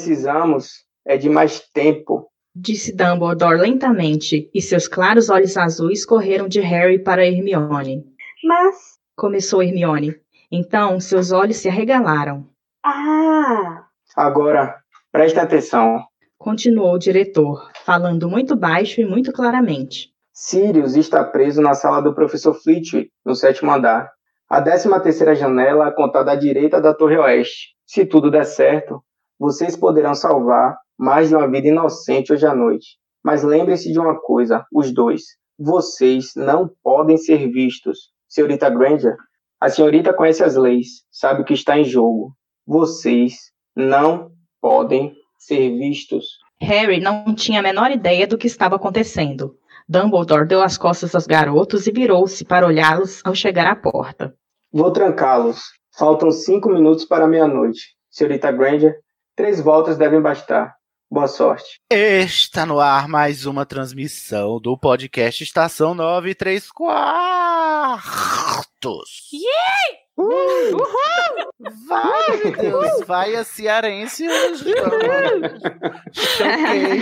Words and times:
Precisamos 0.00 0.86
é 1.06 1.18
de 1.18 1.28
mais 1.28 1.60
tempo. 1.60 2.30
Disse 2.56 2.96
Dumbledore 2.96 3.60
lentamente, 3.60 4.50
e 4.54 4.62
seus 4.62 4.88
claros 4.88 5.28
olhos 5.28 5.58
azuis 5.58 6.06
correram 6.06 6.48
de 6.48 6.58
Harry 6.60 6.98
para 6.98 7.26
Hermione. 7.26 8.02
Mas. 8.42 8.98
Começou 9.14 9.62
Hermione. 9.62 10.16
Então 10.50 10.98
seus 10.98 11.32
olhos 11.32 11.58
se 11.58 11.68
arregalaram. 11.68 12.48
Ah! 12.82 13.84
Agora, 14.16 14.78
preste 15.12 15.38
atenção. 15.38 16.02
Continuou 16.38 16.94
o 16.94 16.98
diretor, 16.98 17.70
falando 17.84 18.26
muito 18.26 18.56
baixo 18.56 19.02
e 19.02 19.04
muito 19.04 19.30
claramente. 19.32 20.08
Sirius 20.32 20.96
está 20.96 21.22
preso 21.22 21.60
na 21.60 21.74
sala 21.74 22.00
do 22.00 22.14
professor 22.14 22.54
Flitwick, 22.54 23.10
no 23.22 23.34
sétimo 23.34 23.70
andar. 23.70 24.10
A 24.48 24.60
décima 24.60 24.98
terceira 24.98 25.34
janela 25.34 25.88
a 25.88 25.92
contar 25.92 26.22
da 26.22 26.34
direita 26.34 26.80
da 26.80 26.94
torre 26.94 27.18
oeste. 27.18 27.76
Se 27.84 28.06
tudo 28.06 28.30
der 28.30 28.46
certo, 28.46 29.04
vocês 29.40 29.74
poderão 29.74 30.14
salvar 30.14 30.76
mais 30.98 31.30
de 31.30 31.34
uma 31.34 31.50
vida 31.50 31.68
inocente 31.68 32.30
hoje 32.30 32.44
à 32.44 32.54
noite. 32.54 32.98
Mas 33.24 33.42
lembre-se 33.42 33.90
de 33.90 33.98
uma 33.98 34.20
coisa, 34.20 34.66
os 34.70 34.92
dois. 34.92 35.22
Vocês 35.58 36.32
não 36.36 36.70
podem 36.82 37.16
ser 37.16 37.50
vistos. 37.50 38.10
Senhorita 38.28 38.68
Granger, 38.68 39.16
a 39.58 39.70
senhorita 39.70 40.12
conhece 40.12 40.44
as 40.44 40.56
leis, 40.56 41.04
sabe 41.10 41.40
o 41.40 41.44
que 41.44 41.54
está 41.54 41.78
em 41.78 41.84
jogo. 41.84 42.34
Vocês 42.66 43.50
não 43.74 44.30
podem 44.60 45.14
ser 45.38 45.70
vistos. 45.78 46.26
Harry 46.60 47.00
não 47.00 47.34
tinha 47.34 47.60
a 47.60 47.62
menor 47.62 47.90
ideia 47.90 48.26
do 48.26 48.36
que 48.36 48.46
estava 48.46 48.76
acontecendo. 48.76 49.56
Dumbledore 49.88 50.46
deu 50.46 50.62
as 50.62 50.76
costas 50.76 51.14
aos 51.14 51.26
garotos 51.26 51.86
e 51.86 51.90
virou-se 51.90 52.44
para 52.44 52.66
olhá-los 52.66 53.22
ao 53.24 53.34
chegar 53.34 53.66
à 53.66 53.74
porta. 53.74 54.34
Vou 54.70 54.92
trancá-los. 54.92 55.62
Faltam 55.98 56.30
cinco 56.30 56.68
minutos 56.68 57.06
para 57.06 57.26
meia-noite. 57.26 57.96
Senhorita 58.10 58.52
Granger, 58.52 59.00
três 59.40 59.58
voltas 59.58 59.96
devem 59.96 60.20
bastar. 60.20 60.76
Boa 61.10 61.26
sorte. 61.26 61.80
Está 61.90 62.66
no 62.66 62.78
ar 62.78 63.08
mais 63.08 63.46
uma 63.46 63.64
transmissão 63.64 64.60
do 64.60 64.76
podcast 64.76 65.42
Estação 65.42 65.94
9 65.94 66.28
e 66.28 66.34
3 66.34 66.70
quartos. 66.70 67.00
Yay! 69.32 69.98
Uh! 70.18 70.76
Vai, 71.88 72.36
meu 72.44 72.52
Deus, 72.52 73.06
vai 73.06 73.34
a 73.34 73.42
cearense 73.42 74.28
hoje. 74.28 74.74
Choquei. 76.12 77.00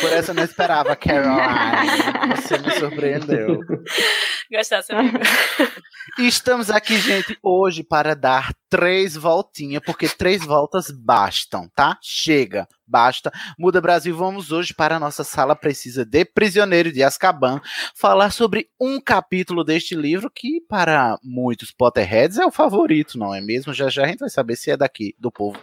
Por 0.00 0.12
essa 0.12 0.30
eu 0.30 0.36
não 0.36 0.44
esperava, 0.44 0.94
Caroline. 0.94 2.36
Você 2.36 2.58
me 2.58 2.70
surpreendeu. 2.78 3.58
Gostasse, 4.50 4.92
amigo. 4.92 5.18
E 6.18 6.28
estamos 6.28 6.70
aqui, 6.70 6.96
gente, 6.98 7.36
hoje 7.42 7.82
para 7.82 8.14
dar 8.14 8.54
três 8.68 9.16
voltinhas, 9.16 9.82
porque 9.84 10.08
três 10.08 10.44
voltas 10.44 10.88
bastam, 10.90 11.68
tá? 11.74 11.98
Chega, 12.00 12.68
basta. 12.86 13.32
Muda 13.58 13.80
Brasil, 13.80 14.14
vamos 14.14 14.52
hoje 14.52 14.72
para 14.72 14.96
a 14.96 15.00
nossa 15.00 15.24
sala 15.24 15.56
precisa 15.56 16.04
de 16.04 16.24
Prisioneiro 16.24 16.92
de 16.92 17.02
Azkaban, 17.02 17.60
falar 17.96 18.30
sobre 18.30 18.68
um 18.78 19.00
capítulo 19.00 19.64
deste 19.64 19.96
livro 19.96 20.30
que 20.30 20.60
para 20.68 21.18
muitos 21.22 21.72
Potterheads 21.72 22.38
é 22.38 22.46
o 22.46 22.52
favorito, 22.52 23.18
não 23.18 23.34
é 23.34 23.40
mesmo? 23.40 23.72
Já 23.72 23.88
já 23.88 24.04
a 24.04 24.06
gente 24.06 24.20
vai 24.20 24.30
saber 24.30 24.54
se 24.54 24.70
é 24.70 24.76
daqui 24.76 25.16
do 25.18 25.32
povo 25.32 25.60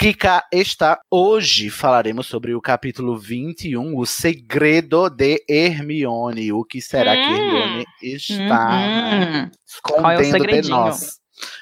que 0.00 0.14
cá 0.14 0.46
está. 0.50 0.98
Hoje 1.10 1.68
falaremos 1.68 2.26
sobre 2.26 2.54
o 2.54 2.60
capítulo 2.62 3.18
21, 3.18 3.98
O 3.98 4.06
Segredo 4.06 5.10
de 5.10 5.44
Hermione. 5.46 6.54
O 6.54 6.64
que 6.64 6.80
será 6.80 7.14
que 7.14 7.20
Hum. 7.20 7.36
Hermione 7.36 7.86
está 8.02 8.68
né, 8.70 9.50
Qual 9.82 10.10
é 10.12 10.22
escondendo 10.22 10.62
de 10.62 10.70
nós? 10.70 11.20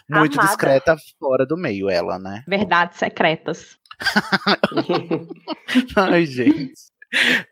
Muito 0.08 0.34
Amada. 0.34 0.46
discreta 0.46 0.96
fora 1.18 1.44
do 1.44 1.56
meio, 1.56 1.90
ela, 1.90 2.16
né? 2.16 2.44
Verdades 2.46 2.96
secretas. 2.98 3.76
Ai, 5.96 6.24
gente. 6.24 6.74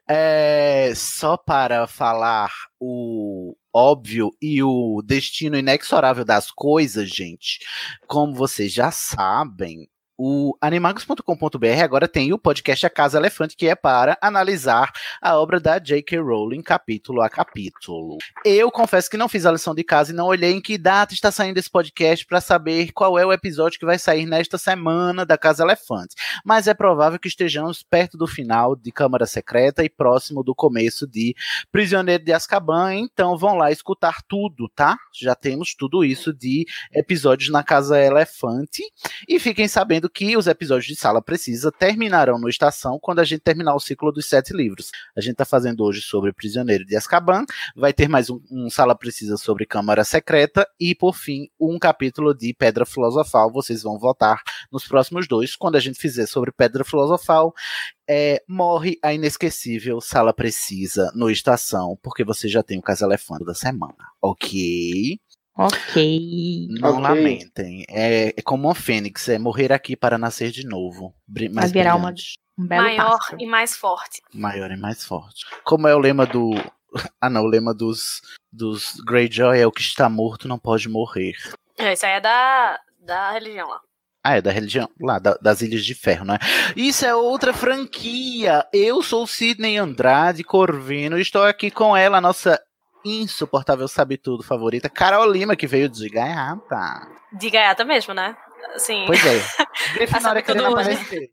É, 0.08 0.92
só 0.94 1.36
para 1.36 1.88
falar 1.88 2.52
o 2.78 3.56
óbvio 3.74 4.30
e 4.40 4.62
o 4.62 5.02
destino 5.04 5.58
inexorável 5.58 6.24
das 6.24 6.52
coisas, 6.52 7.08
gente. 7.10 7.58
Como 8.06 8.32
vocês 8.34 8.72
já 8.72 8.92
sabem, 8.92 9.88
o 10.18 10.56
animagos.com.br 10.60 11.82
agora 11.82 12.08
tem 12.08 12.32
o 12.32 12.38
podcast 12.38 12.86
A 12.86 12.90
Casa 12.90 13.18
Elefante, 13.18 13.56
que 13.56 13.68
é 13.68 13.74
para 13.74 14.16
analisar 14.20 14.90
a 15.20 15.38
obra 15.38 15.60
da 15.60 15.78
J.K. 15.78 16.18
Rowling 16.18 16.62
capítulo 16.62 17.20
a 17.20 17.28
capítulo. 17.28 18.16
Eu 18.44 18.70
confesso 18.70 19.10
que 19.10 19.16
não 19.16 19.28
fiz 19.28 19.44
a 19.44 19.52
lição 19.52 19.74
de 19.74 19.84
casa 19.84 20.12
e 20.12 20.14
não 20.14 20.26
olhei 20.26 20.52
em 20.52 20.60
que 20.60 20.78
data 20.78 21.12
está 21.12 21.30
saindo 21.30 21.58
esse 21.58 21.70
podcast 21.70 22.24
para 22.24 22.40
saber 22.40 22.92
qual 22.92 23.18
é 23.18 23.26
o 23.26 23.32
episódio 23.32 23.78
que 23.78 23.84
vai 23.84 23.98
sair 23.98 24.24
nesta 24.24 24.56
semana 24.56 25.26
da 25.26 25.36
Casa 25.36 25.62
Elefante. 25.62 26.14
Mas 26.44 26.66
é 26.66 26.72
provável 26.72 27.18
que 27.18 27.28
estejamos 27.28 27.82
perto 27.82 28.16
do 28.16 28.26
final 28.26 28.74
de 28.74 28.90
Câmara 28.90 29.26
Secreta 29.26 29.84
e 29.84 29.90
próximo 29.90 30.42
do 30.42 30.54
começo 30.54 31.06
de 31.06 31.34
Prisioneiro 31.70 32.24
de 32.24 32.32
Azkaban, 32.32 32.94
então 32.94 33.36
vão 33.36 33.56
lá 33.56 33.70
escutar 33.70 34.22
tudo, 34.26 34.68
tá? 34.74 34.96
Já 35.12 35.34
temos 35.34 35.74
tudo 35.74 36.04
isso 36.04 36.32
de 36.32 36.64
episódios 36.92 37.50
na 37.50 37.62
Casa 37.62 38.00
Elefante. 38.00 38.82
E 39.28 39.38
fiquem 39.38 39.68
sabendo 39.68 40.05
que 40.08 40.36
os 40.36 40.46
episódios 40.46 40.86
de 40.86 40.96
Sala 40.96 41.22
Precisa 41.22 41.72
terminarão 41.72 42.38
no 42.38 42.48
Estação 42.48 42.98
quando 43.00 43.20
a 43.20 43.24
gente 43.24 43.40
terminar 43.40 43.74
o 43.74 43.80
ciclo 43.80 44.12
dos 44.12 44.26
sete 44.26 44.52
livros. 44.52 44.90
A 45.16 45.20
gente 45.20 45.36
tá 45.36 45.44
fazendo 45.44 45.82
hoje 45.84 46.00
sobre 46.00 46.32
Prisioneiro 46.32 46.84
de 46.84 46.96
Azkaban, 46.96 47.44
vai 47.74 47.92
ter 47.92 48.08
mais 48.08 48.30
um, 48.30 48.40
um 48.50 48.70
Sala 48.70 48.94
Precisa 48.94 49.36
sobre 49.36 49.66
Câmara 49.66 50.04
Secreta 50.04 50.66
e, 50.78 50.94
por 50.94 51.14
fim, 51.14 51.48
um 51.60 51.78
capítulo 51.78 52.34
de 52.34 52.54
Pedra 52.54 52.84
Filosofal. 52.86 53.50
Vocês 53.52 53.82
vão 53.82 53.98
votar 53.98 54.42
nos 54.70 54.86
próximos 54.86 55.26
dois. 55.26 55.56
Quando 55.56 55.76
a 55.76 55.80
gente 55.80 55.98
fizer 55.98 56.26
sobre 56.26 56.52
Pedra 56.52 56.84
Filosofal, 56.84 57.54
é, 58.08 58.42
morre 58.48 58.98
a 59.02 59.12
inesquecível 59.12 60.00
Sala 60.00 60.32
Precisa 60.32 61.10
no 61.14 61.30
Estação, 61.30 61.98
porque 62.02 62.24
você 62.24 62.48
já 62.48 62.62
tem 62.62 62.78
o 62.78 62.82
Casa 62.82 63.04
Elefante 63.04 63.44
da 63.44 63.54
semana, 63.54 63.96
ok? 64.22 65.18
Ok. 65.56 66.68
Não 66.80 66.90
Ok. 66.90 67.02
lamentem. 67.02 67.84
É, 67.88 68.28
é 68.36 68.42
como 68.42 68.68
uma 68.68 68.74
fênix, 68.74 69.28
é 69.28 69.38
morrer 69.38 69.72
aqui 69.72 69.96
para 69.96 70.18
nascer 70.18 70.50
de 70.50 70.66
novo. 70.66 71.14
Mais 71.52 71.72
virar 71.72 71.94
uma- 71.96 72.12
Um 72.58 72.66
belo 72.66 72.82
Maior 72.84 73.18
pássaro. 73.18 73.36
e 73.40 73.46
mais 73.46 73.76
forte. 73.76 74.22
maior 74.32 74.70
e 74.70 74.76
mais 74.76 75.04
forte. 75.04 75.44
Como 75.64 75.86
é 75.88 75.94
o 75.94 75.98
lema 75.98 76.24
do. 76.26 76.50
Ah, 77.20 77.28
não, 77.28 77.42
o 77.42 77.46
lema 77.46 77.74
dos, 77.74 78.22
dos 78.50 78.94
Greyjoy 79.06 79.58
é 79.60 79.66
o 79.66 79.72
que 79.72 79.82
está 79.82 80.08
morto 80.08 80.48
não 80.48 80.58
pode 80.58 80.88
morrer. 80.88 81.34
É, 81.76 81.92
Isso 81.92 82.06
aí 82.06 82.12
é 82.12 82.20
da, 82.20 82.78
da 83.04 83.32
religião 83.32 83.68
lá. 83.68 83.80
Ah, 84.24 84.36
é 84.38 84.40
da 84.42 84.50
religião, 84.50 84.88
lá, 85.00 85.18
da- 85.18 85.36
das 85.40 85.60
Ilhas 85.60 85.84
de 85.84 85.94
Ferro, 85.94 86.24
né? 86.24 86.38
Isso 86.74 87.04
é 87.04 87.14
outra 87.14 87.52
franquia. 87.52 88.66
Eu 88.72 89.02
sou 89.02 89.26
Sidney 89.26 89.76
Andrade 89.76 90.42
Corvino 90.42 91.18
e 91.18 91.22
estou 91.22 91.42
aqui 91.44 91.70
com 91.70 91.94
ela, 91.96 92.16
a 92.18 92.20
nossa 92.20 92.58
insuportável 93.06 93.86
sabe-tudo 93.88 94.42
favorita, 94.42 94.88
Carol 94.88 95.30
Lima, 95.30 95.54
que 95.56 95.66
veio 95.66 95.88
de 95.88 96.08
gaiata. 96.08 97.06
De 97.32 97.48
gaiata 97.50 97.84
mesmo, 97.84 98.12
né? 98.14 98.36
Assim, 98.74 99.04
Pois 99.06 99.24
é. 99.24 99.40
Grifinória 99.94 100.20
sabe 100.20 100.42
tudo 100.42 100.76
hoje. 100.76 101.30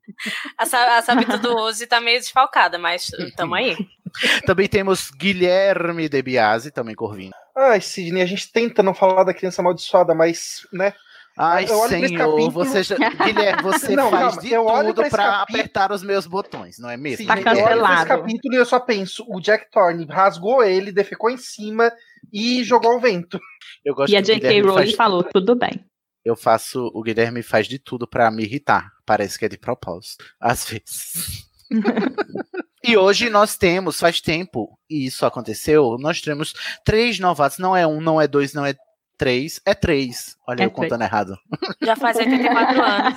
a, 0.58 0.66
sa- 0.66 0.98
a 0.98 1.02
sabe 1.02 1.25
tudo 1.25 1.56
hoje 1.58 1.88
tá 1.88 2.00
meio 2.00 2.20
desfalcada, 2.20 2.78
mas 2.78 3.10
tamo 3.36 3.56
aí. 3.56 3.75
Também 4.46 4.68
temos 4.68 5.10
Guilherme 5.10 6.08
De 6.08 6.22
Biasi, 6.22 6.70
também 6.70 6.94
Corvino. 6.94 7.31
Ai, 7.58 7.81
Sidney, 7.81 8.22
a 8.22 8.26
gente 8.28 8.52
tenta 8.52 8.84
não 8.84 8.94
falar 8.94 9.24
da 9.24 9.34
criança 9.34 9.62
amaldiçoada, 9.62 10.14
mas, 10.14 10.68
né? 10.72 10.94
Ai, 11.38 11.63
Eu 11.63 11.88
senhor, 11.88 12.18
capítulo- 12.18 12.51
você, 12.51 12.83
já, 12.83 12.95
Guilherme, 12.95 13.63
você 13.63 13.95
Não, 13.95 14.09
faz 14.12 14.24
calma, 14.35 14.41
de 14.41 14.53
eu 14.53 14.65
olho 14.65 14.88
tudo 14.89 14.95
pra 14.97 15.07
esse 15.07 15.15
pra 15.15 15.24
capítulo- 15.25 15.59
apertar 15.59 15.91
os 15.91 16.03
meus 16.03 16.27
botões, 16.27 16.77
não 16.77 16.89
é 16.89 16.95
mesmo? 16.97 17.18
Sim, 17.18 17.25
Tá 17.27 17.35
eu 17.38 17.39
olho 17.41 17.47
esse 17.50 17.62
cancelado. 17.63 18.07
capítulo 18.07 18.53
e 18.53 18.57
eu 18.57 18.65
só 18.65 18.80
penso, 18.80 19.25
o 19.27 19.39
Jack 19.41 19.71
Thorne 19.71 20.06
rasgou 20.06 20.63
ele, 20.63 20.91
defecou 20.91 21.30
em 21.31 21.38
cima 21.38 21.91
e 22.31 22.63
jogou 22.63 22.91
ao 22.91 23.00
vento. 23.00 23.39
Eu 23.83 23.95
gosto 23.95 24.12
E 24.13 24.15
a 24.15 24.21
J.K. 24.21 24.62
Rowling 24.62 24.74
faz- 24.75 24.94
falou, 24.95 25.24
tudo 25.24 25.56
bem. 25.56 25.83
Eu 26.24 26.35
faço, 26.35 26.89
o 26.94 27.01
Guilherme 27.01 27.41
faz 27.44 27.68
de 27.68 27.77
tudo 27.80 28.07
pra 28.07 28.30
me 28.31 28.44
irritar. 28.44 28.91
Parece 29.06 29.38
que 29.38 29.45
é 29.45 29.50
de 29.50 29.57
propósito, 29.57 30.24
às 30.39 30.65
vezes. 30.69 31.47
e 32.83 32.95
hoje 32.95 33.30
nós 33.30 33.57
temos, 33.57 34.00
faz 34.00 34.21
tempo, 34.21 34.77
e 34.89 35.06
isso 35.07 35.25
aconteceu, 35.25 35.97
nós 36.00 36.21
temos 36.21 36.53
três 36.85 37.19
novatos. 37.19 37.57
Não 37.57 37.75
é 37.75 37.85
um, 37.88 38.00
não 38.00 38.21
é 38.21 38.27
dois, 38.27 38.53
não 38.53 38.65
é 38.65 38.74
três, 39.18 39.62
é 39.65 39.74
três. 39.74 40.36
Olha, 40.48 40.63
É 40.63 40.65
eu 40.65 40.71
contando 40.71 41.04
errado. 41.04 41.38
Já 41.81 41.95
faz 41.95 42.18
84 42.18 42.81
anos. 42.81 43.13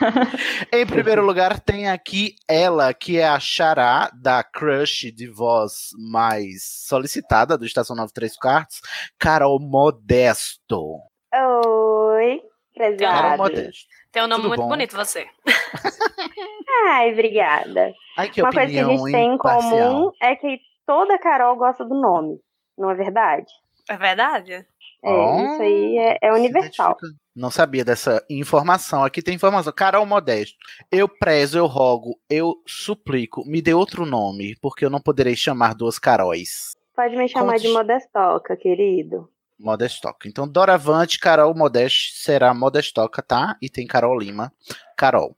Em 0.72 0.86
primeiro 0.86 1.22
lugar, 1.24 1.60
tem 1.60 1.88
aqui 1.90 2.34
ela, 2.48 2.94
que 2.94 3.18
é 3.18 3.28
a 3.28 3.38
Xará, 3.38 4.10
da 4.14 4.42
crush 4.42 5.12
de 5.12 5.28
voz 5.28 5.90
mais 6.10 6.62
solicitada 6.86 7.58
do 7.58 7.66
Estação 7.66 7.94
93 7.94 8.34
Quartos, 8.36 8.80
Carol 9.18 9.60
Modesto. 9.60 11.00
Oi, 11.34 12.40
Carol 12.74 12.96
prezado. 12.96 13.36
Modesto. 13.42 13.86
Tem 14.10 14.22
um 14.22 14.26
nome 14.26 14.42
Tudo 14.42 14.48
muito 14.48 14.62
bom? 14.62 14.68
bonito, 14.68 14.96
você. 14.96 15.26
Ai, 16.88 17.12
obrigada. 17.12 17.92
Ai, 18.16 18.28
que 18.30 18.40
Uma 18.42 18.52
coisa 18.52 18.70
que 18.70 18.78
a 18.78 18.84
gente 18.84 19.12
tem 19.12 19.34
em 19.34 19.38
comum 19.38 20.10
é 20.20 20.34
que 20.34 20.60
toda 20.86 21.18
Carol 21.18 21.56
gosta 21.56 21.84
do 21.84 21.94
nome. 21.94 22.40
Não 22.76 22.90
é 22.90 22.94
verdade? 22.94 23.46
É 23.88 23.96
verdade? 23.96 24.66
É, 25.02 25.10
Oh, 25.10 25.52
isso 25.52 25.62
aí 25.62 25.98
é, 25.98 26.18
é 26.22 26.32
universal. 26.32 26.96
Não 27.34 27.50
sabia 27.50 27.84
dessa 27.84 28.22
informação. 28.28 29.02
Aqui 29.04 29.22
tem 29.22 29.34
informação. 29.34 29.72
Carol 29.72 30.04
Modesto. 30.04 30.56
Eu 30.90 31.08
prezo, 31.08 31.56
eu 31.58 31.66
rogo, 31.66 32.18
eu 32.28 32.56
suplico. 32.66 33.44
Me 33.46 33.62
dê 33.62 33.72
outro 33.72 34.04
nome, 34.04 34.56
porque 34.60 34.84
eu 34.84 34.90
não 34.90 35.00
poderei 35.00 35.34
chamar 35.34 35.74
duas 35.74 35.98
Caróis. 35.98 36.72
Pode 36.94 37.16
me 37.16 37.28
chamar 37.28 37.52
Conte. 37.52 37.62
de 37.62 37.72
Modestoca, 37.72 38.56
querido. 38.56 39.28
Modestoca. 39.58 40.28
Então, 40.28 40.46
doravante, 40.48 41.18
Carol 41.18 41.54
Modeste 41.54 42.14
será 42.16 42.52
Modestoca, 42.52 43.22
tá? 43.22 43.56
E 43.60 43.68
tem 43.68 43.86
Carol 43.86 44.18
Lima. 44.18 44.52
Carol. 44.96 45.36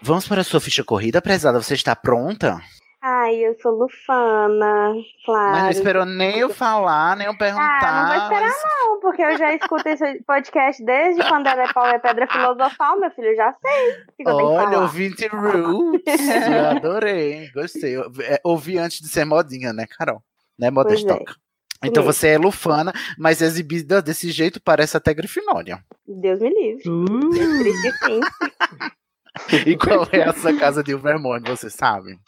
Vamos 0.00 0.26
para 0.28 0.40
a 0.42 0.44
sua 0.44 0.60
ficha 0.60 0.84
corrida, 0.84 1.20
prezada. 1.20 1.60
Você 1.60 1.74
está 1.74 1.94
pronta? 1.96 2.60
Ai, 3.04 3.34
eu 3.34 3.56
sou 3.60 3.72
Lufana, 3.72 4.94
claro. 5.26 5.50
Mas 5.52 5.62
não 5.64 5.70
esperou 5.70 6.04
nem 6.06 6.38
eu 6.38 6.50
falar, 6.50 7.16
nem 7.16 7.26
eu 7.26 7.36
perguntar. 7.36 7.80
Ah, 7.82 8.02
não 8.02 8.06
vou 8.06 8.22
esperar 8.22 8.42
mas- 8.42 8.62
não, 8.64 9.00
porque 9.00 9.22
eu 9.22 9.36
já 9.38 9.52
escuto 9.54 9.88
esse 9.88 10.22
podcast 10.22 10.84
desde 10.84 11.26
quando 11.26 11.48
era 11.48 11.72
pau 11.72 11.84
é 11.86 11.98
pedra 11.98 12.28
filosofal, 12.28 13.00
meu 13.00 13.10
filho, 13.10 13.28
eu 13.28 13.36
já 13.36 13.52
sei 13.60 13.94
que 14.16 14.22
eu 14.28 14.36
Olha, 14.36 14.78
ouvinte 14.80 15.26
Roots. 15.26 16.04
eu 16.06 16.68
adorei, 16.70 17.50
gostei. 17.52 17.96
Eu- 17.96 18.12
é, 18.20 18.40
Ouvi 18.44 18.78
antes 18.78 19.00
de 19.00 19.08
ser 19.08 19.24
modinha, 19.24 19.72
né, 19.72 19.84
Carol? 19.98 20.22
Né, 20.56 20.70
Modestoca? 20.70 21.34
Então 21.84 22.04
mesmo. 22.04 22.12
você 22.12 22.28
é 22.28 22.38
lufana, 22.38 22.92
mas 23.18 23.42
exibida 23.42 24.00
desse 24.00 24.30
jeito 24.30 24.62
parece 24.62 24.96
até 24.96 25.12
Grifinória. 25.12 25.82
Deus 26.06 26.38
me 26.38 26.50
livre. 26.50 26.88
Uh. 26.88 27.30
Triste 27.30 27.92
sim. 28.04 28.20
E 29.66 29.74
qual 29.78 30.06
é 30.12 30.24
a 30.24 30.32
sua 30.34 30.54
casa 30.58 30.84
de 30.84 30.94
Vermont, 30.94 31.42
você 31.48 31.70
sabe? 31.70 32.18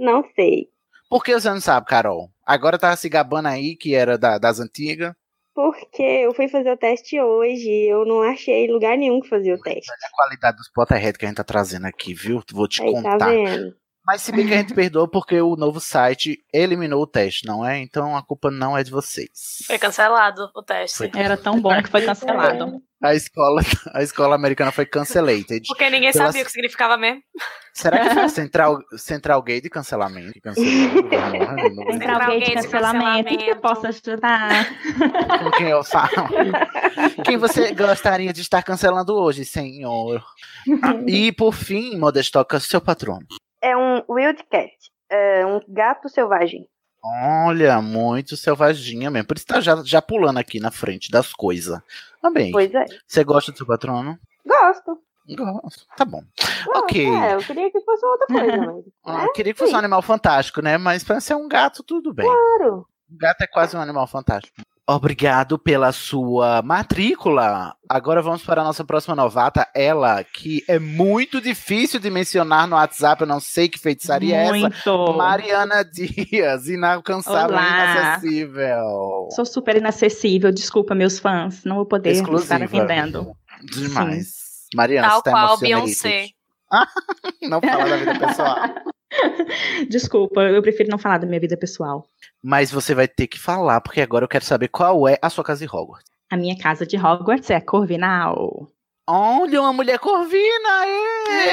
Não 0.00 0.24
sei. 0.34 0.68
Por 1.10 1.22
que 1.22 1.34
você 1.34 1.50
não 1.50 1.60
sabe, 1.60 1.86
Carol? 1.86 2.30
Agora 2.46 2.78
tá 2.78 2.96
se 2.96 3.08
gabando 3.08 3.48
aí, 3.48 3.76
que 3.76 3.94
era 3.94 4.16
da- 4.16 4.38
das 4.38 4.58
antigas. 4.58 5.12
Porque 5.54 6.02
eu 6.02 6.32
fui 6.32 6.48
fazer 6.48 6.72
o 6.72 6.76
teste 6.76 7.20
hoje 7.20 7.68
e 7.68 7.92
eu 7.92 8.06
não 8.06 8.22
achei 8.22 8.66
lugar 8.70 8.96
nenhum 8.96 9.20
que 9.20 9.28
fazia 9.28 9.54
o 9.54 9.60
teste. 9.60 9.90
A 9.90 10.16
qualidade 10.16 10.56
dos 10.56 10.70
Potterhead 10.72 11.18
que 11.18 11.24
a 11.26 11.28
gente 11.28 11.36
tá 11.36 11.44
trazendo 11.44 11.86
aqui, 11.86 12.14
viu? 12.14 12.40
Vou 12.52 12.66
te 12.66 12.80
Aí, 12.80 12.92
tá 12.94 13.02
contar. 13.02 13.30
vendo? 13.30 13.76
Mas 14.06 14.22
se 14.22 14.32
bem 14.32 14.46
que 14.46 14.54
a 14.54 14.56
gente 14.58 14.72
perdoa 14.74 15.08
porque 15.08 15.40
o 15.40 15.56
novo 15.56 15.78
site 15.80 16.38
eliminou 16.52 17.02
o 17.02 17.06
teste, 17.06 17.46
não 17.46 17.64
é? 17.66 17.78
Então 17.78 18.16
a 18.16 18.22
culpa 18.22 18.50
não 18.50 18.76
é 18.76 18.82
de 18.82 18.90
vocês. 18.90 19.30
Foi 19.66 19.78
cancelado 19.78 20.50
o 20.54 20.62
teste. 20.62 20.96
Foi. 20.98 21.10
Era 21.14 21.36
tão 21.36 21.60
bom 21.60 21.82
que 21.82 21.88
foi 21.90 22.02
cancelado. 22.04 22.80
A 23.02 23.14
escola, 23.14 23.62
a 23.94 24.02
escola 24.02 24.34
americana 24.34 24.70
foi 24.70 24.84
cancelated. 24.84 25.62
Porque 25.68 25.88
ninguém 25.88 26.12
Pela- 26.12 26.26
sabia 26.26 26.42
o 26.42 26.44
que 26.44 26.50
significava 26.52 26.98
mesmo. 26.98 27.22
Será 27.72 27.98
que 28.00 28.10
foi 28.10 28.22
a 28.24 28.28
Central, 28.28 28.78
Central 28.98 29.42
Gay 29.42 29.60
de 29.62 29.70
cancelamento 29.70 30.32
Central. 30.44 32.26
Gate 32.26 32.44
de 32.46 32.52
cancelamento, 32.54 33.38
que 33.38 33.48
eu 33.50 33.56
posso 33.56 33.86
ajudar. 33.86 34.66
Com 35.42 35.50
quem 35.52 35.68
eu 35.68 35.82
falo? 35.82 36.10
Quem 37.24 37.36
você 37.38 37.72
gostaria 37.72 38.32
de 38.34 38.42
estar 38.42 38.62
cancelando 38.62 39.14
hoje, 39.14 39.44
senhor? 39.46 40.22
E 41.06 41.32
por 41.32 41.52
fim, 41.54 41.96
Modestoca, 41.96 42.60
seu 42.60 42.80
patrono. 42.82 43.26
É 43.62 43.76
um 43.76 44.02
wildcat, 44.08 44.72
é 45.08 45.44
um 45.44 45.60
gato 45.68 46.08
selvagem. 46.08 46.68
Olha, 47.02 47.80
muito 47.80 48.36
selvaginha 48.36 49.10
mesmo. 49.10 49.26
Por 49.26 49.36
isso 49.36 49.46
tá 49.46 49.60
já, 49.60 49.82
já 49.84 50.02
pulando 50.02 50.38
aqui 50.38 50.60
na 50.60 50.70
frente 50.70 51.10
das 51.10 51.32
coisas. 51.32 51.80
Bem. 52.32 52.52
Pois 52.52 52.72
é. 52.74 52.84
Você 53.06 53.24
gosta 53.24 53.50
do 53.52 53.58
seu 53.58 53.66
patrono? 53.66 54.18
Gosto. 54.46 54.98
Gosto. 55.28 55.86
Tá 55.96 56.04
bom. 56.04 56.22
Ok. 56.74 57.06
É, 57.06 57.34
eu 57.34 57.38
queria 57.38 57.70
que 57.70 57.80
fosse 57.80 58.04
outra 58.04 58.26
coisa, 58.26 58.56
mas. 58.56 58.84
Ah, 59.04 59.24
eu 59.24 59.32
queria 59.32 59.52
que 59.52 59.58
fosse 59.58 59.74
um 59.74 59.78
animal 59.78 60.02
fantástico, 60.02 60.60
né? 60.60 60.76
Mas 60.76 61.04
pra 61.04 61.20
ser 61.20 61.34
um 61.34 61.48
gato, 61.48 61.82
tudo 61.82 62.12
bem. 62.12 62.26
Claro. 62.26 62.86
Um 63.10 63.16
gato 63.16 63.42
é 63.42 63.46
quase 63.46 63.76
um 63.76 63.80
animal 63.80 64.06
fantástico. 64.06 64.60
Obrigado 64.92 65.56
pela 65.56 65.92
sua 65.92 66.62
matrícula. 66.62 67.76
Agora 67.88 68.20
vamos 68.20 68.42
para 68.42 68.60
a 68.60 68.64
nossa 68.64 68.82
próxima 68.84 69.14
novata, 69.14 69.64
ela 69.72 70.24
que 70.24 70.64
é 70.66 70.80
muito 70.80 71.40
difícil 71.40 72.00
de 72.00 72.10
mencionar 72.10 72.66
no 72.66 72.74
WhatsApp, 72.74 73.20
eu 73.20 73.26
não 73.28 73.38
sei 73.38 73.68
que 73.68 73.78
feitiçaria 73.78 74.36
é 74.36 74.42
essa. 74.46 74.52
Muito. 74.52 75.12
Mariana 75.16 75.84
Dias, 75.86 76.66
inalcançável, 76.68 77.54
Olá. 77.56 78.18
inacessível. 78.18 79.28
Sou 79.30 79.46
super 79.46 79.76
inacessível, 79.76 80.50
desculpa, 80.50 80.92
meus 80.92 81.20
fãs. 81.20 81.62
Não 81.64 81.76
vou 81.76 81.86
poder 81.86 82.10
Exclusiva. 82.10 82.56
estar 82.56 82.62
atendendo. 82.64 83.32
Demais. 83.62 84.66
Mariana, 84.74 85.08
Tal 85.08 85.18
você 85.18 85.22
tá 85.22 85.30
qual 85.30 85.44
emocionada? 85.44 85.84
Beyoncé. 85.84 86.26
Não 87.48 87.60
fala 87.60 87.88
da 87.88 87.96
vida 87.96 88.18
pessoal. 88.26 88.56
Desculpa, 89.88 90.42
eu 90.42 90.62
prefiro 90.62 90.90
não 90.90 90.98
falar 90.98 91.18
da 91.18 91.26
minha 91.26 91.40
vida 91.40 91.56
pessoal. 91.56 92.06
Mas 92.42 92.70
você 92.70 92.94
vai 92.94 93.06
ter 93.08 93.26
que 93.26 93.38
falar, 93.38 93.80
porque 93.80 94.00
agora 94.00 94.24
eu 94.24 94.28
quero 94.28 94.44
saber 94.44 94.68
qual 94.68 95.06
é 95.08 95.18
a 95.20 95.28
sua 95.30 95.44
casa 95.44 95.66
de 95.66 95.74
Hogwarts. 95.74 96.10
A 96.30 96.36
minha 96.36 96.56
casa 96.56 96.86
de 96.86 96.96
Hogwarts 96.96 97.50
é 97.50 97.56
a 97.56 97.60
Corvinal. 97.60 98.68
Olha, 99.08 99.60
uma 99.60 99.72
mulher 99.72 99.98
corvina! 99.98 100.86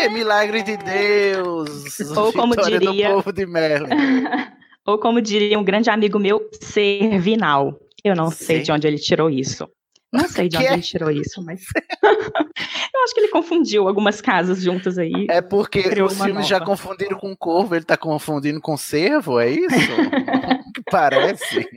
ê! 0.04 0.10
Milagre 0.10 0.62
de 0.62 0.78
Deus! 0.78 2.00
Ou 2.16 2.32
como 2.32 2.54
Vitória 2.54 2.80
diria- 2.80 3.10
do 3.10 3.16
povo 3.16 3.34
de 3.34 3.46
Merlin. 3.48 3.90
Ou 4.86 4.98
como 5.00 5.20
diria 5.22 5.58
um 5.58 5.64
grande 5.64 5.90
amigo 5.90 6.20
meu, 6.20 6.48
Servinal. 6.62 7.78
Eu 8.04 8.16
não 8.16 8.30
sei 8.30 8.58
Ser- 8.58 8.64
de 8.64 8.72
onde 8.72 8.88
ele 8.88 8.98
tirou 8.98 9.30
isso. 9.30 9.68
Não 10.12 10.28
sei 10.28 10.48
de 10.48 10.58
onde 10.58 10.68
é? 10.68 10.74
ele 10.74 10.82
tirou 10.82 11.12
isso, 11.12 11.44
mas. 11.44 11.64
eu 12.04 13.04
acho 13.04 13.14
que 13.14 13.20
ele 13.20 13.28
confundiu 13.30 13.88
algumas 13.88 14.22
casas 14.22 14.62
juntas 14.62 14.98
aí. 14.98 15.28
É 15.30 15.42
porque 15.42 15.80
os 16.02 16.22
filmes 16.22 16.48
já 16.48 16.60
nova. 16.60 16.72
confundiram 16.72 17.18
com 17.18 17.36
corvo, 17.36 17.76
ele 17.76 17.86
tá 17.86 17.98
confundindo 17.98 18.62
com 18.62 18.78
cervo, 18.78 19.40
é 19.40 19.50
isso? 19.52 19.68
que 20.74 20.82
parece. 20.90 21.68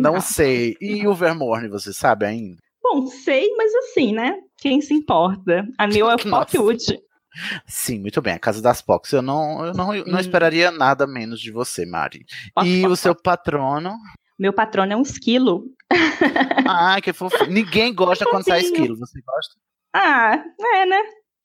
Não 0.00 0.20
sei. 0.20 0.76
E 0.80 1.06
o 1.06 1.14
Vermorne, 1.14 1.68
você 1.68 1.92
sabe 1.92 2.26
ainda? 2.26 2.56
Bom, 2.82 3.06
sei, 3.06 3.48
mas 3.56 3.72
assim, 3.74 4.12
né? 4.12 4.34
Quem 4.58 4.80
se 4.80 4.92
importa? 4.92 5.64
A 5.78 5.86
meu 5.86 6.10
é. 6.10 6.16
Popwood. 6.18 6.98
Sim, 7.66 8.00
muito 8.00 8.20
bem. 8.20 8.34
A 8.34 8.38
Casa 8.38 8.60
das 8.60 8.82
Pox. 8.82 9.10
Eu 9.12 9.22
não, 9.22 9.64
eu 9.64 9.72
não, 9.72 9.94
eu 9.94 10.04
não 10.04 10.18
Hum. 10.18 10.20
esperaria 10.20 10.70
nada 10.70 11.06
menos 11.06 11.40
de 11.40 11.50
você, 11.50 11.86
Mari. 11.86 12.26
E 12.62 12.86
o 12.86 12.94
seu 12.94 13.14
patrono? 13.14 13.94
Meu 14.42 14.52
patrono 14.52 14.92
é 14.92 14.96
um 14.96 15.02
esquilo. 15.02 15.66
Ah, 16.66 17.00
que 17.00 17.12
fofo. 17.12 17.44
Ninguém 17.46 17.92
gosta 17.94 18.24
quando 18.24 18.44
sai 18.44 18.60
esquilo. 18.60 18.96
Você 18.96 19.20
gosta? 19.20 19.54
Ah, 19.94 20.42
é, 20.74 20.86
né? 20.86 20.96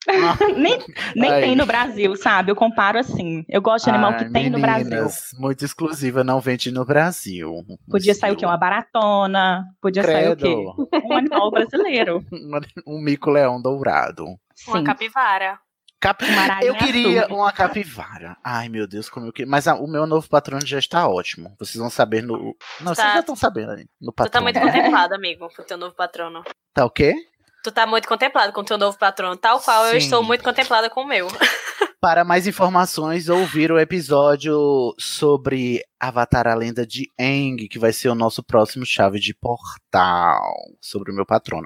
Ah. 0.07 0.37
nem 0.57 0.79
nem 1.15 1.31
Ai. 1.31 1.41
tem 1.41 1.55
no 1.55 1.65
Brasil, 1.65 2.15
sabe? 2.15 2.51
Eu 2.51 2.55
comparo 2.55 2.97
assim. 2.97 3.43
Eu 3.49 3.61
gosto 3.61 3.85
de 3.85 3.89
animal 3.91 4.11
Ai, 4.13 4.19
que 4.19 4.31
tem 4.31 4.49
no 4.49 4.59
Brasil. 4.59 4.85
meninas, 4.85 5.29
Muito 5.37 5.65
exclusiva, 5.65 6.23
não 6.23 6.39
vende 6.39 6.71
no 6.71 6.85
Brasil. 6.85 7.65
Podia 7.89 8.15
sair 8.15 8.31
o 8.31 8.35
quê? 8.35 8.45
Uma 8.45 8.57
baratona. 8.57 9.65
Podia 9.81 10.03
sair 10.03 10.31
o 10.31 10.35
quê? 10.35 10.43
Credo. 10.43 10.89
Um 11.05 11.13
animal 11.17 11.51
brasileiro. 11.51 12.23
Um 12.87 13.01
mico-leão 13.01 13.61
dourado. 13.61 14.25
Uma 14.67 14.77
Sim. 14.77 14.83
capivara. 14.83 15.59
Cap... 15.99 16.23
Uma 16.23 16.41
aranha 16.41 16.63
Eu 16.63 16.75
queria 16.75 17.23
azul. 17.25 17.37
uma 17.37 17.51
capivara. 17.51 18.37
Ai, 18.43 18.69
meu 18.69 18.87
Deus, 18.87 19.09
como 19.09 19.25
eu 19.25 19.33
queria. 19.33 19.49
Mas 19.49 19.67
ah, 19.67 19.75
o 19.75 19.87
meu 19.87 20.05
novo 20.05 20.29
patrono 20.29 20.65
já 20.65 20.77
está 20.77 21.07
ótimo. 21.07 21.55
Vocês 21.59 21.75
vão 21.77 21.89
saber 21.89 22.21
no. 22.21 22.55
Não, 22.81 22.93
vocês 22.93 22.97
Tá. 23.07 23.13
já 23.13 23.19
estão 23.21 23.35
sabendo 23.35 23.71
aí. 23.71 23.87
No 23.99 24.11
Tu 24.11 24.29
tá 24.29 24.39
muito 24.39 24.59
contemplado, 24.59 25.15
amigo, 25.15 25.49
com 25.55 25.61
o 25.61 25.65
teu 25.65 25.77
novo 25.77 25.95
patrono. 25.95 26.43
Tá 26.73 26.85
o 26.85 26.89
quê? 26.91 27.15
Tu 27.63 27.71
tá 27.71 27.85
muito 27.87 28.07
contemplado 28.07 28.53
com 28.53 28.61
o 28.61 28.63
teu 28.63 28.77
novo 28.77 28.97
patrono, 28.97 29.35
tal 29.35 29.59
qual 29.59 29.85
eu 29.87 29.91
Sim. 29.93 29.97
estou 29.97 30.23
muito 30.23 30.43
contemplada 30.43 30.89
com 30.89 31.01
o 31.01 31.07
meu. 31.07 31.27
Para 31.99 32.23
mais 32.23 32.45
informações, 32.45 33.27
ouvir 33.27 33.71
o 33.71 33.79
episódio 33.79 34.93
sobre 34.99 35.83
Avatar 35.99 36.47
a 36.47 36.53
Lenda 36.53 36.85
de 36.85 37.11
Aang, 37.19 37.67
que 37.67 37.79
vai 37.79 37.91
ser 37.91 38.09
o 38.09 38.15
nosso 38.15 38.43
próximo 38.43 38.85
chave 38.85 39.19
de 39.19 39.33
portal 39.33 40.53
sobre 40.79 41.11
o 41.11 41.15
meu 41.15 41.25
patrono. 41.25 41.65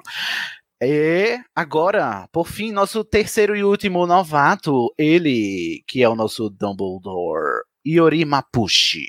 E 0.84 1.38
agora, 1.54 2.28
por 2.32 2.48
fim, 2.48 2.72
nosso 2.72 3.04
terceiro 3.04 3.54
e 3.54 3.62
último 3.62 4.04
novato, 4.04 4.92
ele 4.98 5.84
que 5.86 6.02
é 6.02 6.08
o 6.08 6.16
nosso 6.16 6.50
Dumbledore, 6.50 7.62
Iori 7.86 8.24
Mapuche. 8.24 9.06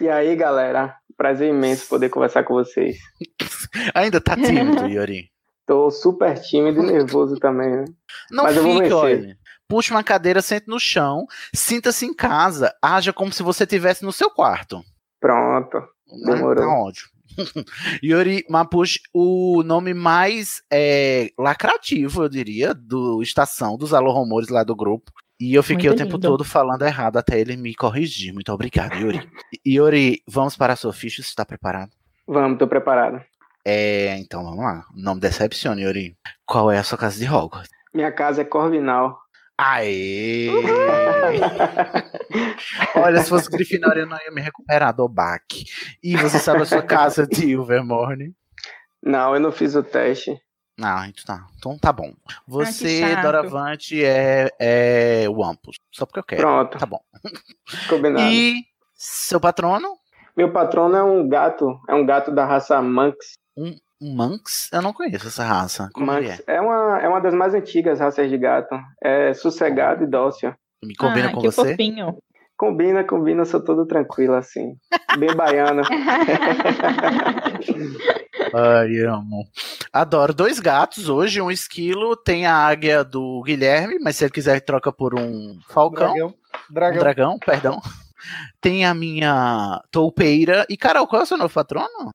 E 0.00 0.08
aí, 0.08 0.36
galera? 0.36 0.94
Prazer 1.16 1.50
imenso 1.50 1.88
poder 1.88 2.10
conversar 2.10 2.44
com 2.44 2.54
vocês. 2.54 2.98
Ainda 3.92 4.20
tá 4.20 4.36
tímido, 4.36 4.86
Iori? 4.86 5.28
Tô 5.66 5.90
super 5.90 6.38
tímido 6.40 6.80
e 6.80 6.92
nervoso 6.92 7.34
também, 7.40 7.70
né? 7.70 7.84
Não 8.30 8.44
Mas 8.44 8.56
olha. 8.92 9.36
Puxe 9.66 9.90
uma 9.90 10.04
cadeira, 10.04 10.40
sente 10.40 10.68
no 10.68 10.78
chão, 10.78 11.26
sinta-se 11.52 12.06
em 12.06 12.14
casa, 12.14 12.72
haja 12.80 13.12
como 13.12 13.32
se 13.32 13.42
você 13.42 13.64
estivesse 13.64 14.04
no 14.04 14.12
seu 14.12 14.30
quarto. 14.30 14.80
Pronto. 15.20 15.82
Demorou. 16.24 16.64
Tá 16.64 16.72
ótimo. 16.72 17.15
Yuri 18.02 18.44
Mapuche, 18.48 19.00
o 19.12 19.62
nome 19.64 19.94
mais 19.94 20.62
é, 20.72 21.30
lacrativo, 21.38 22.24
eu 22.24 22.28
diria, 22.28 22.74
do 22.74 23.22
Estação, 23.22 23.76
dos 23.76 23.92
Alô 23.94 24.12
Rumores 24.12 24.48
lá 24.48 24.64
do 24.64 24.76
grupo. 24.76 25.12
E 25.38 25.54
eu 25.54 25.62
fiquei 25.62 25.90
Muito 25.90 26.00
o 26.00 26.04
tempo 26.04 26.16
lindo. 26.16 26.28
todo 26.28 26.44
falando 26.44 26.82
errado 26.82 27.18
até 27.18 27.38
ele 27.38 27.56
me 27.56 27.74
corrigir. 27.74 28.32
Muito 28.32 28.50
obrigado, 28.52 28.94
Yuri. 28.94 29.28
Yuri, 29.66 30.22
vamos 30.26 30.56
para 30.56 30.72
a 30.72 30.76
sua 30.76 30.92
ficha, 30.94 31.22
você 31.22 31.28
está 31.28 31.44
preparado? 31.44 31.90
Vamos, 32.26 32.58
tô 32.58 32.66
preparado. 32.66 33.22
É, 33.64 34.16
então 34.18 34.42
vamos 34.42 34.64
lá. 34.64 34.84
Não 34.94 35.14
me 35.14 35.20
decepcione, 35.20 35.82
Yuri. 35.82 36.16
Qual 36.46 36.70
é 36.70 36.78
a 36.78 36.82
sua 36.82 36.96
casa 36.96 37.18
de 37.18 37.28
Hogwarts? 37.28 37.70
Minha 37.92 38.12
casa 38.12 38.42
é 38.42 38.44
Corvinal. 38.44 39.18
Aê! 39.58 40.48
Olha, 42.94 43.22
se 43.22 43.28
fosse 43.30 43.50
Grifinória, 43.50 44.00
eu 44.00 44.06
não 44.06 44.18
ia 44.18 44.30
me 44.30 44.40
recuperar 44.40 44.94
do 44.94 45.08
baque. 45.08 45.64
E 46.02 46.16
você 46.16 46.38
sabe 46.38 46.62
a 46.62 46.66
sua 46.66 46.82
casa 46.82 47.26
de 47.26 47.50
Ilvermorny? 47.50 48.34
Não, 49.02 49.34
eu 49.34 49.40
não 49.40 49.50
fiz 49.50 49.74
o 49.74 49.82
teste. 49.82 50.38
Não, 50.78 51.04
então 51.06 51.24
tá. 51.24 51.46
Então 51.56 51.78
tá 51.78 51.90
bom. 51.92 52.12
Você, 52.46 53.00
chato. 53.00 53.22
Doravante, 53.22 54.04
é, 54.04 54.50
é 54.60 55.26
o 55.28 55.42
Ampus. 55.42 55.78
Só 55.90 56.04
porque 56.04 56.18
eu 56.18 56.24
quero. 56.24 56.42
Pronto. 56.42 56.76
Tá 56.76 56.84
bom. 56.84 57.00
Combinado. 57.88 58.30
E 58.30 58.62
seu 58.94 59.40
patrono? 59.40 59.96
Meu 60.36 60.52
patrono 60.52 60.94
é 60.94 61.02
um 61.02 61.26
gato. 61.26 61.80
É 61.88 61.94
um 61.94 62.04
gato 62.04 62.30
da 62.30 62.44
raça 62.44 62.80
Manx. 62.82 63.38
Um 63.56 63.74
Manx? 64.00 64.70
Eu 64.72 64.82
não 64.82 64.92
conheço 64.92 65.26
essa 65.28 65.44
raça. 65.44 65.88
Como 65.92 66.06
Manx 66.06 66.42
é? 66.46 66.56
é 66.56 66.60
uma, 66.60 66.98
é 67.00 67.08
uma 67.08 67.20
das 67.20 67.34
mais 67.34 67.54
antigas 67.54 68.00
raças 68.00 68.28
de 68.28 68.36
gato. 68.38 68.74
É 69.02 69.32
sossegado 69.34 70.04
e 70.04 70.06
dócil. 70.06 70.54
Me 70.84 70.94
combina 70.94 71.28
Ah, 71.28 71.32
com 71.32 71.40
que 71.40 71.46
você? 71.50 71.70
fofinho. 71.70 72.18
Combina, 72.58 73.04
combina, 73.04 73.42
eu 73.42 73.46
sou 73.46 73.62
todo 73.62 73.86
tranquilo 73.86 74.34
assim. 74.34 74.76
Bem 75.18 75.34
baiano. 75.36 75.82
Ai, 78.54 78.98
amo. 79.06 79.44
Adoro. 79.92 80.32
Dois 80.32 80.58
gatos 80.60 81.08
hoje, 81.08 81.40
um 81.40 81.50
esquilo, 81.50 82.16
tem 82.16 82.46
a 82.46 82.54
águia 82.54 83.04
do 83.04 83.42
Guilherme, 83.44 83.98
mas 84.00 84.16
se 84.16 84.24
ele 84.24 84.30
quiser 84.32 84.60
troca 84.60 84.90
por 84.92 85.14
um 85.18 85.58
falcão. 85.68 86.12
Dragão. 86.14 86.28
Um 86.70 86.72
Dragão. 86.74 86.98
dragão, 87.00 87.38
perdão. 87.38 87.80
Tem 88.60 88.84
a 88.86 88.94
minha 88.94 89.80
toupeira. 89.90 90.64
E, 90.70 90.76
Carol, 90.76 91.06
qual 91.06 91.20
é 91.20 91.24
o 91.24 91.26
seu 91.26 91.36
novo 91.36 91.52
patrono? 91.52 92.10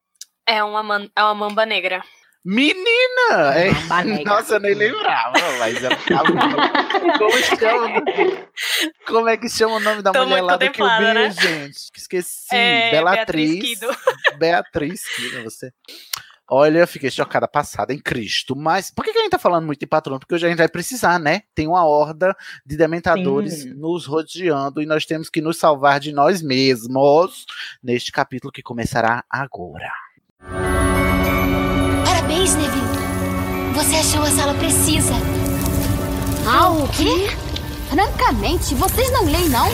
É 0.48 0.64
uma, 0.64 0.84
man- 0.84 1.10
é 1.16 1.24
uma 1.24 1.36
mamba 1.36 1.66
negra. 1.66 2.04
Menina! 2.44 3.54
É- 3.56 3.72
Mamba 3.72 4.04
negra. 4.04 4.24
Nossa, 4.36 4.56
eu 4.56 4.60
nem 4.60 4.74
lembrava, 4.74 5.34
mas 5.60 5.84
ela 5.84 5.96
tava- 5.96 6.32
Como 7.20 7.38
chama? 7.38 8.04
Como 9.08 9.30
é 9.30 9.38
que 9.38 9.48
chama 9.50 9.76
o 9.76 9.80
nome 9.80 10.02
da 10.02 10.12
Tô 10.12 10.26
mulher 10.26 10.42
lá 10.42 10.58
do 10.58 10.72
Kill 10.72 10.86
Bill, 10.98 11.14
né? 11.14 11.30
gente? 11.32 11.78
Esqueci. 11.96 12.48
É, 12.56 12.92
Bellatriz. 12.92 13.60
Beatriz 13.60 13.80
Kido. 13.80 14.38
Beatriz 14.40 15.16
Kido, 15.16 15.44
você. 15.50 15.72
Olha, 16.54 16.80
eu 16.80 16.88
fiquei 16.88 17.10
chocada 17.10 17.48
passada 17.48 17.94
em 17.94 18.00
Cristo. 18.00 18.56
Mas 18.58 18.92
por 18.92 19.06
que, 19.06 19.14
que 19.14 19.20
a 19.20 19.22
gente 19.22 19.32
tá 19.32 19.40
falando 19.40 19.66
muito 19.66 19.80
de 19.80 19.88
patrono? 19.88 20.20
Porque 20.20 20.36
hoje 20.36 20.46
a 20.48 20.50
gente 20.50 20.58
vai 20.58 20.68
precisar, 20.68 21.18
né? 21.18 21.44
Tem 21.56 21.66
uma 21.68 21.86
horda 21.86 22.36
de 22.66 22.76
dementadores 22.76 23.62
Sim. 23.62 23.74
nos 23.76 24.06
rodeando 24.06 24.82
e 24.82 24.86
nós 24.86 25.06
temos 25.06 25.30
que 25.30 25.40
nos 25.40 25.58
salvar 25.58 26.00
de 26.02 26.12
nós 26.12 26.42
mesmos 26.42 27.46
neste 27.82 28.12
capítulo 28.12 28.52
que 28.52 28.62
começará 28.62 29.24
agora. 29.30 29.90
Você 33.82 33.96
achou 33.96 34.22
a 34.22 34.30
sala 34.30 34.54
precisa. 34.54 35.14
Ah, 36.48 36.70
o 36.70 36.88
quê? 36.90 37.36
Francamente, 37.90 38.76
vocês 38.76 39.12
não 39.12 39.26
leem, 39.26 39.50
não? 39.50 39.68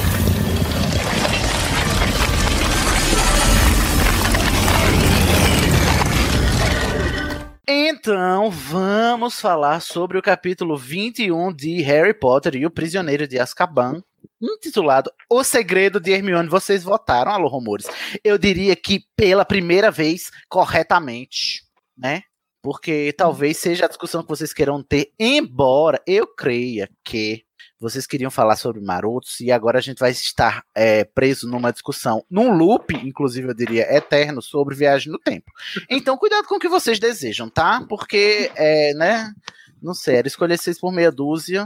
Então, 7.68 8.50
vamos 8.50 9.42
falar 9.42 9.82
sobre 9.82 10.18
o 10.18 10.22
capítulo 10.22 10.78
21 10.78 11.54
de 11.54 11.82
Harry 11.82 12.14
Potter 12.14 12.56
e 12.56 12.66
o 12.66 12.72
Prisioneiro 12.72 13.28
de 13.28 13.38
Azkaban, 13.38 14.02
intitulado 14.42 15.12
O 15.30 15.44
Segredo 15.44 16.00
de 16.00 16.12
Hermione. 16.12 16.48
Vocês 16.48 16.82
votaram, 16.82 17.34
alô, 17.34 17.50
rumores. 17.50 17.86
Eu 18.24 18.38
diria 18.38 18.74
que 18.74 19.02
pela 19.18 19.44
primeira 19.44 19.92
vez, 19.92 20.32
corretamente, 20.48 21.64
né? 21.98 22.22
Porque 22.68 23.14
talvez 23.18 23.56
seja 23.56 23.86
a 23.86 23.88
discussão 23.88 24.22
que 24.22 24.28
vocês 24.28 24.54
queiram 24.54 24.84
ter, 24.84 25.14
embora 25.18 26.02
eu 26.06 26.28
creia 26.28 26.90
que 27.02 27.46
vocês 27.80 28.06
queriam 28.06 28.30
falar 28.30 28.58
sobre 28.58 28.82
marotos 28.82 29.40
e 29.40 29.54
agora 29.54 29.78
a 29.78 29.82
gente 29.82 30.00
vai 30.00 30.12
estar 30.12 30.66
é, 30.76 31.06
preso 31.06 31.50
numa 31.50 31.72
discussão, 31.72 32.26
num 32.30 32.52
loop, 32.52 32.94
inclusive 32.94 33.48
eu 33.48 33.54
diria 33.54 33.96
eterno, 33.96 34.42
sobre 34.42 34.76
viagem 34.76 35.10
no 35.10 35.18
tempo. 35.18 35.50
Então, 35.90 36.18
cuidado 36.18 36.46
com 36.46 36.56
o 36.56 36.60
que 36.60 36.68
vocês 36.68 37.00
desejam, 37.00 37.50
tá? 37.50 37.86
Porque, 37.88 38.52
é, 38.54 38.94
né? 38.96 39.34
Não 39.82 39.94
sei, 39.94 40.18
era 40.18 40.28
escolher 40.28 40.60
seis 40.60 40.78
por 40.78 40.92
meia 40.92 41.10
dúzia. 41.10 41.66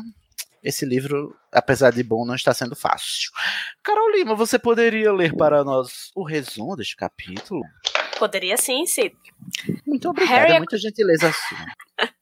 Esse 0.63 0.85
livro, 0.85 1.35
apesar 1.51 1.91
de 1.91 2.03
bom, 2.03 2.23
não 2.27 2.35
está 2.35 2.53
sendo 2.53 2.75
fácil. 2.75 3.31
Carol 3.81 4.11
Lima, 4.11 4.35
você 4.35 4.59
poderia 4.59 5.11
ler 5.11 5.35
para 5.35 5.63
nós 5.63 6.11
o 6.15 6.23
resumo 6.23 6.75
deste 6.75 6.95
capítulo? 6.95 7.63
Poderia 8.21 8.55
sim, 8.55 8.85
Cid. 8.85 9.15
Muito 9.83 10.07
obrigada, 10.07 10.41
Harry- 10.41 10.57
muita 10.59 10.77
gentileza 10.77 11.33
sua. 11.33 11.57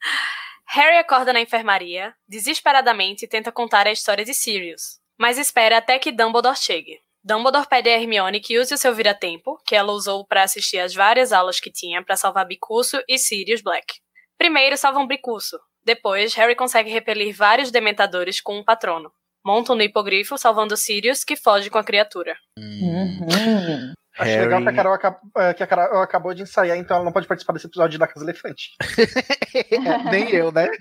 Harry 0.67 0.95
acorda 0.97 1.33
na 1.33 1.41
enfermaria, 1.41 2.13
desesperadamente 2.25 3.27
tenta 3.27 3.51
contar 3.51 3.85
a 3.85 3.91
história 3.91 4.23
de 4.23 4.33
Sirius, 4.33 4.97
mas 5.19 5.37
espera 5.37 5.75
até 5.77 5.99
que 5.99 6.09
Dumbledore 6.13 6.55
chegue. 6.57 7.01
Dumbledore 7.21 7.67
pede 7.67 7.89
a 7.89 7.99
Hermione 7.99 8.39
que 8.39 8.57
use 8.57 8.73
o 8.73 8.77
seu 8.77 8.95
vira-tempo, 8.95 9.57
que 9.67 9.75
ela 9.75 9.91
usou 9.91 10.25
para 10.25 10.43
assistir 10.43 10.79
às 10.79 10.93
várias 10.93 11.33
aulas 11.33 11.59
que 11.59 11.69
tinha 11.69 12.01
para 12.01 12.15
salvar 12.15 12.47
Bicurso 12.47 13.03
e 13.09 13.17
Sirius 13.19 13.61
Black. 13.61 13.95
Primeiro 14.37 14.77
salvam 14.77 15.05
Bicurso, 15.05 15.59
depois 15.83 16.33
Harry 16.35 16.55
consegue 16.55 16.89
repelir 16.89 17.35
vários 17.35 17.71
dementadores 17.71 18.39
com 18.39 18.57
um 18.57 18.63
patrono. 18.63 19.11
Montam 19.45 19.75
no 19.75 19.83
hipogrifo, 19.83 20.37
salvando 20.37 20.77
Sirius, 20.77 21.25
que 21.25 21.35
foge 21.35 21.69
com 21.69 21.77
a 21.77 21.83
criatura. 21.83 22.37
Uhum. 22.57 23.93
Acho 24.19 24.39
legal 24.41 24.61
que 24.61 24.69
a, 24.69 24.73
Carol 24.73 24.97
eh, 25.37 25.53
que 25.53 25.63
a 25.63 25.67
Carol 25.67 26.01
acabou 26.01 26.33
de 26.33 26.41
ensaiar, 26.43 26.77
então 26.77 26.95
ela 26.97 27.05
não 27.05 27.11
pode 27.11 27.27
participar 27.27 27.53
desse 27.53 27.67
episódio 27.67 27.97
da 27.97 28.07
Casa 28.07 28.25
Elefante. 28.25 28.71
Nem 30.11 30.29
eu, 30.31 30.51
né? 30.51 30.67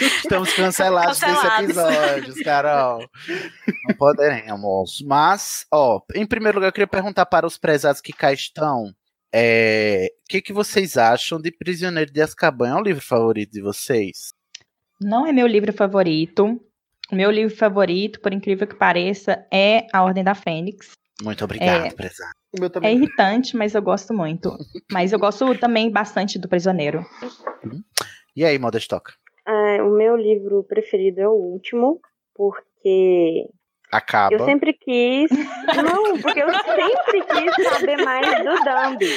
Estamos 0.00 0.52
cancelados 0.54 1.18
desse 1.20 1.32
Cancelados. 1.32 1.64
episódio, 1.70 2.44
Carol. 2.44 3.00
Não 3.88 3.94
poderemos. 3.96 5.02
Mas, 5.06 5.66
ó, 5.72 6.00
em 6.14 6.26
primeiro 6.26 6.58
lugar, 6.58 6.68
eu 6.68 6.72
queria 6.72 6.86
perguntar 6.86 7.26
para 7.26 7.46
os 7.46 7.58
prezados 7.58 8.00
que 8.00 8.12
cá 8.12 8.32
estão. 8.32 8.92
é, 9.32 10.08
O 10.24 10.28
que, 10.28 10.40
que 10.40 10.52
vocês 10.52 10.96
acham 10.96 11.40
de 11.40 11.50
Prisioneiro 11.50 12.12
de 12.12 12.22
Azkaban? 12.22 12.70
É 12.70 12.74
o 12.74 12.82
livro 12.82 13.02
favorito 13.02 13.52
de 13.52 13.60
vocês? 13.60 14.32
Não 15.00 15.26
é 15.26 15.32
meu 15.32 15.46
livro 15.46 15.72
favorito. 15.72 16.60
Meu 17.12 17.30
livro 17.30 17.56
favorito, 17.56 18.20
por 18.20 18.32
incrível 18.32 18.68
que 18.68 18.76
pareça, 18.76 19.44
é 19.52 19.86
A 19.92 20.04
Ordem 20.04 20.22
da 20.22 20.34
Fênix. 20.34 20.92
Muito 21.22 21.44
obrigado, 21.44 21.86
É. 21.86 21.90
prezado. 21.90 22.32
O 22.52 22.60
meu 22.60 22.70
É 22.82 22.92
irritante, 22.92 23.56
mas 23.56 23.74
eu 23.74 23.82
gosto 23.82 24.12
muito. 24.12 24.50
Mas 24.90 25.12
eu 25.12 25.18
gosto 25.18 25.56
também 25.58 25.90
bastante 25.90 26.38
do 26.38 26.48
Prisioneiro. 26.48 27.04
E 28.34 28.44
aí, 28.44 28.58
Modestoca? 28.58 29.12
É, 29.46 29.82
o 29.82 29.90
meu 29.90 30.16
livro 30.16 30.64
preferido 30.64 31.20
é 31.20 31.28
o 31.28 31.32
último, 31.32 32.00
porque 32.34 33.48
Acaba. 33.92 34.34
eu 34.34 34.44
sempre 34.44 34.72
quis. 34.72 35.30
Não, 35.30 36.18
porque 36.20 36.40
eu 36.40 36.48
sempre 36.52 37.22
quis 37.22 37.64
saber 37.68 37.96
mais 38.04 38.26
do 38.44 38.54
Dumbi. 38.64 39.10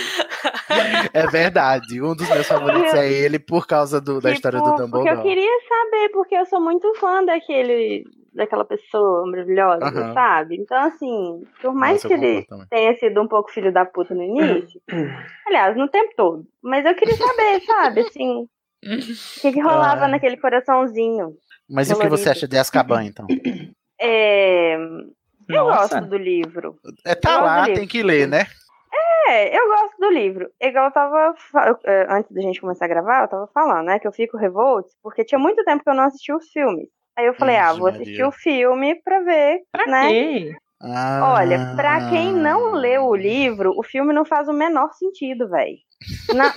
É 1.13 1.27
verdade. 1.27 2.01
Um 2.01 2.15
dos 2.15 2.27
meus 2.29 2.47
favoritos 2.47 2.93
é 2.93 3.11
ele 3.11 3.37
por 3.39 3.67
causa 3.67 4.01
do- 4.01 4.19
da 4.19 4.31
história 4.31 4.59
do 4.59 4.63
Tipo, 4.65 4.77
Porque 4.77 4.91
Dumbledore. 4.91 5.17
eu 5.17 5.21
queria 5.23 5.59
saber, 5.67 6.09
porque 6.09 6.35
eu 6.35 6.45
sou 6.45 6.59
muito 6.59 6.91
fã 6.95 7.23
daquele, 7.23 8.03
daquela 8.33 8.65
pessoa 8.65 9.25
maravilhosa, 9.27 9.85
Aham. 9.85 10.13
sabe? 10.13 10.55
Então, 10.59 10.77
assim, 10.87 11.43
por 11.61 11.73
mais 11.75 12.03
Nossa, 12.03 12.07
que 12.07 12.13
eu 12.15 12.17
ele 12.17 12.43
também. 12.45 12.65
tenha 12.69 12.95
sido 12.97 13.21
um 13.21 13.27
pouco 13.27 13.51
filho 13.51 13.71
da 13.71 13.85
puta 13.85 14.15
no 14.15 14.23
início, 14.23 14.81
aliás, 15.47 15.77
no 15.77 15.87
tempo 15.87 16.13
todo, 16.17 16.43
mas 16.63 16.83
eu 16.85 16.95
queria 16.95 17.15
saber, 17.15 17.61
sabe, 17.65 18.01
assim, 18.01 18.39
o 18.41 19.41
que, 19.41 19.51
que 19.51 19.59
rolava 19.61 20.05
Ah. 20.05 20.07
naquele 20.07 20.37
coraçãozinho. 20.37 21.33
Mas 21.69 21.89
e 21.89 21.93
o 21.93 21.99
que 21.99 22.09
você 22.09 22.29
acha 22.29 22.47
de 22.47 22.57
Azkaban, 22.57 23.03
então? 23.05 23.27
É, 23.99 24.75
eu 24.75 25.65
Nossa. 25.65 25.99
gosto 25.99 26.09
do 26.09 26.17
livro. 26.17 26.75
É, 27.05 27.15
tá 27.15 27.33
Eu 27.33 27.39
gosto 27.39 27.45
lá, 27.45 27.59
do 27.61 27.65
tem 27.65 27.73
livro. 27.75 27.89
que 27.89 28.03
ler, 28.03 28.27
né? 28.27 28.45
É, 29.29 29.57
eu 29.57 29.67
gosto 29.67 29.97
do 29.99 30.09
livro. 30.09 30.49
Igual 30.61 30.85
eu 30.85 30.91
tava. 30.91 31.35
é, 31.85 32.05
antes 32.09 32.31
da 32.31 32.41
gente 32.41 32.59
começar 32.61 32.85
a 32.85 32.89
gravar, 32.89 33.23
eu 33.23 33.27
tava 33.29 33.47
falando, 33.53 33.85
né? 33.85 33.97
Que 33.99 34.07
eu 34.07 34.11
fico 34.11 34.37
revolt, 34.37 34.85
porque 35.01 35.23
tinha 35.23 35.39
muito 35.39 35.63
tempo 35.63 35.83
que 35.83 35.89
eu 35.89 35.93
não 35.95 36.03
assisti 36.03 36.33
os 36.33 36.47
filmes. 36.49 36.87
Aí 37.17 37.25
eu 37.25 37.33
falei, 37.35 37.55
ah, 37.57 37.71
vou 37.73 37.83
Maria. 37.83 38.01
assistir 38.01 38.23
o 38.23 38.31
filme 38.31 38.95
pra 39.03 39.19
ver, 39.21 39.59
né? 39.87 40.07
quê? 40.09 40.55
Ah, 40.81 41.35
Olha, 41.37 41.73
pra 41.77 42.09
quem 42.09 42.33
não 42.33 42.71
leu 42.73 43.03
o 43.05 43.15
livro, 43.15 43.71
o 43.77 43.83
filme 43.83 44.11
não 44.11 44.25
faz 44.25 44.49
o 44.49 44.53
menor 44.53 44.91
sentido, 44.93 45.47
velho. 45.49 45.77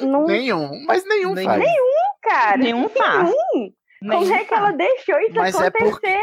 Não, 0.00 0.24
Nenhum, 0.26 0.84
mas 0.86 1.04
nenhum 1.04 1.34
Nem- 1.34 1.44
faz. 1.44 1.62
cara. 2.22 2.56
Nenhum 2.56 2.88
faz. 2.88 3.24
Nenhum. 3.30 3.70
Como 4.00 4.20
Nenhum 4.20 4.34
é 4.34 4.44
que 4.44 4.54
ela 4.54 4.72
deixou 4.72 5.18
isso 5.20 5.34
Mas 5.34 5.54
é 5.60 5.66
acontecer? 5.68 6.18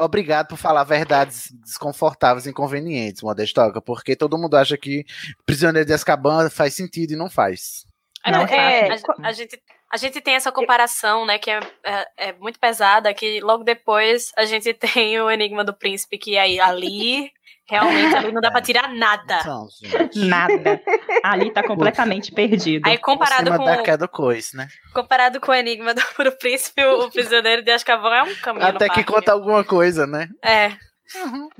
Obrigado 0.00 0.48
por 0.48 0.56
falar 0.56 0.82
verdades 0.84 1.52
desconfortáveis 1.62 2.46
e 2.46 2.50
inconvenientes, 2.50 3.22
Modestoca, 3.22 3.82
porque 3.82 4.16
todo 4.16 4.38
mundo 4.38 4.56
acha 4.56 4.78
que 4.78 5.04
Prisioneiro 5.44 5.86
de 5.86 5.92
Azkaban 5.92 6.48
faz 6.48 6.72
sentido 6.72 7.12
e 7.12 7.16
não 7.16 7.28
faz. 7.28 7.84
Não, 8.26 8.40
é, 8.46 8.90
a, 8.90 9.28
a 9.28 9.32
gente, 9.32 9.62
a 9.92 9.96
gente 9.96 10.20
tem 10.20 10.34
essa 10.34 10.52
comparação, 10.52 11.26
né, 11.26 11.38
que 11.38 11.50
é, 11.50 11.60
é, 11.84 12.06
é 12.28 12.32
muito 12.34 12.58
pesada, 12.58 13.12
que 13.12 13.40
logo 13.40 13.64
depois 13.64 14.30
a 14.36 14.44
gente 14.44 14.72
tem 14.74 15.20
o 15.20 15.30
Enigma 15.30 15.64
do 15.64 15.74
Príncipe, 15.74 16.16
que 16.18 16.38
aí 16.38 16.60
ali, 16.60 17.30
realmente, 17.68 18.14
ali 18.16 18.32
não 18.32 18.40
dá 18.40 18.50
pra 18.50 18.60
tirar 18.62 18.88
nada. 18.94 19.38
Então, 19.40 19.66
gente. 19.82 20.18
Nada. 20.18 20.80
Ali 21.22 21.50
tá 21.52 21.62
completamente 21.62 22.32
perdido. 22.32 22.86
Aí 22.88 22.98
comparado 22.98 23.50
com, 23.56 23.64
da 23.64 23.82
queda 23.82 24.06
coisa, 24.08 24.56
né? 24.56 24.68
comparado 24.94 25.40
com 25.40 25.50
o 25.50 25.54
Enigma 25.54 25.92
do, 25.94 26.02
do 26.24 26.32
Príncipe, 26.32 26.84
o, 26.84 27.06
o 27.06 27.10
Prisioneiro 27.10 27.62
de 27.62 27.70
Azkaban 27.70 28.14
é 28.14 28.22
um 28.22 28.34
caminho 28.36 28.66
Até 28.66 28.88
que 28.88 28.94
parque. 28.94 29.04
conta 29.12 29.32
alguma 29.32 29.64
coisa, 29.64 30.06
né? 30.06 30.28
É, 30.42 30.72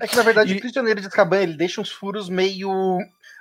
É 0.01 0.07
que, 0.07 0.17
na 0.17 0.23
verdade, 0.23 0.55
E- 0.55 0.57
o 0.57 0.61
Prisioneiro 0.61 1.01
de 1.01 1.07
Azkaban, 1.09 1.43
ele 1.43 1.57
deixa 1.57 1.81
uns 1.81 1.91
furos 1.91 2.29
meio... 2.29 2.99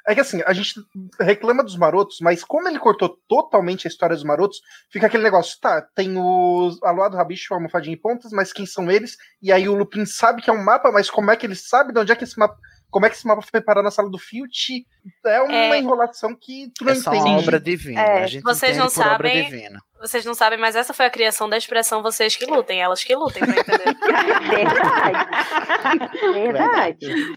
É 0.07 0.15
que, 0.15 0.21
assim, 0.21 0.41
a 0.45 0.53
gente 0.53 0.73
reclama 1.19 1.63
dos 1.63 1.75
marotos, 1.77 2.17
mas 2.21 2.43
como 2.43 2.67
ele 2.67 2.79
cortou 2.79 3.17
totalmente 3.27 3.87
a 3.87 3.89
história 3.89 4.15
dos 4.15 4.23
marotos, 4.23 4.59
fica 4.91 5.07
aquele 5.07 5.23
negócio, 5.23 5.59
tá, 5.61 5.81
tem 5.95 6.17
o 6.17 6.71
Aloado 6.83 7.15
Rabicho, 7.17 7.53
Almofadinha 7.53 7.93
e 7.95 7.99
Pontas, 7.99 8.31
mas 8.31 8.51
quem 8.53 8.65
são 8.65 8.89
eles? 8.89 9.17
E 9.41 9.51
aí 9.51 9.67
o 9.69 9.75
Lupin 9.75 10.05
sabe 10.05 10.41
que 10.41 10.49
é 10.49 10.53
um 10.53 10.63
mapa, 10.63 10.91
mas 10.91 11.09
como 11.11 11.29
é 11.31 11.35
que 11.35 11.45
ele 11.45 11.55
sabe 11.55 11.93
de 11.93 11.99
onde 11.99 12.11
é 12.11 12.15
que 12.15 12.23
esse 12.23 12.37
mapa... 12.39 12.57
Como 12.91 13.05
é 13.05 13.09
que 13.09 13.15
esse 13.15 13.27
mapa 13.27 13.43
foi 13.43 13.61
parar 13.61 13.83
na 13.83 13.91
sala 13.91 14.09
do 14.09 14.17
Filch? 14.17 14.83
É 15.23 15.39
uma 15.41 15.53
É. 15.53 15.77
enrolação 15.77 16.35
que 16.35 16.71
tu 16.75 16.83
não 16.83 16.93
É 16.93 16.95
só 16.95 17.13
entende. 17.13 17.29
uma 17.29 17.37
obra 17.37 17.59
divina. 17.59 18.01
É, 18.01 18.23
a 18.23 18.27
gente 18.27 18.41
vocês 18.41 18.75
não 18.77 18.87
por 18.87 19.01
obra 19.01 19.29
sabem- 19.29 19.43
divina. 19.45 19.79
vocês 20.01 20.25
não 20.25 20.33
sabem, 20.33 20.57
mas 20.57 20.75
essa 20.75 20.91
foi 20.91 21.05
a 21.05 21.09
criação 21.11 21.47
da 21.47 21.55
expressão 21.55 22.01
vocês 22.01 22.35
que 22.35 22.47
lutem, 22.47 22.81
elas 22.81 23.03
que 23.03 23.13
lutem, 23.15 23.43
pra 23.45 23.59
entender. 23.59 23.93
Verdade. 24.49 25.29
Verdade. 26.33 27.35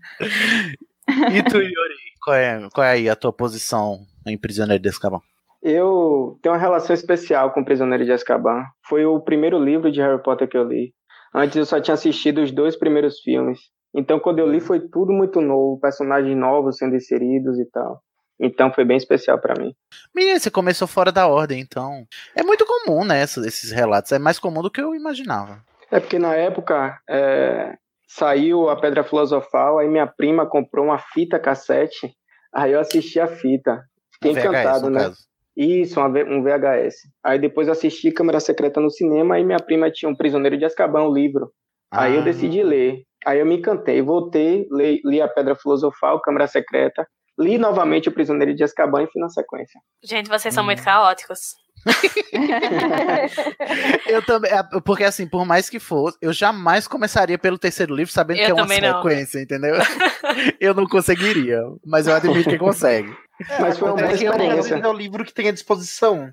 E 1.33 1.43
tu, 1.43 1.57
Yuri? 1.57 1.95
Qual 2.23 2.37
é, 2.37 2.69
qual 2.73 2.85
é 2.85 2.91
aí 2.91 3.09
a 3.09 3.17
tua 3.17 3.33
posição 3.33 4.01
em 4.27 4.39
Prisioneiro 4.39 4.83
de 4.83 4.89
Azkaban? 4.89 5.21
Eu 5.63 6.39
tenho 6.43 6.55
uma 6.55 6.61
relação 6.61 6.95
especial 6.95 7.53
com 7.53 7.65
Prisioneiro 7.65 8.05
de 8.05 8.13
Azkaban. 8.13 8.65
Foi 8.89 9.05
o 9.05 9.21
primeiro 9.21 9.63
livro 9.63 9.91
de 9.91 10.01
Harry 10.01 10.23
Potter 10.23 10.49
que 10.49 10.57
eu 10.57 10.65
li. 10.65 10.93
Antes 11.35 11.57
eu 11.57 11.65
só 11.65 11.81
tinha 11.81 11.95
assistido 11.95 12.43
os 12.43 12.51
dois 12.51 12.77
primeiros 12.77 13.21
filmes. 13.21 13.59
Então 13.95 14.19
quando 14.19 14.39
eu 14.39 14.47
li 14.47 14.61
foi 14.61 14.81
tudo 14.81 15.13
muito 15.13 15.41
novo, 15.41 15.81
personagens 15.81 16.37
novos 16.37 16.79
sendo 16.79 16.97
inseridos 16.97 17.59
e 17.59 17.65
tal. 17.71 18.03
Então 18.41 18.73
foi 18.73 18.85
bem 18.85 18.97
especial 18.97 19.39
pra 19.39 19.55
mim. 19.57 19.73
Menina, 20.15 20.39
você 20.39 20.51
começou 20.51 20.89
fora 20.89 21.13
da 21.13 21.29
ordem, 21.29 21.61
então. 21.61 22.05
É 22.35 22.43
muito 22.43 22.67
comum, 22.67 23.05
né, 23.05 23.23
esses, 23.23 23.47
esses 23.47 23.71
relatos. 23.71 24.11
É 24.11 24.19
mais 24.19 24.39
comum 24.39 24.63
do 24.63 24.71
que 24.71 24.81
eu 24.81 24.95
imaginava. 24.95 25.63
É 25.91 26.01
porque 26.01 26.19
na 26.19 26.35
época 26.35 26.99
é, 27.09 27.77
saiu 28.17 28.69
a 28.69 28.77
Pedra 28.77 29.03
Filosofal, 29.03 29.79
aí 29.79 29.89
minha 29.89 30.07
prima 30.07 30.47
comprou 30.47 30.85
uma 30.87 30.99
fita 30.99 31.39
cassete, 31.39 32.13
aí 32.55 32.73
eu 32.73 32.81
assisti 32.81 33.19
a 33.19 33.27
fita. 33.27 33.83
Fiquei 34.15 34.33
VHS, 34.33 34.45
encantado, 34.45 34.85
no 34.91 34.91
né? 34.91 35.01
caso. 35.05 35.17
Isso, 35.57 36.01
um 36.01 36.43
VHS. 36.43 36.95
Aí 37.25 37.39
depois 37.39 37.69
eu 37.69 37.73
assisti 37.73 38.11
Câmara 38.11 38.41
Secreta 38.41 38.81
no 38.81 38.91
cinema, 38.91 39.35
aí 39.35 39.45
minha 39.45 39.59
prima 39.59 39.91
tinha 39.91 40.11
um 40.11 40.15
Prisioneiro 40.15 40.57
de 40.57 40.65
Azkaban, 40.65 41.03
o 41.05 41.13
livro. 41.13 41.51
Aí 41.91 42.15
eu 42.15 42.21
Ah. 42.21 42.25
decidi 42.25 42.63
ler. 42.63 43.03
Aí 43.25 43.39
eu 43.39 43.47
me 43.47 43.57
encantei, 43.59 44.01
voltei, 44.03 44.67
li, 44.73 45.01
li 45.05 45.21
a 45.21 45.29
Pedra 45.29 45.55
Filosofal, 45.55 46.21
Câmara 46.21 46.47
Secreta, 46.47 47.07
li 47.39 47.57
novamente 47.59 48.09
o 48.09 48.13
Prisioneiro 48.13 48.55
de 48.55 48.65
Azkaban 48.65 49.03
e 49.05 49.07
fui 49.11 49.21
na 49.21 49.29
sequência. 49.29 49.81
Gente, 50.03 50.29
vocês 50.29 50.53
são 50.55 50.63
Hum. 50.63 50.67
muito 50.67 50.83
caóticos. 50.83 51.55
Eu 54.07 54.23
também, 54.23 54.51
é, 54.51 54.63
porque 54.85 55.05
assim, 55.05 55.27
por 55.27 55.45
mais 55.45 55.69
que 55.69 55.79
fosse, 55.79 56.17
eu 56.21 56.33
jamais 56.33 56.87
começaria 56.87 57.39
pelo 57.39 57.59
terceiro 57.59 57.95
livro 57.95 58.13
sabendo 58.13 58.41
Eu 58.41 58.45
que 58.45 58.51
é 58.51 58.55
uma 58.55 58.63
também 58.63 58.81
não. 58.81 58.97
sequência, 58.97 59.41
entendeu? 59.41 59.75
eu 60.61 60.75
não 60.75 60.87
conseguiria, 60.87 61.61
mas 61.85 62.07
eu 62.07 62.15
admito 62.15 62.51
que 62.51 62.59
consegue. 62.59 63.15
Mas 63.61 63.79
foi 63.79 63.89
uma 63.89 63.97
boa 63.97 64.09
não 64.09 64.15
experiência. 64.15 64.75
é 64.77 64.89
o 64.89 64.93
livro 64.93 65.25
que 65.25 65.35
tem 65.35 65.49
à 65.49 65.53
disposição. 65.53 66.33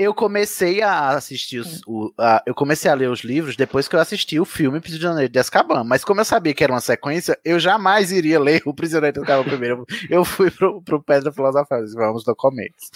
Eu 0.00 0.14
comecei 0.14 0.80
a 0.80 1.08
assistir 1.10 1.58
os, 1.58 1.80
o, 1.84 2.12
a- 2.16 2.40
eu 2.46 2.54
comecei 2.54 2.88
a 2.88 2.94
ler 2.94 3.10
os 3.10 3.20
livros 3.24 3.56
depois 3.56 3.88
que 3.88 3.96
eu 3.96 4.00
assisti 4.00 4.38
o 4.38 4.44
filme 4.44 4.80
Prisioneiro 4.80 5.32
de 5.32 5.38
Azkaban, 5.40 5.82
mas 5.82 6.04
como 6.04 6.20
eu 6.20 6.24
sabia 6.24 6.54
que 6.54 6.62
era 6.62 6.72
uma 6.72 6.80
sequência, 6.80 7.36
eu 7.44 7.58
jamais 7.58 8.12
iria 8.12 8.38
ler 8.38 8.62
o 8.64 8.72
Prisioneiro 8.72 9.14
de 9.14 9.20
Azkaban 9.22 9.42
primeiro. 9.42 9.84
Eu 10.08 10.24
fui 10.24 10.52
pro, 10.52 10.80
pro 10.82 11.02
Pedra 11.02 11.32
Filosofal, 11.32 11.80
vamos 11.94 12.24
no 12.24 12.36
começo. 12.36 12.90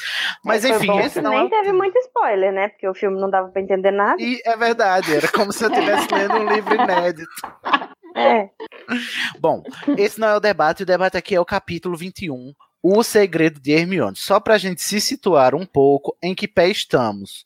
Mas 0.45 0.63
Foi 0.65 0.77
enfim, 0.77 0.97
esse 1.01 1.21
não 1.21 1.33
é 1.33 1.39
nem 1.39 1.47
o- 1.47 1.51
teve 1.51 1.73
muito 1.73 1.99
spoiler, 1.99 2.53
né? 2.53 2.69
Porque 2.69 2.89
o 2.89 2.95
filme 2.95 3.21
não 3.21 3.29
dava 3.29 3.49
pra 3.49 3.61
entender 3.61 3.91
nada. 3.91 4.23
E 4.23 4.41
é 4.45 4.57
verdade, 4.57 5.13
era 5.13 5.27
como 5.27 5.53
se 5.53 5.65
eu 5.65 5.71
estivesse 5.73 6.07
lendo 6.15 6.35
um 6.37 6.53
livro 6.53 6.73
inédito. 6.75 7.31
É. 8.15 8.49
Bom, 9.41 9.63
esse 9.99 10.21
não 10.21 10.29
é 10.29 10.37
o 10.37 10.41
debate, 10.41 10.85
o 10.85 10.87
debate 10.87 11.17
aqui 11.17 11.35
é 11.35 11.41
o 11.41 11.45
capítulo 11.45 11.97
21, 11.97 12.53
O 12.83 13.03
Segredo 13.03 13.61
de 13.61 13.73
Hermione. 13.73 14.17
Só 14.17 14.41
pra 14.41 14.59
gente 14.59 14.83
se 14.83 15.01
situar 15.01 15.55
um 15.55 15.65
pouco 15.65 16.17
em 16.23 16.35
que 16.35 16.49
pé 16.49 16.69
estamos. 16.69 17.45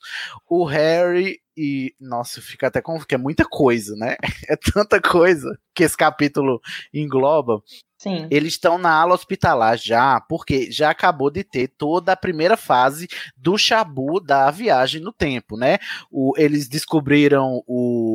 O 0.49 0.65
Harry 0.65 1.39
e. 1.55 1.93
Nossa, 1.99 2.41
fica 2.41 2.67
até 2.67 2.81
com. 2.81 2.99
que 2.99 3.15
é 3.15 3.17
muita 3.17 3.45
coisa, 3.45 3.95
né? 3.95 4.15
É 4.49 4.55
tanta 4.55 5.01
coisa 5.01 5.49
que 5.75 5.83
esse 5.83 5.97
capítulo 5.97 6.61
engloba. 6.93 7.61
Sim. 7.97 8.27
Eles 8.29 8.53
estão 8.53 8.77
na 8.77 8.91
ala 8.91 9.15
hospitalar 9.15 9.75
já, 9.77 10.21
porque 10.21 10.71
já 10.71 10.91
acabou 10.91 11.31
de 11.31 11.43
ter 11.43 11.67
toda 11.67 12.11
a 12.11 12.17
primeira 12.17 12.55
fase 12.55 13.07
do 13.35 13.57
chabu 13.57 14.19
da 14.19 14.51
viagem 14.51 15.01
no 15.01 15.11
tempo, 15.11 15.57
né? 15.57 15.79
O, 16.11 16.33
eles 16.37 16.67
descobriram 16.69 17.63
o 17.65 18.06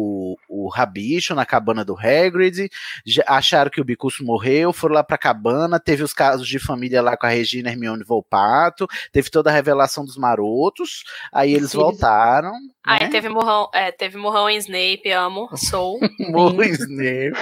rabicho 0.73 1.35
na 1.35 1.47
cabana 1.47 1.85
do 1.85 1.97
Hagrid, 1.97 2.71
acharam 3.27 3.71
que 3.71 3.81
o 3.81 3.85
Bicurso 3.85 4.25
morreu, 4.25 4.73
foram 4.73 4.95
lá 4.95 5.05
pra 5.05 5.19
cabana, 5.19 5.79
teve 5.79 6.03
os 6.03 6.13
casos 6.13 6.47
de 6.49 6.59
família 6.59 7.03
lá 7.03 7.17
com 7.17 7.27
a 7.27 7.31
Regina 7.31 7.71
Hermione 7.71 8.05
Volpato, 8.05 8.87
teve 9.13 9.31
toda 9.31 9.51
a 9.51 9.53
revelação 9.53 10.05
dos 10.05 10.17
marotos, 10.17 11.05
aí 11.33 11.53
eles 11.55 11.71
Sirius. 11.71 11.91
voltaram. 11.91 12.53
Aí 12.85 13.05
né? 13.05 13.11
teve 13.11 13.29
morrão, 13.29 13.69
é, 13.73 13.93
teve 13.93 14.17
morrão 14.19 14.51
em 14.51 14.57
Snape, 14.57 15.11
amo, 15.13 15.49
sou. 15.57 16.01
Morro 16.31 16.65
Snape. 16.65 17.33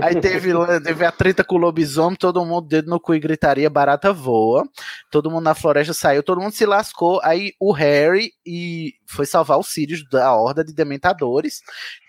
Aí 0.00 0.18
teve, 0.18 0.52
teve 0.82 1.04
a 1.04 1.12
treta 1.12 1.44
com 1.44 1.56
o 1.56 1.58
lobisomem, 1.58 2.16
todo 2.16 2.44
mundo 2.44 2.66
dedo 2.66 2.88
no 2.88 2.98
cu 2.98 3.14
e 3.14 3.20
gritaria, 3.20 3.68
barata 3.68 4.12
voa. 4.12 4.66
Todo 5.10 5.30
mundo 5.30 5.44
na 5.44 5.54
floresta 5.54 5.92
saiu, 5.92 6.22
todo 6.22 6.40
mundo 6.40 6.52
se 6.52 6.64
lascou. 6.64 7.20
Aí 7.22 7.52
o 7.60 7.70
Harry 7.72 8.32
e 8.46 8.94
foi 9.08 9.26
salvar 9.26 9.58
os 9.58 9.68
Sirius 9.68 10.04
da 10.08 10.34
horda 10.34 10.62
de 10.62 10.72
dementadores. 10.74 11.60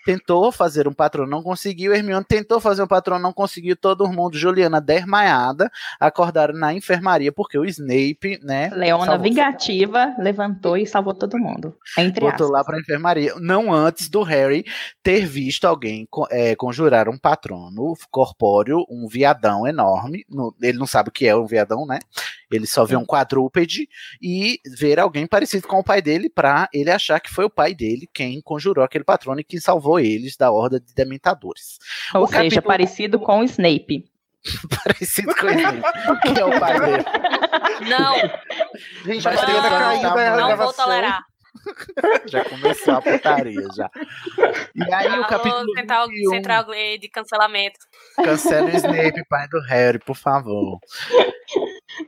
Tentou 0.04 0.50
fazer 0.50 0.88
um 0.88 0.92
patrão, 0.92 1.26
não 1.26 1.42
conseguiu. 1.42 1.94
Hermione 1.94 2.24
tentou 2.24 2.58
fazer 2.60 2.82
um 2.82 2.86
patrão, 2.86 3.18
não 3.18 3.32
conseguiu. 3.32 3.76
Todo 3.76 4.08
mundo, 4.08 4.36
Juliana 4.38 4.80
desmaiada, 4.80 5.70
acordaram 5.98 6.54
na 6.54 6.72
enfermaria 6.72 7.30
porque 7.30 7.58
o 7.58 7.64
Snape, 7.64 8.38
né? 8.42 8.70
Leona 8.72 9.18
vingativa 9.18 10.14
levantou 10.18 10.76
e 10.76 10.86
salvou 10.86 11.14
todo 11.14 11.38
mundo. 11.38 11.76
Entre 11.98 12.20
Botou 12.20 12.46
aspas. 12.46 12.50
lá 12.50 12.64
pra 12.64 12.78
enfermaria. 12.80 13.34
Não 13.38 13.72
antes 13.72 14.08
do 14.08 14.22
Harry 14.22 14.64
ter 15.02 15.26
visto 15.26 15.66
alguém 15.66 16.08
é, 16.30 16.54
conjurar 16.56 17.08
um 17.08 17.18
patrono 17.18 17.94
corpóreo, 18.10 18.84
um 18.90 19.06
viadão 19.06 19.66
enorme. 19.66 20.24
No- 20.28 20.54
ele 20.62 20.78
não 20.78 20.86
sabe 20.86 21.10
o 21.10 21.12
que 21.12 21.26
é 21.26 21.36
um 21.36 21.46
viadão, 21.46 21.86
né? 21.86 21.98
Ele 22.50 22.66
só 22.66 22.84
vê 22.84 22.96
um 22.96 23.04
quadrúpede 23.06 23.88
e 24.20 24.58
ver 24.78 24.98
alguém 24.98 25.26
parecido 25.26 25.66
com 25.68 25.78
o 25.78 25.84
pai 25.84 26.02
dele 26.02 26.28
pra 26.28 26.68
ele 26.72 26.90
achar 26.90 27.20
que 27.20 27.30
foi 27.30 27.44
o 27.44 27.50
pai 27.50 27.74
dele 27.74 28.08
quem 28.12 28.40
conjurou 28.40 28.84
aquele 28.84 29.04
patrono 29.04 29.40
e 29.40 29.44
que 29.44 29.60
salvou 29.60 30.00
eles 30.00 30.36
da 30.36 30.50
horda 30.50 30.80
de 30.80 30.92
dementadores. 30.94 31.78
Ou 32.14 32.24
o 32.24 32.26
seja, 32.26 32.38
capítulo- 32.42 32.62
parecido 32.66 33.18
com 33.20 33.40
o 33.40 33.44
Snape. 33.44 34.04
Parecido 34.84 35.34
com 35.36 35.48
ele. 35.48 35.82
que 36.34 36.40
é 36.40 36.44
o 36.46 36.58
pai 36.58 36.80
dele. 36.80 37.04
Não, 37.90 38.16
Gente, 39.04 39.28
outra 39.28 39.44
caiu 39.46 39.60
coisa, 39.60 39.70
da 39.70 39.78
não 39.80 40.00
não 40.00 40.10
vou 40.10 40.46
gravação. 40.56 40.84
tolerar. 40.84 41.20
Já 42.26 42.44
começou 42.44 42.94
a 42.94 43.02
putaria 43.02 43.66
já. 43.76 43.90
E 44.74 44.94
aí 44.94 45.08
o 45.08 45.14
Alô, 45.14 45.26
capítulo 45.26 45.74
Central, 45.76 46.08
21, 46.08 46.30
Central 46.30 46.64
Glade, 46.64 47.08
cancelamento. 47.12 47.78
Cancela 48.16 48.66
o 48.70 48.76
Snape, 48.76 49.24
pai 49.28 49.48
do 49.48 49.60
Harry, 49.62 49.98
por 49.98 50.16
favor. 50.16 50.78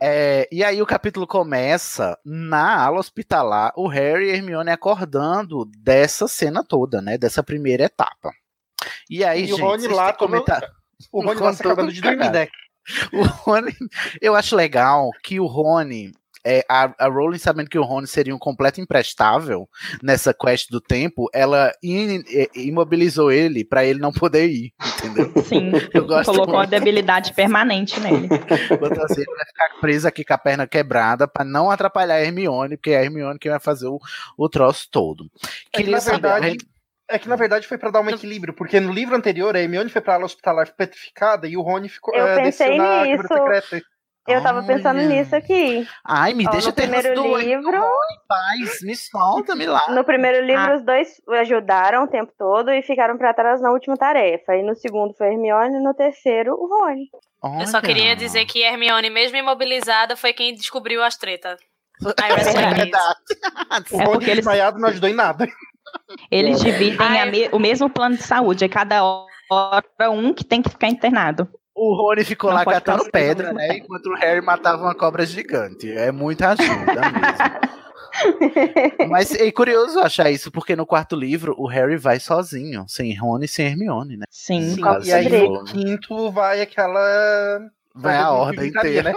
É, 0.00 0.48
e 0.50 0.62
aí 0.64 0.80
o 0.80 0.86
capítulo 0.86 1.26
começa 1.26 2.18
na 2.24 2.84
ala 2.84 2.98
hospitalar, 2.98 3.72
o 3.76 3.86
Harry 3.88 4.26
e 4.26 4.30
Hermione 4.30 4.70
acordando 4.70 5.64
dessa 5.78 6.26
cena 6.28 6.64
toda, 6.64 7.00
né? 7.02 7.18
Dessa 7.18 7.42
primeira 7.42 7.84
etapa. 7.84 8.30
E 9.10 9.24
aí, 9.24 9.42
E 9.42 9.52
o 9.52 9.56
gente, 9.56 9.60
Rony 9.60 9.82
vocês 9.82 9.96
lá 9.96 10.12
comentar- 10.12 10.62
O 11.12 11.20
Rony 11.24 11.40
lá 11.40 11.50
acabando 11.50 11.92
de 11.92 12.00
dormir, 12.00 12.30
né? 12.30 12.48
O 13.12 13.22
Rony, 13.22 13.72
eu 14.20 14.34
acho 14.34 14.56
legal 14.56 15.10
que 15.22 15.38
o 15.38 15.46
Rony, 15.46 16.12
é, 16.44 16.64
a, 16.68 16.92
a 16.98 17.08
Rowling 17.08 17.38
sabendo 17.38 17.68
que 17.70 17.78
o 17.78 17.82
Rony 17.84 18.06
seria 18.06 18.34
um 18.34 18.38
completo 18.38 18.80
imprestável 18.80 19.68
nessa 20.02 20.34
quest 20.34 20.70
do 20.70 20.80
tempo, 20.80 21.28
ela 21.32 21.72
in- 21.82 22.22
i- 22.28 22.50
imobilizou 22.68 23.30
ele 23.30 23.64
pra 23.64 23.84
ele 23.84 23.98
não 24.00 24.12
poder 24.12 24.46
ir, 24.48 24.72
entendeu? 24.98 25.32
Sim, 25.44 25.72
Eu 25.94 26.06
gosto 26.06 26.26
colocou 26.26 26.54
uma 26.54 26.60
muito. 26.60 26.70
debilidade 26.70 27.32
permanente 27.32 27.98
nele. 28.00 28.28
Botou 28.80 29.04
assim, 29.04 29.20
ele 29.22 29.36
vai 29.36 29.46
ficar 29.46 29.80
preso 29.80 30.08
aqui 30.08 30.24
com 30.24 30.34
a 30.34 30.38
perna 30.38 30.66
quebrada 30.66 31.28
pra 31.28 31.44
não 31.44 31.70
atrapalhar 31.70 32.14
a 32.16 32.22
Hermione, 32.24 32.76
porque 32.76 32.90
é 32.90 32.98
a 32.98 33.04
Hermione 33.04 33.38
que 33.38 33.48
vai 33.50 33.60
fazer 33.60 33.86
o, 33.86 33.98
o 34.36 34.48
troço 34.48 34.88
todo. 34.90 35.30
É 35.42 35.46
que, 35.46 35.70
Queria 35.78 35.92
na 35.92 36.00
saber, 36.00 36.20
verdade, 36.20 36.56
é 37.08 37.18
que 37.18 37.28
na 37.28 37.36
verdade 37.36 37.66
foi 37.68 37.78
pra 37.78 37.90
dar 37.90 38.00
um 38.00 38.08
equilíbrio, 38.10 38.54
porque 38.54 38.80
no 38.80 38.92
livro 38.92 39.14
anterior 39.14 39.54
a 39.54 39.60
Hermione 39.60 39.90
foi 39.90 40.00
pra 40.00 40.14
ala 40.14 40.24
hospitalar 40.24 40.72
petrificada 40.76 41.46
e 41.46 41.56
o 41.56 41.62
Rony 41.62 41.88
ficou 41.88 42.14
Eu 42.14 42.26
eh, 42.26 42.42
pensei 42.42 42.78
nisso. 42.78 43.28
Eu 44.28 44.40
tava 44.42 44.62
pensando 44.62 44.98
Olha. 44.98 45.08
nisso 45.08 45.34
aqui. 45.34 45.86
Ai, 46.06 46.32
me 46.32 46.46
Ó, 46.46 46.50
deixa 46.50 46.72
ter 46.72 46.82
primeiro 46.82 47.14
duas. 47.14 47.42
livro. 47.44 47.80
Paz, 48.28 48.80
me 48.82 48.94
solta, 48.94 49.56
me 49.56 49.66
lá. 49.66 49.84
No 49.88 50.04
primeiro 50.04 50.44
livro, 50.46 50.62
Ah. 50.72 50.76
os 50.76 50.84
dois 50.84 51.08
ajudaram 51.40 52.04
o 52.04 52.08
tempo 52.08 52.32
todo 52.38 52.70
e 52.70 52.82
ficaram 52.82 53.18
pra 53.18 53.34
trás 53.34 53.60
na 53.60 53.70
última 53.72 53.96
tarefa. 53.96 54.54
E 54.54 54.62
no 54.62 54.74
segundo 54.76 55.12
foi 55.14 55.28
Hermione 55.28 55.76
e 55.78 55.82
no 55.82 55.92
terceiro 55.92 56.54
o 56.54 56.68
Rony. 56.68 57.06
Eu 57.60 57.66
só 57.66 57.80
queria 57.80 58.14
dizer 58.14 58.44
que 58.46 58.62
Hermione, 58.62 59.10
mesmo 59.10 59.36
imobilizada, 59.36 60.16
foi 60.16 60.32
quem 60.32 60.54
descobriu 60.54 61.02
as 61.02 61.16
tretas. 61.16 61.58
I 62.00 62.04
É 62.32 62.86
case. 62.86 63.94
O 63.94 64.00
É 64.00 64.04
Rony 64.04 64.12
porque 64.12 64.24
eles- 64.26 64.36
desmaiado 64.36 64.78
não 64.78 64.88
ajudou 64.88 65.08
em 65.10 65.14
nada. 65.14 65.48
Eles 66.30 66.60
dividem 66.60 67.30
me- 67.30 67.48
o 67.52 67.58
mesmo 67.58 67.90
plano 67.90 68.16
de 68.16 68.22
saúde. 68.22 68.64
É 68.64 68.68
cada 68.68 69.02
hora 69.04 70.10
um 70.10 70.32
que 70.32 70.44
tem 70.44 70.62
que 70.62 70.70
ficar 70.70 70.86
internado. 70.88 71.48
O 71.74 71.94
Rony 71.94 72.24
ficou 72.24 72.50
Não 72.50 72.58
lá 72.58 72.64
catando 72.64 73.10
pedra, 73.10 73.52
né? 73.52 73.78
Enquanto 73.78 74.06
o 74.06 74.14
Harry 74.14 74.44
matava 74.44 74.82
uma 74.82 74.94
cobra 74.94 75.24
gigante. 75.24 75.90
É 75.90 76.12
muita 76.12 76.50
ajuda 76.50 76.94
mesmo. 76.94 77.72
Mas 79.08 79.34
é 79.34 79.50
curioso 79.50 79.98
achar 79.98 80.30
isso, 80.30 80.50
porque 80.50 80.76
no 80.76 80.86
quarto 80.86 81.16
livro 81.16 81.54
o 81.58 81.66
Harry 81.66 81.96
vai 81.96 82.20
sozinho, 82.20 82.84
sem 82.86 83.16
Rony 83.16 83.46
e 83.46 83.48
sem 83.48 83.66
Hermione, 83.66 84.16
né? 84.16 84.24
Sim. 84.30 84.76
E 85.04 85.12
aí 85.12 85.28
se 85.28 85.30
no 85.48 85.64
quinto 85.64 86.30
vai 86.30 86.60
aquela. 86.60 87.60
Vai 87.94 88.16
a 88.16 88.30
ordem 88.30 88.68
inteira. 88.68 89.14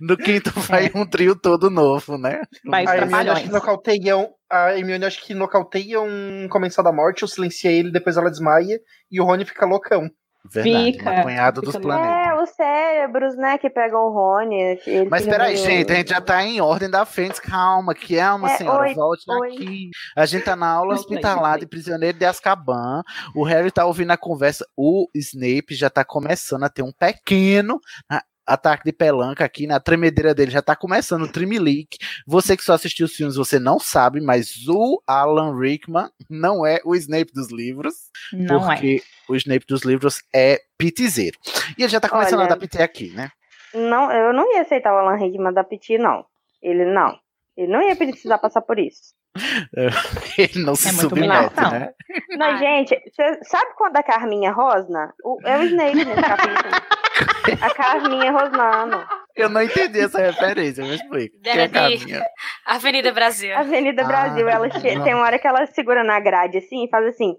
No 0.00 0.16
quinto 0.16 0.50
vai 0.60 0.90
um 0.94 1.06
trio 1.06 1.34
todo 1.34 1.70
novo, 1.70 2.18
né? 2.18 2.42
Os 2.64 2.72
A 2.72 2.96
Hermione 2.96 3.30
acho 3.30 3.42
que 3.44 3.50
nocauteiam. 3.50 4.30
A 4.50 4.76
Hermione 4.76 5.04
acho 5.04 5.24
que 5.24 5.34
nocauteia 5.34 6.00
um 6.00 6.46
comensal 6.48 6.84
da 6.84 6.92
morte, 6.92 7.24
ou 7.24 7.28
silencia 7.28 7.70
ele, 7.70 7.90
depois 7.90 8.16
ela 8.16 8.30
desmaia, 8.30 8.78
e 9.10 9.20
o 9.20 9.24
Rony 9.24 9.44
fica 9.44 9.64
loucão. 9.64 10.10
Verdade, 10.50 10.92
Fica, 10.92 11.20
apanhado 11.20 11.60
dos 11.62 11.70
fica 11.74 11.82
planetas. 11.82 12.26
É, 12.38 12.42
os 12.42 12.50
cérebros, 12.50 13.36
né, 13.36 13.56
que 13.58 13.70
pegam 13.70 14.00
o 14.06 14.10
Rony. 14.10 14.78
ele 14.86 15.08
Mas 15.08 15.22
fica 15.22 15.36
peraí, 15.36 15.54
meio- 15.54 15.64
gente, 15.66 15.92
a 15.92 15.94
gente 15.94 16.10
já 16.10 16.20
tá 16.20 16.42
em 16.42 16.60
ordem 16.60 16.90
da 16.90 17.06
Fênix. 17.06 17.38
Calma, 17.38 17.94
que 17.94 18.18
é 18.18 18.30
uma 18.32 18.50
É, 18.50 18.56
senhora. 18.56 18.82
oi, 18.88 18.94
volte 18.94 19.24
oi. 19.30 19.48
aqui. 19.54 19.90
A 20.16 20.26
gente 20.26 20.44
tá 20.44 20.56
na 20.56 20.68
aula 20.68 20.94
hospitalar 20.94 21.58
de 21.58 21.66
prisioneiro 21.66 22.18
de 22.18 22.24
Azkaban. 22.24 23.02
O 23.34 23.44
Harry 23.44 23.70
tá 23.70 23.86
ouvindo 23.86 24.10
a 24.10 24.16
conversa. 24.16 24.66
O 24.76 25.06
Snape 25.14 25.74
já 25.74 25.88
tá 25.88 26.04
começando 26.04 26.64
a 26.64 26.68
ter 26.68 26.82
um 26.82 26.92
pequeno 26.92 27.78
ataque 28.46 28.84
de 28.84 28.92
pelanca 28.92 29.44
aqui. 29.44 29.66
Na 29.66 29.78
tremedeira 29.80 30.34
dele 30.34 30.50
já 30.50 30.62
tá 30.62 30.74
começando 30.76 31.22
o 31.22 31.30
trimelique. 31.32 31.98
Você 32.26 32.56
que 32.56 32.62
só 32.64 32.74
assistiu 32.74 33.06
os 33.06 33.14
filmes, 33.14 33.36
você 33.36 33.58
não 33.58 33.78
sabe, 33.78 34.20
mas 34.20 34.52
o 34.68 35.02
Alan 35.06 35.58
Rickman 35.58 36.08
não 36.28 36.64
é 36.66 36.80
o 36.84 36.94
Snape 36.94 37.32
dos 37.32 37.50
livros. 37.50 37.94
Não 38.32 38.70
é. 38.70 38.74
porque 38.76 39.02
o 39.28 39.34
Snape 39.36 39.66
dos 39.66 39.82
livros 39.82 40.22
é 40.34 40.60
pitizeiro. 40.78 41.38
E 41.78 41.82
ele 41.82 41.88
já 41.90 42.00
tá 42.00 42.08
começando 42.08 42.40
Olha, 42.40 42.46
a 42.46 42.50
dar 42.50 42.56
piti 42.56 42.80
aqui, 42.80 43.10
né? 43.10 43.30
Não, 43.74 44.10
eu 44.12 44.32
não 44.32 44.52
ia 44.54 44.62
aceitar 44.62 44.92
o 44.92 44.98
Alan 44.98 45.16
Rickman 45.16 45.52
da 45.52 45.64
Piti, 45.64 45.96
não. 45.96 46.24
Ele 46.62 46.84
não. 46.84 47.16
Ele 47.56 47.72
não 47.72 47.80
ia 47.82 47.96
precisar 47.96 48.38
passar 48.38 48.60
por 48.62 48.78
isso. 48.78 49.14
Ele 50.36 50.62
não 50.62 50.74
se 50.74 50.88
É 50.88 50.92
muito 50.92 51.08
submete, 51.08 51.54
né? 51.70 51.92
Mas, 52.36 52.58
gente, 52.58 53.00
sabe 53.44 53.70
quando 53.76 53.96
a 53.96 54.02
Carminha 54.02 54.52
rosna? 54.52 55.12
O- 55.24 55.38
é 55.42 55.58
o 55.58 55.62
Snape 55.64 55.94
nesse 56.04 56.20
capítulo. 56.22 56.70
A 57.60 57.70
Carminha 57.74 58.30
rosnando. 58.32 59.04
Eu 59.34 59.48
não 59.48 59.62
entendi 59.62 59.98
essa 60.00 60.18
referência, 60.18 60.84
me 60.84 60.94
explica. 60.94 61.34
É 61.44 61.54
Deve- 61.56 61.68
Carminha? 61.72 62.22
Avenida 62.66 63.12
Brasil. 63.12 63.56
Avenida 63.56 64.02
Ah, 64.02 64.06
Brasil, 64.06 64.48
ela 64.48 64.68
che- 64.70 64.94
não. 64.94 65.04
tem 65.04 65.14
uma 65.14 65.24
hora 65.24 65.38
que 65.38 65.46
ela 65.46 65.64
segura 65.66 66.04
na 66.04 66.20
grade 66.20 66.58
assim 66.58 66.84
e 66.84 66.90
faz 66.90 67.06
assim. 67.06 67.34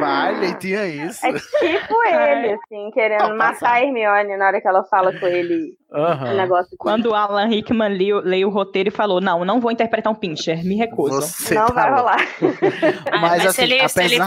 Vai, 0.00 0.54
tinha 0.58 0.86
isso. 0.86 1.24
É 1.26 1.32
tipo 1.32 2.02
ele, 2.06 2.52
assim, 2.54 2.90
querendo 2.92 3.28
Não, 3.30 3.36
matar 3.36 3.72
a 3.74 3.82
Hermione 3.82 4.36
na 4.36 4.46
hora 4.46 4.60
que 4.60 4.68
ela 4.68 4.84
fala 4.84 5.12
com 5.18 5.26
ele 5.26 5.74
Aham. 5.92 6.32
o 6.32 6.36
negócio. 6.36 6.70
que 6.70 6.76
Quando 6.76 7.06
o 7.10 7.14
Alan 7.14 7.46
Rickman 7.48 7.96
leu, 7.96 8.20
leu 8.20 8.48
o 8.48 8.50
roteiro 8.50 8.88
e 8.88 8.92
falou: 8.92 9.20
Não, 9.20 9.44
não 9.44 9.60
vou 9.60 9.70
interpretar 9.70 10.12
um 10.12 10.16
Pincher, 10.16 10.64
me 10.64 10.76
recuso. 10.76 11.22
Você 11.22 11.54
não 11.54 11.66
tá 11.66 11.72
vai 11.74 11.90
louco. 11.90 12.00
rolar. 12.02 12.26
Ah, 13.12 13.18
Mas, 13.18 13.46
assim, 13.46 13.52
se, 13.52 13.62
ele, 13.62 13.74
apesar, 13.80 13.88
se 14.08 14.14
ele 14.14 14.24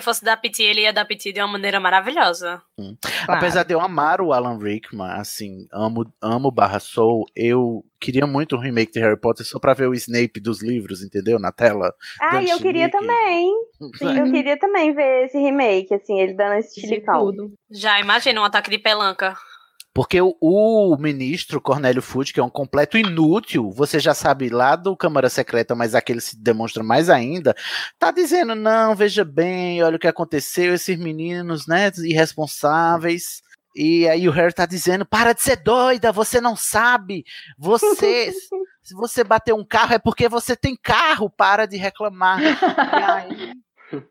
fosse 0.00 0.24
dar 0.24 0.36
piti, 0.36 0.62
ele 0.62 0.80
ia 0.80 0.92
dar 0.92 1.04
piti 1.04 1.32
de 1.32 1.40
uma 1.40 1.46
maneira 1.48 1.78
maravilhosa. 1.78 2.60
Claro. 2.76 2.96
apesar 3.28 3.62
de 3.62 3.74
eu 3.74 3.80
amar 3.80 4.20
o 4.20 4.32
Alan 4.32 4.58
Rickman, 4.58 5.10
assim, 5.12 5.66
amo, 5.72 6.04
amo 6.20 6.50
barra 6.50 6.80
Soul, 6.80 7.26
eu 7.34 7.84
queria 8.00 8.26
muito 8.26 8.56
um 8.56 8.60
remake 8.60 8.92
de 8.92 9.00
Harry 9.00 9.18
Potter 9.18 9.46
só 9.46 9.58
pra 9.58 9.74
ver 9.74 9.88
o 9.88 9.94
Snape 9.94 10.40
dos 10.40 10.62
livros, 10.62 11.02
entendeu? 11.02 11.38
Na 11.38 11.52
tela. 11.52 11.92
Ah, 12.20 12.42
e 12.42 12.50
eu 12.50 12.58
queria 12.58 12.90
também. 12.90 13.52
Sim, 13.98 14.18
eu 14.18 14.32
queria 14.32 14.58
também 14.58 14.92
ver 14.92 15.26
esse 15.26 15.38
remake, 15.38 15.94
assim, 15.94 16.18
ele 16.18 16.34
dando 16.34 16.54
esse 16.54 16.74
De 16.74 16.80
chilicão. 16.80 17.20
tudo. 17.20 17.52
Já 17.70 18.00
imagina 18.00 18.40
um 18.40 18.44
ataque 18.44 18.70
de 18.70 18.78
pelanca. 18.78 19.36
Porque 19.98 20.20
o, 20.20 20.36
o 20.40 20.96
ministro 20.96 21.60
Cornélio 21.60 22.00
Fudge, 22.00 22.32
que 22.32 22.38
é 22.38 22.42
um 22.44 22.48
completo 22.48 22.96
inútil, 22.96 23.72
você 23.72 23.98
já 23.98 24.14
sabe 24.14 24.48
lá 24.48 24.76
do 24.76 24.96
Câmara 24.96 25.28
Secreta, 25.28 25.74
mas 25.74 25.92
aquele 25.92 26.20
se 26.20 26.40
demonstra 26.40 26.84
mais 26.84 27.10
ainda, 27.10 27.52
tá 27.98 28.12
dizendo, 28.12 28.54
não, 28.54 28.94
veja 28.94 29.24
bem, 29.24 29.82
olha 29.82 29.96
o 29.96 29.98
que 29.98 30.06
aconteceu, 30.06 30.72
esses 30.72 30.96
meninos, 30.96 31.66
né, 31.66 31.90
irresponsáveis. 32.04 33.42
E 33.74 34.06
aí 34.06 34.28
o 34.28 34.30
Harry 34.30 34.54
tá 34.54 34.66
dizendo, 34.66 35.04
para 35.04 35.32
de 35.32 35.42
ser 35.42 35.56
doida, 35.56 36.12
você 36.12 36.40
não 36.40 36.54
sabe, 36.54 37.24
você... 37.58 38.30
Se 38.80 38.94
você 38.94 39.22
bater 39.22 39.52
um 39.52 39.66
carro 39.66 39.94
é 39.94 39.98
porque 39.98 40.30
você 40.30 40.56
tem 40.56 40.74
carro, 40.74 41.28
para 41.28 41.66
de 41.66 41.76
reclamar. 41.76 42.38
E 42.40 43.02
aí, 43.02 43.52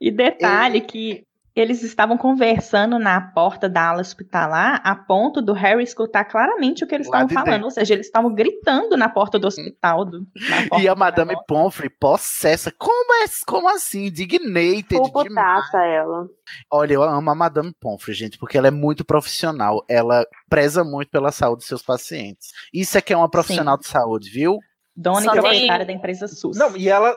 E 0.02 0.12
detalhe 0.12 0.82
que 0.82 1.27
eles 1.60 1.82
estavam 1.84 2.18
conversando 2.18 3.00
na 3.00 3.20
porta 3.20 3.68
da 3.68 3.90
ala 3.90 4.02
hospitalar 4.02 4.82
a 4.84 4.96
ponto 4.96 5.42
do 5.42 5.54
Harry 5.54 5.84
escutar 5.84 6.26
claramente 6.26 6.84
o 6.84 6.88
que 6.88 6.94
eles 6.96 7.08
Lá 7.08 7.24
estavam 7.24 7.28
de 7.28 7.34
falando. 7.34 7.50
dentro. 7.50 7.66
Ou 7.66 7.72
seja, 7.72 7.94
eles 7.94 8.06
estavam 8.06 8.34
gritando 8.34 8.96
na 8.96 9.10
porta 9.10 9.40
do 9.40 9.48
hospital. 9.48 10.06
Do, 10.06 10.20
na 10.50 10.68
porta 10.70 10.84
e 10.84 10.88
a 10.88 10.96
Madame. 10.96 11.36
Pomfrey 11.48 11.90
possessa. 11.90 12.72
Como 12.78 13.24
é, 13.24 13.26
como 13.46 13.70
assim? 13.70 14.06
Indignated 14.08 15.12
putaça 15.12 15.84
ela. 15.84 16.28
Olha, 16.72 16.94
eu 16.94 17.04
amo 17.04 17.30
a 17.30 17.36
Madame 17.36 17.74
Pomfrey, 17.80 18.16
gente, 18.16 18.38
porque 18.38 18.58
ela 18.58 18.68
é 18.68 18.72
muito 18.72 19.04
profissional. 19.06 19.84
Ela 19.90 20.26
preza 20.50 20.84
muito 20.84 21.10
pela 21.10 21.32
saúde 21.32 21.60
dos 21.60 21.68
seus 21.68 21.82
pacientes. 21.82 22.50
Isso 22.74 22.98
é 22.98 23.02
que 23.02 23.14
é 23.14 23.18
uma 23.18 23.30
profissional 23.30 23.78
de 23.78 23.88
saúde, 23.88 24.30
viu? 24.30 24.60
Dona 24.96 25.22
e 25.22 25.24
Só 25.26 25.32
proprietária 25.34 25.86
da 25.86 25.94
empresa 25.94 26.28
SUS. 26.28 26.58
Não, 26.58 26.76
e 26.76 26.90
ela. 26.90 27.16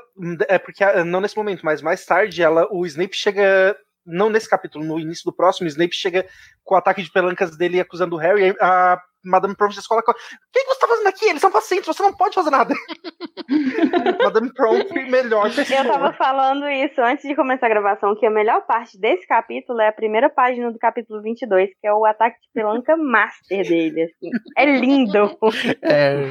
É 0.49 0.59
porque. 0.59 0.85
ah, 0.85 1.03
Não 1.03 1.21
nesse 1.21 1.37
momento, 1.37 1.65
mas 1.65 1.81
mais 1.81 2.05
tarde, 2.05 2.43
ela, 2.43 2.69
o 2.71 2.85
Snape 2.85 3.17
chega. 3.17 3.75
Não 4.05 4.31
nesse 4.31 4.49
capítulo, 4.49 4.85
no 4.85 4.99
início 4.99 5.25
do 5.25 5.33
próximo, 5.33 5.69
Snape 5.69 5.95
chega 5.95 6.27
com 6.71 6.77
o 6.77 6.79
ataque 6.79 7.03
de 7.03 7.11
pelancas 7.11 7.57
dele 7.57 7.81
acusando 7.81 8.15
o 8.15 8.19
Harry. 8.19 8.51
e 8.51 8.57
A 8.61 8.97
Madame 9.25 9.57
Pomfrey 9.57 9.83
coloca. 9.89 10.13
O 10.13 10.15
que 10.53 10.61
que 10.65 10.67
você 10.73 10.79
tá 10.81 10.87
fazendo 10.87 11.07
aqui? 11.09 11.25
Eles 11.27 11.41
são 11.41 11.51
pacientes, 11.51 11.85
você 11.87 12.01
não 12.03 12.15
pode 12.15 12.35
fazer 12.35 12.51
nada. 12.51 12.73
Madame 14.23 14.53
Pomfrey, 14.55 15.11
melhor 15.11 15.53
pessoa. 15.55 15.81
Eu 15.81 15.87
tava 15.93 16.13
falando 16.15 16.69
isso 16.69 17.01
antes 17.01 17.29
de 17.29 17.35
começar 17.35 17.67
a 17.67 17.69
gravação, 17.69 18.15
que 18.17 18.25
a 18.25 18.31
melhor 18.31 18.65
parte 18.67 18.99
desse 18.99 19.27
capítulo 19.27 19.81
é 19.81 19.89
a 19.89 19.93
primeira 19.93 20.31
página 20.31 20.71
do 20.71 20.79
capítulo 20.79 21.21
22, 21.23 21.71
que 21.81 21.87
é 21.87 21.93
o 21.93 22.05
ataque 22.07 22.37
de 22.41 22.49
pelanca 22.55 22.97
master 22.99 23.67
dele, 23.69 24.03
assim. 24.05 24.31
É 24.57 24.65
lindo. 24.65 25.37
É, 25.83 26.25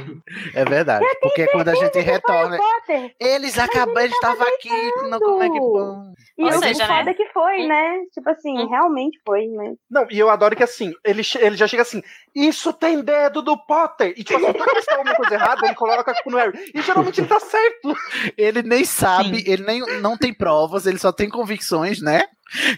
é 0.55 0.65
verdade. 0.65 1.05
Porque 1.21 1.47
quando 1.47 1.69
a 1.69 1.75
gente 1.75 1.99
retorna. 1.99 2.57
Potter. 2.57 3.13
Eles 3.19 3.57
acabaram, 3.59 4.01
eles 4.01 4.13
estavam 4.15 4.47
aqui. 4.47 4.69
Não, 5.09 5.19
como 5.19 5.43
é 5.43 5.49
que 5.49 5.59
vão? 5.59 6.13
E 6.37 6.43
Ou 6.43 6.49
o 6.49 6.53
seja, 6.59 6.87
foda 6.87 7.03
né? 7.03 7.13
que 7.13 7.25
foi, 7.27 7.67
né? 7.67 7.99
Tipo 8.13 8.29
assim, 8.29 8.57
Hum. 8.57 8.69
realmente 8.69 9.19
foi, 9.25 9.45
né? 9.47 9.73
Não, 9.89 10.07
e 10.09 10.17
eu 10.17 10.28
adoro 10.29 10.55
que 10.55 10.63
assim, 10.63 10.93
ele, 11.03 11.21
ele 11.39 11.55
já 11.55 11.67
chega 11.67 11.83
assim, 11.83 12.01
isso 12.35 12.71
tem 12.73 13.01
dedo 13.01 13.41
do 13.41 13.57
Potter. 13.57 14.13
E 14.17 14.23
tipo 14.23 14.37
assim, 14.37 14.53
toda 14.53 14.71
vez 14.73 14.85
que 14.85 14.91
tá 14.91 14.97
alguma 14.97 15.15
coisa 15.15 15.33
errada, 15.33 15.65
ele 15.65 15.75
coloca 15.75 16.13
no 16.25 16.37
Harry. 16.37 16.71
E 16.73 16.81
geralmente 16.81 17.21
ele 17.21 17.27
tá 17.27 17.39
certo. 17.39 17.95
Ele 18.37 18.61
nem 18.63 18.85
sabe, 18.85 19.43
ele 19.47 19.63
nem 19.63 20.01
não 20.01 20.17
tem 20.17 20.33
provas, 20.33 20.85
ele 20.85 20.97
só 20.97 21.11
tem 21.11 21.29
convicções, 21.29 22.01
né? 22.01 22.23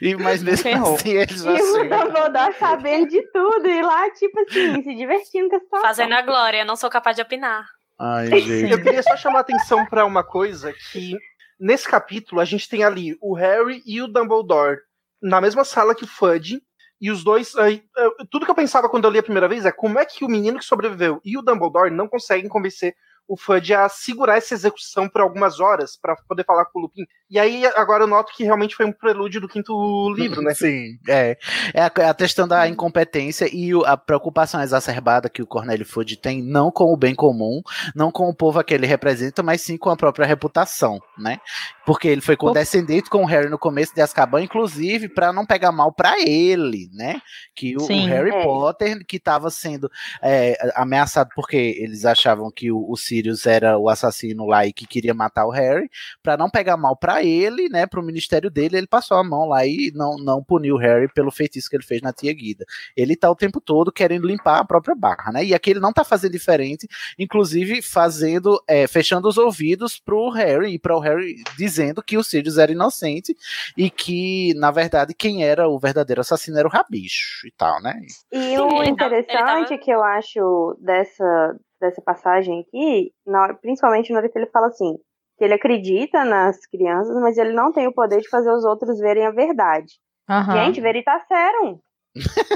E, 0.02 0.16
mas 0.16 0.44
mesmo 0.44 0.64
Ferrou. 0.64 0.96
assim, 0.96 1.12
eles 1.12 1.42
E 1.42 1.46
já 1.46 1.52
o. 1.54 1.90
Dumbledore 1.90 2.56
sabendo 2.60 3.08
de 3.08 3.22
tudo, 3.32 3.68
e 3.68 3.82
lá, 3.82 4.10
tipo 4.12 4.40
assim, 4.42 4.84
se 4.84 4.96
divertindo 4.96 5.50
com 5.50 5.56
a 5.56 5.60
situação. 5.60 5.88
Fazendo 5.88 6.14
a 6.14 6.22
glória, 6.22 6.66
não 6.66 6.76
sou 6.76 6.90
capaz 6.90 7.16
de 7.16 7.22
opinar. 7.22 7.66
Ai, 7.98 8.28
gente. 8.28 8.72
Eu 8.72 8.82
queria 8.82 9.04
só 9.04 9.16
chamar 9.16 9.40
a 9.40 9.42
atenção 9.42 9.86
pra 9.86 10.06
uma 10.06 10.24
coisa 10.24 10.74
que 10.92 11.16
nesse 11.60 11.88
capítulo 11.88 12.42
a 12.42 12.46
gente 12.46 12.68
tem 12.68 12.84
ali 12.84 13.16
o 13.22 13.36
Harry 13.36 13.82
e 13.86 14.02
o 14.02 14.08
Dumbledore 14.08 14.80
na 15.22 15.40
mesma 15.40 15.64
sala 15.64 15.94
que 15.94 16.04
o 16.04 16.08
Fudge 16.08 16.62
E 17.02 17.10
os 17.10 17.24
dois. 17.24 17.56
aí, 17.58 17.84
eh, 17.98 18.26
tudo 18.30 18.46
que 18.46 18.52
eu 18.52 18.56
pensava 18.56 18.88
quando 18.88 19.06
eu 19.06 19.12
li 19.12 19.20
a 19.20 19.24
primeira 19.24 19.48
vez 19.48 19.66
é 19.66 19.72
como 19.72 19.98
é 20.00 20.06
que 20.06 20.24
o 20.24 20.30
menino 20.30 20.60
que 20.60 20.66
sobreviveu 20.66 21.20
e 21.26 21.38
o 21.38 21.42
Dumbledore 21.42 21.90
não 21.92 22.08
conseguem 22.08 22.48
convencer 22.48 22.96
o 23.28 23.36
Fudge 23.36 23.74
a 23.74 23.90
segurar 23.90 24.38
essa 24.38 24.54
execução 24.54 25.10
por 25.10 25.22
algumas 25.22 25.60
horas 25.60 25.98
para 25.98 26.16
poder 26.28 26.46
falar 26.46 26.66
com 26.66 26.80
o 26.80 26.82
Lupin. 26.84 27.06
E 27.32 27.40
aí 27.40 27.66
agora 27.78 28.04
eu 28.04 28.08
noto 28.08 28.34
que 28.36 28.44
realmente 28.44 28.76
foi 28.76 28.86
um 28.86 28.92
prelúdio 28.92 29.40
do 29.40 29.48
quinto 29.48 30.14
livro, 30.14 30.42
né? 30.42 30.54
Sim, 30.54 31.00
é. 31.08 31.38
É 31.74 31.82
a, 31.82 31.86
a 32.10 32.14
questão 32.14 32.46
da 32.46 32.68
incompetência 32.68 33.48
e 33.50 33.74
o- 33.74 33.86
a 33.86 33.96
preocupação 33.96 34.62
exacerbada 34.62 35.30
que 35.30 35.42
o 35.42 35.48
Cornélio 35.48 35.86
Fudge 35.86 36.18
tem, 36.18 36.44
não 36.44 36.70
com 36.70 36.92
o 36.94 36.98
bem 36.98 37.16
comum, 37.16 37.62
não 37.96 38.12
com 38.12 38.28
o 38.28 38.36
povo 38.36 38.62
que 38.62 38.74
ele 38.74 38.86
representa, 38.86 39.42
mas 39.42 39.62
sim 39.62 39.78
com 39.78 39.90
a 39.90 39.96
própria 39.96 40.26
reputação, 40.28 41.00
né? 41.18 41.40
Porque 41.86 42.10
ele 42.10 42.20
foi 42.20 42.36
condescendente 42.36 43.10
com 43.10 43.24
o 43.24 43.26
Harry 43.26 43.50
no 43.50 43.58
começo 43.58 43.96
de 43.96 44.02
Azkaban, 44.02 44.42
inclusive 44.44 45.08
para 45.08 45.32
não 45.32 45.46
pegar 45.46 45.72
mal 45.72 45.92
para 45.94 46.20
ele, 46.20 46.90
né? 46.94 47.22
Que 47.56 47.78
o, 47.78 47.82
o 47.82 47.86
Sim. 47.86 48.08
Harry 48.10 48.32
É. 48.32 48.44
Potter, 48.44 49.06
que 49.08 49.16
estava 49.16 49.50
sendo 49.50 49.90
é, 50.22 50.58
ameaçado 50.76 51.30
porque 51.34 51.56
eles 51.80 52.04
achavam 52.04 52.52
que 52.52 52.70
o, 52.74 52.86
o 52.92 52.98
Sirius 52.98 53.46
era 53.46 53.78
o 53.78 53.88
assassino 53.88 54.46
lá 54.46 54.66
e 54.66 54.74
que 54.74 54.86
queria 54.86 55.14
matar 55.14 55.46
o 55.46 55.52
Harry, 55.52 55.90
para 56.22 56.36
não 56.36 56.50
pegar 56.50 56.76
mal 56.76 56.98
para 56.98 57.21
ele, 57.24 57.70
né, 57.70 57.86
pro 57.86 58.04
ministério 58.04 58.50
dele, 58.50 58.78
ele 58.78 58.88
passou 58.88 59.18
a 59.18 59.24
mão 59.24 59.48
lá 59.48 59.66
e 59.66 59.92
não, 59.94 60.16
não 60.18 60.44
puniu 60.44 60.76
o 60.76 60.78
Harry 60.78 61.08
pelo 61.14 61.32
feitiço 61.32 61.70
que 61.70 61.76
ele 61.76 61.84
fez 61.84 62.02
na 62.02 62.14
tia 62.14 62.34
Guida. 62.34 62.66
Ele 62.96 63.16
tá 63.16 63.30
o 63.30 63.36
tempo 63.36 63.60
todo 63.62 63.92
querendo 63.92 64.28
limpar 64.28 64.60
a 64.60 64.66
própria 64.66 64.96
barra, 64.96 65.32
né? 65.32 65.44
E 65.44 65.54
aqui 65.54 65.72
ele 65.72 65.80
não 65.80 65.94
tá 65.94 66.04
fazendo 66.04 66.32
diferente, 66.32 66.88
inclusive 67.18 67.82
fazendo, 67.82 68.62
é, 68.68 68.88
fechando 68.88 69.28
os 69.28 69.38
ouvidos 69.38 70.00
pro 70.00 70.30
Harry 70.30 70.74
e 70.74 70.80
para 70.80 70.96
o 70.96 71.00
Harry 71.00 71.36
dizendo 71.58 72.02
que 72.04 72.18
o 72.18 72.24
Sirius 72.24 72.58
era 72.58 72.72
inocente 72.72 73.36
e 73.78 73.90
que, 73.90 74.54
na 74.56 74.72
verdade, 74.72 75.14
quem 75.14 75.44
era 75.44 75.68
o 75.68 75.80
verdadeiro 75.80 76.22
assassino 76.22 76.58
era 76.58 76.68
o 76.68 76.72
Rabicho 76.72 77.48
e 77.48 77.52
tal, 77.52 77.82
né? 77.82 78.00
E 78.32 78.58
o 78.60 78.84
interessante 78.84 79.38
tava- 79.70 79.78
que 79.78 79.92
eu 79.92 80.04
acho 80.04 80.78
dessa, 80.80 81.56
dessa 81.80 82.02
passagem 82.02 82.62
aqui, 82.62 83.12
na 83.26 83.54
principalmente 83.54 84.12
na 84.12 84.20
hora 84.20 84.30
que 84.30 84.38
ele 84.38 84.48
fala 84.48 84.68
assim, 84.68 84.98
que 85.42 85.46
ele 85.46 85.56
acredita 85.56 86.24
nas 86.24 86.68
crianças, 86.68 87.20
mas 87.20 87.36
ele 87.36 87.52
não 87.52 87.72
tem 87.72 87.88
o 87.88 87.92
poder 87.94 88.20
de 88.22 88.30
fazer 88.30 88.52
os 88.52 88.64
outros 88.64 89.00
verem 89.00 89.26
a 89.26 89.32
verdade. 89.32 89.94
Aham. 90.30 90.54
Gente, 90.66 90.80
Veritaserum. 90.80 91.80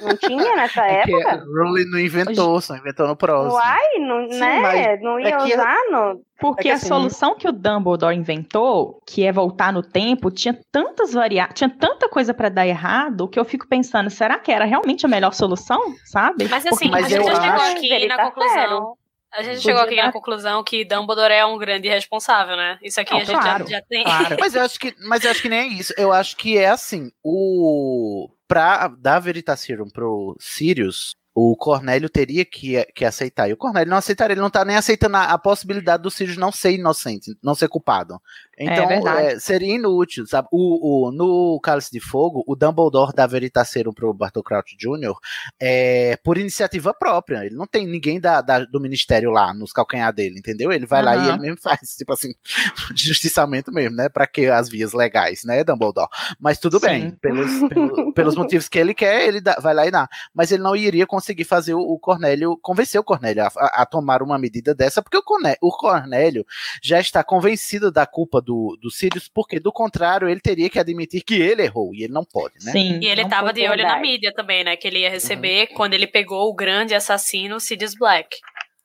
Não 0.04 0.16
tinha 0.18 0.56
nessa 0.56 0.82
É 0.86 1.02
que 1.02 1.16
época? 1.16 1.44
Rowling 1.58 1.90
não 1.90 1.98
inventou, 1.98 2.62
só 2.62 2.76
inventou 2.76 3.08
no 3.08 3.16
próximo. 3.16 3.54
Uai, 3.56 4.00
não, 4.02 4.30
Sim, 4.30 4.38
né? 4.40 4.98
Não 4.98 5.18
é 5.18 5.24
ia 5.30 5.38
que- 5.38 5.54
usar 5.56 5.78
no. 5.90 6.22
Porque 6.40 6.60
É 6.62 6.64
que 6.64 6.70
a 6.70 6.74
assim- 6.76 6.88
solução 6.88 7.34
que 7.36 7.48
o 7.48 7.52
Dumbledore 7.52 8.16
inventou, 8.16 9.02
que 9.08 9.24
é 9.26 9.32
voltar 9.32 9.74
no 9.74 9.82
tempo, 9.82 10.30
tinha 10.30 10.56
tantas 10.72 11.14
variáveis, 11.14 11.58
tinha 11.58 11.70
tanta 11.70 12.08
coisa 12.08 12.36
pra 12.36 12.50
dar 12.50 12.68
errado, 12.68 13.28
que 13.28 13.40
eu 13.40 13.46
fico 13.46 13.68
pensando, 13.68 14.12
será 14.12 14.38
que 14.38 14.52
era 14.52 14.66
realmente 14.66 15.08
a 15.08 15.10
melhor 15.10 15.34
solução, 15.34 15.82
sabe? 16.06 16.48
Mas 16.50 16.66
assim, 16.68 16.90
Mas 16.92 17.06
a 17.06 17.10
gente 17.10 17.28
eu 17.28 17.34
já 17.36 17.42
chegou 17.42 17.62
acho- 17.62 17.78
aqui 17.78 18.08
na 18.08 18.26
conclusão. 18.30 18.94
A 19.38 19.44
gente 19.44 19.62
chegou 19.62 19.82
aqui 19.82 19.96
dar- 19.96 20.06
na 20.06 20.12
conclusão 20.12 20.64
que 20.64 20.86
Dumbledore 20.86 21.34
é 21.34 21.46
um 21.46 21.58
grande 21.58 21.88
responsável, 21.90 22.56
né? 22.56 22.78
Isso 22.82 23.00
aqui 23.02 23.12
Não, 23.12 23.18
a 23.18 23.24
gente 23.24 23.32
já- 23.36 23.42
claro, 23.42 23.68
já, 23.68 23.82
tem. 23.82 24.04
claro. 24.04 24.38
Mas 24.40 24.56
eu 24.56 24.62
acho 24.62 24.80
que, 24.80 24.96
mas 25.08 25.24
eu 25.24 25.32
acho 25.32 25.42
que 25.42 25.50
nem 25.50 25.60
é 25.60 25.68
isso. 25.68 25.94
Eu 25.98 26.12
acho 26.14 26.36
que 26.38 26.58
é 26.58 26.70
assim, 26.70 27.12
o 27.24 28.30
pra 28.48 28.88
dar 28.88 29.20
Veritaserum 29.20 29.90
pro 29.90 30.36
Sirius, 30.40 31.16
o 31.34 31.56
Cornélio 31.58 32.08
teria 32.10 32.46
que, 32.46 32.82
que 32.96 33.04
aceitar. 33.04 33.50
E 33.50 33.54
o 33.54 33.58
Cornélio 33.58 33.90
não 33.90 33.98
aceitaria, 33.98 34.34
ele 34.36 34.42
não 34.42 34.50
tá 34.50 34.64
nem 34.64 34.78
aceitando 34.78 35.18
a, 35.18 35.24
a 35.34 35.38
possibilidade 35.38 36.02
do 36.04 36.10
Sirius 36.12 36.38
não 36.38 36.52
ser 36.52 36.72
inocente, 36.74 37.36
não 37.44 37.54
ser 37.56 37.68
culpado. 37.68 38.22
Então, 38.58 38.88
verdade. 38.88 39.28
é, 39.28 39.40
seria 39.40 39.76
inútil, 39.76 40.26
sabe? 40.26 40.48
O, 40.52 41.08
o, 41.08 41.12
no 41.12 41.60
Cálice 41.62 41.92
de 41.92 42.00
Fogo, 42.00 42.44
o 42.48 42.56
Dumbledore 42.56 43.12
dá 43.14 43.28
Veritaserum 43.28 43.94
pro 43.94 44.14
Bartol 44.14 44.44
Crouch 44.44 44.76
Jr. 44.78 45.14
É, 45.60 46.18
por 46.24 46.38
iniciativa 46.38 46.94
própria. 46.94 47.46
Ele 47.46 47.56
não 47.56 47.68
tem 47.68 47.86
ninguém 47.88 48.20
da, 48.20 48.42
da- 48.42 48.66
do 48.66 48.80
ministério 48.80 49.30
lá 49.32 49.54
nos 49.54 49.72
calcanhar 49.74 50.14
dele, 50.14 50.40
entendeu? 50.40 50.72
Ele 50.72 50.86
vai 50.86 51.04
lá 51.04 51.16
e 51.18 51.30
ele 51.30 51.40
mesmo 51.40 51.58
faz, 51.62 51.96
tipo 51.98 52.14
assim, 52.14 52.34
justiçamento 52.96 53.72
mesmo, 53.72 53.96
né? 53.96 54.10
Pra 54.10 54.28
que 54.28 54.48
as 54.48 54.70
vias 54.70 54.94
legais, 54.94 55.44
né, 55.44 55.64
Dumbledore? 55.64 56.08
Mas 56.40 56.58
tudo 56.60 56.80
Sim. 56.80 56.86
bem, 56.86 57.12
pelos, 57.22 57.52
pelo- 57.70 58.14
pelos 58.14 58.36
motivos 58.36 58.68
que 58.68 58.80
ele 58.80 58.94
quer, 58.94 59.28
ele 59.28 59.42
dá- 59.42 59.58
vai 59.62 59.74
lá 59.74 59.86
e 59.86 59.92
dá. 59.92 60.08
Mas 60.34 60.52
ele 60.52 60.64
não 60.64 60.76
iria 60.76 61.06
conseguir 61.06 61.44
fazer 61.44 61.74
o, 61.74 61.80
o 61.80 62.00
Cornélio, 62.00 62.58
convencer 62.62 63.00
o 63.00 63.04
Cornélio 63.04 63.44
a, 63.44 63.48
a- 63.58 63.82
a 63.82 63.86
tomar 63.86 64.22
uma 64.22 64.38
medida 64.38 64.74
dessa, 64.74 65.02
porque 65.02 65.18
o, 65.18 65.24
Corné- 65.24 65.58
o 65.62 65.72
Cornélio 65.76 66.46
já 66.82 67.00
está 67.00 67.24
convencido 67.24 67.92
da 67.92 68.06
culpa 68.06 68.42
do, 68.46 68.78
do 68.82 68.92
Sirius, 68.92 69.28
porque 69.28 69.60
do 69.60 69.72
contrário, 69.72 70.30
ele 70.30 70.40
teria 70.40 70.70
que 70.70 70.80
admitir 70.80 71.24
que 71.24 71.36
ele 71.36 71.64
errou, 71.64 71.94
e 71.94 72.04
ele 72.04 72.14
não 72.14 72.24
pode, 72.24 72.56
né? 72.64 72.72
Sim. 72.72 73.00
E 73.02 73.08
ele 73.08 73.24
não 73.24 73.30
tava 73.30 73.52
de 73.52 73.62
olho 73.62 73.84
na 73.84 73.96
verdade. 73.96 74.02
mídia 74.02 74.32
também, 74.34 74.64
né? 74.64 74.78
Que 74.78 74.88
ele 74.88 75.00
ia 75.00 75.10
receber 75.10 75.68
quando 75.68 75.94
ele 75.94 76.08
pegou 76.08 76.50
o 76.50 76.56
grande 76.56 76.94
assassino 76.94 77.60
Sirius 77.60 77.96
Black. 77.96 78.38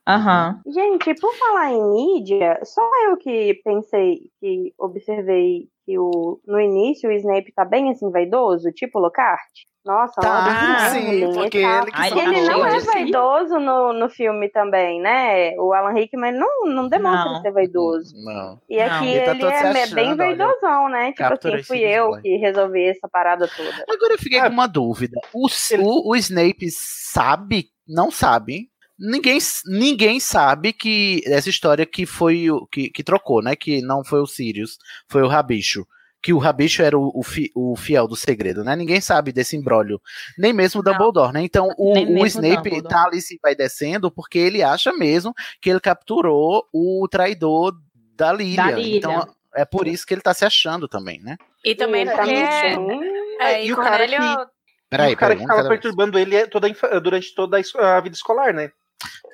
Aham. 0.09 0.61
Gente, 0.67 1.15
por 1.21 1.33
falar 1.35 1.73
em 1.73 1.91
mídia, 1.93 2.59
só 2.65 2.83
eu 3.07 3.17
que 3.17 3.61
pensei, 3.63 4.23
que 4.41 4.73
observei 4.79 5.69
que 5.91 5.99
o, 5.99 6.41
no 6.47 6.61
início 6.61 7.11
o 7.11 7.13
Snape 7.13 7.53
tá 7.53 7.65
bem 7.65 7.91
assim, 7.91 8.11
vaidoso, 8.11 8.71
tipo 8.71 8.99
Lockhart. 9.01 9.41
Nossa, 9.83 10.21
Tá, 10.21 10.91
sim, 10.93 11.01
Merlin 11.21 11.33
porque 11.35 11.57
ele 11.57 11.67
Ai, 11.95 12.11
ele 12.11 12.43
não 12.43 12.67
é 12.67 12.81
sim. 12.81 12.87
vaidoso 12.87 13.59
no, 13.59 13.95
no 13.95 14.11
filme 14.11 14.51
também, 14.51 15.01
né? 15.01 15.53
O 15.59 15.73
Alan 15.73 15.93
Rickman 15.95 16.33
não, 16.33 16.67
não 16.67 16.87
demonstra 16.87 17.33
Não. 17.33 17.41
ser 17.41 17.51
vaidoso. 17.51 18.13
Não. 18.23 18.61
E 18.69 18.77
Não. 18.77 18.85
aqui 18.85 19.09
Ele 19.09 19.25
tá 19.25 19.31
ele, 19.31 19.45
é, 19.47 19.59
achando, 19.59 19.95
bem 19.95 20.07
olha. 20.09 20.17
vaidosão, 20.17 20.89
né? 20.91 21.13
Tipo 21.13 21.33
assim, 21.33 21.63
fui 21.63 21.79
eu 21.81 22.13
que 22.21 22.37
resolvi 22.37 22.89
essa 22.91 23.09
parada 23.09 23.49
toda. 23.49 23.85
Agora 23.89 24.13
eu 24.15 24.19
fiquei 24.19 24.39
Ah. 24.39 24.47
com 24.49 24.53
uma 24.53 24.67
dúvida. 24.69 25.19
O, 25.33 25.47
o, 25.47 26.11
o 26.11 26.17
Snape 26.17 26.69
sabe? 26.71 27.65
Não 27.89 28.11
sabe? 28.11 28.70
Ninguém, 29.01 29.39
ninguém 29.67 30.21
sabe 30.21 30.73
que 30.75 31.23
essa 31.25 31.49
história 31.49 31.87
que 31.87 32.05
foi 32.05 32.51
o 32.51 32.67
que, 32.67 32.91
que 32.91 33.03
trocou, 33.03 33.43
né? 33.43 33.57
Que 33.57 33.81
não 33.81 34.05
foi 34.05 34.21
o 34.21 34.27
Sirius, 34.27 34.77
foi 35.09 35.23
o 35.23 35.27
Rabicho. 35.29 35.87
Que 36.23 36.35
o 36.35 36.39
Rabicho 36.39 36.83
era 36.83 36.99
o, 36.99 37.11
o, 37.15 37.23
fi- 37.23 37.51
o 37.55 37.75
fiel 37.75 38.07
do 38.07 38.15
segredo, 38.15 38.63
né? 38.63 38.77
Ninguém 38.77 39.01
sabe 39.01 39.33
desse 39.33 39.57
imbróglio. 39.57 39.99
Nem 40.37 40.53
mesmo 40.53 40.81
o. 40.83 40.85
Dumbledore, 40.85 41.33
né? 41.33 41.43
Então 41.43 41.71
o, 41.79 41.95
o 41.99 42.27
Snape 42.27 42.57
Dumbledore. 42.57 42.89
tá 42.89 43.05
ali 43.07 43.23
se 43.23 43.39
vai 43.43 43.55
descendo 43.55 44.11
porque 44.11 44.39
ele 44.39 44.63
acha 44.63 44.93
mesmo 44.93 45.33
que 45.63 45.71
ele 45.71 45.81
capturou 45.81 46.67
o 46.71 47.09
traidor 47.11 47.73
da 48.15 48.35
Lilian. 48.35 48.77
Lilian. 48.77 48.97
Então 48.99 49.35
é 49.57 49.65
por 49.65 49.89
isso 49.89 50.05
que 50.07 50.13
ele 50.13 50.21
tá 50.21 50.35
se 50.35 50.45
achando 50.45 50.87
também, 50.87 51.21
né? 51.23 51.39
E 51.65 51.75
também 51.75 52.03
ele 52.03 52.11
porque. 52.11 52.35
também 52.75 53.01
É, 53.41 53.65
E 53.65 53.69
e 53.69 53.73
o 53.73 53.77
cara 53.77 54.07
Cornélio. 54.07 54.47
Peraí, 54.91 55.13
e 55.13 55.15
o 55.15 55.17
cara 55.17 55.35
peraí, 55.35 55.37
que 55.37 55.43
ficava 55.43 55.69
vez. 55.69 55.81
perturbando 55.81 56.19
ele 56.19 56.37
é 56.37 56.47
toda 56.47 56.69
durante 57.01 57.35
toda 57.35 57.59
a 57.79 58.01
vida 58.01 58.15
escolar, 58.15 58.53
né? 58.53 58.71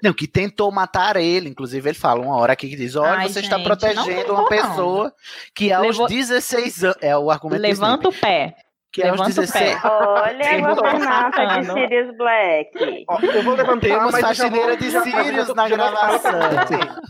Não, 0.03 0.13
que 0.13 0.27
tentou 0.29 0.71
matar 0.71 1.17
ele. 1.17 1.49
Inclusive, 1.49 1.89
ele 1.89 1.99
fala 1.99 2.21
uma 2.21 2.37
hora 2.37 2.53
aqui 2.53 2.69
que 2.69 2.77
diz: 2.77 2.97
olha, 2.97 3.13
Ai, 3.21 3.29
você 3.29 3.41
está 3.41 3.57
gente, 3.57 3.67
protegendo 3.67 4.01
não 4.01 4.17
tentou, 4.17 4.35
uma 4.35 4.43
não. 4.43 4.49
pessoa 4.49 5.13
que 5.55 5.73
aos 5.73 5.87
Levou- 5.87 6.07
16 6.09 6.85
anos. 6.85 6.97
É 7.01 7.17
o 7.17 7.31
argumento 7.31 7.63
Levanta 7.63 8.09
o 8.09 8.13
pé. 8.13 8.55
Que 8.93 9.03
aos 9.03 9.11
levanta 9.13 9.31
o 9.31 9.35
16 9.43 9.75
pé. 9.75 9.81
Olha 9.89 10.59
Eu 10.59 10.67
a 10.67 10.75
governança 10.75 11.61
de. 11.61 11.73
Sirius 11.73 12.17
Black. 12.17 13.05
Ó, 13.09 13.19
eu 13.21 13.43
vou 13.43 13.55
levantar, 13.55 13.81
Temos 13.81 14.15
eu 14.15 14.21
já 14.21 14.27
faxineira 14.29 14.77
de 14.77 14.95
eu 14.95 15.03
Sirius 15.03 15.55
na 15.55 15.69
gravação. 15.69 16.41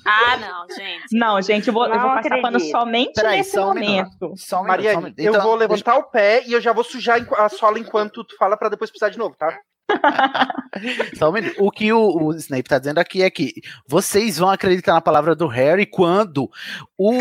Ah, 0.05 0.37
não, 0.37 0.75
gente. 0.75 1.05
Não, 1.13 1.43
gente, 1.43 1.69
eu 1.69 1.75
vou, 1.75 1.85
eu 1.87 1.91
Não 1.95 2.01
vou 2.01 2.11
passar 2.11 2.29
pano 2.41 2.57
acredito. 2.57 2.71
somente 2.71 3.13
Peraí, 3.15 3.39
nesse 3.39 3.51
só 3.53 3.71
um 3.71 3.75
minuto. 3.75 3.91
momento. 4.21 4.33
Só 4.37 4.61
um 4.61 4.65
minuto, 4.65 4.83
só 4.83 4.99
um 4.99 5.03
minuto. 5.03 5.19
eu 5.19 5.33
Então, 5.33 5.43
vou 5.43 5.55
levantar 5.55 5.97
o 5.97 6.05
pé 6.11 6.43
e 6.47 6.53
eu 6.55 6.61
já 6.61 6.73
vou 6.73 6.83
sujar 6.83 7.25
a 7.39 7.49
sola 7.49 7.79
enquanto 7.79 8.25
tu 8.25 8.37
fala 8.37 8.57
pra 8.57 8.69
depois 8.69 8.91
precisar 8.91 9.11
de 9.11 9.19
novo, 9.19 9.37
tá? 9.39 9.57
só 11.17 11.31
um 11.31 11.33
minuto. 11.33 11.57
O 11.59 11.71
que 11.71 11.93
o, 11.93 12.25
o 12.25 12.35
Snape 12.35 12.69
tá 12.69 12.79
dizendo 12.79 12.99
aqui 12.99 13.23
é 13.23 13.31
que 13.31 13.55
vocês 13.87 14.39
vão 14.39 14.51
acreditar 14.51 14.95
na 14.95 15.01
palavra 15.01 15.35
do 15.35 15.47
Harry 15.47 15.87
quando 15.87 16.51
o. 16.97 17.13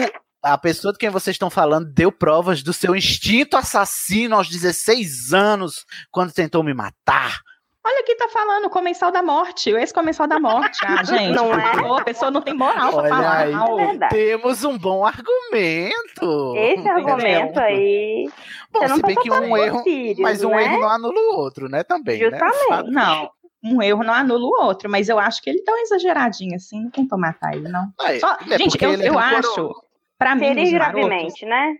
A 0.44 0.60
pessoa 0.60 0.94
de 0.94 1.00
quem 1.00 1.10
vocês 1.10 1.34
estão 1.34 1.50
falando 1.50 1.92
deu 1.92 2.12
provas 2.12 2.62
do 2.62 2.72
seu 2.72 2.96
instinto 2.96 3.58
assassino 3.58 4.36
aos 4.36 4.48
16 4.48 5.34
anos, 5.34 5.86
quando 6.12 6.34
tentou 6.34 6.64
me 6.64 6.72
matar. 6.72 7.40
Olha 7.88 8.00
aqui, 8.00 8.16
tá 8.16 8.28
falando, 8.30 8.66
o 8.66 8.70
comensal 8.70 9.12
da 9.12 9.22
morte, 9.22 9.72
o 9.72 9.78
ex-comensal 9.78 10.26
da 10.28 10.40
morte. 10.40 10.80
Ah, 10.84 11.04
gente, 11.06 11.36
Não 11.36 11.54
é? 11.54 12.00
a 12.00 12.04
pessoa 12.04 12.32
não 12.32 12.42
tem 12.42 12.54
moral 12.56 12.92
pra 12.94 13.02
Olha 13.02 13.10
falar. 13.10 13.38
aí. 13.46 13.52
mal. 13.52 13.80
É. 13.80 14.08
Temos 14.10 14.64
um 14.64 14.76
bom 14.78 15.06
argumento. 15.06 16.54
Esse 16.58 16.88
argumento 16.90 17.60
aí. 17.60 18.30
Bom, 18.72 18.80
você 18.80 18.88
não 18.88 18.96
se 18.98 19.02
bem 19.04 19.16
tá 19.16 19.22
que 19.22 19.32
um 19.32 19.58
erro, 19.58 19.84
Sirius, 19.84 20.20
mas 20.20 20.44
um 20.44 20.50
né? 20.50 20.64
erro 20.64 20.80
não 20.82 20.90
anula 20.90 21.20
o 21.20 21.38
outro, 21.38 21.70
né? 21.70 21.84
Também. 21.84 22.20
né? 22.20 22.30
Justamente. 22.30 22.68
Fato. 22.68 22.90
Não, 22.92 23.30
um 23.64 23.82
erro 23.82 24.04
não 24.04 24.14
anula 24.14 24.44
o 24.46 24.66
outro, 24.66 24.90
mas 24.90 25.08
eu 25.08 25.20
acho 25.20 25.42
que 25.42 25.50
ele 25.50 25.64
dá 25.64 25.72
uma 25.74 25.82
exageradinha 25.82 26.56
assim, 26.56 26.84
não 26.84 26.90
tentou 26.92 27.18
matar 27.20 27.54
ele, 27.56 27.70
não. 27.70 27.88
Ah, 28.02 28.14
é- 28.16 28.20
Só- 28.20 28.38
é 28.50 28.58
gente, 28.58 28.84
eu, 28.84 28.94
ele 28.94 29.08
eu 29.10 29.18
acho, 29.20 29.74
pra 30.18 30.36
mim, 30.36 30.72
gravemente, 30.72 31.46
né? 31.46 31.76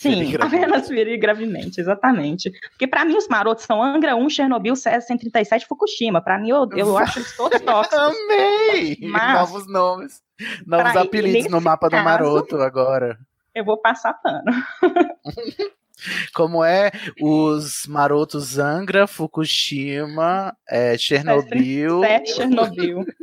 Sim, 0.00 0.32
apenas 0.40 0.86
ferir 0.86 1.18
gravemente, 1.18 1.80
exatamente. 1.80 2.52
Porque 2.70 2.86
pra 2.86 3.04
mim 3.04 3.16
os 3.16 3.26
marotos 3.26 3.64
são 3.64 3.82
Angra 3.82 4.14
1, 4.14 4.30
Chernobyl, 4.30 4.76
César 4.76 5.00
137 5.00 5.66
Fukushima. 5.66 6.20
Pra 6.22 6.38
mim 6.38 6.50
eu, 6.50 6.68
eu 6.76 6.96
acho 6.96 7.18
eles 7.18 7.36
todos 7.36 7.60
tóxicos. 7.60 7.98
Amei! 7.98 8.96
Mas- 9.02 9.34
Novos 9.34 9.66
nomes. 9.66 10.22
Novos 10.64 10.94
apelidos 10.96 11.50
no 11.50 11.60
mapa 11.60 11.88
do 11.88 11.92
caso- 11.92 12.04
maroto 12.04 12.56
agora. 12.62 13.18
Eu 13.52 13.64
vou 13.64 13.76
passar 13.76 14.12
pano. 14.14 14.44
Como 16.32 16.62
é 16.64 16.92
os 17.20 17.84
marotos 17.88 18.56
Angra, 18.56 19.08
Fukushima, 19.08 20.56
é, 20.68 20.96
Chernobyl. 20.96 22.00
Sete, 22.02 22.34
Chernobyl. 22.34 23.04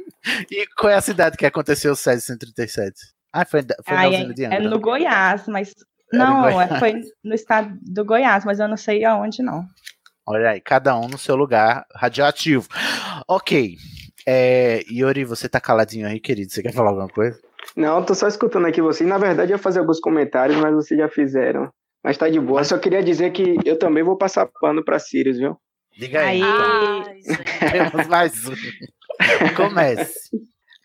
E 0.49 0.65
qual 0.75 0.91
é 0.91 0.95
a 0.95 1.01
cidade 1.01 1.37
que 1.37 1.45
aconteceu 1.45 1.93
o 1.93 1.95
737? 1.95 2.95
Ah, 3.31 3.45
foi, 3.45 3.61
foi 3.85 3.93
na 3.93 3.99
Ai, 4.01 4.09
usina 4.09 4.33
de 4.33 4.43
é, 4.43 4.47
Angra. 4.47 4.57
é 4.57 4.67
no 4.67 4.79
Goiás, 4.79 5.47
mas. 5.47 5.73
No 6.13 6.19
Não, 6.19 6.61
é- 6.61 6.79
foi 6.79 7.01
no 7.23 7.33
estado 7.33 7.77
do 7.81 8.05
Goiás, 8.05 8.45
mas 8.45 8.59
eu 8.59 8.67
não 8.67 8.77
sei 8.77 9.03
aonde, 9.03 9.41
não. 9.41 9.65
Olha 10.27 10.51
aí, 10.51 10.61
cada 10.61 10.97
um 10.97 11.07
no 11.07 11.17
seu 11.17 11.35
lugar 11.35 11.85
radioativo. 11.93 12.67
Ok. 13.27 13.75
É, 14.27 14.83
Yuri, 14.89 15.23
você 15.23 15.47
tá 15.47 15.59
caladinho 15.59 16.07
aí, 16.07 16.19
querido. 16.19 16.51
Você 16.51 16.63
quer 16.63 16.73
falar 16.73 16.89
alguma 16.89 17.07
coisa? 17.07 17.39
Não, 17.75 18.03
tô 18.03 18.15
só 18.15 18.27
escutando 18.27 18.65
aqui 18.65 18.81
vocês. 18.81 19.07
Na 19.07 19.17
verdade, 19.19 19.51
eu 19.51 19.57
ia 19.57 19.61
fazer 19.61 19.79
alguns 19.79 19.99
comentários, 19.99 20.57
mas 20.57 20.73
vocês 20.73 20.99
já 20.99 21.07
fizeram. 21.09 21.69
Mas 22.03 22.17
tá 22.17 22.29
de 22.29 22.39
boa. 22.39 22.63
Só 22.63 22.77
queria 22.77 23.03
dizer 23.03 23.31
que 23.31 23.55
eu 23.65 23.77
também 23.77 24.03
vou 24.03 24.17
passar 24.17 24.47
pano 24.59 24.83
pra 24.83 24.97
Sirius, 24.99 25.37
viu? 25.37 25.57
Diga 25.97 26.21
aí. 26.21 26.41
Aí, 26.41 27.21
então. 27.21 27.31
Temos 27.93 28.07
mais 28.07 28.47
um. 28.47 28.53
Comece. 29.55 30.29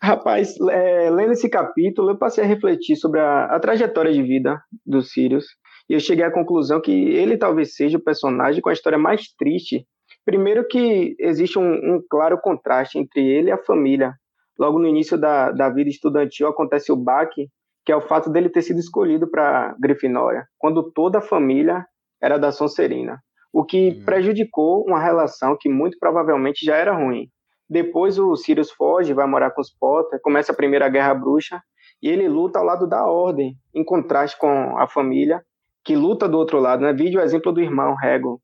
Rapaz, 0.03 0.55
é, 0.71 1.11
lendo 1.11 1.33
esse 1.33 1.47
capítulo, 1.47 2.09
eu 2.09 2.17
passei 2.17 2.43
a 2.43 2.47
refletir 2.47 2.95
sobre 2.95 3.19
a, 3.19 3.45
a 3.45 3.59
trajetória 3.59 4.11
de 4.11 4.23
vida 4.23 4.59
do 4.83 5.03
Sirius. 5.03 5.45
E 5.87 5.93
eu 5.93 5.99
cheguei 5.99 6.25
à 6.25 6.31
conclusão 6.31 6.81
que 6.81 6.91
ele 6.91 7.37
talvez 7.37 7.75
seja 7.75 7.99
o 7.99 8.03
personagem 8.03 8.61
com 8.61 8.69
a 8.69 8.73
história 8.73 8.97
mais 8.97 9.27
triste. 9.37 9.85
Primeiro 10.25 10.67
que 10.67 11.15
existe 11.19 11.59
um, 11.59 11.71
um 11.71 12.01
claro 12.09 12.39
contraste 12.41 12.97
entre 12.97 13.21
ele 13.21 13.49
e 13.49 13.51
a 13.51 13.63
família. 13.63 14.13
Logo 14.57 14.79
no 14.79 14.87
início 14.87 15.19
da, 15.19 15.51
da 15.51 15.69
vida 15.69 15.89
estudantil 15.89 16.47
acontece 16.47 16.91
o 16.91 16.95
baque, 16.95 17.47
que 17.85 17.91
é 17.91 17.95
o 17.95 18.01
fato 18.01 18.29
dele 18.31 18.49
ter 18.49 18.63
sido 18.63 18.79
escolhido 18.79 19.29
para 19.29 19.75
Grifinória, 19.79 20.47
quando 20.57 20.91
toda 20.91 21.19
a 21.19 21.21
família 21.21 21.85
era 22.21 22.37
da 22.37 22.51
Sonserina, 22.51 23.19
o 23.53 23.63
que 23.63 24.03
prejudicou 24.03 24.83
uma 24.87 24.99
relação 24.99 25.57
que 25.59 25.69
muito 25.69 25.97
provavelmente 25.99 26.65
já 26.65 26.75
era 26.75 26.95
ruim. 26.95 27.27
Depois 27.71 28.19
o 28.19 28.35
Sirius 28.35 28.69
foge, 28.69 29.13
vai 29.13 29.25
morar 29.25 29.51
com 29.51 29.61
os 29.61 29.71
Potter, 29.71 30.19
começa 30.21 30.51
a 30.51 30.55
Primeira 30.55 30.89
Guerra 30.89 31.13
Bruxa, 31.13 31.61
e 32.03 32.09
ele 32.09 32.27
luta 32.27 32.59
ao 32.59 32.65
lado 32.65 32.85
da 32.85 33.05
Ordem, 33.05 33.55
em 33.73 33.81
contraste 33.81 34.37
com 34.37 34.77
a 34.77 34.85
família, 34.89 35.41
que 35.85 35.95
luta 35.95 36.27
do 36.27 36.37
outro 36.37 36.59
lado. 36.59 36.81
Né? 36.81 36.91
Vide 36.91 37.17
o 37.17 37.21
exemplo 37.21 37.49
do 37.53 37.61
irmão 37.61 37.95
Hagrid. 37.97 38.35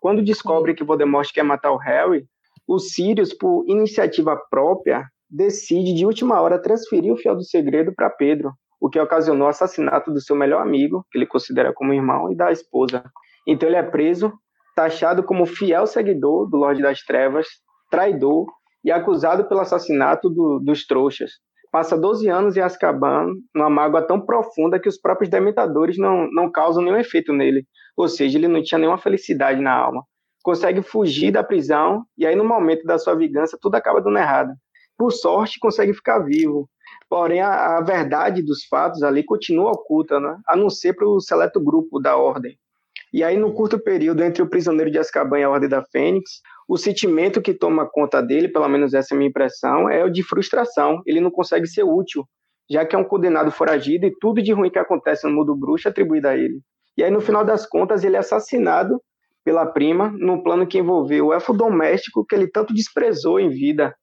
Quando 0.00 0.22
descobre 0.22 0.72
que 0.72 0.84
Voldemort 0.84 1.28
quer 1.32 1.42
matar 1.42 1.72
o 1.72 1.78
Harry, 1.78 2.28
o 2.64 2.78
Sirius, 2.78 3.34
por 3.34 3.64
iniciativa 3.66 4.40
própria, 4.48 5.04
decide 5.28 5.92
de 5.92 6.06
última 6.06 6.40
hora 6.40 6.62
transferir 6.62 7.12
o 7.12 7.16
Fiel 7.16 7.34
do 7.34 7.42
Segredo 7.42 7.92
para 7.92 8.08
Pedro, 8.08 8.52
o 8.80 8.88
que 8.88 9.00
ocasionou 9.00 9.48
o 9.48 9.50
assassinato 9.50 10.12
do 10.12 10.20
seu 10.20 10.36
melhor 10.36 10.62
amigo, 10.62 11.04
que 11.10 11.18
ele 11.18 11.26
considera 11.26 11.72
como 11.72 11.92
irmão, 11.92 12.30
e 12.30 12.36
da 12.36 12.52
esposa. 12.52 13.02
Então 13.48 13.68
ele 13.68 13.78
é 13.78 13.82
preso, 13.82 14.32
taxado 14.76 15.24
como 15.24 15.44
fiel 15.44 15.88
seguidor 15.88 16.48
do 16.48 16.56
Lorde 16.56 16.82
das 16.82 17.00
Trevas, 17.00 17.48
traidor 17.90 18.46
e 18.86 18.92
acusado 18.92 19.48
pelo 19.48 19.60
assassinato 19.60 20.30
do- 20.30 20.60
dos 20.60 20.86
trouxas. 20.86 21.32
Passa 21.72 21.98
12 21.98 22.28
anos 22.28 22.56
em 22.56 22.60
Azkaban, 22.60 23.34
numa 23.52 23.68
mágoa 23.68 24.00
tão 24.00 24.20
profunda 24.20 24.78
que 24.78 24.88
os 24.88 24.96
próprios 24.96 25.28
dementadores 25.28 25.98
não, 25.98 26.30
não 26.30 26.50
causam 26.50 26.82
nenhum 26.84 26.96
efeito 26.96 27.32
nele. 27.32 27.66
Ou 27.96 28.06
seja, 28.06 28.38
ele 28.38 28.46
não 28.46 28.62
tinha 28.62 28.78
nenhuma 28.78 28.96
felicidade 28.96 29.60
na 29.60 29.72
alma. 29.72 30.04
Consegue 30.42 30.82
fugir 30.82 31.32
da 31.32 31.42
prisão 31.42 32.04
e 32.16 32.24
aí 32.24 32.36
no 32.36 32.44
momento 32.44 32.84
da 32.84 32.96
sua 32.96 33.16
vingança 33.16 33.58
tudo 33.60 33.74
acaba 33.74 34.00
dando 34.00 34.18
errado. 34.18 34.54
Por 34.96 35.10
sorte, 35.10 35.58
consegue 35.58 35.92
ficar 35.92 36.20
vivo. 36.20 36.70
Porém, 37.10 37.40
a, 37.40 37.78
a 37.78 37.80
verdade 37.80 38.40
dos 38.40 38.64
fatos 38.66 39.02
ali 39.02 39.24
continua 39.24 39.72
oculta, 39.72 40.20
né? 40.20 40.38
a 40.46 40.54
não 40.56 40.70
ser 40.70 40.94
para 40.94 41.08
o 41.08 41.20
seleto 41.20 41.60
grupo 41.60 41.98
da 41.98 42.16
Ordem. 42.16 42.56
E 43.12 43.22
aí, 43.24 43.36
no 43.36 43.52
curto 43.52 43.78
período 43.78 44.22
entre 44.22 44.42
o 44.42 44.48
prisioneiro 44.48 44.90
de 44.90 44.98
Azkaban 44.98 45.40
e 45.40 45.42
a 45.44 45.50
Ordem 45.50 45.68
da 45.68 45.82
Fênix, 45.84 46.40
o 46.68 46.76
sentimento 46.76 47.40
que 47.40 47.54
toma 47.54 47.88
conta 47.88 48.20
dele, 48.20 48.48
pelo 48.48 48.68
menos 48.68 48.92
essa 48.92 49.12
é 49.12 49.14
a 49.14 49.18
minha 49.18 49.28
impressão, 49.28 49.88
é 49.88 50.04
o 50.04 50.10
de 50.10 50.22
frustração. 50.22 51.00
Ele 51.06 51.20
não 51.20 51.30
consegue 51.30 51.66
ser 51.66 51.84
útil, 51.84 52.24
já 52.68 52.84
que 52.84 52.96
é 52.96 52.98
um 52.98 53.04
condenado 53.04 53.50
foragido 53.50 54.06
e 54.06 54.14
tudo 54.20 54.42
de 54.42 54.52
ruim 54.52 54.70
que 54.70 54.78
acontece 54.78 55.26
no 55.26 55.32
mundo 55.32 55.54
bruxo 55.54 55.86
é 55.86 55.90
atribuído 55.90 56.28
a 56.28 56.36
ele. 56.36 56.60
E 56.96 57.04
aí, 57.04 57.10
no 57.10 57.20
final 57.20 57.44
das 57.44 57.66
contas, 57.66 58.02
ele 58.02 58.16
é 58.16 58.18
assassinado 58.18 59.00
pela 59.44 59.64
prima 59.64 60.12
num 60.18 60.42
plano 60.42 60.66
que 60.66 60.78
envolveu 60.78 61.26
o 61.26 61.32
elfo 61.32 61.52
doméstico 61.52 62.24
que 62.26 62.34
ele 62.34 62.48
tanto 62.48 62.74
desprezou 62.74 63.38
em 63.38 63.48
vida. 63.48 63.94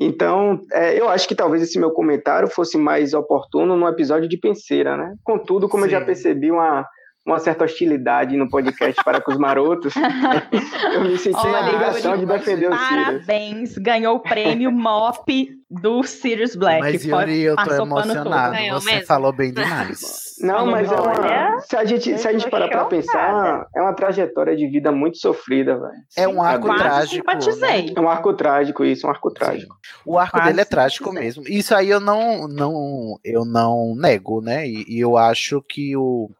Então, 0.00 0.60
é, 0.72 0.98
eu 0.98 1.08
acho 1.08 1.28
que 1.28 1.34
talvez 1.34 1.62
esse 1.62 1.78
meu 1.78 1.92
comentário 1.92 2.48
fosse 2.48 2.76
mais 2.78 3.14
oportuno 3.14 3.76
num 3.76 3.88
episódio 3.88 4.28
de 4.28 4.38
Penseira, 4.38 4.96
né? 4.96 5.14
Contudo, 5.22 5.68
como 5.68 5.84
eu 5.84 5.88
já 5.88 6.00
Sim. 6.00 6.06
percebi 6.06 6.50
uma, 6.50 6.84
uma 7.26 7.38
certa 7.38 7.64
hostilidade 7.64 8.36
no 8.36 8.48
podcast 8.48 9.02
para 9.04 9.20
com 9.20 9.32
os 9.32 9.38
marotos, 9.38 9.94
eu 10.94 11.04
me 11.04 11.18
senti 11.18 11.36
na 11.36 11.58
Olha, 11.58 11.66
obrigação 11.66 12.16
de 12.16 12.26
defender 12.26 12.70
o 12.70 12.76
Sirius. 12.76 13.04
Parabéns, 13.04 13.78
ganhou 13.78 14.16
o 14.16 14.20
prêmio 14.20 14.72
MOP 14.72 15.58
do 15.70 16.02
Sirius 16.02 16.56
Black. 16.56 16.80
Mas, 16.80 17.04
Yuri, 17.04 17.42
eu 17.42 17.56
tô 17.56 17.70
emocionado. 17.74 18.56
Você 18.72 18.92
mesmo. 18.92 19.06
falou 19.06 19.32
bem 19.32 19.52
demais. 19.52 20.00
Não, 20.40 20.66
mas 20.66 20.90
é 20.90 20.94
uma, 20.94 21.10
Olha, 21.10 21.58
se 21.60 21.76
a 21.76 21.84
gente, 21.84 22.16
se 22.16 22.28
a 22.28 22.32
gente 22.32 22.48
parar 22.48 22.68
pra 22.68 22.84
pensar, 22.84 23.66
é 23.74 23.82
uma 23.82 23.92
trajetória 23.92 24.56
de 24.56 24.66
vida 24.68 24.92
muito 24.92 25.18
sofrida, 25.18 25.76
velho. 25.76 25.92
É 26.16 26.28
um 26.28 26.40
arco 26.40 26.66
Quase 26.66 26.82
trágico. 26.82 27.26
né? 27.26 27.40
simpatizei. 27.40 27.92
É 27.94 28.00
um 28.00 28.08
arco 28.08 28.32
trágico 28.34 28.84
isso, 28.84 29.06
um 29.06 29.10
arco 29.10 29.30
trágico. 29.32 29.76
O 30.06 30.16
arco 30.16 30.36
Quase 30.36 30.46
dele 30.46 30.60
é 30.60 30.64
trágico 30.64 31.12
mesmo. 31.12 31.42
Isso 31.46 31.74
aí 31.74 31.90
eu 31.90 32.00
não, 32.00 32.46
não, 32.46 33.18
eu 33.24 33.44
não 33.44 33.94
nego, 33.96 34.40
né? 34.40 34.66
E, 34.66 34.84
e 34.88 35.00
eu 35.00 35.16
acho 35.16 35.60
que 35.68 35.96
o, 35.96 36.30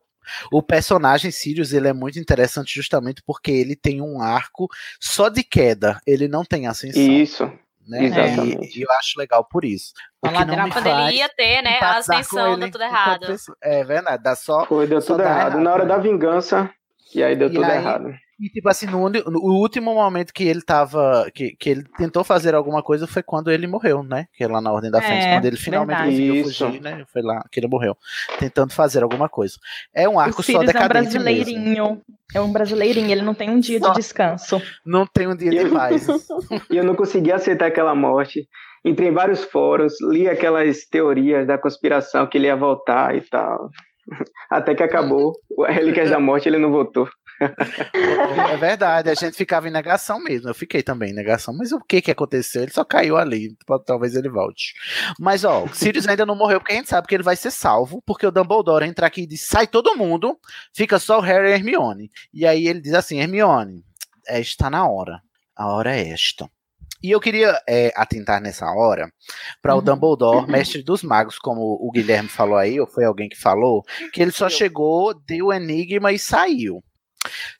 o 0.52 0.62
personagem 0.62 1.30
Sirius 1.30 1.72
ele 1.72 1.88
é 1.88 1.92
muito 1.92 2.18
interessante 2.18 2.74
justamente 2.74 3.22
porque 3.26 3.50
ele 3.50 3.74
tem 3.76 4.00
um 4.00 4.20
arco 4.20 4.68
só 5.00 5.28
de 5.28 5.42
queda. 5.42 6.00
Ele 6.06 6.28
não 6.28 6.44
tem 6.44 6.66
ascensão. 6.66 7.00
Isso. 7.02 7.44
né? 7.86 8.04
exatamente. 8.04 8.76
E, 8.76 8.80
e 8.80 8.82
eu 8.82 8.88
acho 8.98 9.18
legal 9.18 9.44
por 9.44 9.64
isso. 9.64 9.92
O 10.22 10.28
Uma 10.28 10.38
que 10.40 10.44
não 10.44 10.54
me 10.54 10.56
ladeira 10.56 10.72
Quando 10.74 10.86
ele 10.86 10.94
faz 10.96 11.14
ia 11.16 11.28
ter, 11.30 11.62
né, 11.62 11.78
a 11.80 11.96
ascensão 11.98 12.58
deu 12.58 12.70
tudo 12.70 12.84
errado. 12.84 13.36
É 13.62 13.84
verdade, 13.84 14.22
dá 14.22 14.34
só. 14.36 14.66
Foi, 14.66 14.86
deu 14.86 15.00
Só 15.00 15.14
tudo 15.14 15.22
errado. 15.22 15.38
errado, 15.52 15.60
Na 15.60 15.72
hora 15.72 15.84
né? 15.84 15.88
da 15.88 15.98
vingança, 15.98 16.70
e 17.14 17.22
aí 17.22 17.34
deu 17.36 17.48
E 17.48 17.54
tudo 17.54 17.64
aí- 17.64 17.76
errado. 17.78 18.12
E 18.40 18.48
tipo 18.48 18.68
assim, 18.68 18.86
no, 18.86 19.08
no 19.08 19.40
último 19.54 19.92
momento 19.94 20.32
que 20.32 20.44
ele 20.44 20.62
tava. 20.62 21.28
Que, 21.34 21.56
que 21.56 21.70
ele 21.70 21.84
tentou 21.96 22.22
fazer 22.22 22.54
alguma 22.54 22.82
coisa 22.82 23.06
foi 23.06 23.22
quando 23.22 23.50
ele 23.50 23.66
morreu, 23.66 24.02
né? 24.02 24.26
Que 24.32 24.44
é 24.44 24.48
lá 24.48 24.60
na 24.60 24.72
Ordem 24.72 24.90
da 24.90 24.98
É, 24.98 25.02
Fênix, 25.02 25.26
quando 25.26 25.44
ele 25.46 25.56
finalmente 25.56 25.96
verdade. 25.96 26.10
conseguiu 26.10 26.34
Isso. 26.36 26.66
fugir, 26.66 26.80
né? 26.80 27.04
Foi 27.12 27.20
lá 27.22 27.42
que 27.50 27.58
ele 27.58 27.66
morreu. 27.66 27.96
Tentando 28.38 28.72
fazer 28.72 29.02
alguma 29.02 29.28
coisa. 29.28 29.54
É 29.92 30.08
um 30.08 30.20
arco 30.20 30.40
O 30.40 30.44
só 30.44 30.52
Sirius 30.52 30.62
é 30.62 30.64
um 30.64 30.66
decadente 30.72 31.18
mesmo. 31.18 31.24
brasileirinho. 31.24 32.02
É 32.34 32.40
um 32.40 32.52
brasileirinho, 32.52 33.10
ele 33.10 33.22
não 33.22 33.34
tem 33.34 33.50
um 33.50 33.58
dia 33.58 33.78
Só. 33.80 33.88
de 33.90 33.96
descanso. 33.96 34.62
Não 34.86 35.06
tem 35.06 35.26
um 35.26 35.34
dia 35.36 35.50
de 35.50 35.56
Eu- 35.56 35.70
paz. 35.72 36.06
E 36.70 36.76
eu 36.76 36.84
não 36.84 36.94
consegui 36.94 37.32
aceitar 37.32 37.66
aquela 37.66 37.94
morte. 37.94 38.46
Entrei 38.84 39.08
em 39.08 39.12
vários 39.12 39.42
fóruns, 39.42 39.94
li 40.00 40.28
aquelas 40.28 40.84
teorias 40.86 41.44
da 41.46 41.58
conspiração 41.58 42.26
que 42.28 42.38
ele 42.38 42.46
ia 42.46 42.54
voltar 42.54 43.16
e 43.16 43.20
tal. 43.22 43.68
Até 44.50 44.74
que 44.74 44.82
acabou. 44.82 45.32
O 45.50 45.64
Relíquias 45.64 46.10
da 46.10 46.20
Morte 46.20 46.48
ele 46.48 46.58
não 46.58 46.70
voltou. 46.70 47.08
É 47.40 48.56
verdade, 48.56 49.10
a 49.10 49.14
gente 49.14 49.36
ficava 49.36 49.68
em 49.68 49.70
negação 49.70 50.20
mesmo. 50.20 50.48
Eu 50.48 50.54
fiquei 50.54 50.82
também 50.82 51.10
em 51.10 51.14
negação. 51.14 51.54
Mas 51.56 51.70
o 51.72 51.78
que 51.78 52.00
que 52.00 52.10
aconteceu? 52.10 52.62
Ele 52.62 52.72
só 52.72 52.84
caiu 52.84 53.16
ali. 53.16 53.56
Talvez 53.86 54.14
ele 54.16 54.28
volte. 54.28 54.74
Mas, 55.20 55.44
ó, 55.44 55.64
o 55.64 55.74
Sirius 55.74 56.08
ainda 56.08 56.26
não 56.26 56.34
morreu 56.34 56.58
porque 56.58 56.72
a 56.72 56.76
gente 56.76 56.88
sabe 56.88 57.06
que 57.06 57.14
ele 57.14 57.22
vai 57.22 57.36
ser 57.36 57.50
salvo. 57.50 58.02
Porque 58.04 58.26
o 58.26 58.30
Dumbledore 58.30 58.86
entra 58.86 59.06
aqui 59.06 59.22
e 59.22 59.26
diz: 59.26 59.42
sai 59.42 59.66
todo 59.66 59.96
mundo, 59.96 60.36
fica 60.74 60.98
só 60.98 61.18
o 61.18 61.22
Harry 61.22 61.50
e 61.50 61.52
Hermione. 61.52 62.10
E 62.32 62.46
aí 62.46 62.66
ele 62.66 62.80
diz 62.80 62.94
assim: 62.94 63.20
Hermione, 63.20 63.84
está 64.28 64.68
na 64.68 64.88
hora. 64.88 65.20
A 65.56 65.72
hora 65.72 65.96
é 65.96 66.08
esta. 66.08 66.48
E 67.02 67.12
eu 67.12 67.20
queria 67.20 67.60
é, 67.68 67.92
atentar 67.94 68.40
nessa 68.40 68.66
hora 68.66 69.08
para 69.62 69.76
o 69.76 69.80
Dumbledore, 69.80 70.50
mestre 70.50 70.82
dos 70.82 71.02
magos, 71.02 71.38
como 71.38 71.60
o 71.60 71.90
Guilherme 71.92 72.28
falou 72.28 72.56
aí, 72.56 72.80
ou 72.80 72.86
foi 72.86 73.04
alguém 73.04 73.28
que 73.28 73.38
falou, 73.38 73.84
que 74.12 74.20
ele 74.20 74.32
só 74.32 74.48
chegou, 74.48 75.14
deu 75.14 75.46
o 75.46 75.52
enigma 75.52 76.12
e 76.12 76.18
saiu. 76.18 76.82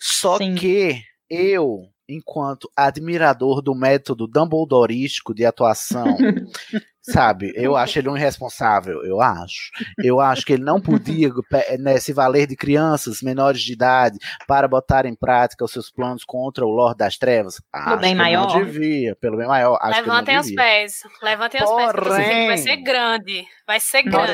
Só 0.01 0.39
Sim. 0.39 0.57
que 0.57 1.01
eu, 1.31 1.83
enquanto 2.09 2.71
admirador 2.77 3.63
do 3.63 3.75
método 3.75 4.27
Dumbledorístico 4.27 5.33
de 5.33 5.45
atuação, 5.45 6.17
sabe, 7.11 7.53
eu 7.55 7.77
acho 7.77 7.99
ele 7.99 8.09
um 8.09 8.17
irresponsável, 8.17 9.05
eu 9.05 9.21
acho. 9.21 9.71
Eu 10.03 10.21
acho 10.21 10.45
que 10.45 10.53
ele 10.53 10.65
não 10.65 10.81
podia 10.81 11.31
né, 11.79 11.99
se 11.99 12.13
valer 12.13 12.47
de 12.47 12.57
crianças 12.57 13.23
menores 13.23 13.61
de 13.63 13.73
idade 13.73 14.19
para 14.47 14.69
botar 14.69 15.07
em 15.07 15.15
prática 15.15 15.65
os 15.65 15.71
seus 15.73 15.91
planos 15.91 16.25
contra 16.25 16.65
o 16.65 16.69
Lorde 16.71 16.99
das 16.99 17.17
Trevas. 17.17 17.61
Acho 17.73 17.97
bem 17.97 18.01
que 18.01 18.07
ele 18.07 18.15
maior. 18.17 18.49
Não 18.55 18.65
devia, 18.65 19.17
pelo 19.17 19.37
bem 19.37 19.47
maior. 19.47 19.79
Acho 19.81 20.01
Levantem 20.01 20.25
que 20.25 20.31
ele 20.31 20.35
não 20.37 20.41
os 20.41 20.47
devia. 20.47 20.63
pés. 20.63 21.03
Levantem 21.23 21.63
os 21.65 21.71
pés, 21.71 21.93
porque 21.93 22.09
vai 22.09 22.23
Porém- 22.47 22.57
ser 22.59 22.77
grande. 22.77 23.45
Vai 23.67 23.81
ser 23.81 24.05
Nossa. 24.05 24.27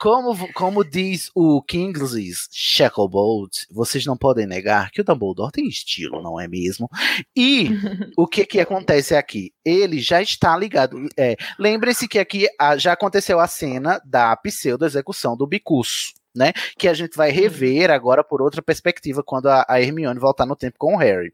Como, 0.00 0.50
como 0.54 0.82
diz 0.82 1.30
o 1.34 1.60
Kingsley 1.60 2.30
Shacklebolt, 2.50 3.66
vocês 3.70 4.06
não 4.06 4.16
podem 4.16 4.46
negar 4.46 4.90
que 4.90 5.02
o 5.02 5.04
Dumbledore 5.04 5.52
tem 5.52 5.68
estilo, 5.68 6.22
não 6.22 6.40
é 6.40 6.48
mesmo? 6.48 6.88
E 7.36 7.68
o 8.16 8.26
que 8.26 8.46
que 8.46 8.60
acontece 8.60 9.14
aqui? 9.14 9.52
Ele 9.62 10.00
já 10.00 10.22
está 10.22 10.56
ligado. 10.56 11.06
É, 11.18 11.36
Lembre-se 11.58 12.08
que 12.08 12.18
aqui 12.18 12.48
ah, 12.58 12.78
já 12.78 12.94
aconteceu 12.94 13.38
a 13.38 13.46
cena 13.46 14.00
da 14.02 14.34
pseudo-execução 14.36 15.36
do 15.36 15.46
Bicurso. 15.46 16.14
Né? 16.34 16.52
Que 16.78 16.88
a 16.88 16.94
gente 16.94 17.16
vai 17.16 17.30
rever 17.30 17.90
agora 17.90 18.22
por 18.24 18.40
outra 18.42 18.62
perspectiva 18.62 19.22
quando 19.22 19.46
a, 19.48 19.64
a 19.68 19.80
Hermione 19.80 20.18
voltar 20.20 20.46
no 20.46 20.56
tempo 20.56 20.76
com 20.78 20.94
o 20.94 20.98
Harry. 20.98 21.32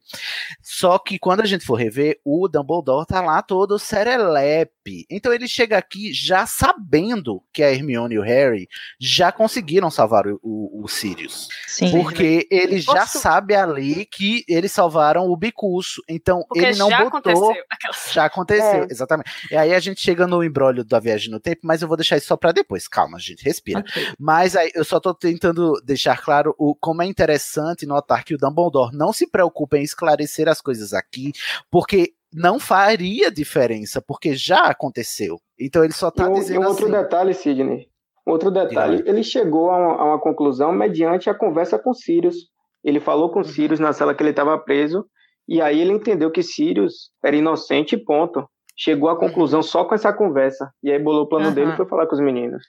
Só 0.63 0.99
que 0.99 1.19
quando 1.19 1.41
a 1.41 1.47
gente 1.47 1.65
for 1.65 1.75
rever, 1.75 2.19
o 2.25 2.49
Dumbledore 2.49 3.07
tá 3.07 3.21
lá 3.21 3.43
todo 3.43 3.79
serelepe. 3.79 5.05
Então 5.11 5.33
ele 5.33 5.49
chega 5.49 5.77
aqui 5.77 6.13
já 6.13 6.47
sabendo 6.47 7.43
que 7.53 7.63
a 7.63 7.73
Hermione 7.73 8.15
e 8.15 8.19
o 8.19 8.23
Harry 8.23 8.69
já 9.01 9.33
conseguiram 9.33 9.91
salvar 9.91 10.27
o, 10.27 10.39
o, 10.43 10.85
o 10.85 10.89
Sirius. 10.89 11.49
Sim. 11.67 11.91
Porque 11.91 12.47
ele 12.51 12.79
já 12.81 13.01
Posso- 13.01 13.19
sabe 13.19 13.55
ali 13.55 14.05
que 14.07 14.45
eles 14.49 14.73
salvaram 14.73 15.27
o 15.29 15.37
Bicurso. 15.37 16.03
Então 16.09 16.45
Porque 16.49 16.65
ele 16.65 16.79
não 16.79 16.89
já 16.89 16.99
botou. 17.05 17.09
aconteceu. 17.33 17.65
Aquelas- 17.71 18.13
Já 18.13 18.25
aconteceu, 18.25 18.83
É. 18.85 18.87
exatamente. 18.91 19.31
E 19.51 19.57
aí 19.57 19.75
a 19.75 19.81
gente 19.81 20.01
chega 20.01 20.27
no 20.27 20.43
embrólio 20.43 20.85
da 20.85 21.01
viagem 21.01 21.31
no 21.31 21.41
tempo, 21.41 21.61
mas 21.65 21.83
eu 21.83 21.89
vou 21.89 21.97
deixar 21.97 22.17
isso 22.17 22.27
só 22.29 22.37
pra 22.37 22.53
depois. 22.53 22.87
Calma, 22.89 23.19
gente, 23.19 23.43
respira. 23.45 23.81
Ok. 23.81 24.09
Mas 24.19 24.55
aí 24.57 24.71
eu 24.75 24.85
só 24.87 24.99
tô 24.99 25.12
tentando 25.12 25.74
deixar 25.84 26.22
claro 26.22 26.55
o, 26.59 26.74
como 26.74 27.03
é 27.03 27.07
interessante 27.07 27.84
notar 27.87 28.24
que 28.24 28.34
o 28.34 28.39
Dumbledore 28.39 28.97
não 28.97 29.12
se 29.12 29.26
preocupa 29.30 29.76
em 29.76 29.82
esclarecer 29.82 30.49
as 30.49 30.62
coisas 30.62 30.95
aqui, 30.95 31.32
porque 31.70 32.14
não 32.32 32.59
faria 32.59 33.30
diferença, 33.30 34.01
porque 34.01 34.34
já 34.34 34.64
aconteceu. 34.64 35.39
Então 35.61 35.84
ele 35.84 35.93
só 35.93 36.11
E 36.11 36.11
tá 36.11 36.28
um, 36.28 36.41
e 36.41 36.41
dizendo 36.41 36.61
um 36.61 36.66
outro 36.66 36.87
assim. 36.87 36.93
detalhe, 36.93 37.34
Sidney. 37.34 37.89
Outro 38.26 38.51
detalhe. 38.51 39.03
Ele 39.07 39.22
chegou 39.22 39.70
a 39.70 39.76
uma, 39.78 39.95
a 40.03 40.05
uma 40.07 40.20
conclusão 40.20 40.72
mediante 40.72 41.30
a 41.30 41.34
conversa 41.34 41.78
com 41.78 41.95
Sirius. 41.95 42.37
Ele 42.82 43.01
falou 43.01 43.28
Uhum. 43.28 43.34
com 43.34 43.45
Sirius 43.45 43.80
na 43.80 43.93
cela 43.93 44.14
que 44.14 44.22
ele 44.22 44.30
estava 44.30 44.59
preso, 44.59 45.07
e 45.49 45.61
aí 45.62 45.80
ele 45.80 45.93
entendeu 45.93 46.30
que 46.30 46.43
Sirius 46.43 47.11
era 47.24 47.37
inocente, 47.37 47.95
e 47.95 48.05
ponto. 48.05 48.49
Chegou 48.77 49.09
à 49.09 49.18
conclusão 49.18 49.62
só 49.62 49.85
com 49.85 49.95
essa 49.95 50.12
conversa. 50.12 50.70
E 50.83 50.91
aí 50.93 50.99
bolou 50.99 51.22
o 51.22 51.27
plano 51.29 51.47
Aham. 51.47 51.55
dele 51.55 51.72
e 51.72 51.77
foi 51.77 51.87
falar 51.87 52.07
com 52.07 52.14
os 52.14 52.20
meninos. 52.20 52.62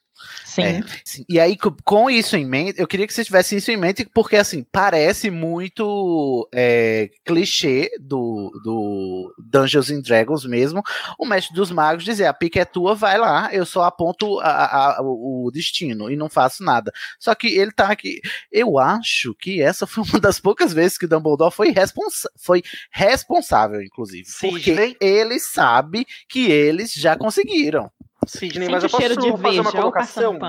Sim. 0.45 0.61
É, 0.63 0.81
sim. 1.03 1.25
E 1.29 1.39
aí, 1.39 1.57
co- 1.57 1.75
com 1.83 2.09
isso 2.09 2.35
em 2.37 2.45
mente, 2.45 2.79
eu 2.79 2.87
queria 2.87 3.05
que 3.05 3.13
vocês 3.13 3.27
tivessem 3.27 3.57
isso 3.57 3.69
em 3.71 3.77
mente, 3.77 4.07
porque 4.13 4.35
assim, 4.37 4.65
parece 4.71 5.29
muito 5.29 6.47
é, 6.53 7.09
clichê 7.25 7.91
do, 7.99 8.51
do 8.63 9.33
Dungeons 9.37 9.91
and 9.91 10.01
Dragons 10.01 10.45
mesmo, 10.45 10.81
o 11.19 11.25
mestre 11.25 11.53
dos 11.53 11.69
magos 11.71 12.03
dizer, 12.03 12.25
a 12.25 12.33
pica 12.33 12.61
é 12.61 12.65
tua, 12.65 12.95
vai 12.95 13.17
lá, 13.17 13.53
eu 13.53 13.65
só 13.65 13.83
aponto 13.83 14.39
a- 14.39 14.97
a- 14.97 15.01
o 15.01 15.51
destino 15.53 16.09
e 16.09 16.15
não 16.15 16.29
faço 16.29 16.63
nada. 16.63 16.91
Só 17.19 17.35
que 17.35 17.47
ele 17.47 17.71
tá 17.71 17.91
aqui. 17.91 18.19
Eu 18.51 18.79
acho 18.79 19.35
que 19.35 19.61
essa 19.61 19.85
foi 19.85 20.03
uma 20.09 20.19
das 20.19 20.39
poucas 20.39 20.73
vezes 20.73 20.97
que 20.97 21.05
o 21.05 21.09
Dumbledore 21.09 21.53
foi, 21.53 21.69
responsa 21.71 22.29
foi 22.37 22.63
responsável, 22.91 23.81
inclusive. 23.81 24.27
Porque 24.39 24.71
Sidney? 24.71 24.95
ele 24.99 25.39
sabe 25.39 25.96
que 26.27 26.51
eles 26.51 26.93
já 26.93 27.15
conseguiram. 27.15 27.91
Sidney, 28.25 28.69
mas 28.69 28.83
eu 28.83 28.89
posso 28.89 29.19
de 29.19 29.37
fazer 29.41 29.59
uma 29.59 29.71
colocação? 29.71 30.39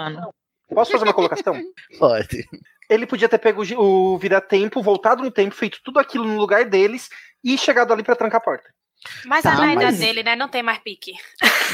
Posso 0.75 0.93
fazer 0.93 1.05
uma 1.05 1.15
colocação? 1.15 1.55
Pode. 1.99 2.47
Ele 2.89 3.07
podia 3.07 3.29
ter 3.29 3.39
pego 3.39 3.63
o 3.77 4.19
vira-tempo, 4.19 4.83
voltado 4.83 5.23
no 5.23 5.31
tempo, 5.31 5.55
feito 5.55 5.81
tudo 5.85 5.99
aquilo 5.99 6.25
no 6.25 6.39
lugar 6.39 6.65
deles 6.65 7.09
e 7.45 7.57
chegado 7.57 7.93
ali 7.93 8.03
pra 8.03 8.17
trancar 8.17 8.41
a 8.41 8.45
porta. 8.45 8.71
Mas 9.25 9.43
Tá, 9.43 9.53
é 9.53 9.57
na 9.57 9.73
idade 9.73 9.85
mas- 9.87 9.99
dele, 9.99 10.23
né? 10.23 10.37
Não 10.37 10.49
tem 10.49 10.63
mais 10.63 10.79
pique. 10.79 11.13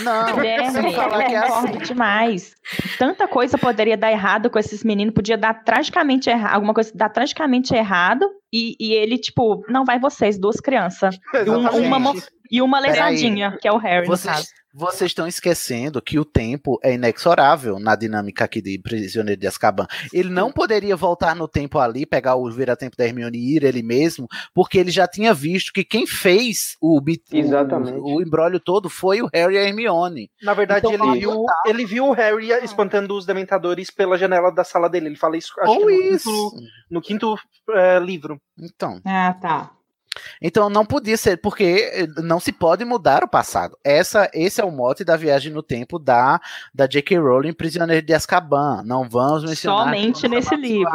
Não, 0.02 0.26
Guilherme, 0.34 0.70
sem 0.70 0.92
falar 0.94 1.24
que 1.24 1.34
é 1.34 1.38
eu 1.38 1.54
assim. 1.54 1.78
demais. 1.78 2.54
Tanta 2.98 3.26
coisa 3.26 3.56
poderia 3.58 3.96
dar 3.96 4.10
errado 4.12 4.50
com 4.50 4.58
esses 4.58 4.84
meninos, 4.84 5.14
podia 5.14 5.36
dar 5.36 5.54
tragicamente 5.64 6.28
errado, 6.30 6.54
alguma 6.54 6.74
coisa 6.74 6.92
dar 6.94 7.08
tragicamente 7.08 7.74
errado, 7.74 8.28
e, 8.52 8.76
e 8.78 8.92
ele, 8.92 9.18
tipo, 9.18 9.64
não 9.68 9.84
vai 9.84 9.98
vocês, 9.98 10.38
duas 10.38 10.56
crianças. 10.60 11.18
Exatamente. 11.32 11.86
uma, 11.86 12.14
e 12.50 12.62
uma 12.62 12.78
lesadinha, 12.78 13.56
que 13.60 13.66
é 13.66 13.72
o 13.72 13.78
Harry, 13.78 14.06
no 14.06 14.16
Vocês, 14.16 14.32
caso. 14.34 14.48
Vocês 14.74 15.10
estão 15.10 15.26
esquecendo 15.28 16.02
que 16.02 16.18
o 16.18 16.24
tempo 16.24 16.80
é 16.82 16.94
inexorável 16.94 17.78
na 17.78 17.94
dinâmica 17.94 18.44
aqui 18.44 18.60
de 18.60 18.76
Prisioneiro 18.78 19.40
de 19.40 19.46
Azkaban. 19.46 19.86
Ele 20.12 20.28
não 20.28 20.50
poderia 20.50 20.96
voltar 20.96 21.36
no 21.36 21.46
tempo 21.46 21.78
ali, 21.78 22.04
pegar 22.04 22.34
o 22.34 22.50
vira-tempo 22.50 22.96
da 22.96 23.06
Hermione 23.06 23.38
e 23.38 23.56
ir 23.56 23.62
ele 23.62 23.82
mesmo, 23.82 24.26
porque 24.52 24.76
ele 24.78 24.90
já 24.90 25.06
tinha 25.06 25.32
visto 25.32 25.72
que 25.72 25.84
quem 25.84 26.06
fez 26.06 26.74
o, 26.80 26.98
o- 26.98 28.14
o, 28.16 28.20
embrólio 28.22 28.58
todo 28.58 28.90
foi 28.90 29.22
o 29.22 29.28
Harry 29.32 29.54
e 29.54 29.58
a 29.58 29.62
Hermione. 29.62 30.28
Na 30.42 30.54
verdade, 30.54 30.86
Então, 30.88 31.08
ele, 31.10 31.20
viu, 31.20 31.44
ele 31.66 31.84
viu 31.86 32.06
o 32.06 32.12
Harry 32.12 32.50
espantando 32.64 33.16
os 33.16 33.24
dementadores 33.24 33.90
pela 33.90 34.18
janela 34.18 34.50
da 34.50 34.64
sala 34.64 34.88
dele. 34.90 35.06
Ele 35.06 35.16
fala 35.16 35.36
isso, 35.36 35.52
acho 35.60 35.70
Ou 35.70 35.78
que 35.78 35.84
no 35.84 35.90
isso. 36.14 36.50
quinto, 36.50 36.66
no 36.90 37.00
quinto 37.00 37.36
eh, 37.70 38.00
livro. 38.00 38.40
Então, 38.58 39.00
Ah, 39.04 39.34
tá. 39.40 39.70
Então 40.40 40.68
não 40.70 40.84
podia 40.84 41.16
ser, 41.16 41.38
porque 41.38 41.90
eh, 41.92 42.06
não 42.22 42.38
se 42.40 42.52
pode 42.52 42.84
mudar 42.84 43.24
o 43.24 43.28
passado. 43.28 43.76
Essa, 43.82 44.30
esse 44.32 44.60
é 44.60 44.64
o 44.64 44.70
mote 44.70 45.04
da 45.04 45.16
viagem 45.16 45.52
no 45.52 45.62
tempo 45.62 45.98
da, 45.98 46.40
da 46.74 46.86
J.K. 46.86 47.18
Rowling, 47.18 47.52
Prisioneiro 47.52 48.04
de 48.04 48.14
Azkaban. 48.14 48.82
Não 48.84 49.08
vamos 49.08 49.44
mencionar. 49.44 49.84
Somente 49.84 50.28
nesse 50.28 50.54
livro. 50.56 50.90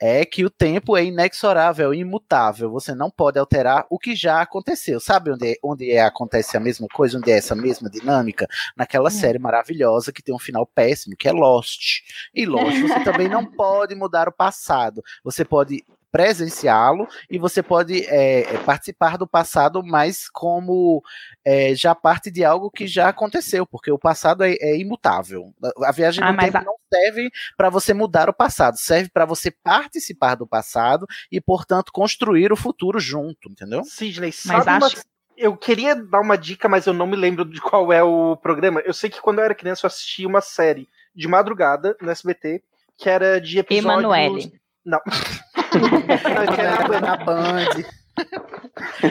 é 0.00 0.24
que 0.24 0.44
o 0.44 0.50
tempo 0.50 0.96
é 0.96 1.04
inexorável, 1.04 1.92
imutável. 1.92 2.70
Você 2.70 2.94
não 2.94 3.10
pode 3.10 3.36
alterar 3.38 3.84
o 3.90 3.98
que 3.98 4.14
já 4.14 4.40
aconteceu. 4.40 5.00
Sabe 5.00 5.32
onde, 5.32 5.52
é- 5.52 5.56
onde 5.62 5.90
é, 5.90 6.02
acontece 6.02 6.56
a 6.56 6.60
mesma 6.60 6.86
coisa, 6.92 7.18
onde 7.18 7.30
é 7.32 7.38
essa 7.38 7.54
mesma 7.56 7.90
dinâmica? 7.90 8.46
Naquela 8.76 9.10
série 9.10 9.38
maravilhosa 9.40 10.12
que 10.12 10.22
tem 10.22 10.32
um 10.34 10.38
final 10.38 10.64
péssimo, 10.66 11.16
que 11.16 11.28
é 11.28 11.32
Lost. 11.32 12.02
E 12.32 12.46
Lost 12.46 12.78
você 12.80 13.00
também 13.00 13.28
não 13.28 13.44
pode 13.50 13.94
mudar 13.96 14.28
o 14.28 14.32
passado. 14.32 15.02
Você 15.24 15.44
pode 15.44 15.84
presenciá-lo 16.10 17.06
e 17.30 17.38
você 17.38 17.62
pode 17.62 18.04
é, 18.06 18.40
é, 18.54 18.58
participar 18.58 19.16
do 19.16 19.26
passado, 19.26 19.82
mas 19.84 20.28
como 20.28 21.02
é, 21.44 21.74
já 21.74 21.94
parte 21.94 22.30
de 22.30 22.44
algo 22.44 22.70
que 22.70 22.86
já 22.86 23.08
aconteceu, 23.08 23.66
porque 23.66 23.90
o 23.90 23.98
passado 23.98 24.42
é, 24.44 24.54
é 24.60 24.76
imutável. 24.76 25.52
A 25.84 25.92
viagem 25.92 26.22
Ah, 26.22 26.30
no 26.30 26.36
mas 26.36 26.46
tempo 26.46 26.58
a- 26.58 26.64
não 26.64 26.74
serve 26.92 27.30
para 27.56 27.70
você 27.70 27.92
mudar 27.94 28.28
o 28.28 28.34
passado, 28.34 28.76
serve 28.76 29.10
para 29.10 29.24
você 29.24 29.50
participar 29.50 30.34
do 30.34 30.46
passado 30.46 31.06
e, 31.30 31.40
portanto, 31.40 31.92
construir 31.92 32.52
o 32.52 32.56
futuro 32.56 32.98
junto, 32.98 33.48
entendeu? 33.50 33.82
Sidney, 33.84 34.32
Mas 34.46 34.64
sabe 34.64 34.70
uma- 34.78 34.86
acho- 34.86 35.02
Eu 35.40 35.56
queria 35.56 35.94
dar 35.94 36.20
uma 36.20 36.36
dica, 36.36 36.68
mas 36.68 36.84
eu 36.86 36.92
não 36.92 37.06
me 37.06 37.14
lembro 37.14 37.44
de 37.44 37.60
qual 37.60 37.92
é 37.92 38.02
o 38.02 38.36
programa. 38.36 38.80
Eu 38.80 38.92
sei 38.92 39.08
que 39.08 39.20
quando 39.20 39.38
eu 39.38 39.44
era 39.44 39.54
criança 39.54 39.86
eu 39.86 39.88
assistia 39.88 40.26
uma 40.26 40.40
série 40.40 40.88
de 41.14 41.28
madrugada 41.28 41.96
no 42.00 42.10
SBT, 42.10 42.60
que 42.96 43.08
era 43.08 43.40
de 43.40 43.56
episódios... 43.60 43.88
Emanuele. 44.02 44.52
Não. 44.88 45.00
Não, 45.04 46.54
que 46.54 46.60
era- 46.60 47.00
na 47.00 47.16
Band. 47.16 47.66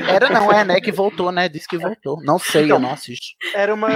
Era 0.09 0.30
não, 0.30 0.51
é, 0.51 0.65
né? 0.65 0.82
Que 0.82 0.91
voltou, 0.91 1.32
né? 1.32 1.47
Disse 1.47 1.67
que 1.67 1.78
voltou. 1.78 2.21
Não 2.23 2.39
sei, 2.39 2.63
eu 2.63 2.65
Então, 2.65 2.80
não 2.80 2.91
assisto. 2.93 3.28
era 3.53 3.73
uma 3.73 3.88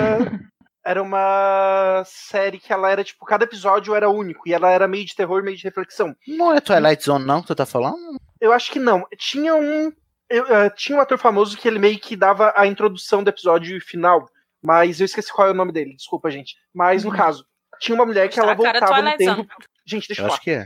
era 0.83 1.01
uma 1.03 2.01
série 2.05 2.57
que 2.59 2.73
ela 2.73 2.89
era 2.89 3.03
tipo 3.03 3.23
cada 3.23 3.43
episódio 3.43 3.93
era 3.93 4.09
único 4.09 4.47
e 4.49 4.53
ela 4.53 4.71
era 4.71 4.87
meio 4.87 5.05
de 5.05 5.15
terror 5.15 5.43
meio 5.43 5.55
de 5.55 5.63
reflexão 5.63 6.15
Não 6.27 6.51
é 6.51 6.59
Twilight 6.59 7.03
Zone, 7.03 7.23
não, 7.23 7.39
que 7.41 7.47
tu 7.47 7.53
tá 7.55 7.67
falando? 7.67 7.97
eu 8.39 8.51
acho 8.51 8.71
que 8.71 8.79
não 8.79 9.05
tinha 9.15 9.53
um 9.53 9.91
eu, 10.27 10.43
eh, 10.47 10.71
tinha 10.71 10.97
um 10.97 11.01
ator 11.01 11.19
famoso 11.19 11.55
que 11.55 11.67
ele 11.67 11.77
meio 11.77 11.99
que 11.99 12.15
dava 12.15 12.51
a 12.57 12.65
introdução 12.65 13.23
do 13.23 13.29
episódio 13.29 13.79
final 13.79 14.27
mas 14.63 14.99
eu 14.99 15.05
esqueci 15.05 15.31
qual 15.31 15.49
é 15.49 15.51
o 15.51 15.55
nome 15.55 15.71
dele 15.71 15.95
desculpa 15.95 16.31
gente 16.31 16.55
mas 16.73 17.03
no 17.03 17.11
caso 17.11 17.45
tinha 17.79 17.93
uma 17.93 18.05
mulher 18.05 18.27
que 18.29 18.39
ela 18.39 18.53
Uhum. 18.53 18.57
Voltava 18.57 19.01
no 19.03 19.17
tempo 19.17 19.47
gente 19.85 20.07
deixa 20.07 20.23
Eu 20.23 20.25
eu 20.25 20.29
falar 20.29 20.33
acho 20.37 20.41
que 20.43 20.49
é. 20.51 20.65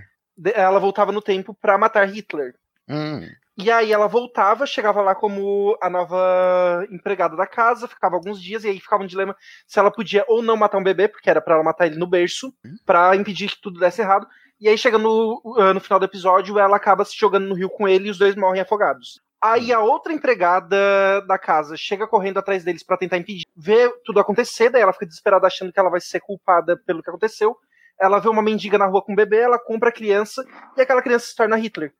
Ela 0.53 0.79
voltava 0.79 1.11
no 1.11 1.21
tempo 1.21 1.53
pra 1.53 1.77
matar 1.77 2.07
Hitler 2.07 2.55
Hum. 2.87 3.27
E 3.57 3.71
aí 3.71 3.93
ela 3.93 4.07
voltava, 4.07 4.65
chegava 4.65 5.01
lá 5.01 5.15
como 5.15 5.77
a 5.81 5.89
nova 5.89 6.85
empregada 6.91 7.37
da 7.37 7.47
casa, 7.47 7.87
ficava 7.87 8.15
alguns 8.15 8.41
dias 8.41 8.65
e 8.65 8.67
aí 8.67 8.79
ficava 8.79 9.03
um 9.03 9.07
dilema 9.07 9.35
se 9.65 9.79
ela 9.79 9.89
podia 9.89 10.25
ou 10.27 10.43
não 10.43 10.57
matar 10.57 10.77
um 10.77 10.83
bebê, 10.83 11.07
porque 11.07 11.29
era 11.29 11.39
pra 11.39 11.55
ela 11.55 11.63
matar 11.63 11.87
ele 11.87 11.95
no 11.95 12.05
berço, 12.05 12.53
pra 12.85 13.15
impedir 13.15 13.49
que 13.49 13.61
tudo 13.61 13.79
desse 13.79 14.01
errado. 14.01 14.27
E 14.59 14.67
aí 14.67 14.77
chega 14.77 14.97
no, 14.97 15.41
uh, 15.45 15.73
no 15.73 15.79
final 15.79 15.99
do 15.99 16.05
episódio, 16.05 16.59
ela 16.59 16.75
acaba 16.75 17.05
se 17.05 17.17
jogando 17.17 17.47
no 17.47 17.55
rio 17.55 17.69
com 17.69 17.87
ele 17.87 18.07
e 18.07 18.11
os 18.11 18.17
dois 18.17 18.35
morrem 18.35 18.61
afogados. 18.61 19.21
Aí 19.41 19.71
a 19.71 19.79
outra 19.79 20.11
empregada 20.11 21.21
da 21.21 21.37
casa 21.37 21.77
chega 21.77 22.07
correndo 22.07 22.39
atrás 22.39 22.63
deles 22.63 22.83
pra 22.83 22.97
tentar 22.97 23.17
impedir, 23.17 23.45
vê 23.55 23.89
tudo 24.03 24.19
acontecer, 24.19 24.69
daí 24.69 24.81
ela 24.81 24.93
fica 24.93 25.05
desesperada 25.05 25.47
achando 25.47 25.71
que 25.71 25.79
ela 25.79 25.89
vai 25.89 26.01
ser 26.01 26.19
culpada 26.19 26.75
pelo 26.85 27.01
que 27.01 27.09
aconteceu. 27.09 27.55
Ela 27.99 28.19
vê 28.19 28.27
uma 28.29 28.41
mendiga 28.41 28.77
na 28.77 28.85
rua 28.85 29.01
com 29.01 29.13
um 29.13 29.15
bebê, 29.15 29.39
ela 29.39 29.57
compra 29.57 29.89
a 29.89 29.91
criança 29.91 30.43
e 30.75 30.81
aquela 30.81 31.01
criança 31.01 31.27
se 31.27 31.35
torna 31.35 31.55
Hitler. 31.55 31.93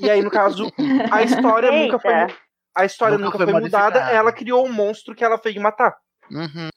E 0.00 0.08
aí, 0.08 0.22
no 0.22 0.30
caso, 0.30 0.72
a 1.10 1.22
história 1.22 1.70
nunca 1.72 1.98
foi. 1.98 2.12
Eita. 2.14 2.34
A 2.74 2.86
história 2.86 3.18
Nunca 3.18 3.26
nunca, 3.26 3.38
foi 3.44 3.52
foi, 3.52 3.60
mudada, 3.60 3.98
ela 4.10 4.32
criou 4.32 4.66
um 4.66 4.72
monstro 4.72 5.14
que 5.14 5.22
ela 5.22 5.36
fez 5.36 5.54
matar. 5.56 5.94
Uhum. 6.30 6.70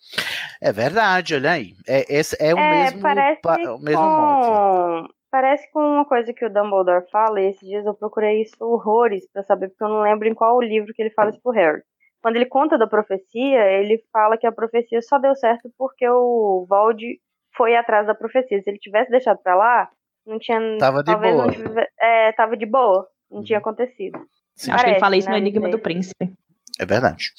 É 0.62 0.72
verdade, 0.72 1.36
olha 1.36 1.52
aí. 1.52 1.74
É, 1.88 2.14
esse 2.14 2.36
é 2.38 2.54
o 2.54 2.58
É, 2.60 2.84
mesmo, 2.84 3.02
parece 3.02 3.42
pa- 3.42 3.56
o 3.56 3.80
mesmo 3.80 4.02
com... 4.04 5.08
Parece 5.32 5.70
com 5.72 5.80
uma 5.80 6.06
coisa 6.06 6.34
que 6.34 6.46
o 6.46 6.50
Dumbledore 6.50 7.10
fala, 7.12 7.42
e 7.42 7.50
esses 7.50 7.68
dias 7.68 7.86
eu 7.86 7.94
procurei 7.94 8.42
isso 8.42 8.56
horrores 8.60 9.26
pra 9.32 9.44
saber, 9.44 9.70
porque 9.70 9.84
eu 9.84 9.90
não 9.90 10.02
lembro 10.02 10.28
em 10.28 10.34
qual 10.34 10.62
livro 10.62 10.94
que 10.94 11.02
ele 11.02 11.10
fala 11.12 11.30
isso 11.30 11.42
pro 11.42 11.52
Harry. 11.52 11.82
Quando 12.22 12.38
ele 12.38 12.46
conta 12.46 12.78
da 12.78 12.88
profecia, 12.88 13.62
ele 13.72 14.04
fala 14.12 14.38
que 14.38 14.48
a 14.48 14.52
profecia 14.52 15.02
só 15.02 15.18
deu 15.18 15.36
certo 15.36 15.70
porque 15.78 16.08
o 16.10 16.66
Vold 16.68 17.20
foi 17.56 17.76
atrás 17.76 18.08
da 18.08 18.16
profecia. 18.16 18.62
Se 18.62 18.70
ele 18.70 18.80
tivesse 18.80 19.10
deixado 19.12 19.38
pra 19.44 19.56
lá, 19.56 19.90
não 20.26 20.40
tinha. 20.40 20.60
Tava 20.80 21.04
de 21.04 21.12
talvez 21.12 21.34
boa. 21.34 21.46
Não 21.48 21.54
tive- 21.54 21.88
é, 22.00 22.32
tava 22.34 22.58
de 22.58 22.66
boa. 22.66 23.08
Não 23.32 23.44
tinha 23.44 23.60
acontecido. 23.60 24.18
Acho 24.18 24.66
que 24.66 24.70
ele 24.72 24.78
Parece, 24.78 25.00
fala 25.00 25.18
isso 25.18 25.28
no 25.28 25.34
né? 25.36 25.40
Não 25.40 25.48
Enigma 25.48 25.70
do 25.70 25.80
Príncipe. 25.80 26.32
É 26.80 26.86
verdade. 26.86 27.32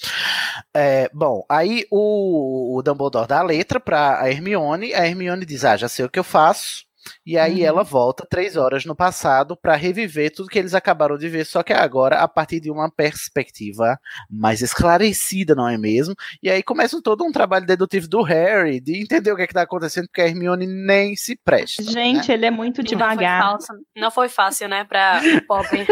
É, 0.74 1.10
bom, 1.12 1.44
aí 1.48 1.84
o, 1.90 2.76
o 2.76 2.82
Dumbledore 2.82 3.26
dá 3.28 3.40
a 3.40 3.42
letra 3.42 3.78
pra 3.78 4.20
a 4.20 4.30
Hermione, 4.30 4.94
a 4.94 5.06
Hermione 5.06 5.44
diz, 5.44 5.64
ah, 5.64 5.76
já 5.76 5.88
sei 5.88 6.04
o 6.06 6.10
que 6.10 6.18
eu 6.18 6.24
faço. 6.24 6.85
E 7.24 7.38
aí 7.38 7.60
Uhum. 7.60 7.66
ela 7.66 7.82
volta 7.82 8.26
três 8.28 8.56
horas 8.56 8.84
no 8.84 8.94
passado 8.96 9.56
para 9.56 9.74
reviver 9.76 10.32
tudo 10.34 10.48
que 10.48 10.58
eles 10.58 10.74
acabaram 10.74 11.16
de 11.16 11.28
ver, 11.28 11.44
só 11.46 11.62
que 11.62 11.72
agora 11.72 12.18
a 12.20 12.28
partir 12.28 12.60
de 12.60 12.70
uma 12.70 12.90
perspectiva 12.90 13.98
mais 14.30 14.60
esclarecida, 14.62 15.54
não 15.54 15.68
é 15.68 15.76
mesmo? 15.78 16.14
E 16.42 16.50
aí 16.50 16.62
começa 16.62 17.00
todo 17.02 17.24
um 17.24 17.32
trabalho 17.32 17.66
dedutivo 17.66 18.08
do 18.08 18.22
Harry 18.22 18.80
de 18.80 19.00
entender 19.00 19.32
o 19.32 19.36
que 19.36 19.42
é 19.42 19.46
que 19.46 19.54
tá 19.54 19.62
acontecendo, 19.62 20.06
porque 20.06 20.20
a 20.22 20.26
Hermione 20.26 20.66
nem 20.66 21.14
se 21.16 21.36
presta. 21.36 21.82
Gente, 21.82 22.28
né? 22.28 22.34
ele 22.34 22.46
é 22.46 22.50
muito 22.50 22.78
Não 22.78 22.86
foi, 22.88 22.96
devagar. 22.96 23.42
falso- 23.42 23.72
não 23.96 24.10
foi 24.10 24.28
fácil, 24.28 24.68
né, 24.68 24.84
pra 24.84 25.20
pobre. 25.48 25.86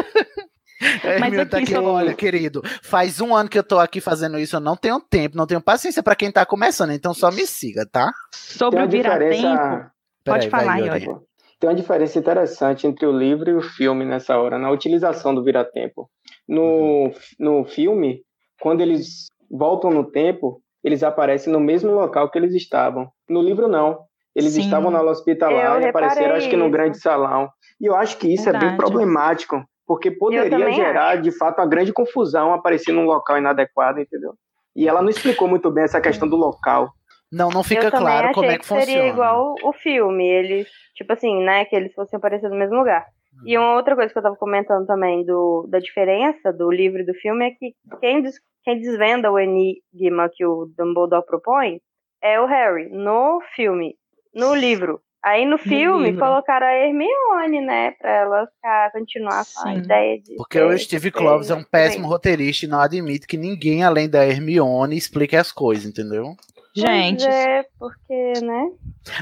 A 0.80 1.08
Hermione 1.08 1.36
Mas 1.36 1.48
tá 1.48 1.58
aqui 1.58 1.72
sobre- 1.72 1.86
olha, 1.88 2.14
querido, 2.14 2.62
faz 2.82 3.20
um 3.20 3.34
ano 3.34 3.48
que 3.48 3.58
eu 3.58 3.62
tô 3.62 3.78
aqui 3.78 4.00
fazendo 4.00 4.38
isso, 4.38 4.56
eu 4.56 4.60
não 4.60 4.76
tenho 4.76 5.00
tempo, 5.00 5.36
não 5.36 5.46
tenho 5.46 5.60
paciência 5.60 6.02
para 6.02 6.16
quem 6.16 6.30
tá 6.30 6.44
começando, 6.44 6.90
então 6.92 7.14
só 7.14 7.30
me 7.30 7.46
siga, 7.46 7.86
tá? 7.90 8.12
Sobre 8.32 8.82
o 8.82 8.88
vira-tempo. 8.88 9.30
diferença. 9.34 9.90
Pode 10.24 10.48
vai, 10.48 10.64
falar, 10.64 10.78
Yuri. 10.78 11.04
Yuri. 11.04 11.20
Tem 11.60 11.70
uma 11.70 11.76
diferença 11.76 12.18
interessante 12.18 12.86
entre 12.86 13.06
o 13.06 13.16
livro 13.16 13.50
e 13.50 13.54
o 13.54 13.62
filme 13.62 14.04
nessa 14.04 14.36
hora, 14.36 14.58
na 14.58 14.70
utilização 14.70 15.34
do 15.34 15.42
vira-tempo. 15.42 16.10
No, 16.48 17.10
no 17.38 17.64
filme, 17.64 18.22
quando 18.60 18.80
eles 18.80 19.26
voltam 19.50 19.90
no 19.90 20.04
tempo, 20.10 20.60
eles 20.82 21.02
aparecem 21.02 21.52
no 21.52 21.60
mesmo 21.60 21.92
local 21.92 22.30
que 22.30 22.38
eles 22.38 22.54
estavam. 22.54 23.08
No 23.28 23.40
livro, 23.40 23.68
não. 23.68 24.00
Eles 24.34 24.54
Sim. 24.54 24.62
estavam 24.62 24.90
na 24.90 24.98
aula 24.98 25.12
hospitalar 25.12 25.80
e 25.80 25.88
apareceram, 25.88 26.34
acho 26.34 26.50
que 26.50 26.56
no 26.56 26.70
grande 26.70 26.98
salão. 26.98 27.48
E 27.80 27.86
eu 27.86 27.94
acho 27.94 28.18
que 28.18 28.32
isso 28.32 28.48
é 28.48 28.52
bem 28.52 28.60
Verdade. 28.60 28.76
problemático, 28.76 29.64
porque 29.86 30.10
poderia 30.10 30.72
gerar, 30.72 31.16
de 31.16 31.30
fato, 31.30 31.60
uma 31.60 31.68
grande 31.68 31.92
confusão 31.92 32.52
aparecer 32.52 32.92
num 32.92 33.04
local 33.04 33.38
inadequado, 33.38 34.00
entendeu? 34.00 34.34
E 34.74 34.88
ela 34.88 35.00
não 35.00 35.08
explicou 35.08 35.46
muito 35.46 35.70
bem 35.70 35.84
essa 35.84 36.00
questão 36.00 36.28
do 36.28 36.36
local. 36.36 36.92
Não, 37.34 37.48
não 37.50 37.62
fica 37.64 37.86
eu 37.86 37.90
claro 37.90 38.32
como 38.32 38.50
é 38.50 38.58
que, 38.58 38.64
seria 38.66 38.84
funciona. 38.84 39.08
igual 39.08 39.54
o 39.62 39.72
filme. 39.72 40.26
Eles, 40.26 40.68
tipo 40.94 41.12
assim, 41.12 41.42
né? 41.44 41.64
Que 41.64 41.76
eles 41.76 41.92
fossem 41.94 42.16
aparecer 42.16 42.48
no 42.48 42.56
mesmo 42.56 42.76
lugar. 42.76 43.04
E 43.44 43.58
uma 43.58 43.74
outra 43.74 43.96
coisa 43.96 44.12
que 44.12 44.18
eu 44.18 44.22
tava 44.22 44.36
comentando 44.36 44.86
também 44.86 45.24
do, 45.26 45.66
da 45.68 45.80
diferença 45.80 46.52
do 46.52 46.70
livro 46.70 47.00
e 47.00 47.04
do 47.04 47.14
filme 47.14 47.46
é 47.46 47.50
que 47.50 47.74
quem, 48.00 48.22
des- 48.22 48.38
quem 48.62 48.78
desvenda 48.80 49.30
o 49.32 49.38
enigma 49.38 50.30
que 50.32 50.46
o 50.46 50.66
Dumbledore 50.78 51.26
propõe 51.26 51.80
é 52.22 52.40
o 52.40 52.46
Harry, 52.46 52.88
no 52.90 53.40
filme. 53.56 53.96
No 54.32 54.54
livro. 54.54 55.00
Aí 55.22 55.44
no 55.46 55.56
filme 55.58 56.10
livro. 56.10 56.20
colocaram 56.20 56.66
a 56.66 56.72
Hermione, 56.74 57.60
né? 57.62 57.92
Pra 57.92 58.10
ela 58.10 58.46
ficar, 58.46 58.92
continuar 58.92 59.42
com 59.54 59.68
a 59.68 59.72
Sim. 59.72 59.78
ideia 59.78 60.20
de. 60.20 60.36
Porque 60.36 60.60
o 60.60 60.78
Steve 60.78 61.10
Kloves 61.10 61.50
é 61.50 61.54
um 61.54 61.64
péssimo 61.64 62.06
roteirista 62.06 62.66
e 62.66 62.68
não 62.68 62.78
admite 62.78 63.26
que 63.26 63.36
ninguém 63.38 63.82
além 63.82 64.08
da 64.08 64.24
Hermione 64.24 64.96
explique 64.96 65.34
as 65.34 65.50
coisas, 65.50 65.86
entendeu? 65.86 66.34
Gente, 66.74 67.24
Pois 67.24 67.34
é, 67.34 67.62
porque, 67.78 68.32
né? 68.42 68.70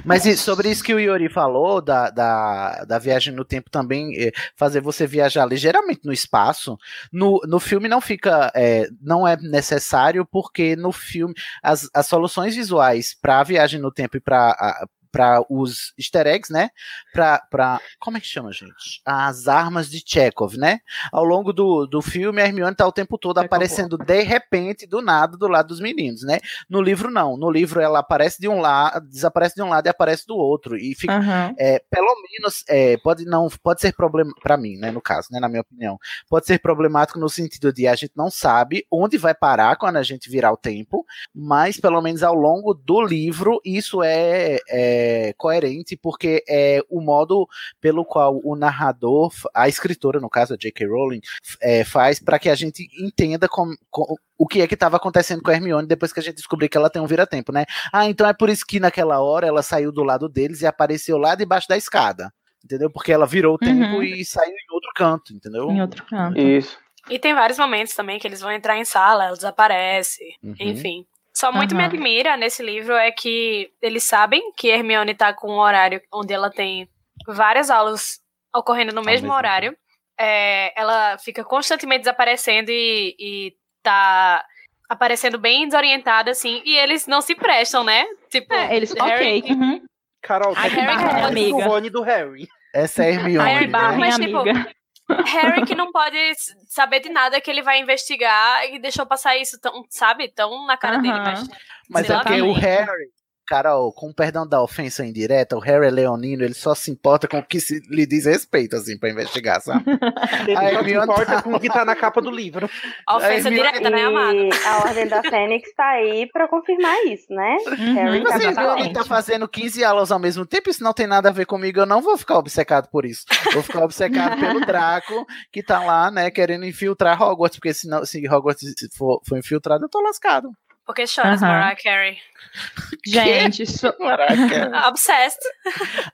Mas 0.05 0.25
e 0.25 0.37
sobre 0.37 0.71
isso 0.71 0.83
que 0.83 0.95
o 0.95 1.01
Yuri 1.01 1.29
falou, 1.29 1.81
da, 1.81 2.09
da, 2.09 2.85
da 2.85 2.99
viagem 2.99 3.35
no 3.35 3.45
tempo 3.45 3.69
também, 3.69 4.15
eh, 4.17 4.33
fazer 4.57 4.81
você 4.81 5.07
viajar 5.07 5.45
ligeiramente 5.45 6.03
no 6.05 6.13
espaço, 6.13 6.79
no, 7.13 7.41
no 7.47 7.59
filme 7.59 7.89
não 7.89 8.01
fica, 8.01 8.51
eh, 8.55 8.89
não 9.01 9.27
é 9.27 9.37
necessário, 9.37 10.25
porque 10.25 10.77
no 10.77 10.93
filme, 10.93 11.35
as, 11.63 11.89
as 11.93 12.07
soluções 12.07 12.55
visuais 12.55 13.15
para 13.21 13.41
a 13.41 13.45
viagem 13.45 13.81
no 13.81 13.91
tempo 13.91 14.17
e 14.17 14.21
para 14.21 14.87
para 15.13 15.45
os 15.49 15.93
easter 15.99 16.27
eggs, 16.27 16.53
né? 16.53 16.71
Para 17.13 17.81
como 18.01 18.17
é 18.17 18.21
que 18.21 18.27
chama, 18.27 18.51
gente? 18.51 19.01
As 19.05 19.47
armas 19.47 19.91
de 19.91 20.03
Chekhov, 20.05 20.57
né? 20.57 20.81
Ao 21.13 21.25
longo 21.25 21.53
do, 21.53 21.87
do 21.87 22.01
filme, 22.01 22.41
a 22.41 22.47
Hermione 22.47 22.75
tá 22.75 22.87
o 22.87 22.93
tempo 22.93 23.19
todo 23.19 23.37
Chekhov. 23.37 23.47
aparecendo 23.47 23.99
de 23.99 24.23
repente, 24.23 24.87
do 24.87 25.03
nada, 25.03 25.37
do 25.37 25.47
lado 25.47 25.69
dos 25.69 25.81
meninos, 25.81 26.23
né? 26.23 26.41
No 26.69 26.81
livro, 26.81 27.11
não. 27.11 27.37
No 27.37 27.51
livro, 27.51 27.81
ela 27.81 27.99
aparece 27.99 28.41
de 28.41 28.49
um 28.49 28.61
lado, 28.61 29.07
desaparece 29.07 29.55
de 29.55 29.63
um 29.63 29.69
lado 29.69 29.87
e 29.87 29.91
aparece 29.91 30.27
do 30.27 30.37
outro. 30.37 30.77
E 30.77 30.95
fica. 30.95 31.13
aham. 31.15 31.55
é, 31.59 31.79
pelo 31.91 32.15
menos 32.31 32.65
é, 32.69 32.97
pode 32.99 33.25
não 33.25 33.49
pode 33.63 33.81
ser 33.81 33.93
problema 33.95 34.33
para 34.43 34.57
mim, 34.57 34.77
né, 34.77 34.91
no 34.91 35.01
caso, 35.01 35.29
né, 35.31 35.39
na 35.39 35.49
minha 35.49 35.61
opinião, 35.61 35.99
pode 36.29 36.47
ser 36.47 36.59
problemático 36.59 37.19
no 37.19 37.29
sentido 37.29 37.73
de 37.73 37.87
a 37.87 37.95
gente 37.95 38.13
não 38.17 38.31
sabe 38.31 38.87
onde 38.91 39.19
vai 39.19 39.35
parar 39.35 39.77
quando 39.77 39.97
a 39.97 40.03
gente 40.03 40.31
virar 40.31 40.53
o 40.53 40.57
tempo, 40.57 41.05
mas 41.35 41.79
pelo 41.79 42.01
menos 42.01 42.23
ao 42.23 42.35
longo 42.35 42.73
do 42.75 43.03
livro 43.03 43.61
isso 43.65 44.03
é, 44.03 44.59
é 44.69 45.02
coerente 45.39 45.97
porque 45.97 46.45
é 46.49 46.81
o 46.91 47.01
modo 47.01 47.49
pelo 47.81 48.05
qual 48.05 48.41
o 48.45 48.55
narrador, 48.57 49.33
a 49.55 49.69
escritora 49.69 50.21
no 50.21 50.29
caso 50.31 50.55
a 50.55 50.57
J.K. 50.57 50.87
Rowling, 50.87 51.21
é, 51.61 51.85
faz 51.85 52.19
para 52.21 52.39
que 52.39 52.49
a 52.49 52.55
gente 52.55 52.89
entenda 53.01 53.49
como, 53.49 53.75
com- 53.91 54.15
o 54.39 54.47
que 54.47 54.61
é 54.61 54.67
que 54.67 54.75
estava 54.75 54.97
acontecendo 54.97 55.43
com 55.43 55.51
a 55.51 55.55
Hermione 55.55 55.87
depois 55.87 56.13
que 56.13 56.21
a 56.21 56.23
gente 56.23 56.37
descobriu 56.37 56.69
que 56.69 56.77
ela 56.77 56.91
tem 56.91 57.01
um 57.01 57.07
vira-tempo, 57.07 57.53
né? 57.53 57.65
Ah, 57.93 58.07
então 58.09 58.27
é 58.27 58.33
por 58.35 58.49
isso 58.51 58.65
que 58.67 58.81
naquela 58.81 59.21
hora 59.21 59.47
ela 59.47 59.63
saiu 59.63 59.93
do 59.93 60.03
lado 60.03 60.29
deles 60.29 60.61
e 60.63 60.67
apareceu 60.67 61.17
lá 61.19 61.35
debaixo 61.35 61.69
da 61.69 61.77
escada. 61.77 62.33
Entendeu? 62.65 62.89
Porque 62.91 63.11
ela 63.13 63.27
virou 63.27 63.55
o 63.57 63.59
tempo 63.59 63.97
Uhum. 63.97 64.03
e 64.05 64.25
saiu 64.25 64.51
em 64.53 64.73
outro 64.75 64.91
canto, 64.95 65.33
entendeu? 65.35 65.69
Em 65.71 65.81
outro 65.83 66.05
canto. 66.07 66.39
Isso. 66.39 66.79
E 67.11 67.19
tem 67.19 67.35
vários 67.35 67.59
momentos 67.59 67.93
também 67.95 68.21
que 68.21 68.27
eles 68.29 68.41
vão 68.41 68.53
entrar 68.53 68.79
em 68.79 68.85
sala, 68.85 69.25
ela 69.27 69.35
desaparece, 69.37 70.23
Uhum. 70.43 70.55
enfim. 70.61 71.05
Só 71.35 71.51
muito 71.51 71.75
me 71.75 71.83
Aham. 71.83 71.89
admira 71.95 72.37
nesse 72.37 72.63
livro 72.63 72.95
é 72.95 73.11
que 73.11 73.71
eles 73.81 74.05
sabem 74.05 74.53
que 74.57 74.69
Hermione 74.69 75.15
tá 75.15 75.33
com 75.33 75.51
um 75.51 75.59
horário 75.59 76.01
onde 76.13 76.33
ela 76.33 76.51
tem 76.51 76.89
várias 77.27 77.71
aulas 77.71 78.21
ocorrendo 78.55 78.93
no 78.93 79.03
mesmo 79.03 79.29
mesmo 79.29 79.35
horário. 79.37 79.77
É, 80.19 80.79
ela 80.79 81.17
fica 81.19 81.43
constantemente 81.43 82.01
desaparecendo 82.01 82.71
e, 82.71 83.17
e 83.19 83.57
tá 83.83 84.45
aparecendo 84.89 85.39
bem 85.39 85.67
desorientada, 85.67 86.31
assim, 86.31 86.61
e 86.67 86.77
eles 86.77 87.07
não 87.07 87.23
se 87.23 87.35
prestam, 87.35 87.83
né? 87.83 88.05
Tipo, 88.29 88.53
É, 88.53 88.77
eles. 88.77 88.93
Harry- 88.93 89.39
Ok. 89.41 89.53
uhum. 89.53 89.83
Carol, 90.23 90.55
tá 90.55 90.61
Harry, 90.61 91.51
do 91.51 91.59
Rony 91.59 91.91
do 91.91 92.03
Harry. 92.03 92.47
Essa 92.75 93.05
é 93.05 93.09
a 93.09 93.11
Hermione. 93.11 93.51
Ai, 93.51 93.61
né? 93.61 93.67
barra, 93.67 93.99
mas, 93.99 94.17
tipo, 94.19 94.37
amiga. 94.39 94.71
Harry 95.09 95.65
que 95.65 95.75
não 95.75 95.91
pode 95.93 96.19
saber 96.67 97.01
de 97.01 97.09
nada 97.09 97.41
que 97.41 97.51
ele 97.51 97.63
vai 97.63 97.81
investigar 97.81 98.65
e 98.67 98.79
deixou 98.79 99.07
passar 99.07 99.37
isso 99.37 99.59
tão, 99.61 99.85
sabe, 99.91 100.29
tão 100.29 100.67
na 100.67 100.77
cara 100.77 100.99
dele, 100.99 101.19
mas 101.19 101.49
Mas 101.89 102.11
é 102.11 102.19
porque 102.19 102.43
o. 102.43 102.53
Harry, 102.53 103.11
Carol, 103.53 103.93
com 103.93 104.11
perdão 104.13 104.47
da 104.49 104.63
ofensa 104.63 105.05
indireta, 105.05 105.55
o 105.57 105.61
Harry 105.61 105.91
leonino, 105.91 106.43
ele 106.43 106.55
só 106.55 106.75
se 106.75 106.91
importa 106.91 107.29
com 107.29 107.39
o 107.39 107.43
que 107.45 107.61
se 107.61 107.81
lhe 107.91 108.07
diz 108.07 108.25
respeito, 108.25 108.77
assim, 108.77 108.97
pra 108.99 109.11
investigar, 109.11 109.61
sabe? 109.61 109.85
Ele 110.49 110.57
A 110.57 110.73
só 110.73 110.83
se 110.83 110.91
importa 110.95 111.27
tá- 111.27 111.43
com 111.43 111.55
o 111.55 111.61
que 111.61 111.69
tá 111.69 111.85
na 111.85 111.95
capa 111.95 112.23
do 112.23 112.31
livro. 112.31 112.69
A 113.07 113.17
ofensa 113.19 113.49
Hermione- 113.49 113.73
direta, 113.73 113.91
né, 113.91 114.05
amado? 114.05 114.39
A 114.67 114.79
Ordem 114.89 115.07
da 115.07 115.23
Fênix 115.23 115.69
tá 115.75 115.87
aí 115.91 116.27
pra 116.33 116.49
confirmar 116.49 116.97
isso, 117.07 117.27
né? 117.33 117.57
Harry 117.95 118.19
Uhum, 118.21 118.25
tá 118.25 118.31
Mas 118.31 118.41
a 118.41 118.45
Hermione 118.49 118.51
exatamente. 118.53 118.93
tá 118.95 119.05
fazendo 119.05 119.47
15 119.49 119.85
aulas 119.85 120.11
ao 120.11 120.19
mesmo 120.19 120.47
tempo, 120.47 120.71
isso 120.71 120.83
não 120.83 120.95
tem 120.95 121.07
nada 121.07 121.29
a 121.29 121.33
ver 121.33 121.45
comigo, 121.45 121.79
eu 121.81 121.87
não 121.87 122.01
vou 122.01 122.17
ficar 122.17 122.39
obcecado 122.39 122.89
por 122.91 123.05
isso. 123.05 123.25
Vou 123.53 123.63
ficar 123.63 123.85
obcecado 123.85 124.41
pelo 124.41 124.61
Draco, 124.65 125.27
que 125.53 125.63
tá 125.63 125.85
lá, 125.85 126.11
né, 126.11 126.31
querendo 126.31 126.65
infiltrar 126.65 127.21
Hogwarts, 127.23 127.59
porque 127.59 127.75
se, 127.75 127.87
não, 127.87 128.05
se 128.07 128.27
Hogwarts 128.29 128.65
for, 128.97 129.21
for 129.29 129.37
infiltrado, 129.39 129.85
eu 129.85 129.89
tô 129.91 130.01
lascado. 130.01 130.51
Porque 130.93 131.07
choras, 131.07 131.43
Aham. 131.43 131.53
Mariah 131.53 131.77
Carey. 131.83 132.19
Gente, 133.07 133.65
so... 133.65 133.89
Obsessed. 134.89 135.41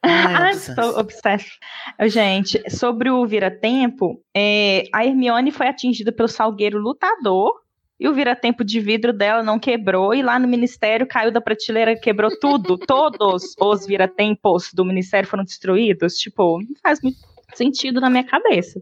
Ai, 0.05 0.53
obsessed. 0.97 1.59
Gente, 2.07 2.63
sobre 2.71 3.11
o 3.11 3.27
vira-tempo, 3.27 4.23
é, 4.33 4.85
a 4.95 5.05
Hermione 5.05 5.51
foi 5.51 5.67
atingida 5.67 6.13
pelo 6.13 6.29
salgueiro 6.29 6.79
lutador 6.79 7.53
e 7.99 8.07
o 8.07 8.15
vira-tempo 8.15 8.65
de 8.65 8.79
vidro 8.79 9.13
dela 9.13 9.43
não 9.43 9.59
quebrou 9.59 10.15
e 10.15 10.23
lá 10.23 10.39
no 10.39 10.47
ministério 10.47 11.09
caiu 11.09 11.33
da 11.33 11.41
prateleira, 11.41 11.99
quebrou 11.99 12.31
tudo. 12.39 12.79
Todos 12.87 13.57
os 13.59 13.85
vira-tempos 13.85 14.73
do 14.73 14.85
ministério 14.85 15.29
foram 15.29 15.43
destruídos. 15.43 16.15
Tipo, 16.15 16.61
não 16.61 16.77
faz 16.81 17.01
muito 17.03 17.19
sentido 17.55 18.01
na 18.01 18.09
minha 18.09 18.25
cabeça. 18.25 18.81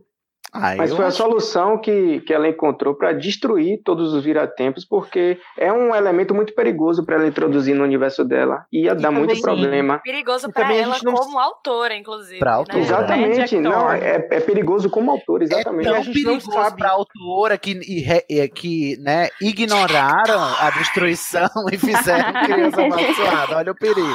Mas 0.76 0.92
foi 0.94 1.04
a 1.04 1.10
solução 1.10 1.78
que, 1.78 2.20
que 2.20 2.32
ela 2.32 2.48
encontrou 2.48 2.94
para 2.94 3.12
destruir 3.12 3.80
todos 3.84 4.12
os 4.12 4.24
viratempos, 4.24 4.84
porque 4.84 5.38
é 5.58 5.72
um 5.72 5.94
elemento 5.94 6.34
muito 6.34 6.54
perigoso 6.54 7.04
para 7.04 7.16
ela 7.16 7.26
introduzir 7.26 7.74
no 7.74 7.84
universo 7.84 8.24
dela. 8.24 8.64
Ia 8.72 8.94
dar 8.94 9.08
também- 9.08 9.24
muito 9.24 9.40
problema. 9.40 10.00
Perigoso 10.02 10.48
E 10.48 10.52
pra 10.52 10.62
também 10.62 10.78
a 10.78 10.82
ela 10.82 10.94
gente 10.94 11.04
não- 11.04 11.14
como 11.14 11.38
autora, 11.38 11.94
inclusive. 11.94 12.38
Pra 12.38 12.50
né? 12.52 12.56
autora. 12.56 12.78
Exatamente, 12.78 13.56
Né, 13.58 13.68
não, 13.68 13.92
é, 13.92 14.26
é 14.30 14.40
perigoso 14.40 14.88
como 14.90 15.10
autor, 15.10 15.42
exatamente. 15.42 15.86
É 15.86 15.90
a 15.90 15.94
tão 15.94 16.02
gente 16.02 16.22
não 16.22 16.38
perigoso 16.38 16.76
pra 16.76 16.90
autora 16.90 17.58
que, 17.58 17.72
e 17.86 18.06
e- 18.28 18.48
que 18.48 18.96
né, 19.00 19.28
ignoraram 19.40 20.40
a 20.60 20.70
destruição 20.70 21.48
e 21.72 21.76
fizeram 21.78 22.32
criança 22.44 22.82
amaldiçoada. 22.82 23.56
Olha 23.56 23.72
o 23.72 23.74
perigo. 23.74 24.06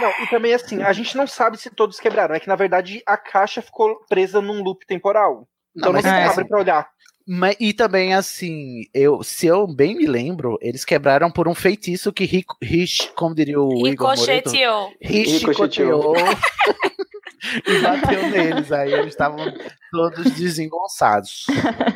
Não, 0.00 0.10
e 0.24 0.26
também 0.30 0.54
assim, 0.54 0.82
a 0.82 0.92
gente 0.92 1.16
não 1.16 1.26
sabe 1.26 1.56
se 1.56 1.70
todos 1.70 1.98
quebraram. 2.00 2.34
É 2.34 2.40
que 2.40 2.48
na 2.48 2.56
verdade 2.56 3.02
a 3.06 3.16
caixa 3.16 3.60
ficou 3.62 3.96
presa 4.08 4.40
num 4.40 4.62
loop 4.62 4.86
temporal. 4.86 5.46
Então 5.78 5.92
não, 5.92 6.02
tem 6.02 6.10
é. 6.10 6.18
como 6.20 6.30
abrir 6.32 6.48
pra 6.48 6.58
olhar. 6.58 6.88
Mas- 7.30 7.56
e 7.60 7.72
também, 7.74 8.14
assim, 8.14 8.84
eu, 8.94 9.22
se 9.22 9.46
eu 9.46 9.66
bem 9.66 9.94
me 9.94 10.06
lembro, 10.06 10.58
eles 10.62 10.84
quebraram 10.84 11.30
por 11.30 11.46
um 11.46 11.54
feitiço 11.54 12.10
que, 12.12 12.24
ri- 12.24 12.44
rish, 12.62 13.10
como 13.14 13.34
diria 13.34 13.60
o 13.60 13.86
Igor 13.86 14.16
Moreto, 14.16 14.50
Ricocheteou. 14.50 14.92
ricocheteou 15.02 16.14
e 17.66 17.78
bateu 17.80 18.28
neles. 18.30 18.72
Aí 18.72 18.92
eles 18.92 19.08
estavam 19.08 19.44
todos 19.90 20.30
desengonçados. 20.32 21.44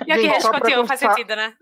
E 0.07 0.13
aqui 0.13 0.27
ricocheteou, 0.29 0.87
faz 0.87 1.01
sentido, 1.01 1.35
né? 1.35 1.53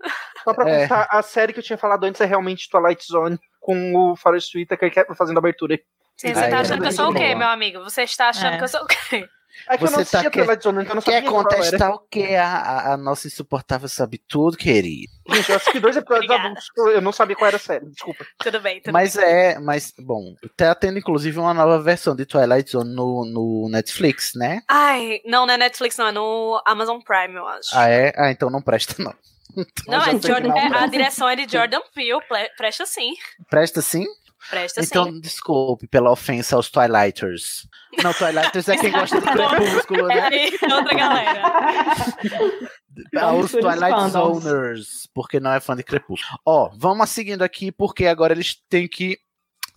Só 0.43 0.53
pra 0.53 0.69
É. 0.69 0.79
constar, 0.81 1.07
a 1.09 1.21
série 1.21 1.53
que 1.53 1.59
eu 1.59 1.63
tinha 1.63 1.77
falado 1.77 2.03
antes 2.03 2.19
é 2.19 2.25
realmente 2.25 2.69
Twilight 2.69 3.05
Zone 3.05 3.39
com 3.59 3.95
o 3.95 4.15
Forest 4.15 4.57
Whitaker 4.57 4.91
que 4.91 4.99
é 4.99 5.05
fazendo 5.15 5.37
a 5.37 5.39
abertura. 5.39 5.79
Você, 6.17 6.33
você 6.33 6.43
Aí 6.43 6.49
tá 6.51 6.57
é 6.57 6.59
achando 6.61 6.81
que 6.81 6.87
eu 6.87 6.91
sou 6.91 7.09
o 7.09 7.13
quê, 7.13 7.35
meu 7.35 7.47
amigo? 7.47 7.79
Você 7.83 8.03
está 8.03 8.29
achando 8.29 8.55
É. 8.55 8.57
que 8.57 8.63
eu 8.63 8.67
sou 8.67 8.81
o 8.81 8.85
quê? 8.87 9.25
É 9.69 9.77
que 9.77 9.83
eu 9.83 9.91
não 9.91 9.99
Você 9.99 10.11
tá 10.11 10.19
assistia 10.19 10.31
que- 10.31 10.39
Twilight 10.39 10.63
Zone, 10.63 10.79
então 10.81 10.91
eu 10.91 10.95
não 10.95 11.01
Quer 11.01 11.11
sabia 11.13 11.29
qual 11.29 11.41
era. 11.41 11.49
contestar 11.55 11.91
o 11.91 11.99
quê? 12.09 12.35
A, 12.35 12.47
a, 12.57 12.93
a 12.93 12.97
nossa 12.97 13.27
insuportável 13.27 13.87
sabe 13.87 14.17
tudo, 14.17 14.57
querido. 14.57 15.11
Gente, 15.29 15.49
eu 15.49 15.55
assisti 15.55 15.79
dois 15.79 15.95
episódios 15.95 16.25
Obrigada. 16.29 16.49
adultos, 16.49 16.93
eu 16.93 17.01
não 17.01 17.11
sabia 17.11 17.35
qual 17.35 17.47
era 17.47 17.57
a 17.57 17.59
série, 17.59 17.85
desculpa. 17.85 18.25
Tudo 18.39 18.59
bem, 18.59 18.81
tudo 18.81 18.91
Mas 18.93 19.15
bem. 19.15 19.25
é, 19.25 19.59
mas, 19.59 19.93
bom, 19.99 20.35
tá 20.57 20.73
tendo 20.75 20.97
inclusive 20.99 21.39
uma 21.39 21.53
nova 21.53 21.79
versão 21.81 22.15
de 22.15 22.25
Twilight 22.25 22.71
Zone 22.71 22.93
no, 22.93 23.25
no 23.25 23.69
Netflix, 23.69 24.31
né? 24.35 24.61
Ai, 24.67 25.21
não, 25.25 25.45
não 25.45 25.53
é 25.53 25.57
Netflix, 25.57 25.95
não, 25.97 26.07
é 26.07 26.11
no 26.11 26.61
Amazon 26.65 26.99
Prime, 26.99 27.35
eu 27.35 27.47
acho. 27.47 27.69
Ah, 27.73 27.87
é? 27.89 28.13
Ah, 28.17 28.31
então 28.31 28.49
não 28.49 28.61
presta, 28.61 29.01
não. 29.01 29.13
Então 29.53 29.65
não, 29.99 30.01
é 30.05 30.17
que 30.17 30.27
Jordan, 30.27 30.47
não 30.47 30.57
é- 30.57 30.77
a 30.83 30.87
direção 30.87 31.27
é 31.27 31.35
de 31.35 31.51
Jordan 31.51 31.81
Peele, 31.93 32.21
presta 32.55 32.85
sim. 32.85 33.13
Presta 33.49 33.81
sim? 33.81 34.05
Presta 34.49 34.81
Então, 34.81 35.05
sim. 35.05 35.19
desculpe 35.21 35.87
pela 35.87 36.11
ofensa 36.11 36.55
aos 36.55 36.69
Twilighters. 36.69 37.67
Não, 38.03 38.13
Twilighters 38.13 38.67
é 38.67 38.77
quem 38.77 38.91
gosta 38.91 39.19
de 39.21 39.27
crepúsculo, 39.31 40.11
É 40.11 40.15
né? 40.15 40.21
aí, 40.27 40.51
outra 40.73 40.95
galera. 40.97 41.41
Aos 43.21 43.51
Twilight. 43.51 44.09
Zoners, 44.11 45.07
porque 45.13 45.39
não 45.39 45.51
é 45.53 45.59
fã 45.59 45.75
de 45.75 45.83
crepúsculo. 45.83 46.39
Ó, 46.45 46.69
vamos 46.75 47.09
seguindo 47.09 47.41
aqui, 47.43 47.71
porque 47.71 48.07
agora 48.07 48.33
eles 48.33 48.55
têm 48.69 48.87
que 48.87 49.17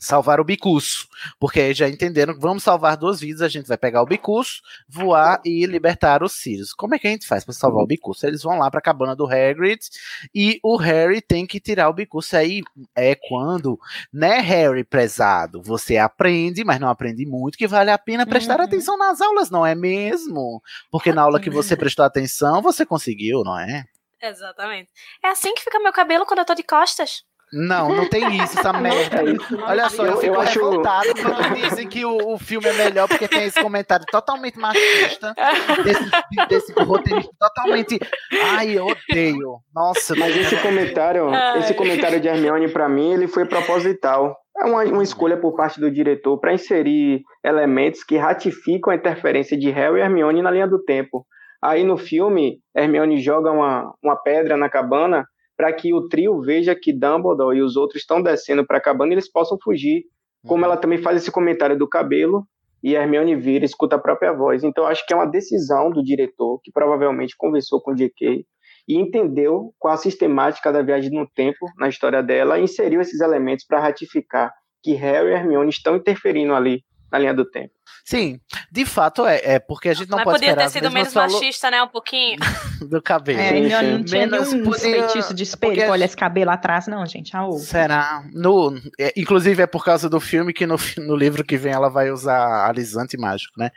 salvar 0.04 0.40
o 0.40 0.44
Bicuço. 0.44 1.08
Porque 1.38 1.60
aí 1.60 1.74
já 1.74 1.88
entenderam 1.88 2.34
que 2.34 2.40
vamos 2.40 2.62
salvar 2.62 2.96
duas 2.96 3.20
vidas, 3.20 3.42
a 3.42 3.48
gente 3.48 3.66
vai 3.66 3.76
pegar 3.76 4.02
o 4.02 4.06
Bicuço, 4.06 4.62
voar 4.88 5.40
e 5.44 5.66
libertar 5.66 6.22
os 6.22 6.32
Sirius. 6.32 6.72
Como 6.72 6.94
é 6.94 6.98
que 6.98 7.06
a 7.06 7.10
gente 7.10 7.26
faz 7.26 7.44
para 7.44 7.54
salvar 7.54 7.82
o 7.82 7.86
Bicuço? 7.86 8.26
Eles 8.26 8.42
vão 8.42 8.58
lá 8.58 8.70
para 8.70 8.78
a 8.78 8.82
cabana 8.82 9.16
do 9.16 9.26
Hagrid 9.26 9.80
e 10.34 10.60
o 10.62 10.76
Harry 10.76 11.20
tem 11.20 11.46
que 11.46 11.58
tirar 11.60 11.88
o 11.88 11.92
Bicuço. 11.92 12.36
Aí 12.36 12.62
é 12.94 13.14
quando, 13.14 13.78
né, 14.12 14.40
Harry 14.40 14.84
prezado, 14.84 15.62
você 15.62 15.96
aprende, 15.96 16.64
mas 16.64 16.78
não 16.78 16.88
aprende 16.88 17.24
muito, 17.26 17.58
que 17.58 17.66
vale 17.66 17.90
a 17.90 17.98
pena 17.98 18.26
prestar 18.26 18.58
Uhum. 18.58 18.64
atenção 18.66 18.98
nas 18.98 19.20
aulas, 19.20 19.50
não 19.50 19.64
é 19.66 19.74
mesmo? 19.74 20.62
Porque 20.90 21.12
na 21.12 21.22
aula 21.22 21.40
que 21.40 21.50
você 21.50 21.76
prestou 21.76 22.04
atenção, 22.04 22.60
você 22.62 22.84
conseguiu, 22.84 23.42
não 23.44 23.58
é? 23.58 23.84
Exatamente. 24.22 24.90
É 25.22 25.28
assim 25.28 25.54
que 25.54 25.62
fica 25.62 25.78
meu 25.80 25.92
cabelo 25.92 26.24
quando 26.24 26.38
eu 26.38 26.44
tô 26.44 26.54
de 26.54 26.62
costas. 26.62 27.22
Não, 27.54 27.88
não 27.94 28.08
tem 28.08 28.36
isso, 28.42 28.58
essa 28.58 28.72
merda. 28.72 29.22
Olha 29.66 29.88
só, 29.88 30.04
eu, 30.04 30.12
Eu- 30.12 30.16
fico 30.18 30.34
eu 30.34 30.40
acho- 30.40 30.58
revoltado 30.58 31.08
quando 31.14 31.54
dizem 31.54 31.88
que 31.88 32.04
o, 32.04 32.34
o 32.34 32.38
filme 32.38 32.66
é 32.68 32.72
melhor 32.72 33.06
porque 33.08 33.28
tem 33.28 33.44
esse 33.44 33.60
comentário 33.62 34.04
totalmente 34.10 34.58
machista, 34.58 35.34
desse, 35.84 36.10
desse 36.48 36.72
roteirista 36.82 37.30
totalmente. 37.38 37.98
Ai, 38.56 38.76
eu 38.78 38.86
odeio. 38.86 39.58
Nossa, 39.74 40.14
Mas 40.16 40.36
esse 40.36 40.56
comentário, 40.56 41.28
Ai. 41.28 41.60
esse 41.60 41.74
comentário 41.74 42.20
de 42.20 42.28
Hermione, 42.28 42.68
pra 42.68 42.88
mim, 42.88 43.12
ele 43.12 43.28
foi 43.28 43.44
proposital. 43.46 44.36
É 44.56 44.64
uma, 44.66 44.84
uma 44.84 45.02
escolha 45.02 45.36
por 45.36 45.54
parte 45.56 45.80
do 45.80 45.90
diretor 45.90 46.38
para 46.38 46.52
inserir 46.54 47.22
elementos 47.44 48.04
que 48.04 48.16
ratificam 48.16 48.92
a 48.92 48.96
interferência 48.96 49.56
de 49.58 49.70
Harry 49.70 49.98
e 49.98 50.02
Hermione 50.02 50.42
na 50.42 50.50
linha 50.50 50.66
do 50.68 50.82
tempo. 50.82 51.26
Aí 51.62 51.82
no 51.82 51.96
filme, 51.96 52.58
Hermione 52.76 53.20
joga 53.20 53.50
uma, 53.50 53.92
uma 54.02 54.16
pedra 54.16 54.56
na 54.56 54.68
cabana 54.68 55.24
para 55.56 55.72
que 55.72 55.94
o 55.94 56.08
trio 56.08 56.40
veja 56.40 56.74
que 56.74 56.92
Dumbledore 56.92 57.58
e 57.58 57.62
os 57.62 57.76
outros 57.76 58.02
estão 58.02 58.22
descendo 58.22 58.66
para 58.66 58.78
a 58.78 58.80
cabana 58.80 59.12
e 59.12 59.14
eles 59.14 59.30
possam 59.30 59.58
fugir. 59.62 60.04
Como 60.46 60.64
ela 60.64 60.76
também 60.76 60.98
faz 60.98 61.16
esse 61.16 61.30
comentário 61.30 61.78
do 61.78 61.88
cabelo, 61.88 62.46
e 62.82 62.94
Hermione 62.94 63.34
vira 63.34 63.64
e 63.64 63.66
escuta 63.66 63.96
a 63.96 63.98
própria 63.98 64.32
voz. 64.32 64.62
Então 64.62 64.84
acho 64.84 65.06
que 65.06 65.14
é 65.14 65.16
uma 65.16 65.24
decisão 65.24 65.90
do 65.90 66.02
diretor, 66.02 66.60
que 66.62 66.70
provavelmente 66.70 67.34
conversou 67.36 67.80
com 67.80 67.92
o 67.92 67.94
J.K., 67.94 68.44
e 68.86 68.96
entendeu 68.96 69.72
qual 69.78 69.94
a 69.94 69.96
sistemática 69.96 70.70
da 70.70 70.82
viagem 70.82 71.10
no 71.10 71.26
tempo 71.26 71.66
na 71.78 71.88
história 71.88 72.22
dela 72.22 72.58
e 72.58 72.64
inseriu 72.64 73.00
esses 73.00 73.18
elementos 73.20 73.64
para 73.64 73.80
ratificar 73.80 74.52
que 74.82 74.92
Harry 74.92 75.30
e 75.30 75.32
Hermione 75.32 75.70
estão 75.70 75.96
interferindo 75.96 76.52
ali 76.52 76.82
na 77.14 77.18
linha 77.20 77.32
do 77.34 77.44
tempo. 77.44 77.72
Sim, 78.04 78.40
de 78.70 78.84
fato 78.84 79.24
é, 79.24 79.40
é 79.54 79.58
porque 79.58 79.88
a 79.88 79.94
gente 79.94 80.10
não 80.10 80.16
Mas 80.18 80.24
pode 80.24 80.38
podia 80.40 80.56
ter 80.56 80.68
sido 80.68 80.90
menos 80.90 81.12
solo- 81.12 81.32
machista, 81.32 81.70
né? 81.70 81.80
Um 81.82 81.88
pouquinho. 81.88 82.36
do 82.90 83.00
cabelo. 83.00 83.38
É, 83.40 83.50
Sim, 83.52 83.68
não, 83.68 83.80
sim. 83.80 83.92
não 83.92 84.04
tinha 84.04 84.26
Menos 84.26 84.52
nenhum 84.52 84.64
podia- 84.64 84.80
feitiço 85.08 85.32
de 85.32 85.42
espelho. 85.44 85.74
porque- 85.74 85.88
Olha 85.88 86.04
esse 86.04 86.16
cabelo 86.16 86.50
atrás, 86.50 86.86
não, 86.88 87.06
gente. 87.06 87.34
Ah, 87.36 87.46
ô. 87.46 87.52
Será? 87.58 88.24
No, 88.32 88.76
é, 89.00 89.12
inclusive 89.16 89.62
é 89.62 89.66
por 89.66 89.84
causa 89.84 90.10
do 90.10 90.20
filme 90.20 90.52
que 90.52 90.66
no, 90.66 90.74
no 90.98 91.16
livro 91.16 91.44
que 91.44 91.56
vem 91.56 91.72
ela 91.72 91.88
vai 91.88 92.10
usar 92.10 92.68
alisante 92.68 93.16
mágico, 93.16 93.54
né? 93.58 93.70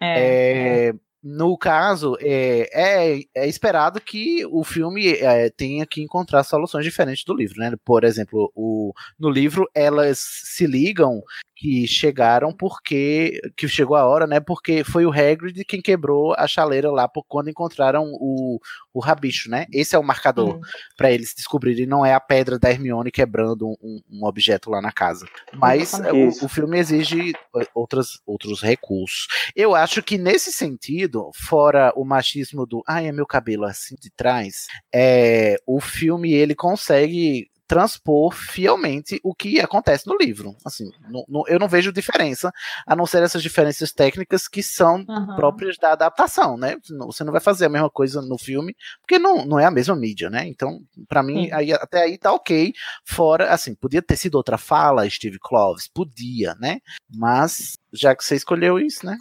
É, 0.00 0.88
É, 0.88 0.92
no 1.28 1.58
caso, 1.58 2.16
é, 2.20 2.68
é, 2.72 3.20
é 3.34 3.48
esperado 3.48 4.00
que 4.00 4.46
o 4.46 4.62
filme 4.62 5.14
é, 5.14 5.50
tenha 5.50 5.84
que 5.84 6.00
encontrar 6.00 6.44
soluções 6.44 6.84
diferentes 6.84 7.24
do 7.24 7.34
livro, 7.34 7.58
né? 7.58 7.72
Por 7.84 8.04
exemplo, 8.04 8.52
o, 8.54 8.92
no 9.18 9.28
livro 9.28 9.68
elas 9.74 10.18
se 10.20 10.66
ligam 10.68 11.20
que 11.56 11.86
chegaram 11.86 12.52
porque 12.52 13.40
que 13.56 13.66
chegou 13.66 13.96
a 13.96 14.06
hora, 14.06 14.26
né? 14.26 14.40
Porque 14.40 14.84
foi 14.84 15.06
o 15.06 15.10
Hagrid 15.10 15.64
quem 15.64 15.80
quebrou 15.80 16.34
a 16.36 16.46
chaleira 16.46 16.90
lá 16.90 17.08
por 17.08 17.24
quando 17.26 17.48
encontraram 17.48 18.04
o, 18.12 18.60
o 18.92 19.00
rabicho, 19.00 19.50
né? 19.50 19.66
Esse 19.72 19.96
é 19.96 19.98
o 19.98 20.04
marcador 20.04 20.46
Hum. 20.46 20.60
para 20.96 21.10
eles 21.10 21.34
descobrirem, 21.34 21.86
não 21.86 22.04
é 22.04 22.12
a 22.12 22.20
pedra 22.20 22.58
da 22.58 22.70
Hermione 22.70 23.10
quebrando 23.10 23.68
um, 23.82 24.00
um 24.10 24.24
objeto 24.24 24.70
lá 24.70 24.80
na 24.80 24.92
casa. 24.92 25.26
Mas 25.54 25.94
é, 25.94 26.12
o, 26.12 26.28
o 26.28 26.48
filme 26.48 26.78
exige 26.78 27.32
é, 27.56 27.66
outras, 27.74 28.20
outros 28.26 28.60
recursos. 28.62 29.26
Eu 29.54 29.74
acho 29.74 30.02
que 30.02 30.18
nesse 30.18 30.52
sentido, 30.52 31.30
fora 31.34 31.92
o 31.96 32.04
machismo 32.04 32.66
do 32.66 32.82
ai, 32.86 33.08
é 33.08 33.12
meu 33.12 33.26
cabelo 33.26 33.64
assim 33.64 33.96
de 34.00 34.10
trás, 34.10 34.66
é, 34.94 35.56
o 35.66 35.80
filme 35.80 36.32
ele 36.32 36.54
consegue 36.54 37.50
transpor 37.66 38.32
fielmente 38.34 39.20
o 39.22 39.34
que 39.34 39.60
acontece 39.60 40.06
no 40.06 40.16
livro. 40.16 40.56
Assim, 40.64 40.90
não- 41.10 41.24
não- 41.28 41.44
eu 41.48 41.58
não 41.58 41.68
vejo 41.68 41.92
diferença, 41.92 42.52
a 42.86 42.94
não 42.94 43.06
ser 43.06 43.22
essas 43.22 43.42
diferenças 43.42 43.92
técnicas 43.92 44.46
que 44.48 44.62
são 44.62 45.04
Aham. 45.08 45.34
próprias 45.36 45.76
da 45.78 45.92
adaptação, 45.92 46.56
né? 46.56 46.76
Você 47.06 47.24
não 47.24 47.32
vai 47.32 47.40
fazer 47.40 47.66
a 47.66 47.68
mesma 47.68 47.90
coisa 47.90 48.22
no 48.22 48.38
filme, 48.38 48.74
porque 49.00 49.18
não, 49.18 49.44
não 49.44 49.58
é 49.58 49.64
a 49.64 49.70
mesma 49.70 49.96
mídia, 49.96 50.30
né? 50.30 50.46
Então, 50.46 50.80
pra 51.08 51.22
mim, 51.22 51.50
aí, 51.52 51.72
até 51.72 52.02
aí 52.02 52.16
tá 52.18 52.32
ok. 52.32 52.72
Fora, 53.04 53.52
assim, 53.52 53.74
podia 53.74 54.02
ter 54.02 54.16
sido 54.16 54.36
outra 54.36 54.56
fala, 54.58 55.08
Steve 55.08 55.38
Kloves, 55.40 55.88
podia, 55.88 56.54
né? 56.60 56.78
Mas, 57.12 57.76
já 57.92 58.14
que 58.14 58.24
você 58.24 58.36
escolheu 58.36 58.78
isso, 58.78 59.04
né? 59.04 59.18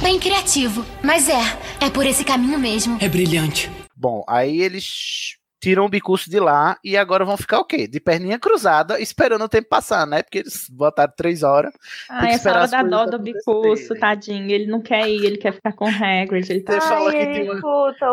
Bem 0.00 0.18
criativo, 0.18 0.84
mas 1.02 1.28
é, 1.28 1.40
é 1.80 1.88
por 1.90 2.04
esse 2.04 2.24
caminho 2.24 2.58
mesmo. 2.58 2.98
É 3.00 3.08
brilhante. 3.08 3.70
Bom, 3.96 4.24
aí 4.28 4.60
eles 4.60 5.36
tiram 5.60 5.84
o 5.84 5.88
bicurso 5.88 6.30
de 6.30 6.38
lá 6.38 6.78
e 6.84 6.96
agora 6.96 7.24
vão 7.24 7.36
ficar 7.36 7.58
o 7.58 7.64
quê? 7.64 7.86
De 7.88 7.98
perninha 8.00 8.38
cruzada, 8.38 9.00
esperando 9.00 9.44
o 9.44 9.48
tempo 9.48 9.68
passar, 9.68 10.06
né? 10.06 10.22
Porque 10.22 10.38
eles 10.38 10.68
botaram 10.70 11.12
três 11.16 11.42
horas. 11.42 11.72
Ah, 12.08 12.28
essa 12.28 12.50
hora 12.50 12.66
da 12.68 12.82
dó 12.82 13.06
do. 13.06 13.18
Bicuço, 13.18 13.94
tadinho. 13.98 14.50
Ele 14.50 14.66
não 14.66 14.80
quer 14.80 15.08
ir, 15.08 15.24
ele 15.24 15.36
quer 15.38 15.52
ficar 15.52 15.72
com 15.72 15.86
o 15.86 15.88
Hagrid. 15.88 16.48
Ele 16.50 16.60
tá... 16.60 16.80
Você 16.80 16.88
falou 16.88 17.10
que 17.10 17.26
tem 17.26 17.50
o 17.50 17.60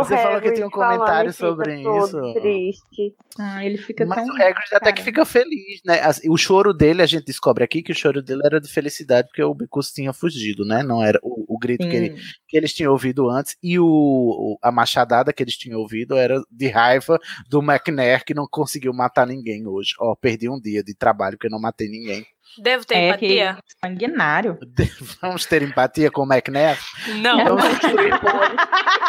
você 0.04 0.18
falou 0.18 0.42
que 0.42 0.52
tem 0.52 0.64
um 0.66 0.70
comentário 0.70 1.32
sobre 1.34 1.82
isso. 1.82 2.34
triste. 2.34 3.16
Ah, 3.40 3.66
ele 3.66 3.78
fica 3.78 4.06
Mas 4.06 4.26
tão... 4.26 4.28
o 4.28 4.38
Hagrid 4.38 4.74
até 4.74 4.92
que 4.92 5.02
cara. 5.02 5.04
fica 5.04 5.26
feliz, 5.26 5.82
né? 5.86 6.00
O 6.30 6.38
choro 6.38 6.74
dele, 6.74 7.02
a 7.02 7.06
gente 7.06 7.26
descobre 7.26 7.64
aqui 7.64 7.82
que 7.82 7.92
o 7.92 7.96
choro 7.96 8.22
dele 8.22 8.42
era 8.46 8.60
de 8.60 8.68
felicidade 8.72 9.28
porque 9.28 9.44
o 9.44 9.54
Bicus 9.54 9.92
tinha 9.92 10.14
fugido, 10.14 10.66
né? 10.66 10.82
Não 10.84 11.04
era 11.04 11.20
o, 11.22 11.56
o 11.56 11.58
grito 11.60 11.88
que, 11.88 11.96
ele- 11.96 12.16
que 12.48 12.58
eles 12.58 12.74
tinham 12.74 12.92
ouvido 12.92 13.30
antes 13.30 13.56
e 13.62 13.78
o- 13.80 14.58
a 14.62 14.72
machadada 14.72 15.34
que 15.34 15.44
eles 15.44 15.56
tinham 15.58 15.80
ouvido 15.80 16.16
era 16.18 16.42
de 16.52 16.68
raiva 16.70 17.20
do 17.50 17.62
McNair 17.62 18.24
que 18.26 18.34
não 18.34 18.48
conseguiu 18.50 18.94
matar 18.94 19.28
ninguém 19.28 19.68
hoje. 19.68 19.94
Ó, 20.00 20.16
perdi 20.16 20.50
um 20.50 20.60
dia 20.60 20.84
de 20.84 20.96
trabalho 20.96 21.38
que 21.38 21.48
eu 21.48 21.52
não 21.52 21.60
matei 21.60 21.88
ninguém. 21.90 22.26
Devo 22.62 22.86
ter 22.86 22.96
É 22.96 23.18
que 23.18 23.26
empatia? 23.26 23.58
sanguinário. 23.84 24.58
Vamos 25.22 25.46
ter 25.46 25.62
empatia 25.64 26.12
com 26.12 26.22
o 26.24 26.32
McNair? 26.34 26.78
Não. 27.22 27.58
Ponte. 27.58 27.88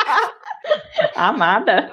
Amada. 1.14 1.90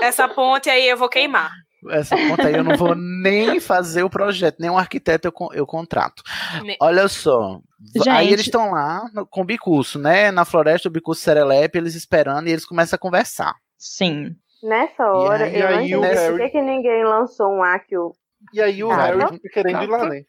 Essa 0.00 0.28
ponte 0.28 0.70
aí 0.70 0.88
eu 0.88 0.96
vou 0.96 1.08
queimar. 1.08 1.50
Essa 1.90 2.16
conta 2.16 2.48
aí 2.48 2.54
eu 2.54 2.64
não 2.64 2.76
vou 2.76 2.94
nem 2.96 3.60
fazer 3.60 4.02
o 4.02 4.10
projeto, 4.10 4.56
nem 4.58 4.70
um 4.70 4.78
arquiteto 4.78 5.28
eu, 5.28 5.32
eu 5.52 5.66
contrato. 5.66 6.22
Ne- 6.64 6.76
Olha 6.80 7.06
só. 7.06 7.60
v- 7.78 8.10
Aí 8.10 8.24
Gente. 8.24 8.32
eles 8.32 8.46
estão 8.46 8.72
lá 8.72 9.08
no- 9.14 9.26
com 9.26 9.42
o 9.42 9.44
Bicurso, 9.44 9.98
né? 9.98 10.30
Na 10.32 10.44
floresta, 10.44 10.88
o 10.88 10.90
Bicurso 10.90 11.22
Serelepe, 11.22 11.78
eles 11.78 11.94
esperando 11.94 12.48
e 12.48 12.52
eles 12.52 12.64
começam 12.64 12.96
a 12.96 12.98
conversar. 12.98 13.54
Sim. 13.78 14.34
Nessa 14.62 15.04
hora, 15.12 15.44
aí- 15.44 15.60
eu 15.60 15.70
não 15.70 15.76
entendi 15.80 15.94
por 15.96 16.38
Harry- 16.38 16.50
que, 16.50 16.62
ninguém 16.62 17.04
lançou 17.04 17.48
um 17.52 17.62
Akio. 17.62 18.12
E 18.52 18.60
aí 18.62 18.82
o 18.82 18.90
Ah, 18.90 18.96
Harry 19.06 19.18
não? 19.18 19.28
fica 19.28 19.48
querendo 19.50 19.82
ir 19.82 19.86
lá, 19.88 20.08
né? 20.08 20.22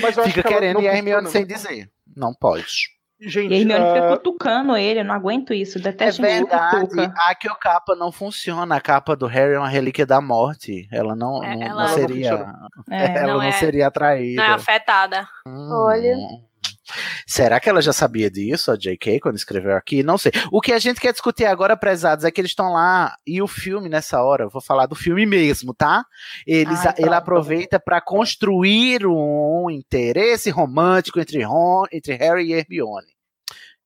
Mas 0.00 0.16
eu 0.16 0.22
acho 0.22 0.32
Fica 0.32 0.42
que 0.42 0.54
querendo 0.54 0.74
não 0.76 0.82
e 0.82 0.88
a 0.88 0.94
Hermione 0.96 1.26
funciona. 1.26 1.46
sem 1.46 1.56
dizer. 1.56 1.90
Não 2.16 2.32
pode. 2.34 2.66
Gente, 3.22 3.52
E 3.52 3.54
a 3.54 3.58
Hermione 3.58 3.84
fica 3.94 4.06
ah, 4.06 4.16
cutucando 4.16 4.76
ele, 4.76 5.00
eu 5.00 5.04
não 5.04 5.14
aguento 5.14 5.52
isso, 5.52 5.76
eu 5.78 5.80
É 5.80 5.84
detesto 5.84 6.22
gente 6.22 6.44
que 6.46 6.50
verdade, 6.50 7.12
a 7.18 7.34
que 7.34 7.48
o 7.50 7.54
capa 7.54 7.94
não 7.94 8.10
funciona. 8.10 8.76
A 8.76 8.80
capa 8.80 9.14
do 9.14 9.26
Harry 9.26 9.54
é 9.54 9.58
uma 9.58 9.68
relíquia 9.68 10.06
da 10.06 10.20
morte. 10.22 10.88
Ela 10.90 11.14
não, 11.14 11.42
É, 11.44 11.54
não, 11.56 11.62
ela- 11.62 11.74
não 11.74 11.80
não 11.80 11.88
seria. 11.88 12.30
É. 12.90 13.04
ela 13.18 13.26
Não 13.26 13.34
não, 13.34 13.42
é- 13.42 13.52
seria 13.52 13.86
atraída. 13.88 14.42
Não 14.42 14.50
é 14.50 14.54
afetada. 14.54 15.28
Hum. 15.46 15.68
Olha. 15.70 16.16
Será 17.26 17.60
que 17.60 17.68
ela 17.68 17.82
já 17.82 17.92
sabia 17.92 18.30
disso, 18.30 18.70
a 18.70 18.76
J.K., 18.76 19.20
quando 19.20 19.36
escreveu 19.36 19.76
aqui? 19.76 20.02
Não 20.02 20.18
sei. 20.18 20.32
O 20.50 20.60
que 20.60 20.72
a 20.72 20.78
gente 20.78 21.00
quer 21.00 21.12
discutir 21.12 21.44
agora, 21.44 21.76
prezados, 21.76 22.24
é 22.24 22.30
que 22.30 22.40
eles 22.40 22.50
estão 22.50 22.72
lá 22.72 23.14
e 23.26 23.40
o 23.40 23.46
filme, 23.46 23.88
nessa 23.88 24.22
hora, 24.22 24.44
eu 24.44 24.50
vou 24.50 24.62
falar 24.62 24.86
do 24.86 24.94
filme 24.94 25.26
mesmo, 25.26 25.74
tá? 25.74 26.04
Eles, 26.46 26.84
Ai, 26.84 26.94
ele 26.98 27.14
aproveita 27.14 27.78
para 27.78 28.00
construir 28.00 29.06
um 29.06 29.70
interesse 29.70 30.50
romântico 30.50 31.20
entre, 31.20 31.42
Ron, 31.42 31.84
entre 31.92 32.14
Harry 32.14 32.48
e 32.48 32.52
Hermione. 32.52 33.19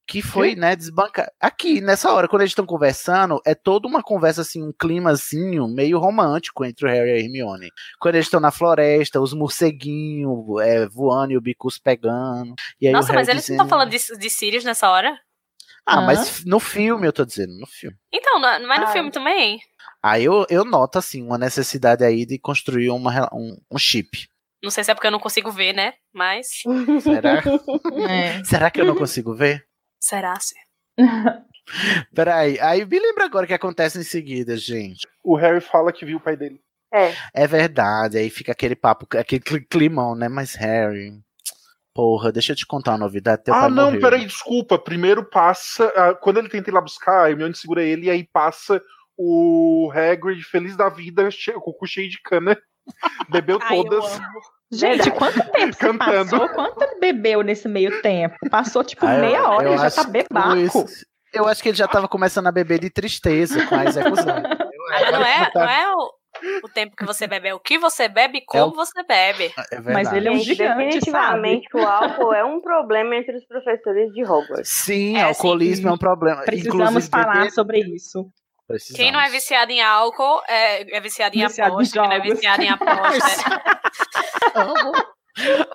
Que 0.07 0.21
foi, 0.21 0.55
né, 0.55 0.75
desbancar. 0.75 1.27
Aqui, 1.41 1.81
nessa 1.81 2.11
hora, 2.13 2.27
quando 2.27 2.41
eles 2.43 2.51
estão 2.51 2.65
conversando, 2.65 3.41
é 3.45 3.55
toda 3.55 3.87
uma 3.87 4.03
conversa, 4.03 4.41
assim, 4.41 4.61
um 4.61 4.71
climazinho 4.71 5.67
meio 5.67 5.97
romântico 5.97 6.63
entre 6.63 6.85
o 6.85 6.89
Harry 6.89 7.09
e 7.09 7.13
a 7.13 7.19
Hermione. 7.19 7.69
Quando 7.99 8.13
eles 8.15 8.27
estão 8.27 8.39
na 8.39 8.51
floresta, 8.51 9.19
os 9.19 9.33
morceguinhos 9.33 10.61
é, 10.61 10.85
voando 10.87 11.33
e 11.33 11.37
o 11.37 11.41
bicus 11.41 11.77
pegando. 11.79 12.53
E 12.79 12.87
aí 12.87 12.93
o 12.93 12.95
Nossa, 12.97 13.13
mas 13.13 13.27
eles 13.27 13.47
não 13.49 13.55
estão 13.55 13.65
dizendo- 13.65 13.69
falando 13.69 13.89
de, 13.89 14.19
de 14.19 14.29
Sirius 14.29 14.63
nessa 14.63 14.89
hora? 14.89 15.17
Ah, 15.87 16.01
mas 16.01 16.43
no 16.45 16.59
filme, 16.59 17.05
eu 17.07 17.13
tô 17.13 17.23
dizendo, 17.25 17.53
no 17.59 17.67
filme. 17.67 17.95
Então, 18.11 18.39
não- 18.39 18.67
mas 18.67 18.79
no 18.79 18.87
Ai. 18.87 18.93
filme 18.93 19.11
também. 19.11 19.59
Aí 20.03 20.23
eu, 20.25 20.45
eu 20.49 20.63
noto, 20.65 20.97
assim, 20.99 21.23
uma 21.23 21.37
necessidade 21.37 22.03
aí 22.03 22.25
de 22.25 22.37
construir 22.39 22.89
uma, 22.89 23.27
um, 23.33 23.57
um 23.71 23.77
chip. 23.77 24.27
Não 24.63 24.71
sei 24.71 24.83
se 24.83 24.89
é 24.91 24.95
porque 24.95 25.05
eu 25.07 25.11
não 25.11 25.19
consigo 25.19 25.51
ver, 25.51 25.73
né? 25.73 25.93
Mas. 26.13 26.47
Será? 27.01 27.41
É. 28.09 28.43
Será 28.43 28.71
que 28.71 28.81
eu 28.81 28.85
não 28.85 28.95
consigo 28.95 29.33
ver? 29.35 29.63
Será, 30.05 30.39
sim? 30.39 30.53
Peraí, 32.13 32.59
aí 32.59 32.85
me 32.85 32.99
lembra 32.99 33.25
agora 33.25 33.45
o 33.45 33.47
que 33.47 33.55
acontece 33.55 33.97
em 33.97 34.03
seguida, 34.03 34.55
gente. 34.55 35.07
O 35.23 35.35
Harry 35.35 35.59
fala 35.59 35.91
que 35.91 36.05
viu 36.05 36.17
o 36.17 36.21
pai 36.21 36.37
dele. 36.37 36.61
É. 36.93 37.11
É 37.33 37.47
verdade, 37.47 38.19
aí 38.19 38.29
fica 38.29 38.51
aquele 38.51 38.75
papo, 38.75 39.07
aquele 39.17 39.41
cli- 39.41 39.65
climão, 39.65 40.13
né? 40.13 40.29
Mas 40.29 40.53
Harry, 40.53 41.19
porra, 41.91 42.31
deixa 42.31 42.51
eu 42.51 42.55
te 42.55 42.67
contar 42.67 42.91
uma 42.91 42.99
novidade. 42.99 43.45
Teu 43.45 43.53
ah, 43.55 43.61
pai 43.61 43.69
não, 43.71 43.85
morreu. 43.85 43.99
peraí, 44.01 44.25
desculpa. 44.27 44.77
Primeiro 44.77 45.25
passa. 45.27 45.91
ah, 45.95 46.13
quando 46.13 46.37
ele 46.37 46.49
tenta 46.49 46.69
ir 46.69 46.73
lá 46.73 46.81
buscar, 46.81 47.23
a 47.25 47.29
Hermione 47.31 47.55
segura 47.55 47.83
ele 47.83 48.05
e 48.05 48.09
aí 48.11 48.23
passa 48.31 48.79
o 49.17 49.91
Hagrid 49.91 50.43
feliz 50.43 50.77
da 50.77 50.87
vida, 50.87 51.31
che- 51.31 51.53
com 51.53 51.71
o 51.71 51.73
cu 51.73 51.87
cheio 51.87 52.09
de 52.11 52.21
cana. 52.21 52.55
Bebeu 53.29 53.59
Ai, 53.61 53.75
todas. 53.77 54.19
Gente, 54.71 55.11
quanto 55.11 55.39
tempo 55.51 55.73
você 55.73 55.79
Cantando. 55.79 56.29
passou? 56.31 56.49
Quanto 56.49 56.81
ele 56.81 56.99
bebeu 56.99 57.41
nesse 57.41 57.67
meio 57.67 58.01
tempo? 58.01 58.35
Passou 58.49 58.83
tipo 58.83 59.05
Ah, 59.05 59.15
eu- 59.15 59.21
meia 59.21 59.49
hora, 59.49 59.67
eu 59.67 59.73
ele 59.73 59.81
já 59.81 59.91
tá 59.91 60.03
bebaco. 60.03 60.85
Eu 61.33 61.47
acho 61.47 61.61
que 61.61 61.69
ele 61.69 61.77
já 61.77 61.87
tava 61.87 62.07
começando 62.07 62.47
a 62.47 62.51
beber 62.51 62.79
de 62.79 62.89
tristeza 62.89 63.65
com 63.67 63.75
a 63.75 63.85
execução. 63.85 64.25
Mas 64.89 65.11
não 65.11 65.21
é, 65.25 65.51
não 65.53 65.63
é 65.69 65.95
o, 65.95 66.11
o 66.63 66.69
tempo 66.69 66.95
que 66.95 67.05
você 67.05 67.27
bebe, 67.27 67.49
é 67.49 67.53
o 67.53 67.59
que 67.59 67.77
você 67.77 68.07
bebe 68.07 68.37
e 68.37 68.45
como 68.45 68.63
É 68.63 68.67
o- 68.67 68.71
você 68.73 69.03
bebe. 69.03 69.53
É 69.71 69.79
Mas 69.81 70.13
ele 70.13 70.27
é 70.27 70.31
um 70.31 70.37
gigante, 70.39 70.77
definitivamente 70.77 71.67
sabe? 71.71 71.83
o 71.83 71.87
álcool 71.87 72.33
é 72.33 72.45
um 72.45 72.61
problema 72.61 73.15
entre 73.15 73.35
os 73.35 73.45
professores 73.45 74.11
de 74.13 74.23
Hogwarts. 74.23 74.69
Sim, 74.69 75.17
É, 75.17 75.23
alcoolismo 75.23 75.89
é 75.89 75.91
um 75.91 75.97
problema. 75.97 76.41
Precisamos 76.43 76.83
Inclusive, 76.85 77.09
falar 77.09 77.33
beber- 77.39 77.51
sobre 77.51 77.79
isso. 77.79 78.29
Precisamos. 78.67 78.97
Quem 78.97 79.11
não 79.11 79.19
é 79.21 79.29
viciado 79.29 79.71
em 79.71 79.81
álcool 79.81 80.41
é, 80.47 80.97
é 80.97 80.99
viciado 80.99 81.37
em 81.37 81.45
Viciado 81.45 81.73
aposta. 81.73 81.99
Quem 81.99 82.09
não 82.09 82.15
é 82.15 82.19
viciado 82.19 82.63
em 82.63 82.69
aposta. 82.73 83.63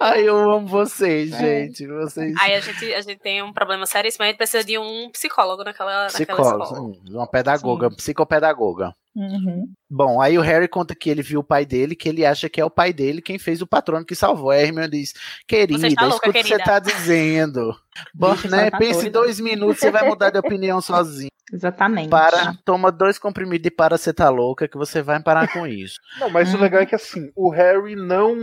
Ai, 0.00 0.26
eu 0.28 0.36
amo 0.50 0.66
vocês, 0.66 1.32
É. 1.32 1.38
gente. 1.38 1.86
Vocês. 1.86 2.34
Aí 2.40 2.54
a 2.54 2.60
gente, 2.60 2.94
a 2.94 3.00
gente 3.02 3.18
tem 3.20 3.42
um 3.42 3.52
problema 3.52 3.84
seríssimo. 3.86 4.24
A 4.24 4.28
gente 4.28 4.36
precisa 4.38 4.64
de 4.64 4.78
um 4.78 5.10
psicólogo 5.10 5.62
naquela, 5.64 6.04
naquela 6.04 6.08
Psicólogo, 6.26 6.62
escola. 6.64 6.92
sim, 6.94 7.14
uma 7.14 7.26
pedagoga, 7.26 7.90
psicopedagoga. 7.90 8.94
Uhum. 9.14 9.66
Bom, 9.90 10.20
aí 10.20 10.38
o 10.38 10.40
Harry 10.40 10.68
conta 10.68 10.94
que 10.94 11.10
ele 11.10 11.20
viu 11.20 11.40
o 11.40 11.44
pai 11.44 11.66
dele, 11.66 11.96
que 11.96 12.08
ele 12.08 12.24
acha 12.24 12.48
que 12.48 12.60
é 12.60 12.64
o 12.64 12.70
pai 12.70 12.92
dele 12.92 13.20
quem 13.20 13.38
fez 13.40 13.60
o 13.60 13.66
patrono 13.66 14.06
que 14.06 14.14
salvou. 14.14 14.50
A 14.50 14.56
Hermione 14.56 14.88
diz, 14.88 15.12
querida, 15.48 15.86
está 15.88 16.02
louca, 16.06 16.28
escuta 16.28 16.30
o 16.30 16.32
que 16.32 16.42
você 16.42 16.48
querida." 16.54 16.64
tá 16.64 16.78
dizendo. 16.78 17.76
Bom, 18.14 18.30
né, 18.30 18.36
você 18.64 18.70
tá 18.70 18.78
pense 18.78 19.00
doida. 19.00 19.10
dois 19.20 19.40
minutos, 19.40 19.80
você 19.80 19.90
vai 19.90 20.08
mudar 20.08 20.30
de 20.30 20.38
opinião 20.38 20.80
sozinho. 20.80 21.28
Exatamente. 21.52 22.08
Para, 22.08 22.54
toma 22.64 22.92
dois 22.92 23.18
comprimidos 23.18 23.64
de 23.64 23.70
para 23.72 23.98
você 23.98 24.12
tá 24.14 24.28
louca 24.30 24.68
que 24.68 24.78
você 24.78 25.02
vai 25.02 25.20
parar 25.20 25.52
com 25.52 25.66
isso. 25.66 25.96
Não, 26.20 26.30
mas 26.30 26.52
o 26.54 26.56
Uhum. 26.56 26.62
legal 26.62 26.80
é 26.82 26.86
que 26.86 26.94
assim, 26.94 27.30
o 27.34 27.50
Harry 27.50 27.96
não. 27.96 28.36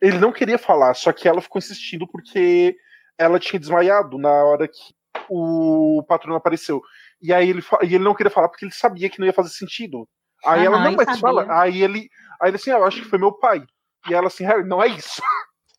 Ele 0.00 0.18
não 0.18 0.32
queria 0.32 0.58
falar, 0.58 0.94
só 0.94 1.12
que 1.12 1.28
ela 1.28 1.40
ficou 1.40 1.58
insistindo 1.58 2.06
porque 2.06 2.76
ela 3.18 3.38
tinha 3.38 3.60
desmaiado 3.60 4.18
na 4.18 4.30
hora 4.44 4.68
que 4.68 4.94
o 5.28 6.04
patrono 6.08 6.36
apareceu. 6.36 6.82
E 7.20 7.32
aí 7.32 7.48
ele, 7.48 7.62
e 7.82 7.94
ele 7.94 8.04
não 8.04 8.14
queria 8.14 8.30
falar 8.30 8.48
porque 8.48 8.64
ele 8.64 8.74
sabia 8.74 9.08
que 9.08 9.18
não 9.18 9.26
ia 9.26 9.32
fazer 9.32 9.50
sentido. 9.50 10.08
Aí 10.44 10.64
ela, 10.64 10.76
Aham, 10.76 10.84
não, 10.84 10.96
mas 10.96 11.06
sabia. 11.06 11.20
fala. 11.20 11.46
Aí 11.62 11.82
ele, 11.82 12.08
aí 12.40 12.50
ele 12.50 12.56
assim, 12.56 12.70
ah, 12.70 12.78
eu 12.78 12.84
acho 12.84 13.02
que 13.02 13.08
foi 13.08 13.18
meu 13.18 13.32
pai. 13.32 13.64
E 14.08 14.14
ela 14.14 14.26
assim, 14.26 14.44
Harry, 14.44 14.64
não 14.64 14.82
é 14.82 14.88
isso. 14.88 15.22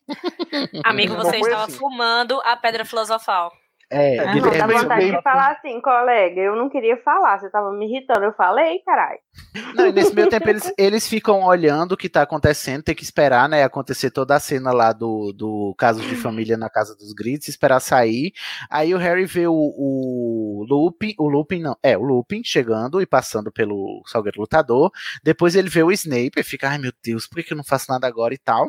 Amigo, 0.84 1.14
Não 1.14 1.24
você 1.24 1.38
estava 1.38 1.64
assim. 1.64 1.78
fumando 1.78 2.40
a 2.44 2.56
pedra 2.56 2.84
filosofal. 2.84 3.52
É, 3.88 4.16
É, 4.16 4.34
não, 4.34 4.50
Dá 4.50 4.66
vontade 4.66 5.04
meio- 5.04 5.16
de 5.16 5.22
falar 5.22 5.52
assim, 5.52 5.80
colega, 5.80 6.40
eu 6.40 6.56
não 6.56 6.68
queria 6.68 6.96
falar, 7.02 7.38
você 7.38 7.48
tava 7.50 7.72
me 7.72 7.86
irritando. 7.86 8.24
Eu 8.24 8.32
falei, 8.32 8.80
caralho. 8.80 9.18
Não, 9.74 9.92
nesse 9.92 10.12
meio 10.14 10.28
tempo 10.28 10.48
eles, 10.50 10.72
eles 10.76 11.06
ficam 11.08 11.44
olhando 11.44 11.92
o 11.92 11.96
que 11.96 12.08
tá 12.08 12.22
acontecendo, 12.22 12.82
tem 12.82 12.94
que 12.94 13.04
esperar, 13.04 13.48
né, 13.48 13.62
acontecer 13.62 14.10
toda 14.10 14.34
a 14.34 14.40
cena 14.40 14.72
lá 14.72 14.92
do, 14.92 15.32
do 15.32 15.74
caso 15.78 16.00
de 16.02 16.16
família 16.16 16.56
na 16.56 16.68
casa 16.68 16.96
dos 16.96 17.12
gritos, 17.12 17.46
esperar 17.48 17.78
sair. 17.80 18.32
Aí 18.68 18.92
o 18.92 18.98
Harry 18.98 19.24
vê 19.24 19.46
o, 19.46 19.52
o 19.54 20.66
Lupin, 20.68 21.14
o 21.18 21.28
Lupin 21.28 21.60
não, 21.60 21.76
é, 21.82 21.96
o 21.96 22.02
Lupin 22.02 22.42
chegando 22.44 23.00
e 23.00 23.06
passando 23.06 23.52
pelo 23.52 24.02
Salgueiro 24.06 24.40
Lutador. 24.40 24.90
Depois 25.22 25.54
ele 25.54 25.68
vê 25.68 25.82
o 25.84 25.92
Snape 25.92 26.32
e 26.38 26.42
fica, 26.42 26.68
ai 26.70 26.78
meu 26.78 26.92
Deus, 27.04 27.26
por 27.28 27.36
que 27.36 27.44
que 27.44 27.52
eu 27.52 27.56
não 27.56 27.64
faço 27.64 27.86
nada 27.90 28.06
agora 28.08 28.34
e 28.34 28.38
tal. 28.38 28.66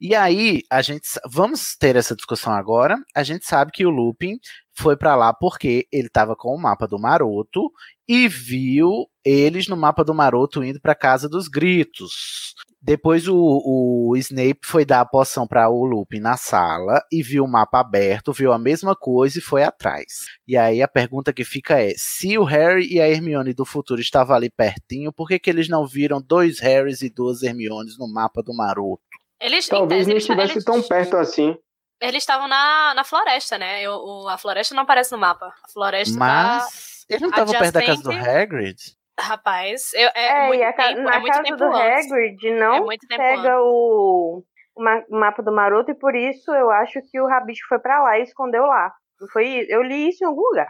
E 0.00 0.14
aí, 0.14 0.62
a 0.70 0.80
gente 0.82 1.08
vamos 1.28 1.76
ter 1.76 1.96
essa 1.96 2.14
discussão 2.14 2.52
agora. 2.52 2.96
A 3.14 3.22
gente 3.22 3.44
sabe 3.46 3.72
que 3.72 3.84
o 3.84 3.90
Lupin 3.90 4.38
foi 4.76 4.96
pra 4.96 5.16
lá 5.16 5.32
porque 5.32 5.86
ele 5.92 6.08
tava 6.08 6.36
com 6.36 6.54
o 6.54 6.60
mapa 6.60 6.86
do 6.86 6.98
Maroto 6.98 7.70
e 8.08 8.28
viu 8.28 9.06
eles 9.24 9.66
no 9.68 9.76
mapa 9.76 10.04
do 10.04 10.14
Maroto 10.14 10.62
indo 10.64 10.80
pra 10.80 10.94
casa 10.94 11.28
dos 11.28 11.48
gritos. 11.48 12.54
Depois 12.80 13.26
o, 13.26 13.36
o 13.36 14.16
Snape 14.16 14.60
foi 14.64 14.84
dar 14.84 15.00
a 15.00 15.04
poção 15.04 15.48
para 15.48 15.68
o 15.68 15.84
Lupin 15.84 16.20
na 16.20 16.36
sala 16.36 17.02
e 17.10 17.22
viu 17.24 17.44
o 17.44 17.48
mapa 17.48 17.80
aberto, 17.80 18.32
viu 18.32 18.52
a 18.52 18.58
mesma 18.58 18.94
coisa 18.94 19.38
e 19.38 19.42
foi 19.42 19.64
atrás. 19.64 20.26
E 20.46 20.56
aí 20.56 20.80
a 20.80 20.86
pergunta 20.86 21.32
que 21.32 21.44
fica 21.44 21.82
é: 21.82 21.92
se 21.96 22.38
o 22.38 22.44
Harry 22.44 22.86
e 22.88 23.00
a 23.00 23.08
Hermione 23.08 23.52
do 23.52 23.64
futuro 23.64 24.00
estavam 24.00 24.36
ali 24.36 24.48
pertinho, 24.48 25.12
por 25.12 25.26
que, 25.26 25.40
que 25.40 25.50
eles 25.50 25.68
não 25.68 25.86
viram 25.86 26.22
dois 26.22 26.60
Harrys 26.60 27.02
e 27.02 27.10
duas 27.10 27.42
Hermiones 27.42 27.98
no 27.98 28.06
mapa 28.06 28.42
do 28.44 28.54
Maroto? 28.54 29.02
Eles, 29.40 29.66
Talvez 29.68 30.06
em 30.08 30.10
não 30.14 30.18
tese, 30.20 30.30
eles- 30.32 30.44
estivesse 30.46 30.64
tão 30.64 30.82
perto 30.82 31.16
assim. 31.16 31.56
Eles 32.00 32.22
estavam 32.22 32.46
na, 32.48 32.94
na 32.94 33.04
floresta, 33.04 33.58
né? 33.58 33.82
Eu, 33.82 33.92
o- 33.94 34.28
a 34.28 34.38
floresta 34.38 34.74
não 34.74 34.82
aparece 34.84 35.10
no 35.12 35.18
mapa. 35.18 35.52
A 35.64 35.68
floresta 35.72 36.18
tá. 36.18 36.24
Mas 36.24 37.04
eles 37.08 37.22
não 37.22 37.28
estavam 37.30 37.54
perto 37.54 37.72
da 37.74 37.84
casa 37.84 38.02
do. 38.02 38.10
Hagrid? 38.12 38.76
Rapaz, 39.20 39.92
eu, 39.94 40.08
é, 40.14 40.44
É, 40.44 40.46
muito 40.46 40.60
e 40.60 40.64
a 40.64 40.72
tempo, 40.72 41.00
na 41.02 41.14
é 41.14 41.18
muito 41.18 41.32
casa 41.32 41.42
tempo 41.42 41.56
do 41.56 41.64
antes. 41.64 42.06
Hagrid 42.12 42.46
É 42.46 42.58
não 42.58 42.84
muito 42.84 43.06
tempo 43.08 43.20
pega 43.20 43.60
o, 43.60 44.44
o 44.76 44.82
o 45.10 45.18
mapa 45.18 45.42
do 45.42 45.50
Maroto 45.52 45.90
e 45.90 45.94
por 45.98 46.14
isso 46.14 46.52
eu 46.54 46.70
acho 46.70 47.00
que 47.10 47.20
o 47.20 47.26
Rabicho 47.26 47.66
foi 47.68 47.80
pra 47.80 48.00
lá 48.00 48.16
e 48.18 48.22
escondeu 48.22 48.62
lá. 48.64 48.92
Foi 49.32 49.44
isso? 49.44 49.72
Eu 49.72 49.82
li 49.82 50.08
isso 50.08 50.22
em 50.22 50.26
algum 50.28 50.40
lugar. 50.42 50.68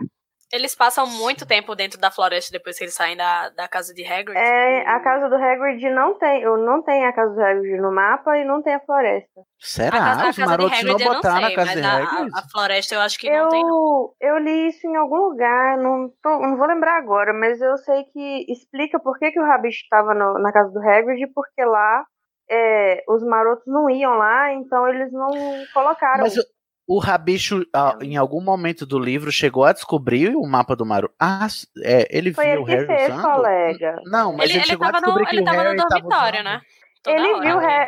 Eles 0.53 0.75
passam 0.75 1.07
muito 1.07 1.47
tempo 1.47 1.75
dentro 1.75 2.01
da 2.01 2.11
floresta 2.11 2.51
depois 2.51 2.79
que 2.79 2.85
eles 2.85 2.95
saem 2.95 3.17
da, 3.17 3.51
da 3.51 3.69
casa 3.69 3.93
de 3.93 4.03
Hagrid. 4.05 4.39
É, 4.39 4.81
a 4.89 4.99
casa 5.01 5.29
do 5.29 5.35
Hagrid 5.35 5.91
não 5.91 6.19
tem, 6.19 6.41
eu 6.43 6.57
não 6.57 6.83
tem 6.83 7.05
a 7.07 7.13
casa 7.13 7.35
do 7.35 7.41
Hagrid 7.43 7.81
no 7.81 7.93
mapa 7.93 8.37
e 8.39 8.45
não 8.45 8.63
tem 8.63 8.75
a 8.75 8.81
floresta. 8.81 9.43
Será? 9.59 9.97
a 9.97 10.01
casa, 10.01 10.23
a 10.25 10.31
Os 10.31 10.37
casa 10.37 10.51
marotos 10.51 10.83
não 10.83 10.91
Hagrid 10.93 11.03
eu 11.03 11.09
não 11.09 11.15
botaram 11.17 11.41
na 11.43 11.55
casa 11.55 11.67
mas 11.67 11.81
de 11.81 11.87
Hagrid? 11.87 12.35
a, 12.35 12.39
a 12.39 12.43
floresta 12.51 12.95
eu 12.95 13.01
acho 13.01 13.19
que 13.19 13.29
não 13.31 13.49
tem. 13.51 13.63
não. 13.63 14.15
Eu, 14.21 14.37
eu 14.37 14.39
li 14.39 14.69
isso 14.69 14.87
em 14.87 14.97
algum 14.97 15.17
lugar, 15.17 15.77
não, 15.77 16.11
tô- 16.23 16.39
não 16.41 16.57
vou 16.57 16.67
lembrar 16.67 16.97
agora, 16.97 17.35
mas 17.35 17.61
eu 17.61 17.77
sei 17.79 18.05
que 18.05 18.47
explica 18.51 18.99
por 18.99 19.19
que, 19.19 19.31
que 19.31 19.41
o 19.41 19.45
Rabicho 19.47 19.83
estava 19.83 20.15
na 20.15 20.51
casa 20.53 20.71
do 20.73 20.81
Hagrid, 20.81 21.27
porque 21.35 21.63
lá 21.63 22.05
é, 22.51 23.05
os 23.07 23.23
marotos 23.23 23.65
não 23.67 23.91
iam 23.91 24.15
lá, 24.15 24.53
então 24.55 24.89
eles 24.89 25.13
não 25.13 25.29
colocaram. 25.75 26.23
Mas 26.23 26.37
o, 26.39 26.43
o 26.89 26.99
Rabicho, 26.99 27.63
em 28.01 28.17
algum 28.17 28.41
momento 28.43 28.87
do 28.87 28.99
livro, 28.99 29.31
chegou 29.31 29.65
a 29.65 29.73
descobrir 29.75 30.35
o 30.35 30.47
mapa 30.47 30.75
do 30.75 30.87
Maroto. 30.87 31.15
Ah, 31.21 31.47
é, 31.85 32.09
ele 32.11 32.33
Foi 32.33 32.45
viu 32.47 32.53
ele 32.55 32.63
o 32.63 32.65
Harry 32.65 32.87
fez, 32.87 33.09
usando? 33.11 33.23
colega. 33.23 34.01
Não, 34.07 34.33
mas 34.33 34.45
Ele, 34.45 34.53
ele, 34.55 34.59
ele 34.61 34.67
chegou 34.71 34.87
a 34.87 34.93
tava, 34.93 35.01
no, 35.01 35.07
descobrir 35.07 35.27
que 35.29 35.35
ele 35.37 35.43
o 35.43 35.45
tava 35.45 35.57
no 35.59 35.63
Harry 35.65 35.77
tava 35.77 35.89
dormitório, 35.91 36.41
usando. 36.41 36.45
né? 36.45 36.61
Toda 37.01 37.17
Ele 37.17 37.33
hora. 37.33 37.41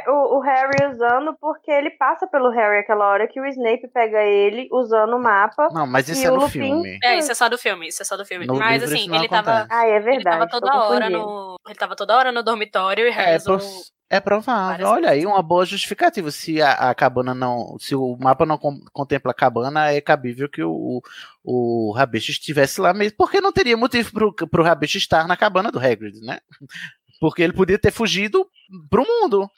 viu 0.05 0.13
o, 0.15 0.17
o- 0.37 0.37
o 0.39 0.41
Harry 0.41 0.87
usando 0.93 1.37
porque 1.41 1.69
ele 1.71 1.91
passa 1.91 2.29
pelo 2.29 2.49
Harry 2.51 2.79
aquela 2.79 3.09
hora 3.09 3.27
que 3.27 3.41
o 3.41 3.47
Snape 3.47 3.89
pega 3.93 4.23
ele 4.23 4.69
usando 4.71 5.17
o 5.17 5.19
mapa. 5.21 5.69
Não, 5.73 5.85
mas 5.85 6.09
isso 6.09 6.25
é 6.25 6.31
o 6.31 6.35
no 6.37 6.41
Lupin- 6.43 6.51
filme. 6.61 6.99
É, 7.03 7.19
isso 7.19 7.33
é 7.33 7.35
só 7.35 7.49
do 7.49 7.59
filme, 7.59 7.89
isso 7.89 8.01
é 8.03 8.05
só 8.05 8.17
do 8.17 8.25
filme. 8.25 8.47
No 8.47 8.55
Mas 8.57 8.83
livro 8.83 8.95
assim, 8.95 9.17
ele 9.17 9.29
tava. 9.29 9.67
Ah, 9.69 9.85
é 9.85 9.97
ele 9.97 10.05
verdade. 10.05 10.37
tava 10.39 10.49
tô 10.49 10.61
toda 10.61 10.85
hora 10.85 11.11
no. 11.11 11.57
Ele 11.67 11.75
tava 11.75 11.97
toda 11.97 12.17
hora 12.17 12.31
no 12.31 12.43
dormitório 12.43 13.05
e 13.07 13.11
Harry 13.11 13.33
É, 13.33 13.37
usou- 13.37 13.59
pos- 13.59 13.91
é 14.11 14.19
provável. 14.19 14.89
Olha 14.89 15.11
aí, 15.11 15.25
uma 15.25 15.41
boa 15.41 15.65
justificativa. 15.65 16.31
Se 16.33 16.61
a, 16.61 16.73
a 16.91 16.95
cabana 16.95 17.33
não. 17.33 17.77
Se 17.79 17.95
o 17.95 18.17
mapa 18.19 18.45
não 18.45 18.59
com- 18.59 18.81
contempla 18.93 19.31
a 19.31 19.35
cabana, 19.35 19.93
é 19.93 20.01
cabível 20.01 20.49
que 20.49 20.63
o, 20.63 21.01
o 21.45 21.93
Rabicho 21.97 22.33
estivesse 22.33 22.81
lá 22.81 22.93
mesmo. 22.93 23.17
Porque 23.17 23.41
não 23.41 23.53
teria 23.53 23.77
motivo 23.77 24.11
pro, 24.13 24.33
pro 24.35 24.65
Rabicho 24.65 24.99
estar 24.99 25.29
na 25.29 25.37
cabana 25.37 25.71
do 25.71 25.79
Hagrid, 25.79 26.21
né? 26.21 26.41
Porque 27.21 27.43
ele 27.43 27.53
podia 27.53 27.79
ter 27.79 27.93
fugido 27.93 28.47
pro 28.89 29.07
mundo. 29.07 29.49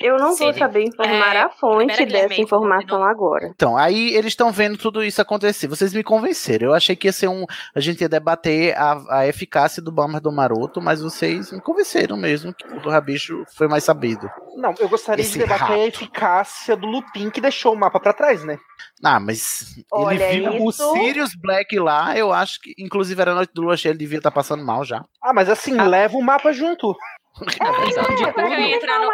Eu 0.00 0.16
não 0.18 0.34
vou 0.34 0.52
Sim. 0.52 0.58
saber 0.58 0.82
informar 0.84 1.36
É, 1.36 1.40
a 1.42 1.48
fonte 1.50 2.04
dessa 2.04 2.34
informação 2.40 3.02
agora. 3.04 3.50
Então, 3.54 3.76
aí 3.76 4.08
eles 4.14 4.32
estão 4.32 4.50
vendo 4.50 4.76
tudo 4.76 5.02
isso 5.04 5.22
acontecer. 5.22 5.66
Vocês 5.68 5.94
me 5.94 6.02
convenceram. 6.02 6.66
Eu 6.68 6.74
achei 6.74 6.94
que 6.96 7.06
ia 7.06 7.12
ser 7.12 7.28
um. 7.28 7.46
A 7.74 7.80
gente 7.80 8.00
ia 8.00 8.08
debater 8.08 8.76
a, 8.76 9.20
a 9.20 9.26
eficácia 9.28 9.80
do 9.80 9.92
Bama 9.92 10.20
do 10.20 10.32
Maroto, 10.32 10.80
mas 10.82 11.00
vocês 11.00 11.52
me 11.52 11.60
convenceram 11.60 12.16
mesmo 12.16 12.52
que 12.52 12.66
o 12.66 12.90
Rabicho 12.90 13.44
foi 13.56 13.68
mais 13.68 13.84
sabido. 13.84 14.28
Não, 14.56 14.74
eu 14.78 14.88
gostaria 14.88 15.22
Esse 15.22 15.32
de 15.34 15.38
debater 15.38 15.62
a 15.64 15.68
rato. 15.68 15.80
eficácia 15.80 16.76
do 16.76 16.86
Lupin 16.86 17.30
que 17.30 17.40
deixou 17.40 17.72
o 17.72 17.78
mapa 17.78 17.98
pra 18.00 18.12
trás, 18.12 18.44
né? 18.44 18.58
Ah, 19.02 19.20
mas 19.20 19.76
Olha, 19.92 20.24
ele 20.32 20.50
viu 20.50 20.68
isso- 20.68 20.90
o 20.92 20.96
Sirius 20.96 21.34
Black 21.34 21.78
lá, 21.78 22.16
eu 22.16 22.32
acho 22.32 22.60
que, 22.60 22.74
inclusive, 22.78 23.20
era 23.22 23.34
noite 23.34 23.52
do 23.54 23.62
lua 23.62 23.76
cheia, 23.76 23.92
ele 23.92 23.98
devia 23.98 24.18
estar 24.18 24.30
passando 24.30 24.64
mal 24.64 24.84
já. 24.84 25.04
Ah, 25.22 25.32
mas 25.32 25.48
assim, 25.48 25.72
leva 25.80 26.16
o 26.16 26.22
mapa 26.22 26.52
junto. 26.52 26.94
Apesar 27.40 28.02
de 28.14 28.22
Eu 28.22 28.32
tudo, 28.32 28.48
ia 28.54 28.76
entrar 28.76 28.98
no- 29.00 29.08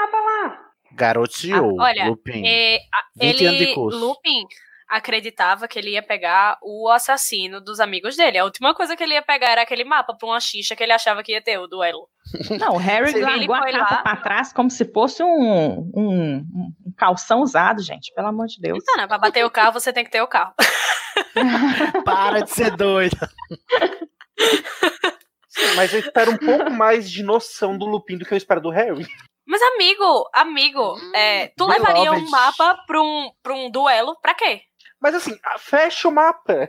Garoteou, 0.93 1.81
Ah, 1.81 1.85
olha, 1.85 2.07
Lupin. 2.09 2.43
É, 2.47 2.77
a- 2.77 3.05
20 3.16 3.45
anos 3.47 3.59
de 3.59 3.64
ele. 3.64 3.75
Lupin, 3.75 4.45
acreditava 4.89 5.68
que 5.68 5.79
ele 5.79 5.91
ia 5.91 6.03
pegar 6.03 6.59
o 6.62 6.89
assassino 6.89 7.61
dos 7.61 7.79
amigos 7.79 8.16
dele. 8.16 8.39
A 8.39 8.45
última 8.45 8.75
coisa 8.75 8.97
que 8.97 9.03
ele 9.05 9.14
ia 9.14 9.23
pegar 9.23 9.51
era 9.53 9.62
aquele 9.62 9.85
mapa 9.85 10.14
pra 10.16 10.29
uma 10.29 10.41
xixa 10.41 10.75
que 10.75 10.83
ele 10.83 10.93
achava 10.93 11.23
que 11.23 11.31
ia 11.33 11.41
ter 11.41 11.59
o 11.59 11.68
duelo. 11.68 12.09
Não, 12.61 12.75
o 12.75 12.77
Harry 12.77 13.12
largou 13.21 13.55
a 13.55 13.61
capa 13.71 13.95
lá- 13.95 14.03
pra 14.03 14.16
trás 14.16 14.53
como 14.53 14.68
se 14.71 14.85
fosse 14.93 15.23
um, 15.23 15.91
um, 15.95 16.35
um 16.37 16.73
calção 16.97 17.41
usado, 17.41 17.81
gente. 17.83 18.12
Pelo 18.14 18.27
amor 18.29 18.47
de 18.49 18.61
Deus. 18.61 18.79
Então, 18.83 18.97
né, 18.97 19.07
pra 19.07 19.16
bater 19.18 19.45
o 19.47 19.51
carro, 19.51 19.73
você 19.73 19.93
tem 19.93 20.05
que 20.05 20.11
ter 20.11 20.21
o 20.23 20.29
carro. 20.29 20.53
Para 22.05 22.41
de 22.43 22.51
ser 22.51 22.77
doida. 22.77 23.31
Sim, 25.51 25.74
mas 25.76 25.92
eu 25.92 26.01
espero 26.01 26.30
um 26.32 26.36
pouco 26.38 26.70
mais 26.70 27.11
de 27.11 27.22
noção 27.22 27.76
do 27.76 27.84
Lupin 27.86 28.16
do 28.16 28.24
que 28.24 28.32
eu 28.32 28.38
espero 28.38 28.61
do 28.61 28.70
Harry. 28.70 29.07
Mas, 29.46 29.61
amigo, 29.74 30.30
amigo, 30.32 30.94
é, 31.14 31.48
tu 31.57 31.66
My 31.66 31.74
levaria 31.74 32.12
um 32.12 32.30
mapa 32.30 32.76
pra 32.86 33.01
um, 33.03 33.30
pra 33.42 33.53
um 33.53 33.68
duelo? 33.70 34.16
Pra 34.22 34.32
quê? 34.32 34.61
Mas 35.03 35.14
assim, 35.14 35.34
fecha 35.59 36.09
o 36.09 36.12
mapa. 36.12 36.68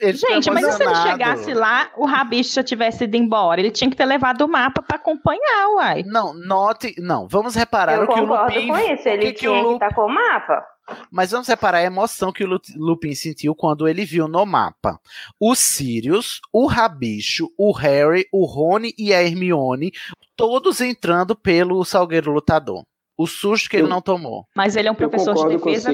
Ele 0.00 0.16
Gente, 0.16 0.48
mas 0.50 0.64
e 0.64 0.72
se 0.72 0.82
ele 0.84 0.94
chegasse 0.94 1.52
lá, 1.52 1.90
o 1.96 2.06
Rabicho 2.06 2.54
já 2.54 2.62
tivesse 2.62 3.04
ido 3.04 3.16
embora? 3.16 3.60
Ele 3.60 3.70
tinha 3.70 3.90
que 3.90 3.96
ter 3.96 4.04
levado 4.04 4.42
o 4.42 4.48
mapa 4.48 4.80
pra 4.80 4.96
acompanhar, 4.96 5.68
uai. 5.74 6.02
Não, 6.06 6.32
note. 6.32 6.94
Não, 6.98 7.26
vamos 7.28 7.54
reparar 7.56 7.96
Eu 7.96 8.04
o 8.04 8.06
que 8.06 8.12
o 8.12 8.16
concordo 8.22 8.54
Lupin. 8.54 8.68
com 8.68 8.78
isso. 8.78 9.08
o 9.08 9.08
Ele 9.08 9.22
que 9.26 9.32
que 9.40 9.48
o 9.48 9.52
tinha 9.52 9.64
que 9.66 9.72
estar 9.74 9.94
com 9.94 10.02
o 10.02 10.08
mapa. 10.08 10.64
Mas 11.10 11.30
vamos 11.30 11.46
reparar 11.48 11.78
a 11.78 11.82
emoção 11.84 12.32
que 12.32 12.44
o 12.44 12.46
Lu- 12.48 12.60
Lupin 12.76 13.14
sentiu 13.14 13.54
quando 13.54 13.86
ele 13.88 14.04
viu 14.04 14.26
no 14.28 14.44
mapa 14.44 15.00
o 15.38 15.54
Sirius, 15.54 16.40
o 16.52 16.66
Rabicho, 16.66 17.50
o 17.56 17.72
Harry, 17.72 18.26
o 18.32 18.44
Rony 18.44 18.92
e 18.98 19.12
a 19.14 19.22
Hermione, 19.22 19.92
todos 20.36 20.80
entrando 20.80 21.36
pelo 21.36 21.84
Salgueiro 21.84 22.32
Lutador. 22.32 22.82
O 23.16 23.26
susto 23.26 23.68
que 23.70 23.76
ele 23.76 23.84
Eu- 23.84 23.88
não 23.88 24.00
tomou. 24.00 24.46
Mas 24.56 24.74
ele 24.74 24.88
é 24.88 24.90
um 24.90 24.94
professor 24.94 25.34
de 25.34 25.56
defesa 25.56 25.92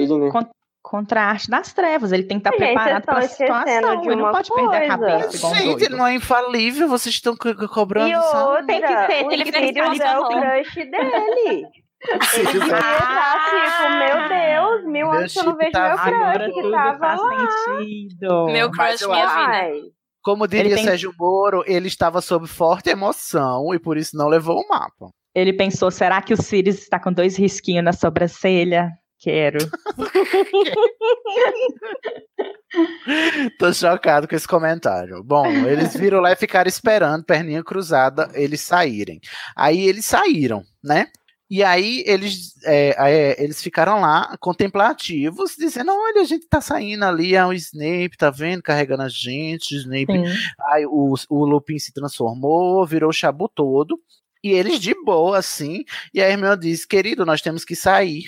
contra 0.81 1.21
a 1.21 1.25
arte 1.25 1.49
das 1.49 1.73
trevas. 1.73 2.11
Ele 2.11 2.23
tem 2.23 2.39
que 2.39 2.47
estar 2.47 2.57
Gente, 2.57 2.73
preparado 2.73 3.03
para 3.03 3.19
a 3.19 3.27
situação. 3.27 4.03
Ele 4.03 4.15
não 4.15 4.31
pode 4.31 4.49
perder 4.49 4.75
a 4.89 4.97
coisa. 4.97 5.13
cabeça 5.17 5.37
igual 5.37 5.53
Gente, 5.55 5.65
doido. 5.65 5.83
ele 5.83 5.95
não 5.95 6.07
é 6.07 6.15
infalível, 6.15 6.87
vocês 6.87 7.13
estão 7.15 7.35
cobrando. 7.35 8.09
E 8.09 8.15
outra, 8.15 8.63
Tem 8.65 8.81
que 8.81 8.87
ser, 8.87 9.25
o 9.25 9.29
tem 9.29 9.43
que 9.43 9.51
ser 9.51 9.77
é 10.01 10.19
o 10.19 10.27
crush 10.27 10.75
dele. 10.75 11.67
Ele 12.07 12.23
Sirius 12.25 12.51
devia 12.53 12.75
é- 12.75 12.79
estar 12.79 13.45
tipo, 13.45 13.89
meu 13.99 14.29
Deus, 14.29 14.81
mil 14.85 15.07
Meu 15.07 15.11
anos 15.11 15.33
que 15.33 15.39
eu 15.39 15.43
não 15.43 15.55
vejo 15.57 15.71
tá 15.71 15.89
meu 15.89 15.97
crush 16.33 16.53
que 16.53 16.61
tudo 16.61 16.71
tava 16.71 16.97
faz 16.99 17.21
lá. 17.21 17.47
sentido. 17.79 18.45
Meu 18.47 18.71
crush, 18.71 19.05
minha 19.07 19.27
vida. 19.27 19.41
Ai, 19.51 19.81
Como 20.23 20.47
diria 20.47 20.75
tem- 20.75 20.85
Sérgio 20.85 21.13
Moro, 21.19 21.63
ele 21.67 21.87
estava 21.87 22.21
sob 22.21 22.47
forte 22.47 22.89
emoção 22.89 23.73
e 23.73 23.79
por 23.79 23.97
isso 23.97 24.15
não 24.15 24.27
levou 24.29 24.61
o 24.61 24.67
mapa. 24.69 25.09
Ele 25.35 25.51
pensou, 25.53 25.91
será 25.91 26.21
que 26.21 26.33
o 26.33 26.41
Sirius 26.41 26.77
está 26.79 26.99
com 26.99 27.11
dois 27.11 27.35
risquinhos 27.37 27.83
na 27.83 27.91
sobrancelha? 27.93 28.91
Quero. 29.21 29.57
Tô 33.57 33.73
chocado 33.73 34.27
com 34.27 34.35
esse 34.35 34.47
comentário. 34.47 35.23
Bom, 35.23 35.45
eles 35.47 35.95
viram 35.95 36.19
lá 36.21 36.31
e 36.31 36.35
ficaram 36.35 36.67
esperando, 36.69 37.25
perninha 37.25 37.63
cruzada, 37.63 38.29
eles 38.33 38.61
saírem. 38.61 39.19
Aí 39.55 39.87
eles 39.87 40.05
saíram, 40.05 40.63
né? 40.83 41.07
E 41.49 41.63
aí 41.63 42.03
eles, 42.05 42.53
é, 42.63 42.95
é, 42.97 43.43
eles 43.43 43.61
ficaram 43.61 43.99
lá 44.01 44.37
contemplativos, 44.39 45.55
dizendo: 45.57 45.91
olha, 45.91 46.21
a 46.21 46.25
gente 46.25 46.47
tá 46.47 46.61
saindo 46.61 47.03
ali, 47.05 47.35
é 47.35 47.45
o 47.45 47.53
Snape, 47.53 48.17
tá 48.17 48.29
vendo? 48.29 48.61
Carregando 48.61 49.03
a 49.03 49.09
gente, 49.09 49.73
o 49.75 49.77
Snape. 49.79 50.05
Sim. 50.13 50.25
Aí 50.67 50.85
o, 50.85 51.13
o 51.29 51.45
Lupin 51.45 51.79
se 51.79 51.91
transformou, 51.93 52.85
virou 52.85 53.09
o 53.09 53.13
chabu 53.13 53.49
todo. 53.49 53.99
E 54.43 54.51
eles 54.51 54.79
de 54.79 54.93
boa, 55.03 55.37
assim. 55.37 55.83
E 56.13 56.21
a 56.21 56.29
Hermione 56.29 56.59
disse: 56.61 56.87
querido, 56.87 57.25
nós 57.25 57.41
temos 57.41 57.65
que 57.65 57.75
sair. 57.75 58.27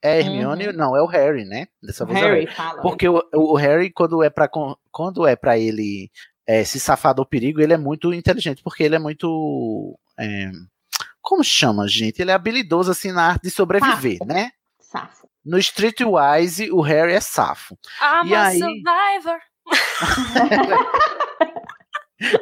É 0.00 0.12
a 0.12 0.18
Hermione, 0.20 0.68
Uhum. 0.68 0.72
não, 0.74 0.96
é 0.96 1.02
o 1.02 1.06
Harry, 1.06 1.44
né? 1.44 1.66
Dessa 1.82 2.04
vez 2.06 2.18
é 2.18 2.22
o 2.22 2.28
Harry, 2.28 2.46
fala. 2.46 2.80
porque 2.82 3.08
o, 3.08 3.20
o 3.34 3.56
Harry, 3.56 3.90
quando 3.90 4.22
é 4.22 4.30
para 4.30 4.48
quando 4.92 5.26
é 5.26 5.34
para 5.34 5.58
ele 5.58 6.08
é, 6.46 6.62
se 6.62 6.78
safar 6.78 7.14
do 7.14 7.26
perigo, 7.26 7.60
ele 7.60 7.72
é 7.72 7.76
muito 7.78 8.12
inteligente, 8.14 8.62
porque 8.62 8.84
ele 8.84 8.94
é 8.94 8.98
muito. 9.00 9.98
é, 10.18 10.50
como 11.28 11.44
chama, 11.44 11.86
gente? 11.86 12.22
Ele 12.22 12.30
é 12.30 12.34
habilidoso 12.34 12.90
assim 12.90 13.12
na 13.12 13.22
arte 13.26 13.42
de 13.42 13.50
sobreviver, 13.50 14.16
Safo. 14.16 14.32
né? 14.32 14.50
Safo. 14.80 15.28
No 15.44 15.58
Streetwise, 15.58 16.70
o 16.72 16.80
Harry 16.80 17.12
é 17.12 17.20
safo. 17.20 17.76
I'm 18.00 18.30
E 18.30 18.34
a 18.34 18.46
aí? 18.46 18.58
survivor. 18.58 19.38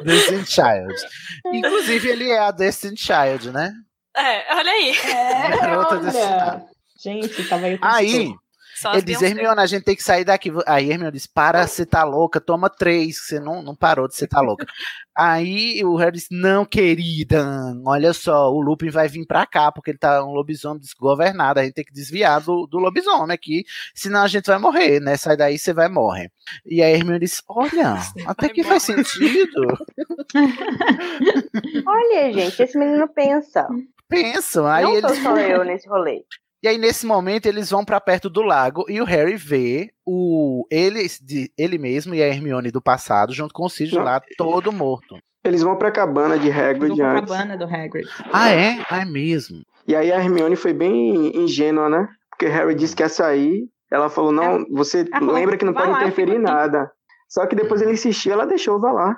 Destiny 0.03 0.45
Child. 0.45 0.93
Inclusive, 1.53 2.09
ele 2.09 2.31
é 2.31 2.39
a 2.39 2.51
Destiny 2.51 2.97
Child, 2.97 3.51
né? 3.51 3.71
É, 4.15 4.55
olha 4.55 4.71
aí. 4.71 4.97
É, 4.97 5.57
Garota 5.57 5.95
olha. 5.97 6.65
Gente, 7.03 7.43
tava 7.47 7.65
aí. 7.67 7.77
Aí, 7.81 8.33
Só 8.77 8.93
ele 8.93 9.01
diz. 9.01 9.21
Hermione, 9.21 9.59
a 9.59 9.65
gente 9.65 9.83
tem 9.83 9.95
que 9.95 10.03
sair 10.03 10.23
daqui. 10.23 10.51
Aí 10.67 10.91
Hermione 10.91 11.11
diz, 11.11 11.25
para, 11.25 11.65
você 11.67 11.83
tá 11.83 12.03
louca, 12.03 12.39
toma 12.39 12.69
três, 12.69 13.17
você 13.17 13.39
não, 13.39 13.63
não 13.63 13.75
parou 13.75 14.07
de 14.07 14.15
você 14.15 14.27
tá 14.27 14.39
louca. 14.39 14.67
Aí 15.17 15.83
o 15.83 15.95
Harry 15.95 16.11
diz, 16.11 16.27
não, 16.29 16.63
querida, 16.63 17.43
olha 17.83 18.13
só, 18.13 18.53
o 18.53 18.61
Lupin 18.61 18.91
vai 18.91 19.07
vir 19.07 19.25
pra 19.25 19.47
cá, 19.47 19.71
porque 19.71 19.89
ele 19.89 19.97
tá 19.97 20.23
um 20.23 20.31
lobisomem 20.31 20.79
desgovernado, 20.79 21.59
a 21.59 21.63
gente 21.63 21.73
tem 21.73 21.83
que 21.83 21.91
desviar 21.91 22.39
do, 22.39 22.67
do 22.67 22.77
lobisomem 22.77 23.33
aqui, 23.33 23.65
senão 23.95 24.21
a 24.21 24.27
gente 24.27 24.45
vai 24.45 24.59
morrer, 24.59 24.99
né? 24.99 25.17
Sai 25.17 25.35
daí, 25.35 25.57
você 25.57 25.73
vai 25.73 25.89
morrer. 25.89 26.31
E 26.63 26.83
aí 26.83 26.93
Hermione 26.93 27.21
diz, 27.21 27.41
olha, 27.49 27.95
até 28.27 28.45
vai 28.45 28.55
que 28.55 28.63
faz 28.63 28.83
sentido. 28.83 29.75
olha, 31.83 32.31
gente, 32.31 32.61
esse 32.61 32.77
menino 32.77 33.07
pensa. 33.07 33.67
Pensam, 34.07 34.67
aí 34.67 34.83
não 34.83 34.93
eles 34.93 35.11
sou 35.11 35.15
só 35.23 35.37
eu 35.39 35.63
nesse 35.63 35.89
rolê. 35.89 36.23
E 36.63 36.67
aí, 36.67 36.77
nesse 36.77 37.05
momento, 37.05 37.45
eles 37.45 37.69
vão 37.69 37.85
pra 37.85 38.01
perto 38.01 38.29
do 38.29 38.41
lago 38.41 38.85
e 38.89 38.99
o 38.99 39.05
Harry 39.05 39.35
vê 39.35 39.89
o 40.05 40.65
ele, 40.71 41.05
de, 41.21 41.51
ele 41.57 41.77
mesmo 41.77 42.15
e 42.15 42.23
a 42.23 42.27
Hermione 42.27 42.71
do 42.71 42.81
passado, 42.81 43.31
junto 43.33 43.53
com 43.53 43.65
o 43.65 43.69
Sirius 43.69 43.97
Não. 43.97 44.03
lá, 44.03 44.19
todo 44.37 44.71
morto. 44.71 45.17
Eles 45.43 45.61
vão 45.61 45.77
pra 45.77 45.91
cabana 45.91 46.37
de 46.37 46.51
Hagrid 46.51 46.99
a 47.01 47.11
antes. 47.11 47.29
cabana 47.31 47.55
do 47.55 47.63
Hagrid. 47.65 48.07
Ah, 48.33 48.49
é? 48.49 48.83
Ah, 48.89 49.01
é 49.01 49.05
mesmo. 49.05 49.61
E 49.87 49.95
aí 49.95 50.11
a 50.11 50.17
Hermione 50.17 50.55
foi 50.55 50.73
bem 50.73 51.37
ingênua, 51.37 51.87
né? 51.89 52.07
Porque 52.31 52.47
Harry 52.47 52.75
disse 52.75 52.95
que 52.95 53.03
ia 53.03 53.07
sair. 53.09 53.69
Ela 53.89 54.09
falou, 54.09 54.31
não, 54.33 54.65
você 54.71 55.01
ela 55.11 55.19
falou, 55.19 55.35
lembra 55.35 55.57
que 55.57 55.63
não 55.63 55.73
"Vai 55.73 55.83
pode 55.85 55.93
lá, 55.95 56.01
interferir 56.01 56.31
em 56.31 56.35
fico 56.39 56.47
aqui." 56.49 56.55
nada. 56.57 56.91
Só 57.29 57.45
que 57.45 57.55
depois 57.55 57.81
ele 57.81 57.93
insistiu, 57.93 58.33
ela 58.33 58.45
deixou, 58.45 58.79
vai 58.81 58.91
lá. 58.93 59.15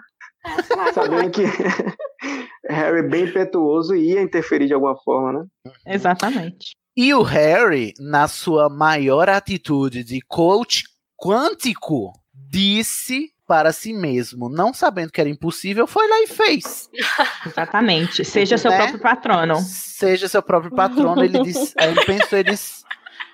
Sabendo 0.93 1.31
que 1.31 1.43
Harry 2.69 3.01
bem 3.07 3.25
impetuoso 3.25 3.95
ia 3.95 4.21
interferir 4.21 4.67
de 4.67 4.73
alguma 4.73 4.95
forma, 5.03 5.33
né? 5.39 5.45
Exatamente. 5.87 6.75
E 6.95 7.13
o 7.13 7.21
Harry, 7.21 7.93
na 7.99 8.27
sua 8.27 8.69
maior 8.69 9.29
atitude 9.29 10.03
de 10.03 10.19
coach 10.21 10.83
quântico, 11.17 12.11
disse 12.33 13.31
para 13.47 13.71
si 13.71 13.93
mesmo, 13.93 14.47
não 14.47 14.73
sabendo 14.73 15.11
que 15.11 15.19
era 15.19 15.29
impossível, 15.29 15.87
foi 15.87 16.07
lá 16.07 16.21
e 16.21 16.27
fez. 16.27 16.87
Exatamente. 17.45 18.23
Seja 18.23 18.57
seu 18.57 18.69
Né? 18.69 18.77
próprio 18.77 18.99
patrono. 18.99 19.55
Seja 19.59 20.27
seu 20.27 20.41
próprio 20.43 20.71
patrono. 20.75 21.23
Ele 21.23 21.41
disse, 21.41 21.73
ele 21.81 22.05
pensou, 22.05 22.37
ele 22.37 22.51
disse, 22.51 22.83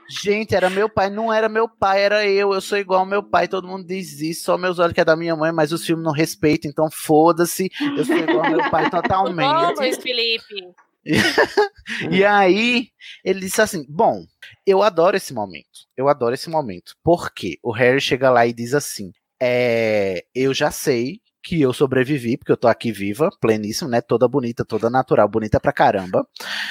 gente, 0.07 0.55
era 0.55 0.69
meu 0.69 0.87
pai, 0.87 1.09
não 1.09 1.33
era 1.33 1.49
meu 1.49 1.67
pai, 1.67 2.01
era 2.01 2.25
eu, 2.25 2.53
eu 2.53 2.61
sou 2.61 2.77
igual 2.77 3.01
ao 3.01 3.05
meu 3.05 3.21
pai, 3.23 3.47
todo 3.49 3.67
mundo 3.67 3.85
diz 3.85 4.21
isso, 4.21 4.45
só 4.45 4.57
meus 4.57 4.79
olhos 4.79 4.93
que 4.93 5.01
é 5.01 5.05
da 5.05 5.17
minha 5.17 5.35
mãe, 5.35 5.51
mas 5.51 5.73
os 5.73 5.85
filmes 5.85 6.05
não 6.05 6.13
respeitam, 6.13 6.71
então 6.71 6.87
foda-se, 6.89 7.69
eu 7.97 8.05
sou 8.05 8.15
igual 8.15 8.45
ao 8.45 8.51
meu 8.51 8.69
pai 8.69 8.89
totalmente. 8.91 9.77
Luiz 9.79 9.97
Felipe. 9.97 10.73
E 12.09 12.25
aí, 12.25 12.87
ele 13.23 13.41
disse 13.41 13.61
assim: 13.61 13.85
Bom, 13.87 14.25
eu 14.65 14.81
adoro 14.81 15.15
esse 15.15 15.33
momento. 15.33 15.85
Eu 15.95 16.09
adoro 16.09 16.33
esse 16.33 16.49
momento. 16.49 16.95
Porque 17.03 17.59
o 17.61 17.71
Harry 17.71 18.01
chega 18.01 18.29
lá 18.31 18.45
e 18.47 18.53
diz 18.53 18.73
assim: 18.73 19.11
é, 19.41 20.25
Eu 20.33 20.53
já 20.53 20.71
sei 20.71 21.19
que 21.43 21.61
eu 21.61 21.71
sobrevivi, 21.71 22.37
porque 22.37 22.51
eu 22.51 22.57
tô 22.57 22.67
aqui 22.67 22.91
viva, 22.91 23.29
pleníssimo, 23.39 23.89
né? 23.89 24.01
Toda 24.01 24.27
bonita, 24.27 24.65
toda 24.65 24.89
natural, 24.89 25.29
bonita 25.29 25.59
pra 25.59 25.71
caramba. 25.71 26.27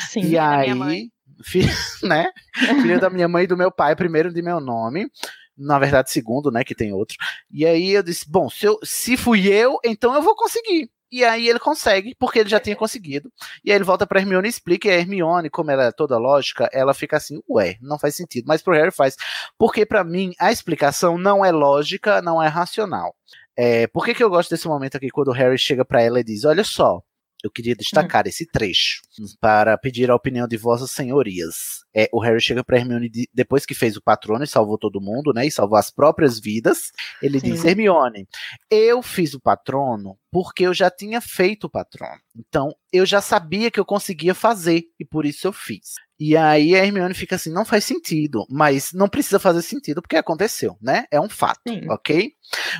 Sim. 0.09 0.31
e 0.31 0.39
aí, 0.39 0.75
mãe. 0.75 1.09
filho, 1.45 1.73
né? 2.03 2.31
Filho 2.83 3.01
da 3.01 3.09
minha 3.09 3.29
mãe 3.29 3.45
e 3.45 3.47
do 3.47 3.57
meu 3.57 3.71
pai, 3.71 3.95
primeiro 3.95 4.33
de 4.33 4.43
meu 4.43 4.61
nome. 4.61 5.09
Na 5.57 5.79
verdade, 5.79 6.11
segundo, 6.11 6.51
né? 6.51 6.65
Que 6.65 6.75
tem 6.75 6.93
outro. 6.93 7.17
E 7.51 7.65
aí 7.65 7.93
eu 7.93 8.03
disse: 8.03 8.29
Bom, 8.29 8.51
se, 8.51 8.67
eu, 8.67 8.79
se 8.83 9.17
fui 9.17 9.47
eu, 9.47 9.79
então 9.85 10.13
eu 10.15 10.23
vou 10.23 10.35
conseguir. 10.35 10.91
E 11.15 11.23
aí 11.23 11.49
ele 11.49 11.61
consegue, 11.61 12.13
porque 12.19 12.41
ele 12.41 12.49
já 12.49 12.59
tinha 12.59 12.75
conseguido. 12.75 13.33
E 13.65 13.71
aí 13.71 13.77
ele 13.77 13.85
volta 13.85 14.05
pra 14.05 14.19
Hermione 14.19 14.49
e 14.49 14.51
explica, 14.51 14.89
e 14.89 14.91
a 14.91 14.95
Hermione, 14.99 15.49
como 15.49 15.71
ela 15.71 15.85
é 15.85 15.93
toda 15.93 16.19
lógica, 16.19 16.69
ela 16.73 16.93
fica 16.93 17.17
assim, 17.17 17.41
ué, 17.49 17.77
não 17.81 18.01
faz 18.01 18.17
sentido. 18.17 18.47
Mas 18.49 18.61
pro 18.61 18.75
Harry 18.75 18.91
faz. 18.91 19.15
Porque 19.57 19.87
para 19.87 20.03
mim, 20.03 20.33
a 20.41 20.51
explicação 20.51 21.17
não 21.17 21.45
é 21.45 21.53
lógica, 21.53 22.21
não 22.21 22.43
é 22.43 22.49
racional. 22.49 23.15
É, 23.57 23.87
por 23.87 24.05
que, 24.05 24.13
que 24.13 24.25
eu 24.25 24.29
gosto 24.29 24.51
desse 24.51 24.67
momento 24.67 24.97
aqui, 24.97 25.09
quando 25.09 25.29
o 25.29 25.33
Harry 25.33 25.57
chega 25.57 25.85
para 25.85 26.03
ela 26.03 26.19
e 26.19 26.25
diz, 26.25 26.45
olha 26.45 26.65
só, 26.65 27.01
eu 27.45 27.51
queria 27.51 27.77
destacar 27.77 28.27
esse 28.27 28.45
trecho 28.45 29.01
para 29.41 29.79
pedir 29.79 30.11
a 30.11 30.17
opinião 30.17 30.49
de 30.49 30.57
vossas 30.57 30.91
senhorias. 30.91 31.84
É, 31.95 32.09
o 32.13 32.21
Harry 32.21 32.41
chega 32.41 32.65
para 32.65 32.77
Hermione 32.77 33.09
de- 33.09 33.29
depois 33.33 33.65
que 33.65 33.75
fez 33.75 33.97
o 33.97 34.03
patrono 34.03 34.43
e 34.43 34.49
salvou 34.49 34.77
todo 34.77 35.01
mundo, 35.01 35.33
né? 35.33 35.47
E 35.47 35.51
salvou 35.51 35.79
as 35.79 35.91
próprias 35.91 36.41
vidas. 36.41 36.91
Ele 37.23 37.39
Sim. 37.39 37.53
diz: 37.53 37.65
Hermione, 37.65 38.27
eu 38.71 39.03
fiz 39.03 39.35
o 39.35 39.41
patrono 39.41 40.19
porque 40.31 40.65
eu 40.65 40.75
já 40.75 40.91
tinha 40.91 41.21
feito 41.21 41.65
o 41.65 41.71
patrono. 41.71 42.19
Então, 42.37 42.75
eu 42.93 43.07
já 43.07 43.21
sabia 43.21 43.71
que 43.71 43.79
eu 43.79 43.85
conseguia 43.85 44.35
fazer 44.35 44.85
e 44.99 45.05
por 45.05 45.25
isso 45.25 45.47
eu 45.47 45.53
fiz. 45.53 45.95
E 46.19 46.37
aí 46.37 46.75
a 46.77 46.85
Hermione 46.85 47.13
fica 47.13 47.35
assim, 47.37 47.53
não 47.53 47.65
faz 47.65 47.85
sentido, 47.85 48.47
mas 48.49 48.93
não 48.93 49.09
precisa 49.09 49.39
fazer 49.39 49.63
sentido 49.63 50.01
porque 50.01 50.17
aconteceu, 50.17 50.77
né? 50.81 51.07
É 51.11 51.21
um 51.21 51.29
fato, 51.29 51.61
ok? 51.91 52.33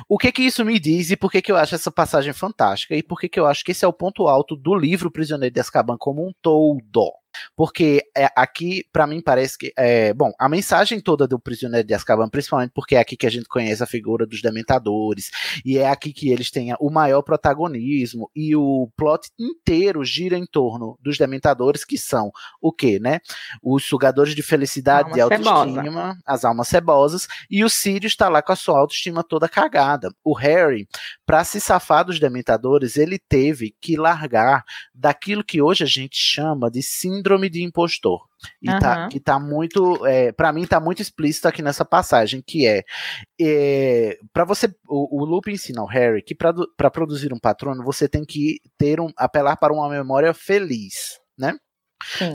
O 0.07 0.17
que 0.17 0.31
que 0.31 0.43
isso 0.43 0.63
me 0.63 0.79
diz 0.79 1.11
e 1.11 1.17
por 1.17 1.29
que 1.31 1.41
que 1.41 1.51
eu 1.51 1.57
acho 1.57 1.75
essa 1.75 1.91
passagem 1.91 2.31
fantástica 2.31 2.95
e 2.95 3.03
por 3.03 3.19
que 3.19 3.27
que 3.27 3.39
eu 3.39 3.45
acho 3.45 3.63
que 3.63 3.71
esse 3.71 3.83
é 3.83 3.87
o 3.87 3.93
ponto 3.93 4.27
alto 4.27 4.55
do 4.55 4.73
livro 4.73 5.11
Prisioneiro 5.11 5.53
de 5.53 5.59
Azkaban 5.59 5.97
como 5.97 6.25
um 6.25 6.31
todo? 6.41 7.11
Porque 7.55 8.01
é, 8.15 8.27
aqui, 8.35 8.85
pra 8.91 9.07
mim, 9.07 9.21
parece 9.21 9.57
que. 9.57 9.73
É, 9.77 10.13
bom, 10.13 10.31
a 10.39 10.49
mensagem 10.49 10.99
toda 10.99 11.27
do 11.27 11.39
Prisioneiro 11.39 11.87
de 11.87 11.93
Azkaban, 11.93 12.29
principalmente 12.29 12.71
porque 12.73 12.95
é 12.95 12.99
aqui 12.99 13.15
que 13.15 13.27
a 13.27 13.31
gente 13.31 13.47
conhece 13.47 13.83
a 13.83 13.87
figura 13.87 14.25
dos 14.25 14.41
Dementadores, 14.41 15.31
e 15.63 15.77
é 15.77 15.89
aqui 15.89 16.13
que 16.13 16.29
eles 16.29 16.51
têm 16.51 16.73
o 16.79 16.89
maior 16.89 17.21
protagonismo, 17.21 18.29
e 18.35 18.55
o 18.55 18.89
plot 18.95 19.29
inteiro 19.39 20.03
gira 20.03 20.37
em 20.37 20.45
torno 20.45 20.97
dos 21.01 21.17
Dementadores, 21.17 21.83
que 21.83 21.97
são 21.97 22.31
o 22.61 22.71
quê, 22.71 22.99
né? 22.99 23.19
Os 23.61 23.83
sugadores 23.83 24.35
de 24.35 24.41
felicidade, 24.41 25.11
de 25.13 25.21
Alma 25.21 25.35
autoestima, 25.35 25.83
cebosa. 25.83 26.17
as 26.25 26.45
almas 26.45 26.67
cebosas, 26.67 27.27
e 27.49 27.63
o 27.63 27.69
Sirius 27.69 28.13
está 28.13 28.29
lá 28.29 28.41
com 28.41 28.51
a 28.51 28.55
sua 28.55 28.79
autoestima 28.79 29.23
toda 29.23 29.49
cagada. 29.49 30.09
O 30.23 30.33
Harry, 30.33 30.87
para 31.25 31.43
se 31.43 31.59
safar 31.59 32.05
dos 32.05 32.19
Dementadores, 32.19 32.97
ele 32.97 33.19
teve 33.19 33.75
que 33.81 33.95
largar 33.95 34.63
daquilo 34.93 35.43
que 35.43 35.61
hoje 35.61 35.83
a 35.83 35.87
gente 35.87 36.17
chama 36.17 36.69
de 36.69 36.81
síndrome 36.81 37.24
de 37.49 37.63
impostor. 37.63 38.21
E 38.61 38.67
tá, 38.67 38.93
Aham. 38.93 39.09
que 39.09 39.19
tá 39.19 39.39
muito, 39.39 40.05
é, 40.05 40.31
para 40.31 40.53
mim 40.53 40.65
tá 40.65 40.79
muito 40.79 41.01
explícito 41.01 41.47
aqui 41.47 41.61
nessa 41.61 41.83
passagem, 41.83 42.43
que 42.45 42.67
é, 42.67 42.83
é 43.39 44.17
para 44.31 44.45
você, 44.45 44.67
o, 44.87 45.21
o 45.21 45.25
Lupin 45.25 45.51
ensina 45.51 45.81
ao 45.81 45.87
Harry 45.87 46.21
que 46.21 46.35
para 46.35 46.91
produzir 46.91 47.33
um 47.33 47.39
patrono 47.39 47.83
você 47.83 48.07
tem 48.07 48.23
que 48.23 48.59
ter 48.77 48.99
um, 48.99 49.09
apelar 49.17 49.55
para 49.57 49.73
uma 49.73 49.89
memória 49.89 50.33
feliz, 50.33 51.19
né? 51.37 51.57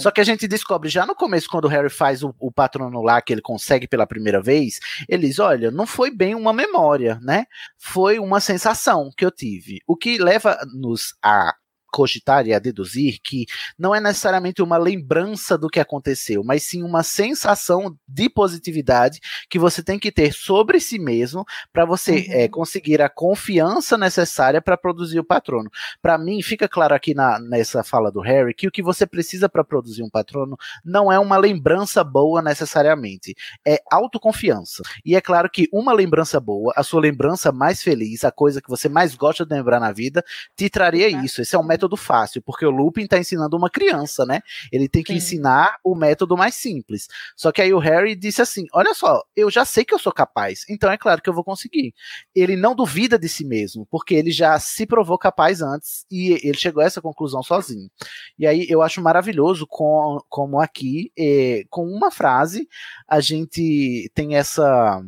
Só 0.01 0.11
que 0.11 0.21
a 0.21 0.25
gente 0.25 0.49
descobre 0.49 0.89
já 0.89 1.07
no 1.07 1.15
começo, 1.15 1.49
quando 1.49 1.67
o 1.67 1.69
Harry 1.69 1.91
faz 1.91 2.23
o, 2.23 2.35
o 2.39 2.51
patrono 2.51 3.03
lá, 3.03 3.21
que 3.21 3.33
ele 3.33 3.43
consegue 3.43 3.87
pela 3.87 4.07
primeira 4.07 4.41
vez, 4.41 4.79
ele 5.09 5.29
diz: 5.29 5.39
Olha, 5.39 5.71
não 5.71 5.87
foi 5.87 6.11
bem 6.11 6.35
uma 6.35 6.53
memória, 6.53 7.19
né? 7.23 7.45
Foi 7.79 8.19
uma 8.19 8.41
sensação 8.41 9.11
que 9.17 9.25
eu 9.25 9.31
tive. 9.31 9.81
O 9.87 9.97
que 9.97 10.19
leva-nos 10.19 11.15
a 11.23 11.55
cogitar 11.91 12.47
e 12.47 12.55
a 12.55 12.59
deduzir 12.59 13.19
que 13.23 13.47
não 13.79 13.95
é 13.95 14.01
necessariamente 14.01 14.63
uma 14.63 14.79
lembrança 14.79 15.59
do 15.59 15.69
que 15.69 15.81
aconteceu, 15.81 16.43
mas 16.45 16.63
sim 16.63 16.83
uma 16.83 17.03
sensação 17.03 17.97
de 18.07 18.29
positividade 18.29 19.21
que 19.49 19.59
você 19.59 19.83
tem 19.83 19.99
que 19.99 20.13
ter 20.13 20.33
sobre 20.33 20.81
si 20.81 20.99
mesmo 20.99 21.45
para 21.73 21.85
você 21.85 22.27
eh, 22.31 22.49
conseguir 22.49 23.03
a 23.03 23.09
confiança 23.09 23.99
necessária 23.99 24.63
para 24.63 24.77
produzir 24.77 25.19
o 25.19 25.25
patrono. 25.25 25.71
Para 26.01 26.17
mim, 26.17 26.41
fica 26.43 26.69
claro 26.69 26.95
aqui 26.95 27.15
na, 27.15 27.39
nessa 27.39 27.83
fala 27.83 28.11
do 28.11 28.21
Harry 28.21 28.55
que 28.55 28.69
o 28.69 28.71
que 28.71 28.83
você 28.83 29.07
precisa 29.07 29.49
para 29.49 29.65
produzir 29.65 30.03
um 30.03 30.11
patrono 30.11 30.57
não 30.85 31.13
é 31.13 31.19
uma 31.19 31.37
lembrança 31.37 32.03
boa 32.05 32.41
necessariamente, 32.43 33.35
é 33.67 33.81
autoconfiança. 33.91 34.83
E 35.05 35.17
é 35.17 35.21
claro 35.21 35.51
que 35.51 35.69
uma 35.73 35.93
lembrança 35.93 36.39
boa, 36.41 36.73
a 36.77 36.83
sua 36.83 37.01
lembrança 37.01 37.53
mais 37.53 37.83
feliz, 37.83 38.25
a 38.25 38.31
coisa 38.31 38.61
que 38.63 38.69
você 38.69 38.89
mais 38.89 39.15
gosta 39.15 39.45
de 39.45 39.55
lembrar 39.55 39.81
na 39.81 39.93
vida, 39.93 40.25
te 40.57 40.69
traria 40.69 41.09
isso. 41.09 41.43
Esse 41.43 41.57
é 41.57 41.59
um 41.59 41.63
método 41.63 41.80
fácil, 41.97 42.43
porque 42.43 42.65
o 42.65 42.71
Lupin 42.71 43.03
está 43.03 43.19
ensinando 43.19 43.57
uma 43.57 43.71
criança, 43.71 44.25
né? 44.27 44.41
Ele 44.73 44.89
tem 44.89 45.03
que 45.03 45.13
ensinar 45.13 45.77
o 45.85 45.95
método 45.95 46.37
mais 46.37 46.55
simples. 46.55 47.09
Só 47.37 47.53
que 47.53 47.63
aí 47.63 47.73
o 47.73 47.79
Harry 47.79 48.15
disse 48.15 48.43
assim: 48.43 48.67
Olha 48.73 48.95
só, 48.95 49.23
eu 49.37 49.51
já 49.51 49.65
sei 49.65 49.85
que 49.85 49.95
eu 49.95 49.99
sou 49.99 50.13
capaz, 50.13 50.65
então 50.69 50.91
é 50.91 50.97
claro 50.97 51.23
que 51.23 51.29
eu 51.29 51.35
vou 51.35 51.45
conseguir. 51.45 51.95
Ele 52.35 52.57
não 52.57 52.75
duvida 52.75 53.19
de 53.19 53.29
si 53.29 53.45
mesmo, 53.45 53.87
porque 53.91 54.15
ele 54.15 54.31
já 54.31 54.59
se 54.59 54.87
provou 54.87 55.19
capaz 55.19 55.63
antes 55.63 56.05
e 56.11 56.33
ele 56.47 56.59
chegou 56.59 56.83
a 56.83 56.87
essa 56.87 57.01
conclusão 57.01 57.43
sozinho. 57.43 57.91
E 58.39 58.47
aí 58.47 58.67
eu 58.69 58.83
acho 58.83 59.01
maravilhoso 59.01 59.67
com, 59.67 60.19
como 60.29 60.61
aqui, 60.61 61.13
eh, 61.19 61.65
com 61.71 61.87
uma 61.87 62.11
frase, 62.11 62.69
a 63.09 63.21
gente 63.21 64.11
tem 64.15 64.37
essa 64.37 65.03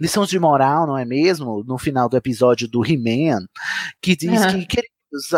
lição 0.00 0.24
de 0.24 0.38
moral, 0.38 0.86
não 0.86 0.96
é 0.96 1.04
mesmo? 1.04 1.62
No 1.64 1.78
final 1.78 2.08
do 2.08 2.16
episódio 2.16 2.68
do 2.68 2.84
He-Man, 2.84 3.46
que 4.00 4.16
diz 4.16 4.42
Aham. 4.42 4.64
que, 4.66 4.82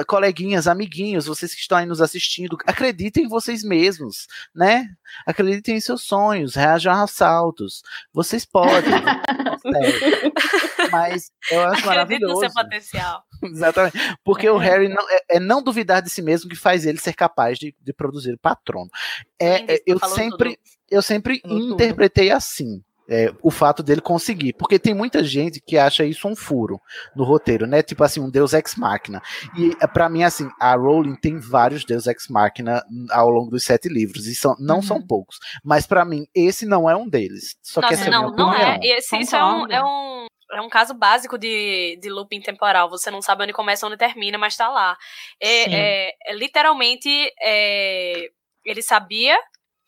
coleguinhas, 0.07 0.67
amiguinhos, 0.67 1.27
vocês 1.27 1.55
que 1.55 1.61
estão 1.61 1.79
aí 1.79 1.87
nos 1.87 2.01
assistindo, 2.01 2.57
acreditem 2.67 3.25
em 3.25 3.29
vocês 3.29 3.63
mesmos, 3.63 4.27
né? 4.55 4.89
Acreditem 5.27 5.77
em 5.77 5.81
seus 5.81 6.03
sonhos, 6.03 6.55
reajam 6.55 6.93
a 6.93 7.03
assaltos. 7.03 7.83
Vocês 8.13 8.45
podem. 8.45 8.93
Mas 10.91 11.33
eu 11.51 11.63
acho 11.63 11.91
Acredita 11.91 12.27
no 12.27 12.39
seu 12.39 12.53
potencial. 12.53 13.23
Exatamente. 13.43 13.99
Porque 14.25 14.49
o 14.49 14.57
Harry 14.57 14.89
não, 14.89 15.05
é, 15.11 15.37
é 15.37 15.41
não 15.41 15.63
duvidar 15.63 16.03
de 16.03 16.11
si 16.11 16.23
mesmo 16.23 16.49
que 16.49 16.57
faz 16.57 16.87
ele 16.87 16.99
ser 16.99 17.15
capaz 17.15 17.59
de, 17.59 17.75
de 17.81 17.93
produzir 17.93 18.35
o 18.35 18.39
patrono. 18.39 18.91
É, 19.39 19.75
é, 19.75 19.83
eu 19.87 19.99
falou 19.99 20.17
sempre, 20.17 20.59
eu 20.91 21.03
sempre 21.03 21.43
interpretei 21.45 22.31
assim. 22.31 22.83
É, 23.09 23.33
o 23.43 23.51
fato 23.51 23.83
dele 23.83 24.01
conseguir, 24.01 24.53
porque 24.55 24.79
tem 24.79 24.95
muita 24.95 25.23
gente 25.23 25.61
que 25.61 25.77
acha 25.77 26.05
isso 26.05 26.27
um 26.27 26.35
furo 26.35 26.81
no 27.15 27.23
roteiro, 27.25 27.67
né? 27.67 27.83
Tipo 27.83 28.03
assim, 28.05 28.21
um 28.21 28.31
Deus 28.31 28.53
ex 28.55 28.75
machina. 28.77 29.23
E 29.57 29.77
é, 29.81 29.87
pra 29.87 30.09
mim, 30.09 30.23
assim, 30.23 30.49
a 30.61 30.75
Rowling 30.75 31.17
tem 31.17 31.39
vários 31.39 31.85
Deus 31.85 32.07
ex 32.07 32.29
machina 32.29 32.83
ao 33.11 33.29
longo 33.29 33.51
dos 33.51 33.65
sete 33.65 33.89
livros, 33.89 34.27
e 34.27 34.35
são, 34.35 34.55
não 34.59 34.81
são 34.81 35.01
poucos. 35.07 35.39
Mas 35.63 35.87
pra 35.87 36.05
mim, 36.05 36.27
esse 36.35 36.65
não 36.67 36.89
é 36.89 36.97
um 36.97 37.09
deles. 37.09 37.57
Só 37.63 37.81
que 37.81 37.87
Nossa, 37.91 37.95
essa 38.01 38.05
é 38.05 38.09
a 38.09 38.11
não, 38.11 38.31
minha 38.31 38.37
não 38.37 38.51
opinião. 38.51 38.73
é. 38.73 38.79
Esse- 38.99 39.17
isso 39.19 39.37
é 39.37 39.45
um, 39.45 39.67
é 39.71 39.85
um, 39.85 40.27
é 40.53 40.61
um 40.63 40.69
caso 40.69 40.95
básico 40.95 41.37
de, 41.37 41.99
de 42.01 42.09
looping 42.09 42.41
temporal. 42.41 42.89
Você 42.89 43.11
não 43.11 43.21
sabe 43.21 43.43
onde 43.45 43.53
começa 43.53 43.87
onde 43.87 43.97
termina, 43.97 44.39
mas 44.39 44.57
tá 44.57 44.69
lá. 44.69 44.97
É, 45.41 45.75
é- 46.09 46.13
é 46.27 46.35
literalmente, 46.35 47.09
é, 47.43 48.29
ele 48.65 48.81
sabia 48.83 49.37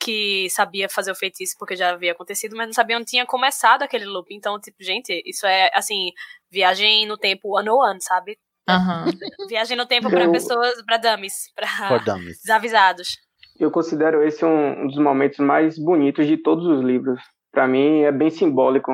que 0.07 0.49
sabia 0.51 0.89
fazer 0.89 1.11
o 1.11 1.17
feitiço 1.17 1.57
porque 1.59 1.75
já 1.75 1.91
havia 1.91 2.13
acontecido, 2.13 2.57
mas 2.57 2.67
não 2.69 2.73
sabia 2.73 2.97
onde 2.97 3.07
tinha 3.07 3.27
começado 3.27 3.83
aquele 3.83 4.05
loop. 4.05 4.33
Então, 4.33 4.61
tipo, 4.61 4.77
gente, 4.81 5.21
isso 5.27 5.45
é, 5.45 5.69
assim, 5.75 6.11
viagem 6.49 7.07
no 7.09 7.19
tempo 7.19 7.59
one 7.59 7.69
on 7.69 7.79
one, 7.79 8.01
sabe? 8.01 8.39
Aham. 8.69 9.07
Viagem 9.51 9.77
no 9.77 9.85
tempo 9.85 10.09
Eu- 10.09 10.31
pessoas, 10.31 10.81
pra 10.85 10.97
dummies, 10.97 11.51
dummies. 12.05 12.39
desavisados. 12.43 13.17
Eu 13.59 13.71
considero 13.71 14.23
esse 14.23 14.45
um, 14.45 14.83
um 14.85 14.87
dos 14.87 14.99
momentos 14.99 15.39
mais 15.39 15.77
bonitos 15.79 16.27
de 16.27 16.37
todos 16.37 16.65
os 16.67 16.85
livros. 16.85 17.21
Para 17.51 17.67
mim 17.67 18.03
é 18.03 18.13
bem 18.13 18.31
simbólico 18.31 18.93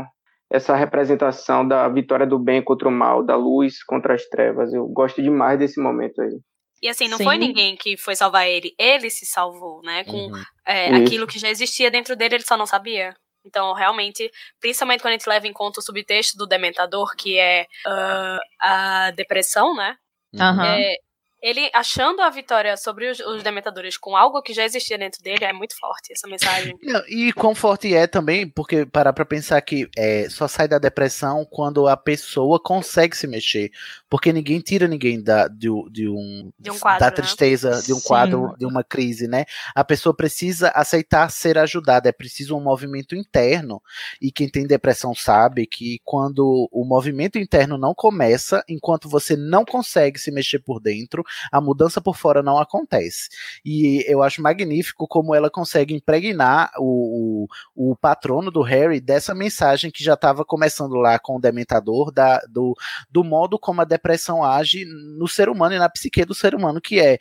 essa 0.50 0.74
representação 0.76 1.66
da 1.66 1.88
vitória 1.88 2.26
do 2.26 2.38
bem 2.38 2.62
contra 2.62 2.88
o 2.88 2.92
mal, 2.92 3.22
da 3.24 3.36
luz 3.36 3.82
contra 3.84 4.14
as 4.14 4.24
trevas. 4.28 4.72
Eu 4.72 4.86
gosto 4.86 5.22
demais 5.22 5.58
desse 5.58 5.80
momento 5.80 6.20
aí. 6.22 6.38
E 6.82 6.88
assim, 6.88 7.06
não 7.08 7.18
Sim. 7.18 7.24
foi 7.24 7.38
ninguém 7.38 7.76
que 7.76 7.96
foi 7.96 8.16
salvar 8.16 8.48
ele, 8.48 8.74
ele 8.78 9.08
se 9.08 9.24
salvou, 9.24 9.80
né? 9.82 10.04
Com 10.04 10.26
Uhum. 10.26 10.42
é, 10.66 10.88
aquilo 10.96 11.26
que 11.26 11.38
já 11.38 11.48
existia 11.48 11.90
dentro 11.90 12.16
dele, 12.16 12.36
ele 12.36 12.44
só 12.44 12.56
não 12.56 12.66
sabia. 12.66 13.14
Então, 13.44 13.72
realmente, 13.72 14.30
principalmente 14.60 15.00
quando 15.00 15.14
a 15.14 15.16
gente 15.18 15.28
leva 15.28 15.46
em 15.46 15.52
conta 15.52 15.80
o 15.80 15.82
subtexto 15.82 16.36
do 16.36 16.46
Dementador, 16.46 17.14
que 17.16 17.38
é 17.38 17.66
ah, 17.86 18.38
a 18.60 19.10
depressão, 19.12 19.74
né? 19.74 19.96
Aham. 20.38 20.64
É, 20.66 20.94
ele 21.42 21.68
achando 21.74 22.20
a 22.22 22.30
vitória 22.30 22.76
sobre 22.76 23.10
os, 23.10 23.18
os 23.18 23.42
Dementadores 23.42 23.96
com 23.96 24.16
algo 24.16 24.40
que 24.40 24.52
já 24.54 24.64
existia 24.64 24.96
dentro 24.96 25.20
dele 25.22 25.44
é 25.44 25.52
muito 25.52 25.76
forte 25.76 26.12
essa 26.12 26.28
mensagem. 26.28 26.76
Não, 26.82 27.02
E 27.08 27.32
quão 27.32 27.54
forte 27.54 27.92
é 27.94 28.06
também, 28.06 28.48
porque 28.48 28.86
parar 28.86 29.12
pra 29.12 29.24
pensar 29.24 29.60
que 29.62 29.88
é, 29.96 30.28
só 30.30 30.46
sai 30.46 30.68
da 30.68 30.78
depressão 30.78 31.44
quando 31.50 31.88
a 31.88 31.96
pessoa 31.96 32.60
consegue 32.62 33.16
se 33.16 33.26
mexer. 33.26 33.70
Porque 34.08 34.32
ninguém 34.32 34.60
tira 34.60 34.86
ninguém 34.86 35.20
da, 35.22 35.48
de, 35.48 35.68
um- 35.68 35.88
de 35.90 36.08
um, 36.08 36.52
De 36.58 36.70
um 36.70 36.78
quadro, 36.78 37.00
da 37.00 37.06
né? 37.06 37.12
tristeza, 37.12 37.82
de 37.82 37.92
um 37.92 37.98
Sim. 37.98 38.06
quadro, 38.08 38.54
de 38.58 38.64
uma 38.66 38.84
crise, 38.84 39.26
né? 39.26 39.44
A 39.74 39.82
pessoa 39.82 40.14
precisa 40.14 40.68
aceitar 40.68 41.30
ser 41.30 41.58
ajudada, 41.58 42.08
é 42.08 42.12
preciso 42.12 42.56
um 42.56 42.60
movimento 42.62 43.16
interno. 43.16 43.82
E 44.20 44.30
quem 44.30 44.48
tem 44.48 44.66
depressão 44.66 45.14
sabe 45.14 45.66
que 45.66 45.98
quando 46.04 46.68
o 46.70 46.84
movimento 46.84 47.38
interno 47.38 47.76
não 47.76 47.94
começa, 47.94 48.62
enquanto 48.68 49.08
você 49.08 49.34
não 49.36 49.64
consegue 49.64 50.18
se 50.20 50.30
mexer 50.30 50.60
por 50.60 50.78
dentro, 50.80 51.24
a 51.50 51.60
mudança 51.60 52.00
por 52.00 52.16
fora 52.16 52.42
não 52.42 52.58
acontece. 52.58 53.28
E 53.64 54.04
eu 54.08 54.22
acho 54.22 54.42
magnífico 54.42 55.06
como 55.06 55.34
ela 55.34 55.50
consegue 55.50 55.94
impregnar 55.94 56.72
o, 56.78 57.46
o, 57.76 57.90
o 57.92 57.96
patrono 57.96 58.50
do 58.50 58.62
Harry 58.62 59.00
dessa 59.00 59.34
mensagem 59.34 59.90
que 59.90 60.02
já 60.02 60.14
estava 60.14 60.44
começando 60.44 60.94
lá 60.94 61.18
com 61.18 61.36
o 61.36 61.40
Dementador, 61.40 62.12
da, 62.12 62.40
do, 62.48 62.74
do 63.10 63.24
modo 63.24 63.58
como 63.58 63.80
a 63.80 63.84
depressão 63.84 64.44
age 64.44 64.84
no 64.84 65.28
ser 65.28 65.48
humano 65.48 65.74
e 65.74 65.78
na 65.78 65.88
psique 65.88 66.24
do 66.24 66.34
ser 66.34 66.54
humano, 66.54 66.80
que 66.80 67.00
é, 67.00 67.18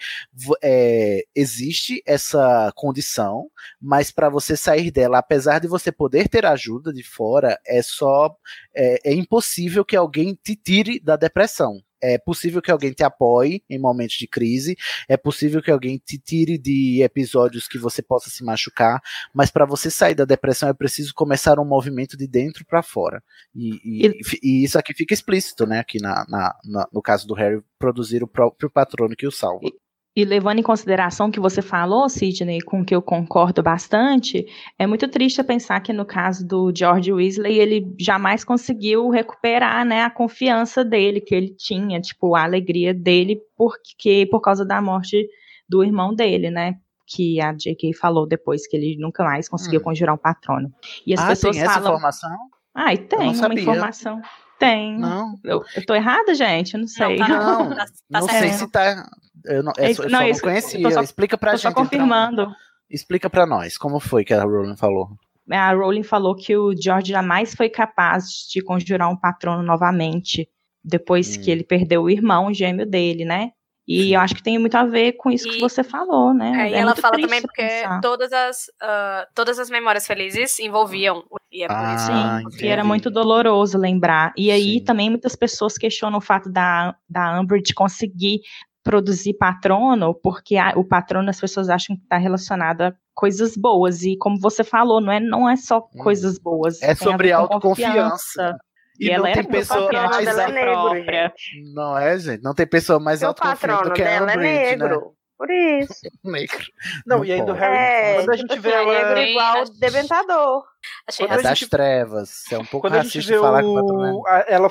é 0.63 1.23
existe 1.35 2.01
essa 2.05 2.71
condição, 2.75 3.49
mas 3.79 4.11
para 4.11 4.29
você 4.29 4.55
sair 4.55 4.91
dela, 4.91 5.19
apesar 5.19 5.59
de 5.59 5.67
você 5.67 5.91
poder 5.91 6.27
ter 6.27 6.45
ajuda 6.45 6.93
de 6.93 7.03
fora, 7.03 7.59
é 7.65 7.81
só 7.81 8.35
é, 8.75 9.11
é 9.11 9.13
impossível 9.13 9.85
que 9.85 9.95
alguém 9.95 10.37
te 10.41 10.55
tire 10.55 10.99
da 10.99 11.15
depressão. 11.15 11.81
É 12.01 12.17
possível 12.17 12.61
que 12.61 12.71
alguém 12.71 12.91
te 12.91 13.03
apoie 13.03 13.63
em 13.69 13.79
momentos 13.79 14.15
de 14.15 14.27
crise, 14.27 14.75
é 15.07 15.17
possível 15.17 15.61
que 15.61 15.71
alguém 15.71 15.97
te 15.97 16.17
tire 16.17 16.57
de 16.57 17.01
episódios 17.01 17.67
que 17.67 17.77
você 17.77 18.01
possa 18.01 18.29
se 18.29 18.43
machucar, 18.43 19.01
mas 19.33 19.51
para 19.51 19.65
você 19.65 19.89
sair 19.89 20.15
da 20.15 20.25
depressão 20.25 20.69
é 20.69 20.73
preciso 20.73 21.13
começar 21.13 21.59
um 21.59 21.65
movimento 21.65 22.17
de 22.17 22.27
dentro 22.27 22.65
para 22.65 22.81
fora. 22.81 23.23
E, 23.55 23.79
e, 23.83 24.21
e, 24.41 24.63
isso 24.63 24.77
aqui 24.77 24.93
fica 24.93 25.13
explícito, 25.13 25.65
né? 25.65 25.79
Aqui 25.79 26.01
na, 26.01 26.25
na, 26.27 26.55
na, 26.63 26.87
no 26.91 27.01
caso 27.01 27.27
do 27.27 27.33
Harry 27.33 27.61
produzir 27.77 28.23
o 28.23 28.27
próprio 28.27 28.69
patrono 28.69 29.15
que 29.15 29.27
o 29.27 29.31
salva. 29.31 29.67
E 30.13 30.25
levando 30.25 30.59
em 30.59 30.63
consideração 30.63 31.27
o 31.29 31.31
que 31.31 31.39
você 31.39 31.61
falou, 31.61 32.09
Sidney, 32.09 32.59
com 32.59 32.83
que 32.83 32.93
eu 32.93 33.01
concordo 33.01 33.63
bastante, 33.63 34.45
é 34.77 34.85
muito 34.85 35.07
triste 35.07 35.41
pensar 35.41 35.79
que 35.79 35.93
no 35.93 36.05
caso 36.05 36.45
do 36.45 36.69
George 36.75 37.13
Weasley, 37.13 37.57
ele 37.57 37.95
jamais 37.97 38.43
conseguiu 38.43 39.09
recuperar 39.09 39.85
né, 39.85 40.03
a 40.03 40.09
confiança 40.09 40.83
dele 40.83 41.21
que 41.21 41.33
ele 41.33 41.55
tinha, 41.55 42.01
tipo, 42.01 42.35
a 42.35 42.43
alegria 42.43 42.93
dele, 42.93 43.39
porque 43.55 44.27
por 44.29 44.41
causa 44.41 44.65
da 44.65 44.81
morte 44.81 45.29
do 45.67 45.81
irmão 45.81 46.13
dele, 46.13 46.51
né? 46.51 46.75
Que 47.07 47.39
a 47.39 47.53
J.K. 47.53 47.93
falou 47.93 48.27
depois 48.27 48.67
que 48.67 48.75
ele 48.75 48.97
nunca 48.99 49.23
mais 49.23 49.47
conseguiu 49.47 49.79
hum. 49.79 49.83
conjurar 49.83 50.13
um 50.13 50.17
patrono. 50.17 50.73
E 51.07 51.13
as 51.13 51.21
ah, 51.21 51.27
pessoas 51.27 51.55
tem 51.55 51.63
essa 51.63 51.75
falam. 51.75 51.93
informação? 51.93 52.37
Ah, 52.75 52.93
e 52.93 52.97
tem 52.97 53.33
uma 53.33 53.53
informação. 53.53 54.21
Tem. 54.61 54.97
Não. 54.97 55.35
Eu, 55.43 55.63
eu 55.75 55.85
tô 55.85 55.93
errada, 55.95 56.33
gente? 56.33 56.73
Eu 56.75 56.79
não 56.81 56.87
sei. 56.87 57.17
Não, 57.17 57.27
tá, 57.27 57.27
Não, 57.39 57.69
tá, 57.75 57.85
tá 57.85 57.91
não 58.09 58.27
sei 58.29 58.49
se 58.53 58.71
tá. 58.71 59.09
Eu 59.43 59.63
não, 59.63 59.73
é, 59.77 59.85
É 59.91 59.93
só, 59.93 60.03
isso- 60.03 60.03
eu 60.03 60.09
não, 60.09 60.19
só 60.19 60.27
não 60.33 60.39
conhecia. 60.39 60.83
tô 60.83 60.91
só- 60.91 61.01
Explica 61.01 61.37
pra 61.37 61.51
Tô 61.51 61.57
gente. 61.57 61.63
só 61.63 61.69
então. 61.69 61.83
confirmando. 61.83 62.47
Explica 62.89 63.29
pra 63.29 63.45
nós 63.45 63.77
como 63.77 63.99
foi 63.99 64.23
que 64.23 64.33
a 64.33 64.43
Rowling 64.43 64.77
falou. 64.77 65.09
A 65.49 65.73
Rowling 65.73 66.03
falou 66.03 66.35
que 66.35 66.55
o 66.55 66.73
George 66.79 67.11
jamais 67.11 67.55
foi 67.55 67.67
capaz 67.69 68.25
de 68.51 68.61
conjurar 68.61 69.09
um 69.09 69.15
patrono 69.17 69.63
novamente 69.63 70.47
depois 70.83 71.35
Hum. 71.37 71.41
que 71.41 71.49
ele 71.51 71.63
perdeu 71.63 72.03
o 72.03 72.09
irmão 72.09 72.53
gêmeo 72.53 72.85
dele, 72.85 73.25
né? 73.25 73.51
E 73.87 74.13
eu 74.13 74.21
acho 74.21 74.35
que 74.35 74.43
tem 74.43 74.57
muito 74.59 74.75
a 74.75 74.85
ver 74.85 75.13
com 75.13 75.29
isso 75.31 75.49
que 75.49 75.57
E- 75.57 75.59
você 75.59 75.83
falou, 75.83 76.33
né? 76.33 76.67
É, 76.67 76.71
e 76.71 76.73
É 76.75 76.77
ela 76.79 76.95
fala 76.95 77.17
também 77.19 77.41
porque 77.41 77.61
pensar. 77.63 77.99
todas 77.99 78.31
as, 78.31 78.71
ah, 78.81 79.27
todas 79.33 79.59
as 79.59 79.69
memórias 79.69 80.05
felizes 80.07 80.59
envolviam. 80.59 81.23
o- 81.29 81.37
E 81.51 81.63
é 81.63 81.67
por 81.67 81.75
Ah, 81.75 81.95
isso 81.95 82.51
Sim, 82.51 82.57
que 82.57 82.67
era 82.67 82.83
muito 82.83 83.09
doloroso 83.11 83.77
lembrar. 83.77 84.31
E 84.37 84.49
aí 84.51 84.79
Sim. 84.79 84.83
também 84.85 85.09
muitas 85.09 85.35
pessoas 85.35 85.77
questionam 85.77 86.19
o 86.19 86.21
fato 86.21 86.49
da, 86.49 86.95
da 87.09 87.39
Umbridge 87.41 87.73
conseguir 87.73 88.39
produzir 88.83 89.33
patrono, 89.33 90.13
porque 90.13 90.55
a- 90.55 90.73
o 90.77 90.83
patrono 90.85 91.29
as 91.29 91.39
pessoas 91.39 91.69
acham 91.69 91.95
que 91.95 92.03
está 92.03 92.17
relacionado 92.17 92.81
a 92.83 92.93
coisas 93.13 93.57
boas. 93.57 94.03
E 94.03 94.15
como 94.17 94.39
você 94.39 94.63
falou, 94.63 95.01
não 95.01 95.11
é, 95.11 95.19
não 95.19 95.49
é 95.49 95.55
só 95.57 95.81
coisas 95.81 96.39
boas. 96.39 96.81
É 96.81 96.95
sobre 96.95 97.31
autoconfiança. 97.31 98.57
E, 99.01 99.07
E 99.07 99.09
não 99.09 99.15
ela 99.25 99.33
tem 99.33 99.43
pessoa 99.43 99.91
mais 99.91 100.25
dela 100.25 100.43
é 100.43 100.51
negro. 100.51 101.73
Não 101.73 101.97
é, 101.97 102.19
gente? 102.19 102.43
Não 102.43 102.53
tem 102.53 102.67
pessoa 102.67 102.99
mais 102.99 103.23
autoconfiante 103.23 103.61
patrono 103.67 103.89
do 103.89 103.93
que 103.95 104.01
a 104.03 104.05
dela 104.05 104.31
é 104.31 104.35
Umbridge, 104.35 104.53
né? 104.53 104.75
negro. 104.77 105.15
Por 105.37 105.49
isso. 105.49 105.93
Negro. 106.23 106.65
Não, 107.03 107.25
e 107.25 107.31
aí 107.31 107.43
do. 107.43 107.51
Harry, 107.53 107.75
É, 107.75 108.15
quando 108.17 108.29
a 108.29 108.37
tipo 108.37 108.53
gente 108.53 108.59
vê 108.61 108.69
é 108.69 108.73
ela. 108.83 108.93
negro 108.93 109.19
igual 109.31 109.63
o 109.63 109.69
Dementador. 109.79 110.63
Achei 111.07 111.25
Quando 111.25 111.31
a 111.37 111.39
É 111.39 111.43
das 111.43 111.57
gente- 111.57 111.69
trevas. 111.71 112.29
É 112.51 112.57
um 112.59 112.65
pouco 112.65 112.81
Quando 112.87 112.93
a 112.93 113.01
gente 113.01 113.17
racista 113.17 113.33
vê 113.33 113.39
falar 113.39 113.63
o 113.65 114.23
a- 114.27 114.45
ela 114.47 114.69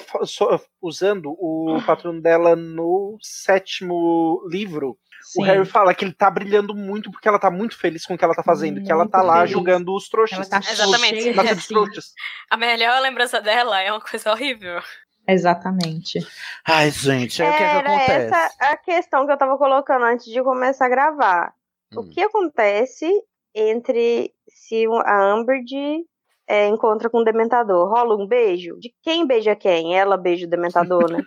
usando 0.80 1.32
o 1.32 1.82
patrono 1.84 2.22
dela 2.22 2.54
no 2.54 3.18
sétimo 3.20 4.46
livro, 4.48 4.96
Sim. 5.32 5.42
o 5.42 5.44
Harry 5.44 5.64
fala 5.66 5.94
que 5.94 6.04
ele 6.04 6.12
tá 6.12 6.30
brilhando 6.30 6.74
muito 6.74 7.10
porque 7.10 7.28
ela 7.28 7.38
tá 7.38 7.50
muito 7.50 7.76
feliz 7.78 8.04
com 8.04 8.14
o 8.14 8.18
que 8.18 8.24
ela 8.24 8.34
tá 8.34 8.42
fazendo, 8.42 8.82
que 8.82 8.90
ela 8.90 9.08
tá 9.08 9.18
Muito 9.18 9.28
lá 9.28 9.36
feliz. 9.38 9.50
julgando 9.52 9.94
os 9.94 10.08
trouxas. 10.08 10.38
Ela 10.38 10.60
tá 10.60 10.70
Exatamente. 10.70 11.32
de 11.32 11.52
os 11.54 11.62
si. 11.62 11.68
trouxas. 11.68 12.04
A 12.50 12.56
melhor 12.56 13.00
lembrança 13.00 13.40
dela 13.40 13.80
é 13.80 13.90
uma 13.92 14.00
coisa 14.00 14.32
horrível. 14.32 14.80
Exatamente. 15.28 16.18
Ai, 16.66 16.90
gente, 16.90 17.42
aí 17.42 17.48
o 17.48 17.56
que 17.56 17.62
é 17.62 17.66
que 17.68 17.76
Era 17.76 17.88
acontece? 17.96 18.34
essa 18.34 18.54
a 18.72 18.76
questão 18.76 19.26
que 19.26 19.32
eu 19.32 19.38
tava 19.38 19.56
colocando 19.56 20.04
antes 20.04 20.26
de 20.26 20.42
começar 20.42 20.86
a 20.86 20.88
gravar. 20.88 21.52
O 21.94 22.00
Hum. 22.00 22.10
que 22.10 22.20
acontece 22.22 23.08
entre 23.54 24.32
se 24.48 24.84
a 25.04 25.34
Umbridge 25.36 26.04
é, 26.50 26.66
encontra 26.66 27.08
com 27.08 27.18
o 27.18 27.24
Dementador? 27.24 27.88
Rola 27.88 28.16
um 28.16 28.26
beijo? 28.26 28.76
De 28.80 28.92
quem 29.04 29.24
beija 29.24 29.54
quem? 29.54 29.96
Ela 29.96 30.16
beija 30.16 30.46
o 30.46 30.50
Dementador, 30.50 31.08
né? 31.08 31.22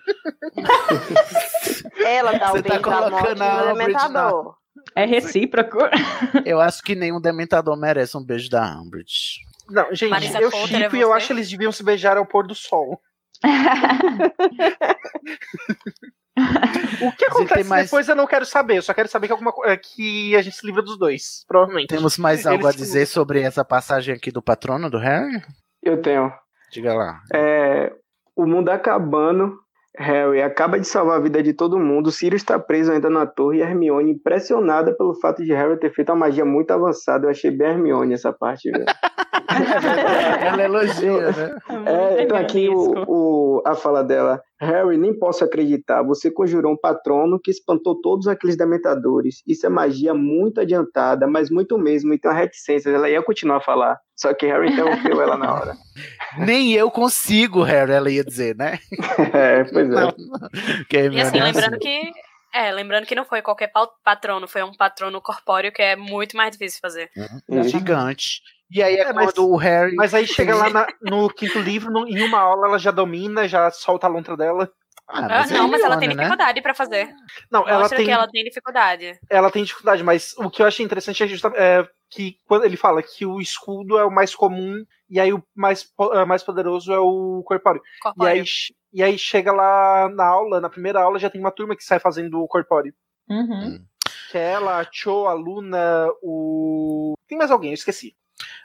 Ela 2.05 2.37
dá 2.37 2.51
o 2.51 2.57
Você 2.57 2.63
tá 2.63 2.73
beijo 2.73 2.89
da 2.89 3.09
morte 3.09 3.39
no 3.39 3.73
Dementador. 3.73 4.55
É 4.93 5.05
recíproco. 5.05 5.77
Eu 6.45 6.59
acho 6.59 6.83
que 6.83 6.93
nenhum 6.93 7.21
dementador 7.21 7.79
merece 7.79 8.17
um 8.17 8.23
beijo 8.23 8.49
da 8.49 8.81
Umbridge. 8.81 9.39
Não, 9.69 9.95
gente, 9.95 10.09
Marisa 10.09 10.41
eu 10.41 10.51
Potter, 10.51 10.83
é 10.83 10.89
e 10.93 10.99
eu 10.99 11.13
acho 11.13 11.27
que 11.27 11.33
eles 11.33 11.49
deviam 11.49 11.71
se 11.71 11.85
beijar 11.85 12.17
ao 12.17 12.25
pôr 12.25 12.45
do 12.45 12.53
sol. 12.53 12.99
O 17.01 17.11
que 17.11 17.25
acontece 17.25 17.53
tem 17.55 17.63
mais- 17.63 17.85
depois 17.85 18.07
eu 18.07 18.15
não 18.15 18.25
quero 18.25 18.45
saber, 18.45 18.77
eu 18.77 18.81
só 18.81 18.93
quero 18.93 19.07
saber 19.09 19.27
que, 19.27 19.33
alguma, 19.33 19.53
é, 19.65 19.77
que 19.77 20.35
a 20.35 20.41
gente 20.41 20.55
se 20.55 20.65
livra 20.65 20.81
dos 20.81 20.97
dois, 20.97 21.43
provavelmente. 21.47 21.89
Temos 21.89 22.17
mais 22.17 22.45
algo 22.45 22.65
a 22.65 22.69
Eles- 22.69 22.77
dizer 22.81 23.05
sobre 23.05 23.41
essa 23.41 23.63
passagem 23.63 24.15
aqui 24.15 24.31
do 24.31 24.41
patrono 24.41 24.89
do 24.89 24.97
Harry? 24.97 25.41
Eu 25.81 26.01
tenho. 26.01 26.31
Diga 26.71 26.93
lá. 26.93 27.19
É, 27.33 27.91
o 28.35 28.45
mundo 28.45 28.69
acabando. 28.69 29.61
Harry 29.95 30.41
acaba 30.41 30.79
de 30.79 30.87
salvar 30.87 31.17
a 31.17 31.21
vida 31.21 31.43
de 31.43 31.53
todo 31.53 31.77
mundo. 31.77 32.11
Sirius 32.11 32.41
está 32.41 32.57
preso 32.57 32.91
ainda 32.91 33.11
na 33.11 33.27
torre 33.27 33.59
e 33.59 33.61
Hermione 33.61 34.11
impressionada 34.13 34.91
pelo 34.97 35.13
fato 35.19 35.43
de 35.43 35.53
Harry 35.53 35.77
ter 35.77 35.93
feito 35.93 36.09
uma 36.09 36.15
magia 36.17 36.43
muito 36.43 36.71
avançada. 36.71 37.27
Eu 37.27 37.29
achei 37.29 37.51
bem 37.51 37.67
Hermione 37.73 38.15
essa 38.15 38.33
parte, 38.33 38.71
velho. 38.71 38.85
Ela 40.41 40.63
elogia, 40.63 41.31
né? 41.31 41.55
É, 41.85 42.23
então 42.23 42.37
aqui 42.37 42.69
o, 42.69 43.03
o- 43.07 43.61
a 43.65 43.75
fala 43.75 44.03
dela. 44.03 44.41
Harry, 44.63 44.97
nem 44.97 45.17
posso 45.17 45.43
acreditar. 45.43 46.01
Você 46.03 46.31
conjurou 46.31 46.73
um 46.73 46.77
patrono 46.77 47.39
que 47.39 47.51
espantou 47.51 47.99
todos 48.01 48.27
aqueles 48.27 48.57
dementadores. 48.57 49.41
Isso 49.47 49.65
é 49.65 49.69
magia 49.69 50.13
muito 50.13 50.61
adiantada, 50.61 51.27
mas 51.27 51.49
muito 51.49 51.77
mesmo. 51.77 52.13
Então 52.13 52.31
a 52.31 52.33
reticência. 52.33 52.89
Ela 52.89 53.09
ia 53.09 53.21
continuar 53.21 53.57
a 53.57 53.61
falar. 53.61 53.99
Só 54.15 54.33
que 54.33 54.45
Harry 54.45 54.71
interrompeu 54.71 55.21
ela 55.21 55.37
na 55.37 55.53
hora. 55.53 55.77
Nem 56.37 56.73
eu 56.73 56.89
consigo, 56.89 57.63
Harry, 57.63 57.91
ela 57.91 58.09
ia 58.09 58.23
dizer, 58.23 58.55
né? 58.55 58.79
É, 59.33 59.63
pois 59.63 59.89
é. 59.89 61.11
E 61.11 61.21
assim, 61.21 61.39
é 61.39 61.43
lembrando 61.43 61.79
que. 61.79 62.11
É, 62.53 62.71
lembrando 62.71 63.05
que 63.07 63.15
não 63.15 63.25
foi 63.25 63.41
qualquer 63.41 63.71
patrono, 64.03 64.47
foi 64.47 64.61
um 64.61 64.73
patrono 64.73 65.19
corpóreo 65.19 65.71
que 65.71 65.81
é 65.81 65.95
muito 65.95 66.37
mais 66.37 66.51
difícil 66.51 66.77
de 66.77 66.81
fazer. 66.81 67.09
É 67.49 67.63
gigante. 67.63 68.41
E 68.73 68.81
aí 68.81 68.95
é, 68.95 69.01
É, 69.01 69.13
mas- 69.13 69.31
quando 69.33 69.49
o 69.51 69.55
Harry. 69.55 69.95
Mas 69.95 70.13
aí 70.13 70.25
chega 70.25 70.55
lá 70.55 70.69
na- 70.69 70.87
no 71.01 71.29
quinto 71.29 71.59
livro, 71.59 71.91
no- 71.91 72.07
em 72.07 72.21
uma 72.23 72.39
aula 72.39 72.67
ela 72.67 72.79
já 72.79 72.91
domina, 72.91 73.47
já 73.47 73.69
solta 73.71 74.07
a 74.07 74.09
lontra 74.09 74.35
dela. 74.35 74.71
Ah, 75.07 75.41
Ah, 75.41 75.45
é 75.47 75.53
não, 75.53 75.67
mas 75.67 75.81
ela 75.81 75.97
tem 75.97 76.07
né? 76.07 76.15
dificuldade 76.15 76.61
pra 76.61 76.73
fazer. 76.73 77.13
Não, 77.51 77.67
ela 77.67 77.89
tem, 77.89 78.05
que 78.05 78.11
ela 78.11 78.27
tem 78.27 78.43
dificuldade. 78.43 79.19
ela 79.29 79.51
tem 79.51 79.63
dificuldade, 79.63 80.01
mas 80.01 80.33
o 80.37 80.49
que 80.49 80.61
eu 80.61 80.65
achei 80.65 80.83
interessante 80.85 81.21
é, 81.21 81.27
justa- 81.27 81.51
é 81.55 81.85
que 82.09 82.37
quando 82.47 82.63
ele 82.63 82.77
fala 82.77 83.03
que 83.03 83.25
o 83.25 83.41
escudo 83.41 83.97
é 83.97 84.05
o 84.05 84.09
mais 84.11 84.33
comum 84.33 84.81
e 85.09 85.19
aí 85.19 85.33
o 85.33 85.43
mais, 85.55 85.85
é, 86.13 86.25
mais 86.25 86.41
poderoso 86.41 86.91
é 86.93 86.99
o 86.99 87.43
corpóreo. 87.45 87.81
E 87.97 87.99
Corpóreo. 88.01 88.31
aí, 88.33 88.43
e 88.93 89.03
aí 89.03 89.17
chega 89.19 89.51
lá 89.51 90.07
na 90.09 90.25
aula, 90.25 90.61
na 90.61 90.69
primeira 90.69 91.01
aula 91.01 91.19
já 91.19 91.29
tem 91.29 91.41
uma 91.41 91.51
turma 91.51 91.75
que 91.75 91.83
sai 91.83 91.99
fazendo 91.99 92.39
o 92.41 92.47
corpóreo. 92.47 92.93
Uhum. 93.29 93.83
Que 94.31 94.37
é 94.37 94.51
ela, 94.53 94.79
a 94.79 94.87
Cho, 94.89 95.25
a 95.27 95.33
Luna, 95.33 96.07
o. 96.21 97.13
Tem 97.27 97.37
mais 97.37 97.51
alguém, 97.51 97.71
eu 97.71 97.75
esqueci. 97.75 98.15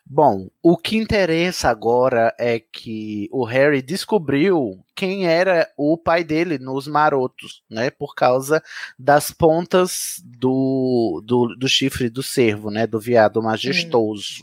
Bom, 0.05 0.49
o 0.63 0.77
que 0.77 0.97
interessa 0.97 1.69
agora 1.69 2.35
é 2.39 2.59
que 2.59 3.29
o 3.31 3.45
Harry 3.45 3.83
descobriu 3.83 4.83
quem 4.95 5.27
era 5.27 5.71
o 5.77 5.97
pai 5.99 6.25
dele 6.25 6.59
nos 6.59 6.87
marotos, 6.87 7.63
né? 7.71 7.91
Por 7.91 8.15
causa 8.15 8.63
das 8.99 9.31
pontas 9.31 10.21
do, 10.25 11.23
do, 11.25 11.55
do 11.57 11.69
chifre 11.69 12.09
do 12.09 12.23
cervo, 12.23 12.71
né? 12.71 12.87
Do 12.87 12.99
viado 12.99 13.43
majestoso. 13.43 14.43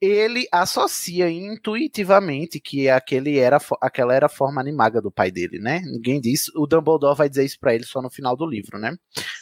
Ele 0.00 0.48
associa 0.50 1.28
intuitivamente 1.30 2.58
que 2.58 2.88
aquele 2.88 3.38
era, 3.38 3.58
aquela 3.82 4.14
era 4.14 4.26
a 4.26 4.30
forma 4.30 4.58
animaga 4.60 5.00
do 5.00 5.10
pai 5.10 5.30
dele, 5.30 5.58
né? 5.58 5.80
Ninguém 5.84 6.18
diz. 6.20 6.48
O 6.56 6.66
Dumbledore 6.66 7.16
vai 7.16 7.28
dizer 7.28 7.44
isso 7.44 7.58
pra 7.60 7.74
ele 7.74 7.84
só 7.84 8.00
no 8.00 8.08
final 8.08 8.34
do 8.34 8.46
livro, 8.46 8.78
né? 8.78 8.96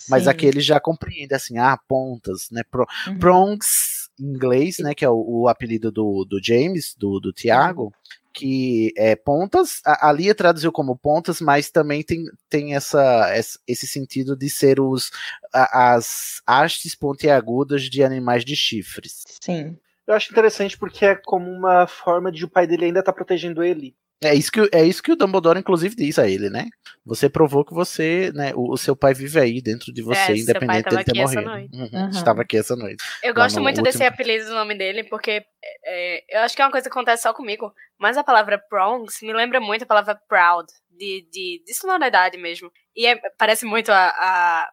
Mas 0.08 0.24
Sim. 0.24 0.30
aqui 0.30 0.46
ele 0.46 0.60
já 0.60 0.80
compreende, 0.80 1.32
assim, 1.32 1.58
ah, 1.58 1.78
pontas, 1.88 2.48
né? 2.50 2.62
Pro, 2.68 2.86
Uhum. 3.06 3.18
Prongs, 3.18 3.97
inglês, 4.20 4.78
né? 4.78 4.94
Que 4.94 5.04
é 5.04 5.10
o, 5.10 5.24
o 5.26 5.48
apelido 5.48 5.90
do, 5.90 6.24
do 6.24 6.40
James, 6.42 6.94
do, 6.96 7.20
do 7.20 7.32
Tiago, 7.32 7.92
que 8.32 8.92
é 8.96 9.16
pontas. 9.16 9.80
A, 9.84 10.08
a 10.08 10.12
Lia 10.12 10.34
traduziu 10.34 10.70
como 10.70 10.96
pontas, 10.96 11.40
mas 11.40 11.70
também 11.70 12.02
tem, 12.02 12.24
tem 12.48 12.74
essa, 12.74 13.32
esse 13.66 13.86
sentido 13.86 14.36
de 14.36 14.48
ser 14.48 14.80
os 14.80 15.10
as 15.52 16.40
hastes 16.46 16.94
pontiagudas 16.94 17.82
de 17.82 18.02
animais 18.04 18.44
de 18.44 18.54
chifres. 18.54 19.24
Sim. 19.40 19.76
Eu 20.06 20.14
acho 20.14 20.30
interessante 20.30 20.78
porque 20.78 21.04
é 21.04 21.14
como 21.14 21.50
uma 21.50 21.86
forma 21.86 22.32
de 22.32 22.44
o 22.44 22.48
pai 22.48 22.66
dele 22.66 22.86
ainda 22.86 23.02
tá 23.02 23.12
protegendo 23.12 23.62
ele. 23.62 23.94
É 24.20 24.34
isso 24.34 24.50
que, 24.50 24.60
o- 24.60 24.68
é 24.72 24.84
isso 24.84 25.00
que 25.02 25.12
o 25.12 25.16
Dumbledore, 25.16 25.60
inclusive, 25.60 25.94
diz 25.94 26.18
a 26.18 26.28
ele, 26.28 26.50
né? 26.50 26.66
Você 27.06 27.28
provou 27.30 27.64
que 27.64 27.72
você, 27.72 28.32
né, 28.34 28.52
o, 28.54 28.72
o 28.72 28.76
seu 28.76 28.96
pai 28.96 29.14
vive 29.14 29.38
aí 29.38 29.62
dentro 29.62 29.92
de 29.92 30.02
você, 30.02 30.32
É, 30.32 30.36
independente 30.36 30.88
dele 30.90 31.04
ter 31.04 31.14
morrido. 31.22 31.40
Uhum, 31.72 31.88
Uhum. 31.92 32.08
Estava 32.10 32.42
aqui 32.42 32.56
essa 32.56 32.74
noite. 32.74 33.02
Eu 33.22 33.32
gosto 33.32 33.60
muito 33.60 33.80
desse 33.80 33.98
último- 33.98 34.14
apelido 34.14 34.46
do 34.46 34.54
nome 34.54 34.76
dele, 34.76 35.04
porque 35.04 35.44
é, 35.84 36.24
eu 36.36 36.40
acho 36.42 36.56
que 36.56 36.60
é 36.62 36.64
uma 36.64 36.72
coisa 36.72 36.88
que 36.90 36.92
acontece 36.92 37.22
só 37.22 37.32
comigo. 37.32 37.72
Mas 37.98 38.16
a 38.16 38.24
palavra 38.24 38.58
prongs 38.68 39.22
me 39.22 39.32
lembra 39.32 39.60
muito 39.60 39.82
a 39.82 39.86
palavra 39.86 40.18
proud, 40.28 40.66
de, 40.90 41.26
de, 41.30 41.62
de 41.64 41.74
sonoridade 41.74 42.36
mesmo. 42.36 42.72
E 42.96 43.06
é- 43.06 43.20
parece 43.38 43.64
muito 43.64 43.90
a, 43.92 44.08
a, 44.08 44.68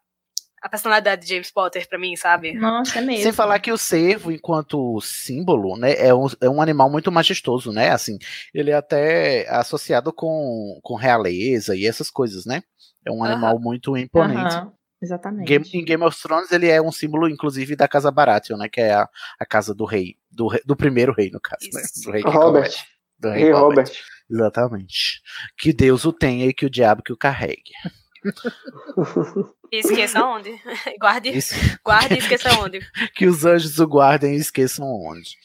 a 0.66 0.70
personalidade 0.70 1.22
de 1.22 1.28
James 1.30 1.52
Potter 1.52 1.88
pra 1.88 2.00
mim, 2.00 2.16
sabe? 2.16 2.54
Nossa, 2.54 2.98
é 2.98 3.02
mesmo. 3.02 3.22
Sem 3.24 3.32
falar 3.32 3.60
que 3.60 3.72
o 3.72 3.78
cervo, 3.78 4.32
enquanto 4.32 5.00
símbolo, 5.00 5.78
né, 5.78 5.94
é 5.94 6.12
um, 6.14 6.26
é 6.42 6.50
um 6.50 6.60
animal 6.62 6.90
muito 6.90 7.12
majestoso, 7.12 7.72
né? 7.72 7.92
Assim, 7.92 8.18
ele 8.54 8.72
é 8.72 8.74
até 8.74 9.48
associado 9.50 10.12
com, 10.12 10.80
com 10.82 10.96
realeza 10.96 11.76
e 11.76 11.86
essas 11.86 12.10
coisas, 12.10 12.46
né? 12.46 12.64
É 13.06 13.12
um 13.12 13.24
animal 13.24 13.60
muito 13.60 13.96
imponente. 13.96 14.56
Exatamente. 15.02 15.48
Game- 15.48 15.70
em 15.74 15.86
Game 15.86 16.04
of 16.04 16.20
Thrones 16.20 16.52
ele 16.52 16.68
é 16.68 16.82
um 16.82 16.92
símbolo, 16.92 17.30
inclusive, 17.30 17.76
da 17.76 17.88
casa 17.88 18.10
Baratheon, 18.10 18.58
né? 18.58 18.68
Que 18.68 18.82
é 18.82 18.94
a, 18.96 19.08
a 19.40 19.46
casa 19.46 19.76
do 19.76 19.86
rei, 19.86 20.16
do, 20.32 20.48
rei- 20.48 20.62
do 20.66 20.76
primeiro 20.76 21.14
rei, 21.14 21.30
no 21.30 21.40
caso, 21.40 21.68
né? 21.72 21.82
Isso. 21.82 22.02
Do 22.06 22.12
rei 22.12 22.24
Robert. 22.24 22.74
do 23.20 23.30
Rei 23.30 23.52
Robert. 23.52 23.92
Exatamente. 24.28 25.22
Que 25.60 25.72
Deus 25.72 26.06
o 26.06 26.12
tenha 26.12 26.48
e 26.48 26.54
que 26.54 26.66
o 26.66 26.70
diabo 26.72 27.04
que 27.04 27.14
o 27.14 27.18
carregue. 27.18 27.72
E 29.72 29.80
esqueça 29.80 30.24
onde. 30.24 30.52
Guarde, 31.02 31.34
guarde 31.84 32.16
e 32.16 32.18
esqueça 32.20 32.50
onde. 32.60 32.80
que 33.16 33.26
os 33.26 33.44
anjos 33.46 33.80
o 33.80 33.88
guardem 33.88 34.36
e 34.36 34.38
esqueçam 34.38 34.86
onde. 34.86 35.38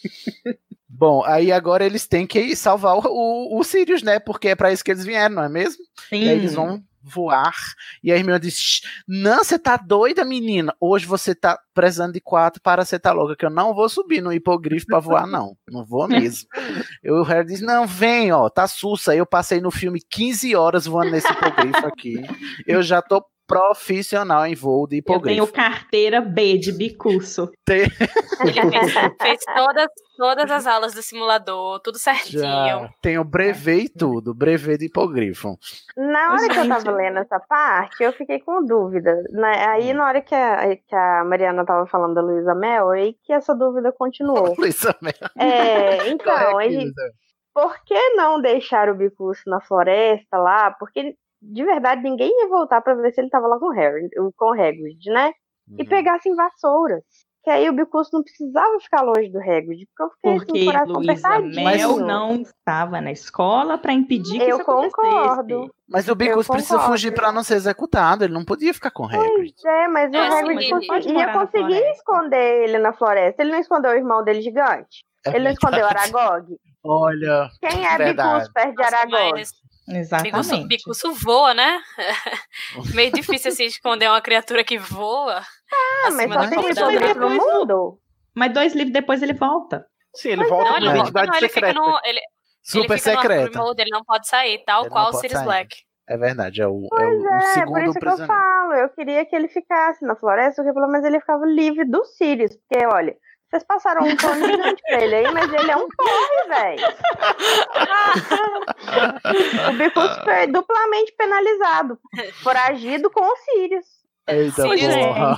Bom, 0.88 1.24
aí 1.24 1.50
agora 1.50 1.86
eles 1.86 2.06
têm 2.06 2.26
que 2.26 2.54
salvar 2.54 2.96
o, 2.96 3.02
o, 3.06 3.58
o 3.58 3.64
Sirius, 3.64 4.02
né? 4.02 4.18
Porque 4.18 4.48
é 4.48 4.54
pra 4.54 4.72
isso 4.72 4.84
que 4.84 4.90
eles 4.90 5.04
vieram, 5.04 5.36
não 5.36 5.44
é 5.44 5.48
mesmo? 5.48 5.82
Sim. 6.08 6.24
E 6.24 6.28
aí 6.28 6.36
eles 6.36 6.54
vão 6.54 6.84
voar. 7.02 7.54
E 8.02 8.12
a 8.12 8.16
Hermione 8.16 8.40
diz: 8.40 8.54
"Shh, 8.58 8.80
Não, 9.06 9.42
você 9.42 9.58
tá 9.58 9.76
doida, 9.76 10.24
menina? 10.24 10.74
Hoje 10.80 11.06
você 11.06 11.34
tá 11.34 11.58
precisando 11.74 12.12
de 12.12 12.20
quatro 12.20 12.60
para 12.62 12.84
você 12.84 12.98
tá 12.98 13.12
louca, 13.12 13.36
que 13.36 13.44
eu 13.44 13.50
não 13.50 13.74
vou 13.74 13.88
subir 13.88 14.20
no 14.20 14.32
hipogrifo 14.32 14.86
pra 14.86 15.00
voar, 15.00 15.26
não. 15.26 15.56
Não 15.68 15.84
vou 15.84 16.06
mesmo. 16.08 16.48
E 17.02 17.10
o 17.10 17.22
Harry 17.22 17.46
diz: 17.46 17.60
Não, 17.60 17.86
vem, 17.86 18.30
ó, 18.32 18.48
tá 18.48 18.66
sussa. 18.68 19.14
Eu 19.14 19.24
passei 19.24 19.60
no 19.60 19.70
filme 19.70 20.00
15 20.10 20.54
horas 20.54 20.86
voando 20.86 21.12
nesse 21.12 21.30
hipogrifo 21.30 21.86
aqui. 21.86 22.22
Eu 22.66 22.82
já 22.82 23.00
tô 23.00 23.24
profissional 23.50 24.46
em 24.46 24.54
voo 24.54 24.86
de 24.86 24.98
Eu 24.98 25.02
tenho 25.02 25.44
hipogrifo. 25.44 25.52
carteira 25.52 26.20
B 26.20 26.56
de 26.58 26.72
bicurso. 26.72 27.50
Ele 27.68 27.90
fez, 27.90 28.92
fez 29.20 29.40
todas, 29.54 29.86
todas 30.16 30.50
as 30.50 30.66
aulas 30.66 30.94
do 30.94 31.02
simulador, 31.02 31.80
tudo 31.80 31.98
certinho. 31.98 32.42
Já 32.42 32.88
tenho 33.02 33.24
brevet 33.24 33.84
e 33.84 33.88
tudo, 33.88 34.32
brevet 34.34 34.78
de 34.78 34.86
hipogrifo. 34.86 35.58
Na 35.96 36.32
hora 36.32 36.48
que 36.48 36.58
eu 36.58 36.64
Gente. 36.64 36.68
tava 36.84 36.90
lendo 36.96 37.18
essa 37.18 37.40
parte, 37.40 38.02
eu 38.02 38.12
fiquei 38.12 38.38
com 38.40 38.64
dúvida. 38.64 39.14
né? 39.30 39.66
Aí, 39.68 39.92
na 39.92 40.06
hora 40.06 40.20
que 40.20 40.34
a, 40.34 40.76
que 40.76 40.94
a 40.94 41.24
Mariana 41.24 41.64
tava 41.64 41.86
falando 41.86 42.14
da 42.14 42.22
Luísa 42.22 42.54
Mel, 42.54 42.90
aí 42.90 43.14
que 43.24 43.32
essa 43.32 43.54
dúvida 43.54 43.92
continuou. 43.92 44.54
Luísa 44.58 44.94
Mel. 45.02 45.12
É, 45.38 46.08
então, 46.08 46.56
aí, 46.58 46.76
Luísa. 46.76 47.12
por 47.52 47.74
que 47.84 48.10
não 48.10 48.40
deixar 48.40 48.88
o 48.88 48.94
Bicurso 48.94 49.42
na 49.46 49.60
floresta 49.60 50.38
lá? 50.38 50.70
Porque, 50.70 51.14
de 51.42 51.64
verdade, 51.64 52.02
ninguém 52.02 52.30
ia 52.42 52.48
voltar 52.48 52.80
pra 52.80 52.94
ver 52.94 53.12
se 53.12 53.20
ele 53.20 53.30
tava 53.30 53.46
lá 53.46 53.58
com 53.58 53.66
o 53.66 53.72
Harry, 53.72 54.08
com 54.36 54.46
o 54.46 54.52
Hagrid, 54.52 55.10
né? 55.10 55.32
E 55.78 55.82
Uhum. 55.82 55.88
pegassem 55.88 56.34
vassouras. 56.34 57.02
Que 57.42 57.48
aí 57.48 57.70
o 57.70 57.72
Bicurso 57.72 58.10
não 58.12 58.22
precisava 58.22 58.78
ficar 58.80 59.00
longe 59.00 59.30
do 59.30 59.38
Hagrid, 59.38 59.86
porque 59.96 60.02
eu 60.02 60.10
fiquei 60.10 60.30
assim, 60.32 60.38
Porque 60.46 60.52
com 60.52 60.58
o 60.58 60.72
coração 60.72 60.96
Luísa 60.96 61.28
apertadinho. 61.28 61.64
Mel 61.64 61.96
não 62.06 62.34
estava 62.42 63.00
na 63.00 63.10
escola 63.12 63.78
para 63.78 63.94
impedir 63.94 64.38
que 64.38 64.44
Eu 64.44 64.58
isso 64.58 64.60
acontecesse. 64.60 64.94
concordo. 64.96 65.74
Mas 65.88 66.06
o 66.08 66.14
Bicus 66.14 66.46
Eu 66.46 66.52
precisa 66.52 66.80
fugir 66.80 67.14
pra 67.14 67.32
não 67.32 67.42
ser 67.42 67.54
executado. 67.54 68.24
Ele 68.24 68.34
não 68.34 68.44
podia 68.44 68.74
ficar 68.74 68.90
com 68.90 69.04
o 69.04 69.06
Hagrid. 69.06 69.54
Pois 69.56 69.64
é, 69.64 69.88
mas 69.88 70.12
o 70.12 70.16
É, 70.16 70.38
Hagrid 70.38 70.62
sim, 70.64 70.70
cons- 70.70 70.86
pode 70.86 71.08
ia 71.08 71.32
conseguir 71.32 71.90
esconder 71.92 72.64
ele 72.64 72.78
na 72.78 72.92
floresta. 72.92 73.42
Ele 73.42 73.52
não 73.52 73.58
escondeu 73.60 73.92
o 73.92 73.94
irmão 73.96 74.22
dele 74.22 74.42
gigante. 74.42 75.02
É 75.26 75.30
ele 75.30 75.44
não 75.44 75.50
escondeu. 75.52 75.86
Aragog. 75.86 76.56
Olha. 76.84 77.48
Quem 77.60 77.86
é 77.86 77.96
Verdade. 77.96 78.34
Bicus 78.40 78.52
perto 78.52 78.70
de 78.70 78.82
Nossa, 78.82 78.96
Aragog? 78.96 79.30
mas 79.32 79.52
Exatamente. 79.90 80.32
Bicuço, 80.32 80.68
bicuço 80.68 81.14
voa, 81.14 81.52
né? 81.54 81.80
Meio 82.94 83.12
difícil 83.12 83.50
assim 83.50 83.64
esconder 83.64 84.08
uma 84.08 84.20
criatura 84.20 84.62
que 84.64 84.78
voa. 84.78 85.40
Ah, 85.40 86.10
mas 86.12 86.12
só 86.12 86.16
tem 86.16 86.28
Mas 86.28 86.50
isso 86.50 86.54
quantidade. 86.54 86.74
depois 86.74 87.00
dentro 87.00 87.20
do 87.20 87.30
muda. 87.30 87.52
mundo. 87.58 87.98
Mas 88.34 88.52
dois 88.54 88.74
livros 88.74 88.92
depois 88.92 89.22
ele 89.22 89.34
volta. 89.34 89.86
Sim, 90.14 90.30
ele 90.30 90.44
volta 90.44 90.64
Não, 90.64 90.78
com 90.78 90.80
uma 90.80 90.80
Não. 90.80 90.94
volta, 90.96 91.10
identidade 91.10 91.28
não, 91.30 91.38
ele 91.38 91.48
fica 91.48 91.66
secreta. 91.66 91.80
no. 91.80 92.00
Ele, 92.04 92.20
Super 92.62 92.90
ele 92.94 92.98
secreta. 93.00 93.58
Mode, 93.58 93.82
ele 93.82 93.90
não 93.90 94.04
pode 94.04 94.28
sair, 94.28 94.62
tal 94.64 94.82
Ele 94.82 94.90
qual 94.90 95.08
o 95.10 95.12
Sirius 95.14 95.32
sair. 95.38 95.44
Black. 95.44 95.76
É 96.08 96.16
verdade, 96.16 96.60
é 96.60 96.66
o, 96.66 96.84
é 96.86 96.88
Pois 96.88 97.20
o, 97.20 97.22
o 97.22 97.28
é, 97.28 97.38
por 97.38 97.42
segundo 97.54 97.78
isso 97.84 97.98
que 98.00 98.08
eu 98.08 98.26
falo. 98.26 98.72
Eu 98.74 98.88
queria 98.90 99.24
que 99.24 99.34
ele 99.36 99.48
ficasse 99.48 100.04
na 100.04 100.16
floresta, 100.16 100.62
porque 100.62 100.74
pelo 100.74 100.90
menos 100.90 101.06
ele 101.06 101.20
ficava 101.20 101.44
livre 101.46 101.84
do 101.84 102.04
Sirius. 102.04 102.56
Porque, 102.56 102.84
olha, 102.86 103.16
vocês 103.50 103.64
passaram 103.64 104.06
um 104.06 104.16
pano 104.16 104.46
gigante 104.46 104.80
pra 104.82 105.02
ele 105.02 105.16
aí, 105.16 105.32
mas 105.32 105.52
ele 105.52 105.72
é 105.72 105.76
um 105.76 105.88
porre, 105.88 106.48
velho. 106.48 106.86
o 109.70 109.72
Bicus 109.72 110.18
foi 110.22 110.46
duplamente 110.46 111.12
penalizado. 111.18 111.98
Foragido 112.44 113.10
com 113.10 113.20
o 113.20 113.36
Sirius. 113.36 113.86
Eita 114.28 114.62
Sirius, 114.62 114.94
porra. 114.94 115.36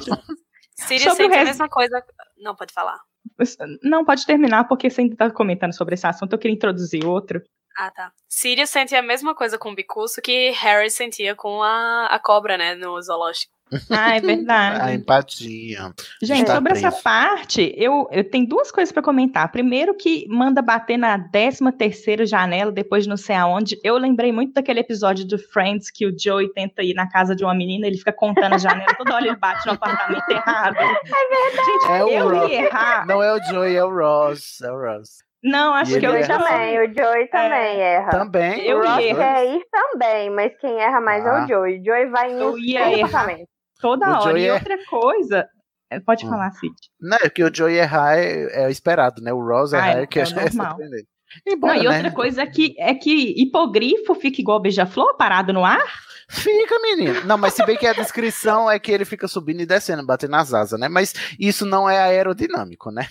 Sirius 0.76 1.14
o 1.14 1.16
sente 1.16 1.34
a 1.34 1.44
mesma 1.44 1.70
coisa. 1.70 2.04
Não, 2.36 2.54
pode 2.54 2.74
falar. 2.74 3.00
Não, 3.82 4.04
pode 4.04 4.26
terminar, 4.26 4.64
porque 4.64 4.90
você 4.90 5.00
ainda 5.00 5.16
tá 5.16 5.30
comentando 5.30 5.74
sobre 5.74 5.94
esse 5.94 6.06
assunto, 6.06 6.34
eu 6.34 6.38
queria 6.38 6.54
introduzir 6.54 7.06
outro. 7.06 7.42
Ah, 7.78 7.90
tá. 7.90 8.12
Sirius 8.28 8.68
sentia 8.68 8.98
a 8.98 9.02
mesma 9.02 9.34
coisa 9.34 9.56
com 9.56 9.70
o 9.70 9.74
Bicuço 9.74 10.20
que 10.20 10.50
Harry 10.50 10.90
sentia 10.90 11.34
com 11.34 11.62
a, 11.62 12.08
a 12.10 12.18
cobra, 12.18 12.58
né, 12.58 12.74
no 12.74 13.00
zoológico. 13.00 13.54
Ah, 13.90 14.16
é 14.16 14.20
verdade. 14.20 14.80
A 14.82 14.94
empatia. 14.94 15.92
Gente, 16.22 16.42
Está 16.42 16.54
sobre 16.56 16.72
essa 16.72 16.92
parte, 16.92 17.74
eu, 17.76 18.08
eu 18.10 18.28
tenho 18.28 18.46
duas 18.46 18.70
coisas 18.70 18.92
para 18.92 19.02
comentar. 19.02 19.50
Primeiro 19.50 19.94
que 19.94 20.26
manda 20.28 20.60
bater 20.62 20.96
na 20.96 21.18
13 21.30 21.72
terceira 21.72 22.26
janela, 22.26 22.70
depois 22.72 23.04
de 23.04 23.08
não 23.08 23.16
sei 23.16 23.36
aonde. 23.36 23.78
Eu 23.82 23.96
lembrei 23.96 24.32
muito 24.32 24.52
daquele 24.52 24.80
episódio 24.80 25.26
do 25.26 25.38
Friends 25.38 25.90
que 25.90 26.06
o 26.06 26.14
Joey 26.18 26.52
tenta 26.52 26.82
ir 26.82 26.94
na 26.94 27.08
casa 27.08 27.34
de 27.34 27.44
uma 27.44 27.54
menina, 27.54 27.86
ele 27.86 27.96
fica 27.98 28.12
contando 28.12 28.54
a 28.54 28.58
janela, 28.58 28.94
toda 28.96 29.14
hora 29.14 29.26
ele 29.26 29.36
bate 29.36 29.66
no 29.66 29.72
apartamento 29.72 30.28
errado. 30.30 30.76
É 30.76 30.84
verdade. 30.84 31.66
Gente, 31.66 31.90
É 31.90 32.20
eu 32.20 32.28
Ross. 32.28 32.50
ia 32.50 32.60
errar. 32.66 33.06
Não 33.06 33.22
é 33.22 33.32
o 33.34 33.42
Joey, 33.44 33.76
é 33.76 33.84
o 33.84 33.90
Ross. 33.90 34.60
É 34.62 34.70
o 34.72 34.76
Ross. 34.78 35.22
Não, 35.44 35.74
acho 35.74 35.96
E 35.96 36.00
que 36.00 36.06
eu 36.06 36.14
erra. 36.14 36.38
também, 36.38 36.78
o 36.78 36.94
Joey 36.94 37.26
também 37.28 37.80
erra. 37.80 38.10
Também. 38.10 38.60
Eu 38.64 38.78
o 38.78 38.86
Ross 38.86 39.02
ia. 39.04 39.14
quer 39.16 39.44
ir 39.56 39.62
também, 39.72 40.30
mas 40.30 40.52
quem 40.60 40.78
erra 40.80 41.00
mais 41.00 41.24
é 41.26 41.28
Ah. 41.28 41.44
o 41.44 41.48
Joey. 41.48 41.80
O 41.80 41.84
Joey 41.84 42.06
vai 42.10 42.30
em 42.32 42.38
Eu 42.40 42.50
uns 42.52 42.58
ia 42.62 42.80
três 42.84 42.98
errar. 43.00 43.26
Toda 43.82 44.06
O 44.08 44.10
hora. 44.12 44.30
Joey 44.30 44.42
E 44.44 44.46
é- 44.46 44.52
outra 44.54 44.78
coisa. 44.88 45.46
é, 45.90 46.00
Pode 46.00 46.24
Hum. 46.24 46.30
falar, 46.30 46.50
Cid. 46.52 46.74
Não, 46.98 47.18
é 47.22 47.28
que 47.28 47.44
o 47.44 47.54
Joey 47.54 47.76
errar 47.76 48.16
é, 48.16 48.64
é 48.64 48.70
esperado, 48.70 49.20
né? 49.20 49.30
O 49.32 49.44
Ross 49.46 49.74
Ah, 49.74 49.78
errar 49.78 49.98
é- 49.98 50.02
é 50.04 50.06
que 50.06 50.18
é 50.18 50.22
é 50.22 50.30
normal. 50.30 50.68
surpreendente. 50.70 51.08
Não, 51.46 51.52
Embora, 51.54 51.76
e 51.78 51.86
outra 51.86 52.02
né? 52.04 52.10
coisa 52.10 52.42
é 52.42 52.46
que, 52.46 52.74
é 52.78 52.94
que 52.94 53.34
hipogrifo 53.42 54.14
fica 54.14 54.40
igual 54.40 54.60
beija-flor, 54.60 55.16
parado 55.16 55.52
no 55.52 55.64
ar. 55.64 55.82
Fica, 56.28 56.78
menino. 56.80 57.24
Não, 57.24 57.36
mas 57.36 57.52
se 57.54 57.64
bem 57.66 57.76
que 57.76 57.86
a 57.86 57.92
descrição 57.92 58.70
é 58.70 58.78
que 58.78 58.90
ele 58.92 59.04
fica 59.04 59.26
subindo 59.28 59.60
e 59.60 59.66
descendo, 59.66 60.04
batendo 60.06 60.30
nas 60.30 60.52
asas, 60.54 60.78
né? 60.80 60.88
Mas 60.88 61.12
isso 61.38 61.66
não 61.66 61.88
é 61.90 61.98
aerodinâmico, 61.98 62.90
né? 62.90 63.06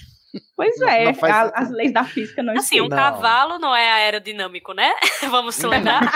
Pois 0.55 0.79
é, 0.81 1.05
não 1.05 1.13
faz 1.13 1.35
a- 1.35 1.51
as 1.55 1.69
leis 1.71 1.91
da 1.93 2.03
física 2.05 2.41
não 2.41 2.53
Assim, 2.53 2.79
um 2.79 2.87
Não. 2.87 2.95
cavalo 2.95 3.59
não 3.59 3.75
é 3.75 3.91
aerodinâmico, 3.91 4.73
né? 4.73 4.91
Vamos 5.29 5.55
se 5.55 5.67
lembrar. 5.67 6.01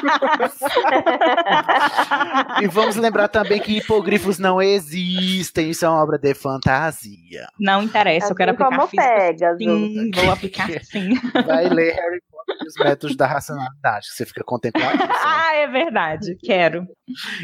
E 2.61 2.67
vamos 2.67 2.95
lembrar 2.95 3.27
também 3.27 3.59
que 3.59 3.77
hipogrifos 3.77 4.37
não 4.39 4.61
existem, 4.61 5.69
isso 5.69 5.85
é 5.85 5.89
uma 5.89 6.01
obra 6.01 6.17
de 6.17 6.33
fantasia. 6.33 7.47
Não 7.59 7.81
interessa, 7.83 8.31
eu 8.31 8.35
quero 8.35 8.51
Assim 8.51 8.63
aplicar 8.63 8.77
como 8.77 8.87
física. 8.89 9.15
Pegasus. 9.15 9.57
Sim, 9.57 10.11
vou 10.15 10.31
aplicar 10.31 10.69
sim. 10.83 11.09
Vai 11.45 11.69
ler 11.69 11.93
Harry 11.95 12.21
Potter 12.29 12.55
e 12.63 12.67
os 12.67 12.75
métodos 12.77 13.15
da 13.17 13.27
racionalidade, 13.27 14.07
que 14.09 14.15
você 14.15 14.25
fica 14.25 14.43
contemplando. 14.43 14.95
isso, 14.95 15.05
né? 15.07 15.13
ah, 15.23 15.55
é 15.55 15.67
verdade, 15.67 16.37
quero. 16.43 16.87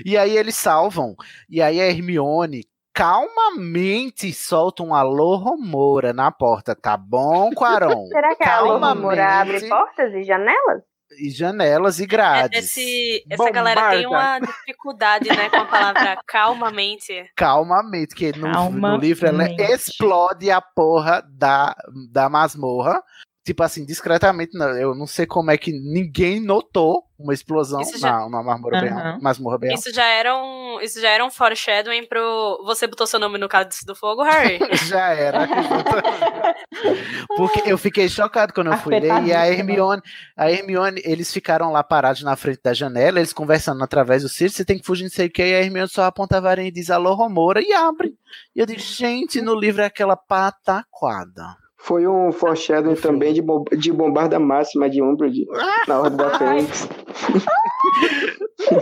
E 0.06 0.18
aí 0.18 0.38
eles 0.38 0.56
salvam. 0.56 1.16
E 1.50 1.62
aí 1.62 1.80
a 1.82 1.86
Hermione 1.88 2.64
calmamente 2.94 4.34
solta 4.34 4.84
um 4.84 4.94
alô 4.94 5.36
Romora 5.36 6.14
na 6.14 6.32
porta. 6.32 6.76
Tá 6.76 6.96
bom, 6.98 7.52
Quaron? 7.54 8.08
Será 8.12 8.36
que 8.36 8.44
a 8.44 8.48
Calmamente. 8.48 8.98
Lumura 8.98 9.42
abre 9.42 9.70
portas 9.70 10.14
e 10.14 10.24
janelas? 10.24 10.84
E 11.20 11.30
janelas 11.30 12.00
e 12.00 12.06
grades. 12.06 12.66
Esse, 12.66 13.26
essa 13.30 13.50
galera 13.52 13.90
tem 13.90 14.08
uma 14.08 14.40
dificuldade, 14.40 15.28
né, 15.28 15.50
com 15.50 15.58
a 15.58 15.66
palavra 15.66 16.18
calmamente. 16.26 17.30
Calmamente, 17.36 18.16
que 18.16 18.32
no, 18.38 18.48
no 18.48 18.54
Calmamente. 18.54 19.02
livro 19.02 19.28
ela 19.28 19.50
explode 19.60 20.50
a 20.50 20.62
porra 20.62 21.22
da, 21.30 21.76
da 22.10 22.30
masmorra. 22.30 23.04
Tipo 23.44 23.64
assim, 23.64 23.86
discretamente, 23.86 24.52
eu 24.80 24.94
não 24.96 25.08
sei 25.08 25.26
como 25.26 25.52
é 25.52 25.58
que 25.58 25.72
ninguém 25.72 26.40
notou 26.40 27.04
uma 27.20 27.34
explosão 27.34 27.82
já- 28.00 28.12
na, 28.28 28.30
na 28.30 28.44
masmorra, 28.44 28.82
bem, 28.82 29.22
masmorra 29.22 29.58
bem 29.60 29.74
Isso 29.76 29.94
já 29.94 30.06
era 30.06 30.36
um, 30.36 30.80
isso 30.82 31.00
já 31.00 31.10
era 31.10 31.24
um 31.24 31.30
foreshadowing 31.30 32.08
pro. 32.08 32.64
Você 32.66 32.88
botou 32.88 33.06
seu 33.06 33.20
nome 33.20 33.38
no 33.38 33.48
cálice 33.48 33.86
do 33.86 33.94
fogo, 33.96 34.24
Harry? 34.24 34.58
Já 34.88 35.10
era. 35.14 35.48
Porque 37.38 37.62
eu 37.66 37.78
fiquei 37.78 38.10
chocado 38.10 38.54
quando 38.54 38.72
eu 38.72 38.78
fui 38.78 39.00
ler. 39.00 39.24
E 39.24 39.34
a. 39.34 39.48
Hermione, 39.48 40.02
a 40.36 40.50
Hermione, 40.52 41.02
eles 41.06 41.32
ficaram 41.32 41.72
lá 41.72 41.84
parados 41.84 42.24
na 42.24 42.36
frente 42.36 42.62
da 42.64 42.74
janela, 42.74 43.20
eles 43.20 43.34
conversando 43.34 43.84
através 43.84 44.24
do 44.24 44.30
Sirius, 44.30 44.56
você 44.56 44.66
tem 44.66 44.80
que 44.80 44.86
fugir, 44.86 45.04
não 45.04 45.12
sei 45.12 45.28
o 45.28 45.32
que. 45.32 45.44
E 45.44 45.54
a 45.56 45.62
Hermione 45.62 45.90
só 45.90 46.06
aponta 46.06 46.38
a 46.38 46.42
varinha 46.42 46.70
e 46.70 46.72
diz 46.72 46.90
alô, 46.90 47.14
Romora, 47.14 47.62
e 47.62 47.72
abre. 47.74 48.14
E 48.56 48.60
eu 48.60 48.66
digo, 48.66 48.80
gente, 48.80 49.42
no 49.42 49.54
livro 49.54 49.82
é 49.82 49.86
aquela 49.86 50.16
pataquada. 50.16 51.56
Foi 51.84 52.06
um 52.08 52.32
foreshadowing 52.32 52.96
também 52.96 53.34
de, 53.34 53.42
bom- 53.42 53.64
de 53.78 53.92
bombarda 53.92 54.40
máxima 54.40 54.90
de 54.90 55.02
Umbridge 55.02 55.46
na 55.88 56.00
Ordem 56.00 56.18
da 56.18 56.38
Fênix. 56.38 56.88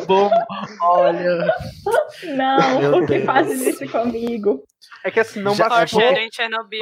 Bom, 0.05 0.29
olha. 0.81 1.53
Não, 2.35 2.79
Meu 2.81 2.91
por 2.91 3.01
que 3.07 3.13
Deus. 3.13 3.25
fazes 3.25 3.61
isso 3.67 3.87
comigo? 3.91 4.61
É 5.03 5.09
que 5.11 5.19
assim, 5.19 5.41
não 5.41 5.55
Já- 5.55 5.69
bastou, 5.69 6.01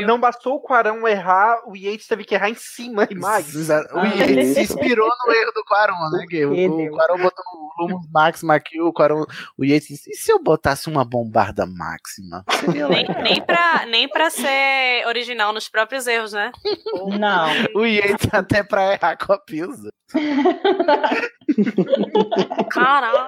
não 0.05 0.19
bastou 0.19 0.55
o 0.55 0.59
Quarão 0.59 1.07
errar, 1.07 1.61
o 1.67 1.75
Yates 1.75 2.07
teve 2.07 2.23
que 2.23 2.33
errar 2.33 2.49
em 2.49 2.55
cima 2.55 3.07
e 3.09 3.15
mais. 3.15 3.53
O 3.55 3.99
Ah, 3.99 4.05
Yates 4.07 4.53
se 4.55 4.61
inspirou 4.61 5.07
no 5.25 5.33
erro 5.33 5.51
do 5.53 5.63
Quaron, 5.65 6.09
né? 6.11 6.25
Que 6.27 6.45
o, 6.45 6.51
o. 6.51 6.91
Quaron 6.91 7.17
botou 7.19 7.43
o 7.53 7.83
Lumus 7.83 8.07
Máxima 8.11 8.55
aqui, 8.55 8.81
o 8.81 8.91
Quaron, 8.91 9.23
o 9.57 9.63
Yates 9.63 9.87
disse, 9.89 10.09
e 10.11 10.15
se 10.15 10.31
eu 10.31 10.41
botasse 10.41 10.89
uma 10.89 11.05
bombarda 11.05 11.65
máxima? 11.67 12.43
Nem, 12.89 13.05
nem, 13.23 13.41
pra, 13.45 13.85
nem 13.85 14.09
pra 14.09 14.29
ser 14.31 15.05
original 15.07 15.53
nos 15.53 15.69
próprios 15.69 16.07
erros, 16.07 16.33
né? 16.33 16.51
Não. 17.19 17.47
O 17.75 17.85
Yates 17.85 18.27
até 18.33 18.63
pra 18.63 18.93
errar 18.93 19.15
copia 19.17 19.67
os 19.67 19.77
Caralho. 22.71 23.27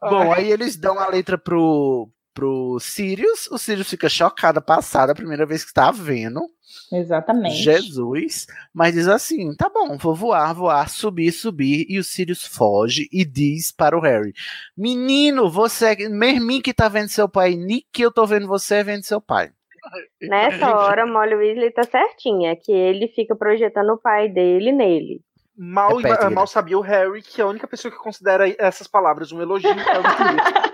Bom, 0.00 0.32
aí 0.32 0.50
eles 0.50 0.76
dão 0.76 0.98
a 0.98 1.08
letra 1.08 1.38
pro, 1.38 2.08
pro 2.36 2.78
Sirius. 2.78 3.50
O 3.50 3.56
Sirius 3.56 3.88
fica 3.88 4.10
chocado, 4.10 4.60
passado, 4.60 5.10
a 5.10 5.14
primeira 5.14 5.46
vez 5.46 5.64
que 5.64 5.70
está 5.70 5.90
vendo. 5.90 6.42
Exatamente. 6.92 7.56
Jesus. 7.56 8.46
Mas 8.74 8.92
diz 8.94 9.08
assim: 9.08 9.54
tá 9.56 9.70
bom, 9.70 9.96
vou 9.96 10.14
voar, 10.14 10.54
voar, 10.54 10.88
subir, 10.90 11.32
subir. 11.32 11.86
E 11.88 11.98
o 11.98 12.04
Sirius 12.04 12.46
foge 12.46 13.08
e 13.10 13.24
diz 13.24 13.72
para 13.72 13.96
o 13.96 14.00
Harry: 14.02 14.34
Menino, 14.76 15.48
você, 15.50 15.96
Mermin 16.10 16.60
que 16.60 16.74
tá 16.74 16.88
vendo 16.88 17.08
seu 17.08 17.28
pai, 17.28 17.54
Nick 17.54 17.86
que 17.90 18.04
eu 18.04 18.12
tô 18.12 18.26
vendo 18.26 18.46
você 18.46 18.84
vendo 18.84 19.02
seu 19.02 19.20
pai. 19.20 19.50
Nessa 20.20 20.76
hora, 20.76 21.06
Molly 21.06 21.34
Weasley 21.34 21.70
tá 21.70 21.84
certinha, 21.84 22.54
que 22.54 22.72
ele 22.72 23.08
fica 23.08 23.34
projetando 23.34 23.94
o 23.94 23.98
pai 23.98 24.28
dele 24.28 24.72
nele. 24.72 25.22
Mal, 25.56 25.96
Repete, 25.96 26.28
mal 26.28 26.46
sabia 26.46 26.76
o 26.76 26.82
Harry 26.82 27.22
que 27.22 27.40
a 27.40 27.46
única 27.46 27.66
pessoa 27.66 27.90
que 27.90 27.96
considera 27.96 28.44
essas 28.58 28.86
palavras 28.86 29.32
um 29.32 29.40
elogio 29.40 29.70
é 29.70 29.72
o 29.72 30.02
Sirius. 30.20 30.66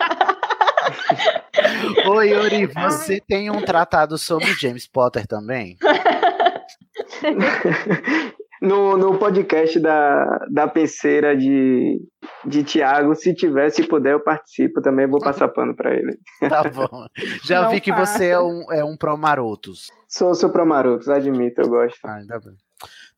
Oi, 2.09 2.31
Yuri, 2.31 2.67
você 2.67 3.21
tem 3.21 3.51
um 3.51 3.65
tratado 3.65 4.19
sobre 4.19 4.53
James 4.55 4.87
Potter 4.87 5.27
também? 5.27 5.77
No, 8.63 8.97
no 8.97 9.19
podcast 9.19 9.81
da, 9.81 10.47
da 10.49 10.69
penseira 10.69 11.37
de, 11.37 12.01
de 12.47 12.63
Tiago, 12.63 13.13
se 13.17 13.35
tiver, 13.35 13.71
se 13.71 13.83
puder, 13.83 14.13
eu 14.13 14.21
participo 14.21 14.81
também, 14.81 15.05
vou 15.05 15.19
passar 15.19 15.49
pano 15.49 15.75
pra 15.75 15.93
ele. 15.93 16.17
Tá 16.49 16.63
bom. 16.71 17.07
Já 17.43 17.63
Não 17.63 17.71
vi 17.71 17.81
que 17.81 17.91
você 17.91 18.29
é 18.29 18.39
um, 18.39 18.73
é 18.73 18.85
um 18.85 18.97
pro-marotos. 18.97 19.89
Sou, 20.09 20.33
sou 20.37 20.49
pro 20.49 20.65
Marotos, 20.65 21.09
admito, 21.09 21.61
eu 21.61 21.69
gosto. 21.69 21.99
Ah, 22.05 22.19
ainda 22.19 22.39
bem. 22.39 22.55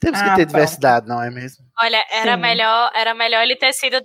Temos 0.00 0.20
que 0.20 0.28
Ah, 0.28 0.34
ter 0.34 0.42
pronto. 0.42 0.48
diversidade, 0.48 1.06
não 1.08 1.22
é 1.22 1.30
mesmo? 1.30 1.64
Olha, 1.80 2.02
era 2.10 2.34
Sim. 2.34 2.40
melhor, 2.40 2.90
era 2.94 3.14
melhor 3.14 3.42
ele 3.42 3.56
ter 3.56 3.72
sido. 3.72 4.00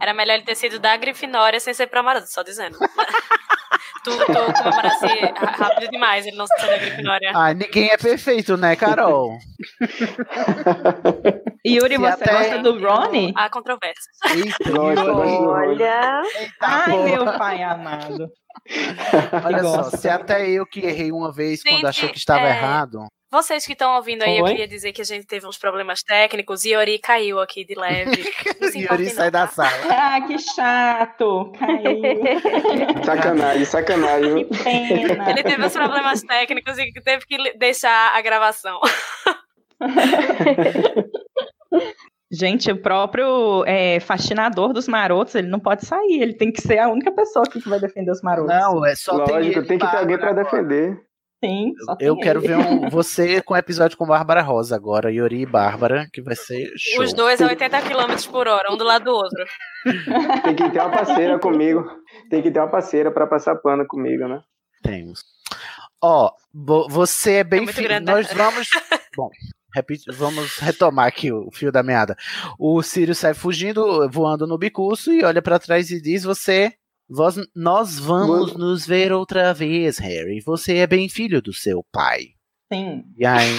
Era 0.00 0.12
melhor 0.12 0.34
ele 0.34 0.44
ter 0.44 0.54
sido 0.56 0.78
da 0.80 0.96
Grifinória 0.96 1.60
sem 1.60 1.72
ser 1.74 1.86
Pramaruto, 1.86 2.26
só 2.28 2.42
dizendo. 2.42 2.76
tu, 4.02 4.10
tu 4.16 4.24
comemorasse 4.24 5.06
ra- 5.06 5.50
rápido 5.50 5.90
demais 5.90 6.26
ele 6.26 6.36
não 6.36 6.46
ser 6.46 6.66
da 6.66 6.78
Grifinória. 6.78 7.30
Ah, 7.34 7.52
ninguém 7.54 7.90
é 7.90 7.96
perfeito, 7.96 8.56
né, 8.56 8.74
Carol? 8.76 9.38
Yuri, 11.66 11.94
Se 11.96 12.00
você 12.00 12.06
até- 12.24 12.32
gosta 12.32 12.58
do 12.62 12.78
Rony? 12.84 13.32
Há 13.36 13.48
controvérsia. 13.50 14.10
Olha, 14.78 16.22
Ai, 16.60 16.90
porra. 16.90 17.04
meu 17.04 17.24
pai 17.38 17.62
amado. 17.62 18.28
Olha 19.44 19.62
só, 19.62 19.82
se 19.90 20.08
até 20.08 20.48
eu 20.48 20.64
que 20.66 20.80
errei 20.80 21.12
uma 21.12 21.32
vez 21.32 21.62
quando 21.62 21.74
Gente, 21.76 21.86
achou 21.86 22.08
que 22.08 22.18
estava 22.18 22.46
é, 22.46 22.50
errado. 22.50 23.06
Vocês 23.30 23.66
que 23.66 23.72
estão 23.72 23.96
ouvindo 23.96 24.22
aí, 24.22 24.38
eu 24.38 24.44
Foi? 24.44 24.52
queria 24.52 24.68
dizer 24.68 24.92
que 24.92 25.02
a 25.02 25.04
gente 25.04 25.26
teve 25.26 25.46
uns 25.46 25.58
problemas 25.58 26.00
técnicos 26.02 26.64
e 26.64 26.70
Yori 26.70 26.98
caiu 26.98 27.40
aqui 27.40 27.64
de 27.64 27.74
leve. 27.74 28.22
Importem, 28.76 29.08
sai 29.08 29.30
da 29.32 29.48
sala. 29.48 29.70
Ah, 29.90 30.20
que 30.20 30.38
chato. 30.38 31.52
Caiu. 31.58 32.02
Sacanagem, 33.04 33.64
sacanagem. 33.64 34.48
Que 34.48 34.62
pena. 34.62 35.30
Ele 35.30 35.42
teve 35.42 35.64
uns 35.64 35.72
problemas 35.72 36.22
técnicos 36.22 36.78
e 36.78 36.92
teve 36.92 37.26
que 37.26 37.52
deixar 37.58 38.16
a 38.16 38.20
gravação. 38.20 38.78
Gente, 42.30 42.70
o 42.72 42.82
próprio 42.82 43.64
é, 43.66 44.00
fascinador 44.00 44.72
dos 44.72 44.88
marotos, 44.88 45.36
ele 45.36 45.46
não 45.48 45.60
pode 45.60 45.86
sair. 45.86 46.20
Ele 46.20 46.34
tem 46.34 46.50
que 46.50 46.60
ser 46.60 46.78
a 46.78 46.88
única 46.88 47.12
pessoa 47.12 47.44
aqui 47.46 47.60
que 47.60 47.68
vai 47.68 47.78
defender 47.78 48.10
os 48.10 48.20
marotos. 48.20 48.52
Não, 48.54 48.84
é 48.84 48.96
só 48.96 49.24
tem, 49.24 49.36
Lógico, 49.36 49.58
ele 49.60 49.66
tem 49.66 49.78
que 49.78 49.88
ter 49.88 49.96
alguém 49.96 50.16
agora. 50.16 50.34
defender. 50.34 51.00
Sim, 51.44 51.72
só 51.84 51.94
tem 51.96 52.08
Eu 52.08 52.16
quero 52.16 52.40
ele. 52.40 52.48
ver 52.48 52.56
um, 52.56 52.88
você 52.90 53.42
com 53.42 53.54
o 53.54 53.56
episódio 53.56 53.96
com 53.96 54.06
Bárbara 54.06 54.40
Rosa 54.42 54.74
agora, 54.74 55.12
Yuri 55.12 55.42
e 55.42 55.46
Bárbara, 55.46 56.08
que 56.12 56.22
vai 56.22 56.34
ser 56.34 56.72
show. 56.76 57.02
Os 57.04 57.12
dois 57.12 57.40
a 57.42 57.46
80 57.46 57.82
km 57.82 58.30
por 58.30 58.48
hora, 58.48 58.72
um 58.72 58.76
do 58.76 58.84
lado 58.84 59.04
do 59.04 59.12
outro. 59.12 59.44
Tem 60.44 60.54
que 60.56 60.70
ter 60.70 60.80
uma 60.80 60.90
parceira 60.90 61.38
comigo. 61.38 61.84
Tem 62.30 62.42
que 62.42 62.50
ter 62.50 62.58
uma 62.58 62.70
parceira 62.70 63.10
pra 63.10 63.26
passar 63.26 63.56
pano 63.56 63.86
comigo, 63.86 64.26
né? 64.26 64.40
Temos. 64.82 65.20
Ó, 66.02 66.30
vo- 66.52 66.88
você 66.88 67.34
é 67.34 67.44
bem 67.44 67.60
É 67.60 67.62
muito 67.64 67.76
fi- 67.76 67.82
grande, 67.82 68.06
né? 68.06 68.12
Nós 68.14 68.32
vamos. 68.32 68.68
Bom, 69.16 69.30
vamos 70.14 70.56
retomar 70.58 71.06
aqui 71.06 71.30
o 71.32 71.50
fio 71.52 71.70
da 71.70 71.82
meada. 71.82 72.16
O 72.58 72.82
Sirius 72.82 73.18
sai 73.18 73.34
fugindo, 73.34 74.08
voando 74.10 74.46
no 74.46 74.56
bicurso 74.58 75.12
e 75.12 75.22
olha 75.24 75.42
pra 75.42 75.58
trás 75.58 75.90
e 75.90 76.00
diz: 76.00 76.24
Você. 76.24 76.72
Vós- 77.08 77.36
nós 77.54 77.98
vamos 77.98 78.50
Vou- 78.52 78.58
nos 78.58 78.86
ver 78.86 79.12
outra 79.12 79.52
vez, 79.54 79.98
Harry. 79.98 80.40
Você 80.44 80.76
é 80.78 80.86
bem 80.86 81.08
filho 81.08 81.40
do 81.42 81.52
seu 81.52 81.84
pai. 81.92 82.28
Sim. 82.72 83.04
E 83.16 83.24
aí. 83.26 83.56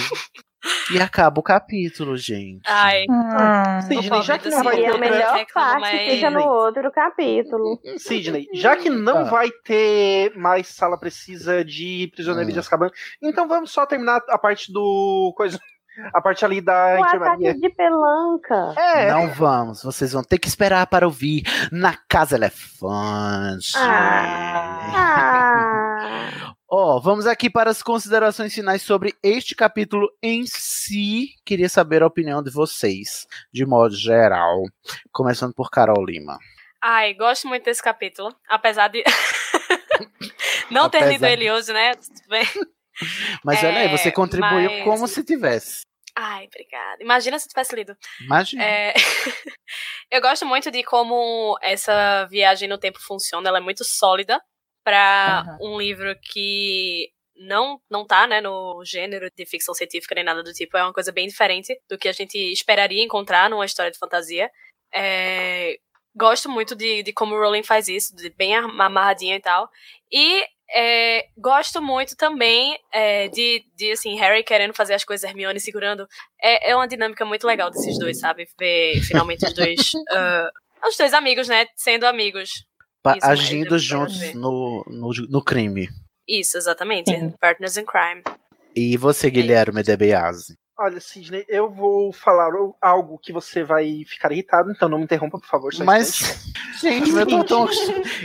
e 0.92 1.00
acaba 1.00 1.38
o 1.38 1.42
capítulo, 1.42 2.16
gente. 2.16 2.62
Ai, 2.66 3.04
Ah, 3.08 3.80
Sidney, 3.88 4.22
já 4.22 4.38
que 4.38 4.48
não 4.50 4.62
vai 4.64 4.76
ter 4.76 4.86
a 4.86 4.98
melhor 4.98 5.46
parte 5.54 6.10
fica 6.10 6.30
no 6.30 6.40
outro 6.46 6.90
capítulo. 6.90 7.80
Sidney, 7.96 8.46
já 8.54 8.76
que 8.76 8.90
não 8.90 9.18
Ah. 9.18 9.24
vai 9.24 9.48
ter 9.64 10.36
mais 10.36 10.66
sala 10.66 10.98
precisa 10.98 11.64
de 11.64 12.10
prisioneiro 12.12 12.50
Ah. 12.50 12.52
de 12.52 12.58
Azkaban, 12.58 12.90
então 13.22 13.46
vamos 13.46 13.70
só 13.70 13.86
terminar 13.86 14.20
a 14.28 14.36
parte 14.36 14.72
do 14.72 15.32
coisa, 15.36 15.58
a 16.14 16.20
parte 16.20 16.44
ali 16.44 16.60
da 16.60 16.96
O 17.00 17.06
enfermaria. 17.06 17.50
ataque 17.50 17.68
de 17.68 17.74
pelanca. 17.74 18.74
É, 18.76 19.10
Não 19.10 19.28
vamos, 19.30 19.82
vocês 19.82 20.12
vão 20.12 20.22
ter 20.22 20.38
que 20.38 20.48
esperar 20.48 20.86
para 20.86 21.06
ouvir 21.06 21.42
na 21.72 21.96
Casa 22.08 22.36
Elefante. 22.36 23.72
Ah, 23.76 25.48
Ó, 26.70 27.00
vamos 27.00 27.26
aqui 27.26 27.48
para 27.48 27.70
as 27.70 27.82
considerações 27.82 28.52
finais 28.54 28.82
sobre 28.82 29.14
este 29.22 29.54
capítulo 29.54 30.06
em 30.22 30.44
si. 30.46 31.28
Queria 31.44 31.68
saber 31.68 32.02
a 32.02 32.06
opinião 32.06 32.42
de 32.42 32.50
vocês, 32.50 33.26
de 33.52 33.64
modo 33.64 33.94
geral. 33.96 34.62
Começando 35.10 35.54
por 35.54 35.70
Carol 35.70 36.04
Lima. 36.04 36.38
ai, 36.82 37.14
gosto 37.14 37.48
muito 37.48 37.64
desse 37.64 37.82
capítulo. 37.82 38.34
Apesar 38.48 38.88
de. 38.88 39.02
Não 40.70 40.90
ter 40.90 40.98
Apesar 40.98 41.12
lido 41.12 41.26
de- 41.26 41.32
ele 41.32 41.50
hoje, 41.50 41.72
né? 41.72 41.94
Tudo 41.94 42.20
bem. 42.28 42.44
Mas 43.42 43.58
olha 43.60 43.70
aí, 43.78 43.86
É, 43.86 43.96
você 43.96 44.12
contribuiu 44.12 44.70
mas- 44.70 44.84
como 44.84 45.08
se 45.08 45.24
tivesse. 45.24 45.80
Ai, 46.20 46.46
obrigada. 46.46 47.00
Imagina 47.00 47.38
se 47.38 47.46
eu 47.46 47.50
tivesse 47.50 47.76
lido. 47.76 47.96
Imagina. 48.20 48.64
É, 48.64 48.92
eu 50.10 50.20
gosto 50.20 50.44
muito 50.44 50.68
de 50.70 50.82
como 50.82 51.56
essa 51.62 52.24
viagem 52.26 52.68
no 52.68 52.76
tempo 52.76 52.98
funciona. 53.00 53.48
Ela 53.48 53.58
é 53.58 53.60
muito 53.60 53.84
sólida 53.84 54.40
para 54.84 55.42
Aham. 55.46 55.58
um 55.60 55.78
livro 55.78 56.18
que 56.20 57.10
não 57.36 57.80
não 57.88 58.04
tá, 58.04 58.26
né, 58.26 58.40
no 58.40 58.82
gênero 58.84 59.30
de 59.30 59.46
ficção 59.46 59.72
científica 59.72 60.12
nem 60.14 60.24
nada 60.24 60.42
do 60.42 60.52
tipo. 60.52 60.76
É 60.76 60.82
uma 60.82 60.92
coisa 60.92 61.12
bem 61.12 61.28
diferente 61.28 61.78
do 61.88 61.96
que 61.96 62.08
a 62.08 62.12
gente 62.12 62.36
esperaria 62.36 63.04
encontrar 63.04 63.48
numa 63.48 63.64
história 63.64 63.92
de 63.92 63.98
fantasia. 63.98 64.50
É, 64.92 65.78
gosto 66.16 66.48
muito 66.48 66.74
de, 66.74 67.04
de 67.04 67.12
como 67.12 67.36
o 67.36 67.38
Rowling 67.38 67.62
faz 67.62 67.86
isso, 67.86 68.16
de 68.16 68.28
bem 68.30 68.56
am- 68.56 68.80
amarradinho 68.80 69.36
e 69.36 69.40
tal. 69.40 69.70
E 70.10 70.44
é, 70.74 71.26
gosto 71.36 71.80
muito 71.80 72.16
também 72.16 72.78
é, 72.92 73.28
de, 73.28 73.64
de, 73.74 73.92
assim, 73.92 74.16
Harry 74.16 74.42
querendo 74.42 74.74
fazer 74.74 74.94
as 74.94 75.04
coisas, 75.04 75.28
Hermione 75.28 75.60
segurando. 75.60 76.06
É, 76.40 76.70
é 76.70 76.76
uma 76.76 76.86
dinâmica 76.88 77.24
muito 77.24 77.46
legal 77.46 77.70
desses 77.70 77.98
dois, 77.98 78.18
sabe? 78.18 78.46
Ver 78.58 79.00
finalmente 79.02 79.46
os 79.46 79.52
dois. 79.54 79.92
ah, 80.10 80.50
os 80.86 80.96
dois 80.96 81.14
amigos, 81.14 81.48
né? 81.48 81.66
Sendo 81.76 82.06
amigos. 82.06 82.64
Pa- 83.02 83.16
isso, 83.16 83.26
mas 83.26 83.40
agindo 83.40 83.78
juntos 83.78 84.34
no, 84.34 84.84
no, 84.88 85.10
no 85.28 85.42
crime. 85.42 85.88
Isso, 86.28 86.58
exatamente. 86.58 87.10
Partners 87.40 87.76
in 87.78 87.84
Crime. 87.86 88.22
E 88.76 88.96
você, 88.96 89.30
Guilherme 89.30 89.82
de 89.82 89.96
Beazzi? 89.96 90.54
Olha, 90.80 91.00
Sidney, 91.00 91.44
eu 91.48 91.68
vou 91.68 92.12
falar 92.12 92.52
algo 92.80 93.18
que 93.18 93.32
você 93.32 93.64
vai 93.64 94.04
ficar 94.06 94.30
irritado, 94.30 94.70
então 94.70 94.88
não 94.88 94.98
me 94.98 95.04
interrompa, 95.04 95.36
por 95.36 95.48
favor. 95.48 95.74
Só 95.74 95.84
Mas, 95.84 96.52
gente, 96.80 97.10
eu, 97.10 97.26
tô 97.26 97.42
tão- 97.42 97.68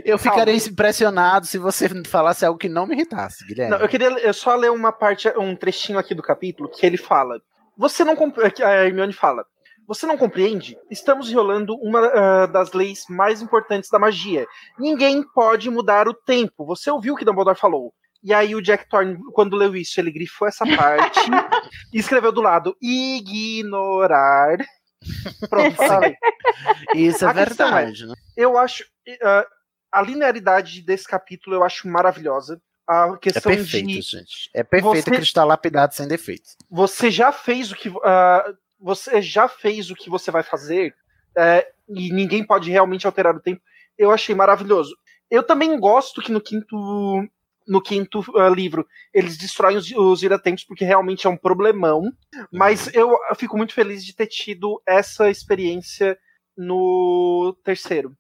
eu 0.06 0.20
ficaria 0.20 0.56
impressionado 0.56 1.48
se 1.48 1.58
você 1.58 1.90
falasse 2.06 2.46
algo 2.46 2.60
que 2.60 2.70
não 2.70 2.86
me 2.86 2.94
irritasse, 2.94 3.44
Guilherme. 3.48 3.72
Não, 3.72 3.82
eu 3.82 3.90
queria 3.90 4.08
eu 4.20 4.34
só 4.36 4.56
ler 4.56 4.70
uma 4.70 4.92
parte, 4.92 5.28
um 5.36 5.56
trechinho 5.56 5.98
aqui 5.98 6.14
do 6.14 6.22
capítulo 6.22 6.70
que 6.70 6.86
ele 6.86 6.96
fala. 6.98 7.42
Você 7.76 8.04
não 8.04 8.16
compre- 8.16 8.52
que 8.52 8.62
a 8.62 8.86
Hermione 8.86 9.14
fala. 9.14 9.44
Você 9.88 10.06
não 10.06 10.16
compreende? 10.16 10.78
Estamos 10.92 11.30
violando 11.30 11.76
uma 11.78 12.06
ah, 12.06 12.46
das 12.46 12.72
leis 12.72 13.06
mais 13.10 13.42
importantes 13.42 13.90
da 13.90 13.98
magia. 13.98 14.46
Ninguém 14.78 15.24
pode 15.24 15.72
mudar 15.72 16.08
o 16.08 16.14
tempo. 16.14 16.66
Você 16.68 16.92
ouviu 16.92 17.16
o 17.16 17.18
que 17.18 17.26
Dumbledore 17.26 17.58
falou? 17.58 17.92
E 18.24 18.34
aí 18.34 18.56
o 18.56 18.62
Jack 18.62 18.88
Thorne, 18.88 19.18
quando 19.34 19.58
leu 19.58 19.76
isso, 19.76 20.00
ele 20.00 20.12
grifou 20.12 20.48
essa 20.48 20.66
parte 20.66 21.20
e 21.94 22.00
escreveu 22.00 22.32
do 22.32 22.42
lado 22.42 22.76
ignorar. 22.82 24.58
Pronto, 25.50 25.76
falei. 25.76 26.16
Isso 26.96 27.26
é 27.26 27.28
A 27.30 27.34
verdade, 27.34 28.06
né? 28.06 28.14
Eu 28.38 28.58
acho 28.58 28.86
ah, 29.22 29.46
a 29.92 30.02
linearidade 30.02 30.82
desse 30.82 31.08
capítulo 31.08 31.56
eu 31.58 31.64
acho 31.64 31.88
maravilhosa. 31.88 32.62
A 32.88 33.14
É 33.14 33.18
questão 33.18 33.52
perfeito, 33.52 33.88
de 33.88 34.02
gente. 34.02 34.50
É 34.54 34.64
perfeito, 34.64 35.06
Você- 35.06 35.12
cristal 35.16 35.48
lapidado 35.48 35.94
sem 35.94 36.08
defeitos. 36.08 36.56
você 36.70 37.10
já 37.12 37.32
fez 37.32 37.72
o 37.72 37.76
que 37.76 37.92
ah, 38.04 38.54
você 38.80 39.22
já 39.22 39.48
fez 39.48 39.90
o 39.90 39.96
que 39.96 40.10
você 40.10 40.30
vai 40.32 40.44
fazer 40.44 40.94
é, 41.38 41.66
e 41.90 42.12
ninguém 42.14 42.46
pode 42.46 42.70
realmente 42.70 43.06
alterar 43.06 43.36
o 43.36 43.40
tempo. 43.42 43.62
Eu 43.98 44.12
achei 44.12 44.34
maravilhoso. 44.36 44.96
Eu 45.32 45.44
também 45.44 45.80
gosto 45.80 46.22
que 46.22 46.32
no 46.32 46.42
quinto 46.42 46.76
no 47.68 47.82
quinto 47.82 48.24
ah, 48.38 48.50
livro 48.50 48.86
eles 49.14 49.38
destroem 49.38 49.78
os, 49.78 49.90
os 49.92 50.22
viratempos 50.22 50.64
porque 50.64 50.86
realmente 50.86 51.28
é 51.28 51.30
um 51.30 51.38
problemão. 51.38 52.04
Mas 52.52 52.94
eu 52.94 53.16
fico 53.36 53.58
muito 53.58 53.74
feliz 53.74 54.04
de 54.04 54.16
ter 54.16 54.28
tido 54.28 54.82
essa 54.86 55.30
experiência 55.30 56.18
no 56.58 57.56
terceiro. 57.64 58.16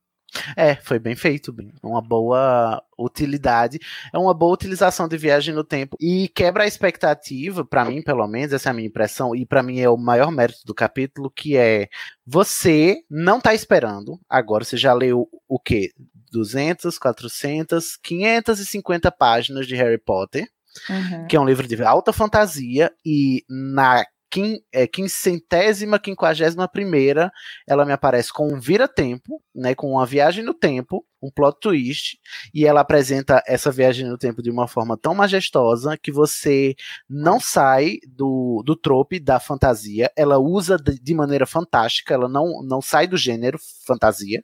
É, 0.56 0.76
foi 0.76 0.99
bem 0.99 1.15
feito. 1.15 1.56
Uma 1.82 2.02
boa 2.02 2.82
utilidade, 2.98 3.80
é 4.14 4.18
uma 4.18 4.34
boa 4.34 4.53
utilização 4.53 5.07
de 5.07 5.18
viagem 5.18 5.53
no 5.53 5.64
tempo 5.64 5.95
e 5.99 6.28
quebra 6.30 6.64
a 6.64 6.68
expectativa, 6.68 7.65
pra 7.65 7.86
mim, 7.86 8.02
pelo 8.02 8.26
menos, 8.28 8.53
essa 8.53 8.70
é 8.70 8.72
a 8.72 8.74
minha 8.74 8.88
impressão 8.88 9.36
e 9.36 9.45
pra 9.45 9.64
mim 9.64 9.80
é 9.80 9.90
o 9.90 9.98
maior 9.98 10.32
mérito 10.32 10.60
do 10.65 10.74
capítulo, 10.74 11.30
que 11.30 11.57
é 11.57 11.88
você 12.26 13.02
não 13.10 13.40
tá 13.40 13.53
esperando, 13.53 14.20
agora 14.30 14.64
você 14.64 14.78
já 14.78 14.94
leu 14.94 15.28
o 15.48 15.60
quê? 15.60 15.91
200, 16.34 16.97
400, 16.97 17.97
550 18.01 19.11
páginas 19.11 19.68
de 19.68 19.76
Harry 19.76 19.99
Potter, 19.99 20.47
Uhum. 20.89 21.27
que 21.27 21.35
é 21.35 21.39
um 21.39 21.45
livro 21.45 21.68
de 21.68 21.81
alta 21.84 22.11
fantasia, 22.11 22.91
e 23.05 23.45
na 23.47 24.03
quin, 24.34 24.57
é, 24.72 24.88
quincentésima, 24.88 25.99
quinquagésima 25.99 26.68
primeira, 26.68 27.31
ela 27.68 27.85
me 27.85 27.91
aparece 27.93 28.34
com 28.34 28.51
um 28.51 28.60
vira-tempo, 28.60 29.39
né, 29.53 29.76
com 29.76 29.91
uma 29.91 30.07
viagem 30.07 30.43
no 30.43 30.55
tempo, 30.55 31.05
um 31.22 31.30
plot 31.30 31.60
twist, 31.61 32.18
e 32.51 32.65
ela 32.65 32.81
apresenta 32.81 33.43
essa 33.45 33.69
viagem 33.72 34.07
no 34.07 34.18
tempo 34.18 34.41
de 34.41 34.49
uma 34.49 34.68
forma 34.68 34.97
tão 34.97 35.14
majestosa 35.14 35.95
que 35.95 36.11
você 36.11 36.73
não 37.07 37.39
sai 37.39 37.99
do, 38.07 38.64
do 38.65 38.76
trope 38.76 39.19
da 39.19 39.39
fantasia, 39.39 40.11
ela 40.18 40.39
usa 40.39 40.77
de, 40.77 40.99
de 40.99 41.14
maneira 41.14 41.45
fantástica, 41.45 42.15
ela 42.15 42.27
não, 42.27 42.64
não 42.64 42.81
sai 42.81 43.05
do 43.05 43.15
gênero 43.15 43.60
fantasia, 43.85 44.43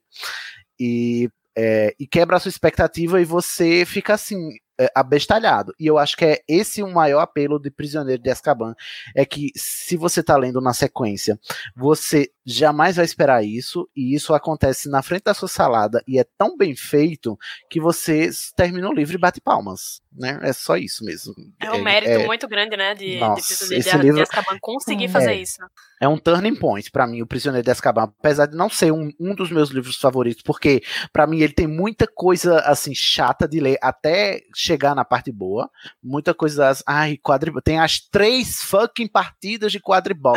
e, 0.80 1.28
é, 1.62 1.94
e 2.00 2.08
quebra 2.08 2.38
a 2.38 2.40
sua 2.40 2.48
expectativa 2.48 3.20
e 3.20 3.26
você 3.26 3.86
fica 3.86 4.14
assim, 4.14 4.52
é, 4.80 4.90
abestalhado. 4.96 5.76
E 5.78 5.86
eu 5.88 5.98
acho 5.98 6.16
que 6.16 6.24
é 6.24 6.40
esse 6.48 6.82
o 6.82 6.88
maior 6.88 7.20
apelo 7.20 7.60
de 7.60 7.70
Prisioneiro 7.70 8.24
de 8.24 8.30
Azkaban, 8.30 8.74
é 9.14 9.26
que 9.26 9.52
se 9.58 9.98
você 9.98 10.24
tá 10.24 10.38
lendo 10.38 10.62
na 10.62 10.74
sequência, 10.74 11.38
você 11.76 12.32
jamais 12.52 12.96
vai 12.96 13.06
esperar 13.06 13.44
isso, 13.44 13.88
e 13.96 14.14
isso 14.16 14.34
acontece 14.34 14.90
na 14.90 15.02
frente 15.02 15.24
da 15.24 15.34
sua 15.34 15.48
salada, 15.48 16.04
e 16.08 16.20
é 16.20 16.26
tão 16.38 16.58
bem 16.58 16.76
feito 16.76 17.38
que 17.70 17.80
você 17.80 18.30
termina 18.56 18.90
o 18.90 18.94
livro 18.94 19.16
e 19.16 19.20
bate 19.20 19.40
palmas, 19.40 20.02
né? 20.12 20.40
É 20.42 20.52
só 20.54 20.76
isso 20.78 21.04
mesmo. 21.06 21.34
É 21.60 21.72
um 21.72 21.84
mérito 21.84 22.26
muito 22.26 22.48
grande, 22.48 22.76
né, 22.76 22.96
de, 22.96 23.12
de 23.14 23.20
Nossa, 23.20 23.46
Prisioneiro 23.48 23.80
esse 23.82 23.92
de, 23.98 24.04
livro- 24.04 24.16
de 24.18 24.22
Azkaban 24.24 24.58
conseguir 24.60 25.06
É. 25.06 25.10
fazer 25.10 25.34
isso. 25.36 25.58
É 26.02 26.08
um 26.08 26.18
turning 26.18 26.56
point 26.56 26.90
pra 26.92 27.06
mim, 27.06 27.22
o 27.22 27.28
Prisioneiro 27.28 27.64
de 27.66 27.72
Azkaban, 27.72 28.04
apesar 28.04 28.46
de 28.46 28.56
não 28.56 28.70
ser 28.70 28.92
um, 28.92 29.12
um 29.20 29.36
dos 29.36 29.52
meus 29.52 29.70
livros 29.70 29.98
favoritos, 29.98 30.42
porque 30.42 30.82
pra 31.12 31.28
mim 31.28 31.40
ele 31.42 31.54
tem 31.54 31.68
muita 31.68 32.08
coisa 32.08 32.60
assim 32.62 32.96
chata 32.96 33.48
de 33.48 33.60
ler 33.60 33.78
até 33.82 34.42
chegar 34.56 34.96
na 34.96 35.04
parte 35.04 35.32
boa, 35.32 35.70
muita 36.02 36.34
coisa 36.34 36.72
ai, 36.88 37.18
quadribol, 37.18 37.62
tem 37.62 37.80
as 37.80 38.00
três 38.00 38.62
fucking 38.64 39.08
partidas 39.08 39.72
de 39.72 39.80
quadribol 39.80 40.36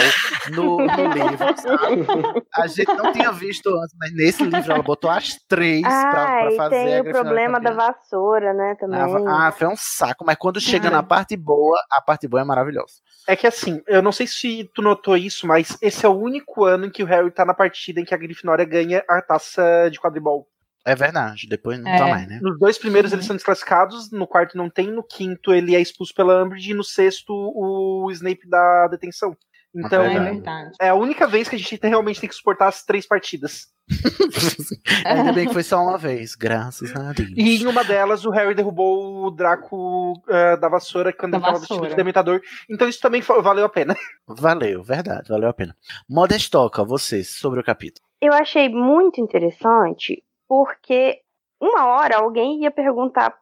no, 0.50 0.78
no 0.78 1.08
livro, 1.12 1.60
sabe? 1.60 2.01
A 2.54 2.66
gente 2.66 2.92
não 2.94 3.12
tinha 3.12 3.30
visto 3.32 3.68
antes, 3.68 3.94
mas 3.98 4.14
nesse 4.14 4.42
livro 4.44 4.72
ela 4.72 4.82
botou 4.82 5.10
as 5.10 5.36
três 5.48 5.82
pra, 5.82 5.90
Ah, 5.90 6.26
pra 6.42 6.52
e 6.52 6.56
fazer 6.56 6.76
a 6.76 7.02
tem 7.02 7.10
o 7.12 7.14
problema 7.14 7.60
da 7.60 7.72
vassoura, 7.72 8.52
né, 8.52 8.74
também. 8.78 8.98
Ah, 9.00 9.48
ah, 9.48 9.52
foi 9.52 9.66
um 9.68 9.76
saco, 9.76 10.24
mas 10.24 10.36
quando 10.36 10.60
chega 10.60 10.90
na 10.90 11.02
parte 11.02 11.36
boa, 11.36 11.78
a 11.90 12.00
parte 12.02 12.26
boa 12.28 12.40
é 12.42 12.44
maravilhosa. 12.44 12.94
É 13.28 13.36
que 13.36 13.46
assim, 13.46 13.80
eu 13.86 14.02
não 14.02 14.12
sei 14.12 14.26
se 14.26 14.68
tu 14.74 14.82
notou 14.82 15.16
isso, 15.16 15.46
mas 15.46 15.76
esse 15.80 16.04
é 16.04 16.08
o 16.08 16.18
único 16.18 16.64
ano 16.64 16.86
em 16.86 16.90
que 16.90 17.02
o 17.02 17.06
Harry 17.06 17.30
tá 17.30 17.44
na 17.44 17.54
partida 17.54 18.00
em 18.00 18.04
que 18.04 18.14
a 18.14 18.18
Grifinória 18.18 18.64
ganha 18.64 19.02
a 19.08 19.22
taça 19.22 19.88
de 19.90 20.00
quadribol. 20.00 20.46
É 20.84 20.96
verdade, 20.96 21.46
depois 21.48 21.78
não 21.78 21.88
É. 21.88 21.96
tá 21.96 22.06
mais, 22.08 22.26
né? 22.26 22.40
Nos 22.42 22.58
dois 22.58 22.76
primeiros 22.76 23.12
eles 23.12 23.24
são 23.24 23.36
desclassificados, 23.36 24.10
no 24.10 24.26
quarto 24.26 24.56
não 24.56 24.68
tem, 24.68 24.90
no 24.90 25.04
quinto 25.04 25.54
ele 25.54 25.76
é 25.76 25.80
expulso 25.80 26.12
pela 26.12 26.42
Umbridge 26.42 26.72
e 26.72 26.74
no 26.74 26.82
sexto 26.82 27.32
o 27.32 28.10
Snape 28.10 28.48
dá 28.48 28.88
detenção. 28.88 29.36
Então, 29.74 30.02
É 30.02 30.18
verdade. 30.20 30.70
é 30.80 30.88
a 30.90 30.94
única 30.94 31.26
vez 31.26 31.48
que 31.48 31.56
a 31.56 31.58
gente 31.58 31.78
realmente 31.82 32.20
tem 32.20 32.28
que 32.28 32.34
suportar 32.34 32.68
as 32.68 32.84
três 32.84 33.06
partidas. 33.06 33.68
Ainda 35.04 35.32
bem 35.32 35.46
que 35.46 35.52
foi 35.52 35.62
só 35.62 35.82
uma 35.82 35.96
vez, 35.98 36.34
graças 36.34 36.94
a 36.94 37.12
Deus. 37.12 37.30
E 37.36 37.62
em 37.62 37.66
uma 37.66 37.82
delas, 37.82 38.24
o 38.24 38.30
Harry 38.30 38.54
derrubou 38.54 39.24
o 39.26 39.30
Draco 39.30 40.22
eh, 40.28 40.56
da 40.56 40.68
vassoura 40.68 41.12
quando 41.12 41.32
Da 41.32 41.38
ele 41.38 41.46
tava 41.46 41.58
vestido 41.58 41.88
de 41.88 41.94
Dementador. 41.94 42.40
Então 42.70 42.88
isso 42.88 43.00
também 43.00 43.20
valeu 43.22 43.64
a 43.64 43.68
pena. 43.68 43.96
Valeu, 44.28 44.82
verdade, 44.82 45.28
valeu 45.28 45.48
a 45.48 45.52
pena. 45.52 45.76
Modestoca, 46.08 46.84
você, 46.84 47.24
sobre 47.24 47.60
o 47.60 47.64
capítulo. 47.64 48.06
Eu 48.20 48.32
achei 48.32 48.68
muito 48.68 49.20
interessante 49.20 50.22
porque 50.48 51.20
uma 51.60 51.86
hora 51.86 52.18
alguém 52.18 52.62
ia 52.62 52.70
perguntar, 52.70 53.34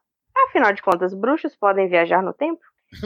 afinal 0.48 0.72
de 0.72 0.82
contas, 0.82 1.14
bruxos 1.14 1.54
podem 1.56 1.88
viajar 1.88 2.22
no 2.22 2.32
tempo? 2.32 2.60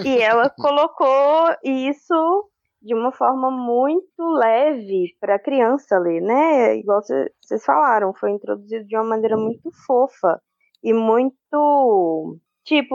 E 0.04 0.18
ela 0.18 0.48
colocou 0.56 1.54
isso 1.62 2.48
de 2.84 2.94
uma 2.94 3.10
forma 3.12 3.50
muito 3.50 4.22
leve 4.36 5.16
para 5.18 5.36
a 5.36 5.38
criança 5.38 5.98
ler, 5.98 6.20
né? 6.20 6.76
Igual 6.76 7.02
cê- 7.02 7.32
vocês 7.40 7.64
falaram, 7.64 8.12
foi 8.14 8.30
introduzido 8.30 8.84
de 8.86 8.94
uma 8.96 9.04
maneira 9.04 9.36
muito 9.36 9.70
fofa 9.86 10.40
e 10.82 10.92
muito 10.92 12.38
tipo, 12.64 12.94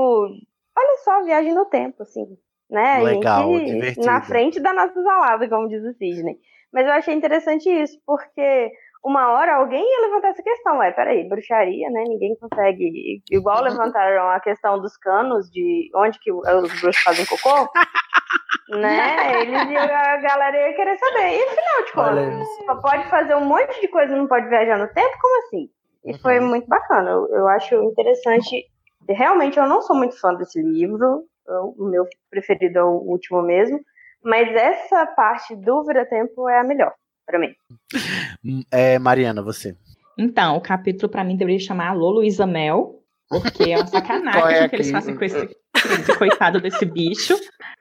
olha 0.78 0.98
só 1.04 1.20
a 1.20 1.24
viagem 1.24 1.54
no 1.54 1.66
tempo, 1.66 2.04
assim, 2.04 2.26
né? 2.70 2.98
A 2.98 3.04
Legal, 3.04 3.44
gente 3.60 3.66
divertido. 3.72 4.06
na 4.06 4.22
frente 4.22 4.60
da 4.60 4.74
nossa 4.74 5.02
salada, 5.02 5.50
como 5.50 5.68
diz 5.68 5.84
o 5.84 5.94
Sidney. 5.94 6.38
Mas 6.72 6.86
eu 6.86 6.94
achei 6.94 7.16
interessante 7.16 7.68
isso, 7.68 7.98
porque 8.06 8.72
uma 9.04 9.32
hora 9.32 9.56
alguém 9.56 9.82
ia 9.84 10.08
levantar 10.08 10.30
essa 10.30 10.44
questão, 10.44 10.78
ué, 10.78 10.92
peraí, 10.92 11.28
bruxaria, 11.28 11.90
né? 11.90 12.04
Ninguém 12.08 12.36
consegue. 12.40 13.24
Igual 13.32 13.64
levantaram 13.64 14.30
a 14.30 14.40
questão 14.40 14.80
dos 14.80 14.96
canos, 14.98 15.50
de 15.50 15.90
onde 15.96 16.20
que 16.20 16.32
os 16.32 16.44
bruxos 16.80 16.98
fazem 17.02 17.26
cocô, 17.26 17.68
né? 18.70 19.42
Eles 19.42 19.70
iam, 19.70 19.84
a 19.84 20.18
galera 20.18 20.58
ia 20.70 20.76
querer 20.76 20.98
saber. 20.98 21.38
E 21.38 21.44
afinal 21.44 21.86
de 21.86 21.92
contas, 21.94 22.48
só 22.66 22.76
pode 22.76 23.10
fazer 23.10 23.36
um 23.36 23.46
monte 23.46 23.80
de 23.82 23.88
coisa 23.88 24.14
e 24.14 24.18
não 24.18 24.28
pode 24.28 24.48
viajar 24.50 24.78
no 24.78 24.88
tempo? 24.94 25.18
Como 25.22 25.46
assim? 25.48 25.70
E 26.06 26.18
foi 26.20 26.40
muito 26.40 26.68
bacana. 26.68 27.10
Eu, 27.12 27.28
eu 27.30 27.48
acho 27.50 27.76
interessante. 27.84 28.66
Realmente, 29.08 29.58
eu 29.58 29.68
não 29.68 29.82
sou 29.82 29.96
muito 29.96 30.20
fã 30.20 30.34
desse 30.36 30.62
livro. 30.62 31.24
eu- 31.48 31.74
o 31.78 31.86
meu 31.90 32.06
preferido 32.30 32.78
é 32.80 32.84
o 32.84 32.90
último 33.00 33.42
mesmo. 33.42 33.80
Mas 34.24 34.50
essa 34.56 35.06
parte 35.08 35.56
do 35.56 35.84
Vira-Tempo 35.86 36.48
é 36.50 36.60
a 36.60 36.64
melhor, 36.64 36.94
pra 37.26 37.40
mim. 37.40 37.54
É, 38.72 39.00
Mariana, 39.00 39.42
você. 39.42 39.76
Então, 40.18 40.58
o 40.58 40.62
capítulo 40.62 41.10
pra 41.12 41.24
mim 41.24 41.36
deveria 41.38 41.60
chamar 41.60 41.90
Alô 41.90 42.10
Luísa 42.12 42.46
Mel, 42.46 43.00
porque 43.30 43.72
é 43.72 43.78
uma 43.78 43.88
sacanagem 43.88 44.58
é 44.64 44.70
que 44.70 44.76
eles 44.76 44.92
fazem 44.92 45.16
com 45.16 45.24
esse 45.24 45.50
coitado 46.18 46.60
desse 46.60 46.86
bicho. 46.86 47.36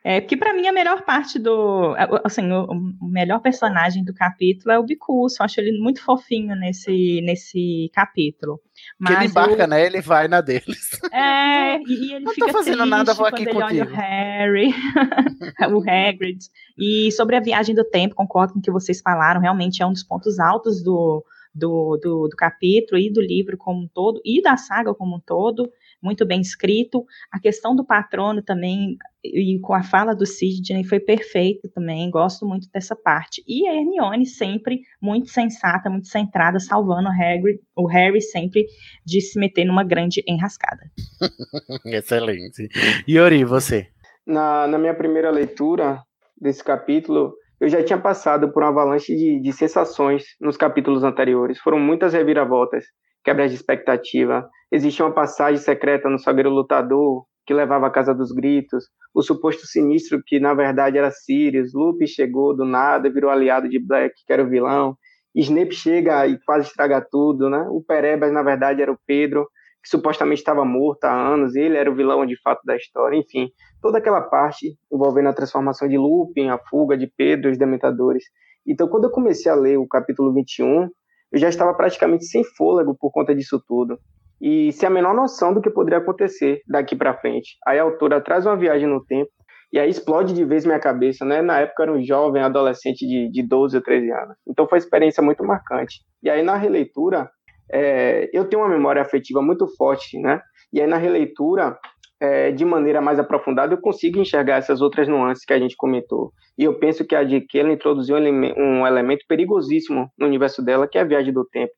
É, 0.04 0.20
porque 0.20 0.36
pra 0.36 0.54
mim 0.54 0.66
a 0.66 0.72
melhor 0.72 1.02
parte 1.02 1.38
do. 1.38 1.94
Assim, 2.24 2.50
o, 2.52 2.64
o 3.00 3.08
melhor 3.08 3.40
personagem 3.40 4.04
do 4.04 4.14
capítulo 4.14 4.72
é 4.72 4.78
o 4.78 4.84
Bicurso. 4.84 5.36
Eu 5.40 5.44
acho 5.44 5.60
ele 5.60 5.78
muito 5.78 6.02
fofinho 6.02 6.54
nesse, 6.56 7.20
nesse 7.22 7.90
capítulo. 7.92 8.60
Que 9.04 9.12
ele 9.12 9.16
Mas 9.22 9.30
embarca, 9.30 9.62
eu- 9.64 9.68
né? 9.68 9.84
Ele 9.84 10.00
vai 10.00 10.28
na 10.28 10.40
deles. 10.40 10.90
É, 11.12 11.78
e, 11.78 11.82
e 11.88 12.12
ele 12.14 12.24
Não 12.24 12.32
tô 12.32 12.34
fica 12.34 12.52
fazendo 12.52 12.76
triste 12.76 12.90
nada, 12.90 13.12
vou 13.14 13.24
quando 13.26 13.34
aqui 13.34 13.42
ele 13.48 13.56
olha 13.56 13.82
o 13.82 13.86
contigo. 13.86 13.96
Harry, 13.96 14.70
o 15.74 15.78
Hagrid. 15.80 16.38
E 16.78 17.10
sobre 17.12 17.36
a 17.36 17.40
viagem 17.40 17.74
do 17.74 17.84
tempo, 17.84 18.14
concordo 18.14 18.52
com 18.52 18.58
o 18.60 18.62
que 18.62 18.70
vocês 18.70 19.00
falaram, 19.00 19.40
realmente 19.40 19.82
é 19.82 19.86
um 19.86 19.92
dos 19.92 20.04
pontos 20.04 20.38
altos 20.38 20.82
do, 20.82 21.24
do, 21.54 21.98
do, 22.02 22.28
do 22.28 22.36
capítulo 22.36 23.00
e 23.00 23.12
do 23.12 23.20
livro 23.20 23.56
como 23.58 23.82
um 23.82 23.88
todo, 23.92 24.20
e 24.24 24.40
da 24.40 24.56
saga 24.56 24.94
como 24.94 25.16
um 25.16 25.20
todo. 25.20 25.68
Muito 26.02 26.26
bem 26.26 26.40
escrito. 26.40 27.04
A 27.30 27.40
questão 27.40 27.74
do 27.74 27.84
patrono 27.84 28.42
também, 28.42 28.96
e 29.24 29.58
com 29.60 29.74
a 29.74 29.82
fala 29.82 30.14
do 30.14 30.26
Sidney, 30.26 30.84
foi 30.84 31.00
perfeito 31.00 31.68
também. 31.68 32.10
Gosto 32.10 32.46
muito 32.46 32.68
dessa 32.72 32.96
parte. 32.96 33.42
E 33.46 33.66
a 33.66 33.74
Hermione 33.74 34.26
sempre 34.26 34.80
muito 35.00 35.28
sensata, 35.28 35.90
muito 35.90 36.08
centrada, 36.08 36.58
salvando 36.60 37.08
o 37.08 37.12
Harry, 37.12 37.60
o 37.76 37.86
Harry 37.86 38.20
sempre 38.20 38.66
de 39.04 39.20
se 39.20 39.38
meter 39.38 39.64
numa 39.64 39.84
grande 39.84 40.22
enrascada. 40.26 40.90
Excelente. 41.84 42.68
Yuri, 43.08 43.44
você? 43.44 43.88
Na, 44.26 44.66
na 44.66 44.78
minha 44.78 44.94
primeira 44.94 45.30
leitura 45.30 46.02
desse 46.40 46.62
capítulo, 46.62 47.34
eu 47.60 47.68
já 47.68 47.82
tinha 47.82 47.98
passado 47.98 48.52
por 48.52 48.62
uma 48.62 48.68
avalanche 48.68 49.16
de, 49.16 49.40
de 49.40 49.52
sensações 49.52 50.24
nos 50.40 50.56
capítulos 50.56 51.02
anteriores. 51.02 51.58
Foram 51.58 51.78
muitas 51.78 52.12
reviravoltas, 52.12 52.84
quebras 53.28 53.50
de 53.50 53.56
expectativa. 53.58 54.48
Existia 54.72 55.04
uma 55.04 55.12
passagem 55.12 55.58
secreta 55.58 56.08
no 56.08 56.18
Salgueiro 56.18 56.48
Lutador, 56.48 57.26
que 57.44 57.52
levava 57.52 57.86
à 57.86 57.90
Casa 57.90 58.14
dos 58.14 58.32
Gritos, 58.32 58.86
o 59.14 59.22
suposto 59.22 59.66
sinistro 59.66 60.22
que 60.24 60.40
na 60.40 60.54
verdade 60.54 60.96
era 60.96 61.10
Sirius, 61.10 61.74
Lupe 61.74 62.06
chegou 62.06 62.56
do 62.56 62.64
nada, 62.64 63.12
virou 63.12 63.30
aliado 63.30 63.68
de 63.68 63.78
Black, 63.78 64.14
que 64.26 64.32
era 64.32 64.42
o 64.42 64.48
vilão, 64.48 64.96
Snape 65.34 65.74
chega 65.74 66.26
e 66.26 66.38
quase 66.42 66.68
estraga 66.68 67.06
tudo, 67.10 67.50
né? 67.50 67.66
O 67.70 67.82
Perebas 67.82 68.32
na 68.32 68.42
verdade 68.42 68.80
era 68.80 68.90
o 68.90 68.98
Pedro, 69.06 69.46
que 69.82 69.90
supostamente 69.90 70.40
estava 70.40 70.64
morto 70.64 71.04
há 71.04 71.12
anos, 71.12 71.54
ele 71.54 71.76
era 71.76 71.90
o 71.90 71.94
vilão 71.94 72.24
de 72.24 72.40
fato 72.40 72.62
da 72.64 72.76
história, 72.76 73.18
enfim, 73.18 73.50
toda 73.82 73.98
aquela 73.98 74.22
parte 74.22 74.74
envolvendo 74.90 75.28
a 75.28 75.34
transformação 75.34 75.86
de 75.86 75.98
Lupin, 75.98 76.48
a 76.48 76.58
fuga 76.70 76.96
de 76.96 77.06
Pedro 77.14 77.50
os 77.50 77.58
Dementadores. 77.58 78.24
Então, 78.66 78.88
quando 78.88 79.04
eu 79.04 79.10
comecei 79.10 79.52
a 79.52 79.54
ler 79.54 79.78
o 79.78 79.86
capítulo 79.86 80.32
21, 80.32 80.88
eu 81.32 81.38
já 81.38 81.48
estava 81.48 81.74
praticamente 81.74 82.24
sem 82.26 82.42
fôlego 82.56 82.96
por 82.98 83.10
conta 83.10 83.34
disso 83.34 83.62
tudo. 83.66 83.98
E 84.40 84.72
sem 84.72 84.86
a 84.86 84.90
menor 84.90 85.14
noção 85.14 85.52
do 85.52 85.60
que 85.60 85.70
poderia 85.70 85.98
acontecer 85.98 86.62
daqui 86.66 86.94
para 86.94 87.18
frente. 87.18 87.56
Aí 87.66 87.78
a 87.78 87.82
autora 87.82 88.20
traz 88.20 88.46
uma 88.46 88.56
viagem 88.56 88.86
no 88.86 89.04
tempo 89.04 89.30
e 89.72 89.78
aí 89.78 89.90
explode 89.90 90.32
de 90.32 90.44
vez 90.44 90.64
minha 90.64 90.78
cabeça, 90.78 91.24
né? 91.24 91.42
Na 91.42 91.60
época 91.60 91.82
era 91.82 91.92
um 91.92 92.02
jovem 92.02 92.42
adolescente 92.42 93.06
de, 93.06 93.30
de 93.30 93.42
12 93.42 93.76
ou 93.76 93.82
13 93.82 94.10
anos. 94.12 94.36
Então 94.46 94.66
foi 94.66 94.78
uma 94.78 94.84
experiência 94.84 95.22
muito 95.22 95.44
marcante. 95.44 96.00
E 96.22 96.30
aí 96.30 96.42
na 96.42 96.56
releitura, 96.56 97.28
é, 97.70 98.30
eu 98.32 98.48
tenho 98.48 98.62
uma 98.62 98.68
memória 98.68 99.02
afetiva 99.02 99.42
muito 99.42 99.66
forte, 99.76 100.18
né? 100.18 100.40
E 100.72 100.80
aí 100.80 100.86
na 100.86 100.96
releitura, 100.96 101.78
é, 102.20 102.50
de 102.50 102.64
maneira 102.64 103.00
mais 103.00 103.18
aprofundada, 103.18 103.74
eu 103.74 103.80
consigo 103.80 104.20
enxergar 104.20 104.56
essas 104.56 104.80
outras 104.80 105.06
nuances 105.06 105.44
que 105.44 105.52
a 105.52 105.58
gente 105.58 105.76
comentou. 105.76 106.32
E 106.56 106.64
eu 106.64 106.78
penso 106.78 107.06
que 107.06 107.14
a 107.14 107.24
J.K. 107.24 107.60
ela 107.60 107.72
introduziu 107.72 108.16
um 108.16 108.18
elemento, 108.18 108.60
um 108.60 108.86
elemento 108.86 109.24
perigosíssimo 109.28 110.10
no 110.18 110.26
universo 110.26 110.62
dela, 110.62 110.88
que 110.88 110.98
é 110.98 111.02
a 111.02 111.04
viagem 111.04 111.32
do 111.32 111.44
tempo. 111.44 111.72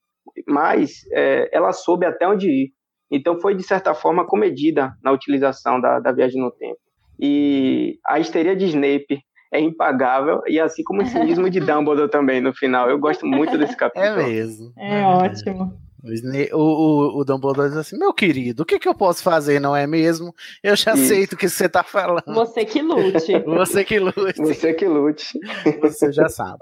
Mas 0.47 1.03
é, 1.13 1.49
ela 1.53 1.73
soube 1.73 2.07
até 2.07 2.27
onde 2.27 2.49
ir. 2.49 2.73
Então 3.11 3.41
foi, 3.41 3.55
de 3.55 3.63
certa 3.63 3.93
forma, 3.93 4.27
comedida 4.27 4.93
na 5.03 5.13
utilização 5.13 5.81
da, 5.81 5.99
da 5.99 6.13
viagem 6.13 6.41
no 6.41 6.51
tempo. 6.51 6.79
E 7.19 7.99
a 8.07 8.19
histeria 8.19 8.57
de 8.57 8.65
Snape 8.67 9.21
é 9.53 9.61
impagável, 9.61 10.41
e 10.47 10.61
assim 10.61 10.85
como 10.85 11.03
o 11.03 11.07
cinismo 11.07 11.51
de 11.51 11.59
Dumbledore 11.61 12.09
também 12.09 12.41
no 12.41 12.55
final. 12.55 12.89
Eu 12.89 12.99
gosto 12.99 13.27
muito 13.27 13.59
desse 13.59 13.77
capítulo. 13.77 14.21
É 14.21 14.27
mesmo. 14.27 14.73
É 14.79 15.03
ótimo. 15.05 15.77
O, 16.03 16.13
Snape, 16.13 16.51
o, 16.55 16.59
o, 16.59 17.21
o 17.21 17.25
Dumbledore 17.25 17.69
diz 17.69 17.79
assim: 17.79 17.99
Meu 17.99 18.13
querido, 18.13 18.63
o 18.63 18.67
que, 18.67 18.79
que 18.79 18.89
eu 18.89 18.95
posso 18.95 19.23
fazer, 19.23 19.61
não 19.61 19.77
é 19.77 19.87
mesmo? 19.87 20.35
Eu 20.63 20.75
já 20.77 20.95
Isso. 20.95 21.09
sei 21.09 21.27
do 21.27 21.37
que 21.37 21.49
você 21.49 21.69
tá 21.69 21.83
falando. 21.83 22.25
Você 22.27 22.65
que 22.65 22.81
lute. 22.81 23.33
Você 23.45 23.85
que 23.85 23.99
lute. 23.99 24.39
Você 24.39 24.73
que 24.73 24.87
lute. 24.87 25.39
Você 25.81 26.13
já 26.13 26.29
sabe. 26.29 26.59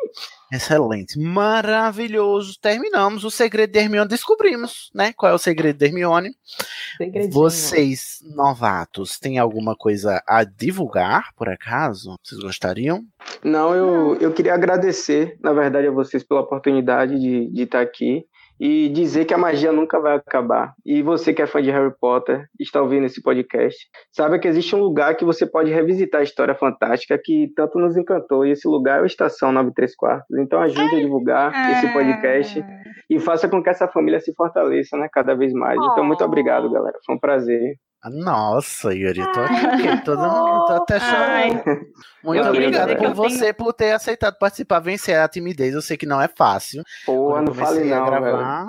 Excelente. 0.52 1.18
Maravilhoso. 1.18 2.58
Terminamos 2.60 3.24
o 3.24 3.30
segredo 3.30 3.72
de 3.72 3.78
Hermione. 3.78 4.08
Descobrimos, 4.08 4.90
né? 4.94 5.12
Qual 5.12 5.30
é 5.30 5.34
o 5.34 5.38
segredo 5.38 5.78
de 5.78 5.84
Hermione. 5.84 6.30
Segredinho. 6.96 7.32
Vocês, 7.32 8.18
novatos, 8.34 9.18
têm 9.18 9.38
alguma 9.38 9.76
coisa 9.76 10.22
a 10.26 10.44
divulgar, 10.44 11.32
por 11.36 11.48
acaso? 11.48 12.16
Vocês 12.22 12.40
gostariam? 12.40 13.04
Não, 13.44 13.74
eu, 13.74 14.16
eu 14.16 14.32
queria 14.32 14.54
agradecer, 14.54 15.36
na 15.40 15.52
verdade, 15.52 15.86
a 15.86 15.92
vocês 15.92 16.24
pela 16.24 16.40
oportunidade 16.40 17.20
de, 17.20 17.50
de 17.50 17.62
estar 17.62 17.80
aqui 17.80 18.24
e 18.60 18.88
dizer 18.88 19.24
que 19.24 19.34
a 19.34 19.38
magia 19.38 19.72
nunca 19.72 20.00
vai 20.00 20.16
acabar. 20.16 20.72
E 20.84 21.02
você 21.02 21.32
que 21.32 21.42
é 21.42 21.46
fã 21.46 21.62
de 21.62 21.70
Harry 21.70 21.92
Potter, 22.00 22.46
está 22.58 22.82
ouvindo 22.82 23.06
esse 23.06 23.22
podcast, 23.22 23.76
saiba 24.12 24.38
que 24.38 24.48
existe 24.48 24.74
um 24.74 24.80
lugar 24.80 25.16
que 25.16 25.24
você 25.24 25.46
pode 25.46 25.70
revisitar 25.70 26.20
a 26.20 26.24
história 26.24 26.54
fantástica 26.54 27.18
que 27.22 27.50
tanto 27.54 27.78
nos 27.78 27.96
encantou, 27.96 28.44
e 28.44 28.50
esse 28.50 28.66
lugar 28.66 29.00
é 29.00 29.02
o 29.02 29.06
Estação 29.06 29.52
93 29.52 29.94
Quartos. 29.94 30.38
Então 30.38 30.60
ajude 30.60 30.96
a 30.96 31.00
divulgar 31.00 31.70
esse 31.72 31.92
podcast 31.92 32.64
e 33.10 33.18
faça 33.18 33.48
com 33.48 33.62
que 33.62 33.70
essa 33.70 33.88
família 33.88 34.20
se 34.20 34.34
fortaleça, 34.34 34.96
né, 34.96 35.08
cada 35.12 35.34
vez 35.34 35.52
mais. 35.52 35.78
Então 35.92 36.04
muito 36.04 36.24
obrigado, 36.24 36.70
galera. 36.70 36.98
Foi 37.04 37.14
um 37.14 37.18
prazer. 37.18 37.76
Nossa, 38.04 38.94
Yuri, 38.94 39.20
tô 39.32 39.40
aqui, 39.40 40.04
todo 40.04 40.20
mundo, 40.20 40.66
tô 40.66 40.72
até 40.82 41.00
chorando. 41.00 41.86
Muito 42.22 42.44
Eu 42.44 42.50
obrigado 42.50 42.88
por 42.88 42.92
eu 42.92 42.98
tenho- 42.98 43.14
você 43.14 43.52
por 43.52 43.72
ter 43.72 43.92
aceitado 43.92 44.38
participar, 44.38 44.78
vencer 44.80 45.18
a 45.18 45.28
timidez. 45.28 45.74
Eu 45.74 45.82
sei 45.82 45.96
que 45.96 46.06
não 46.06 46.20
é 46.20 46.28
fácil. 46.28 46.82
Pô, 47.04 47.30
Quando 47.32 47.46
não 47.48 47.52
eu 47.52 47.58
comecei 47.58 47.76
fale 47.90 47.92
a 47.92 47.98
não, 48.00 48.06
gravar, 48.06 48.66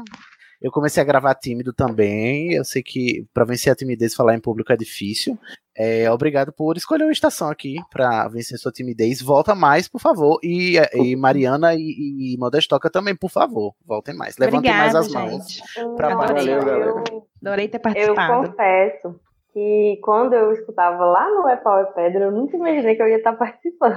Eu 0.62 0.72
comecei 0.72 1.02
a 1.02 1.06
gravar 1.06 1.36
tímido 1.36 1.72
também. 1.74 2.54
Eu 2.54 2.66
sei 2.66 2.84
que 2.84 3.26
para 3.34 3.46
vencer 3.46 3.72
a 3.72 3.76
timidez 3.76 4.14
falar 4.14 4.36
em 4.36 4.42
público 4.42 4.74
é 4.74 4.76
difícil. 4.78 5.38
É, 5.78 6.12
obrigado 6.12 6.52
por 6.52 6.76
escolher 6.76 7.04
uma 7.06 7.14
estação 7.14 7.50
aqui 7.50 7.78
para 7.90 8.28
vencer 8.28 8.58
sua 8.58 8.72
timidez. 8.72 9.22
Volta 9.22 9.56
mais, 9.56 9.88
por 9.88 10.02
favor. 10.02 10.38
E, 10.44 10.76
e 10.96 11.16
Mariana 11.16 11.74
e, 11.76 12.34
e 12.34 12.38
Modestoca 12.38 12.90
também, 12.90 13.16
por 13.16 13.30
favor. 13.30 13.74
Voltem 13.86 14.14
mais. 14.14 14.38
Levantem 14.38 14.70
mais 14.72 14.94
Obrigada, 14.94 15.00
as 15.00 15.14
mãos. 15.32 15.50
gente. 15.50 15.96
Pra 15.96 16.12
Adorei. 16.14 16.56
baixo. 16.60 17.28
Adorei 17.42 17.68
ter 17.70 17.78
Eu 17.78 17.82
participado. 17.82 18.48
confesso 18.50 19.20
que 19.54 19.98
quando 20.04 20.34
eu 20.34 20.52
escutava 20.52 21.06
lá 21.06 21.30
no 21.30 21.48
É 21.48 21.56
Pau 21.56 21.80
é 21.80 21.86
Pedra, 21.86 22.26
eu 22.26 22.32
nunca 22.32 22.58
imaginei 22.58 22.96
que 22.96 23.02
eu 23.02 23.08
ia 23.08 23.16
estar 23.18 23.34
participando. 23.34 23.96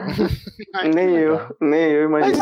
nem 0.95 1.11
eu, 1.17 1.41
nem 1.61 1.91
eu 1.91 2.05
imagino. 2.05 2.39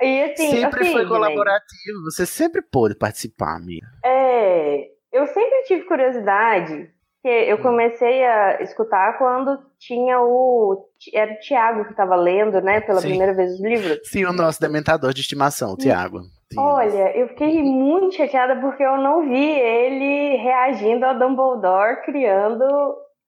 E 0.00 0.22
assim, 0.24 0.50
sempre 0.50 0.82
assim, 0.82 0.92
foi 0.92 1.06
colaborativo. 1.06 2.04
Você 2.04 2.26
sempre 2.26 2.62
pôde 2.62 2.94
participar, 2.94 3.56
amiga. 3.56 3.86
É, 4.04 4.88
eu 5.12 5.26
sempre 5.26 5.62
tive 5.66 5.84
curiosidade, 5.84 6.90
que 7.22 7.28
eu 7.28 7.58
comecei 7.58 8.24
a 8.24 8.62
escutar 8.62 9.16
quando 9.18 9.58
tinha 9.78 10.20
o. 10.20 10.88
Era 11.14 11.32
o 11.32 11.38
Tiago 11.38 11.84
que 11.84 11.92
estava 11.92 12.16
lendo, 12.16 12.60
né, 12.60 12.80
pela 12.80 13.00
Sim. 13.00 13.08
primeira 13.08 13.34
vez 13.34 13.52
os 13.52 13.60
livros. 13.60 14.00
Sim, 14.04 14.24
o 14.24 14.32
nosso 14.32 14.60
dementador 14.60 15.12
de 15.12 15.20
estimação, 15.20 15.72
o 15.72 15.76
Tiago. 15.76 16.20
Olha, 16.58 17.16
eu 17.16 17.28
fiquei 17.28 17.62
muito 17.62 18.16
chateada 18.16 18.60
porque 18.60 18.82
eu 18.82 18.98
não 18.98 19.28
vi 19.28 19.50
ele 19.50 20.36
reagindo 20.36 21.06
ao 21.06 21.18
Dumbledore 21.18 22.02
criando 22.04 22.64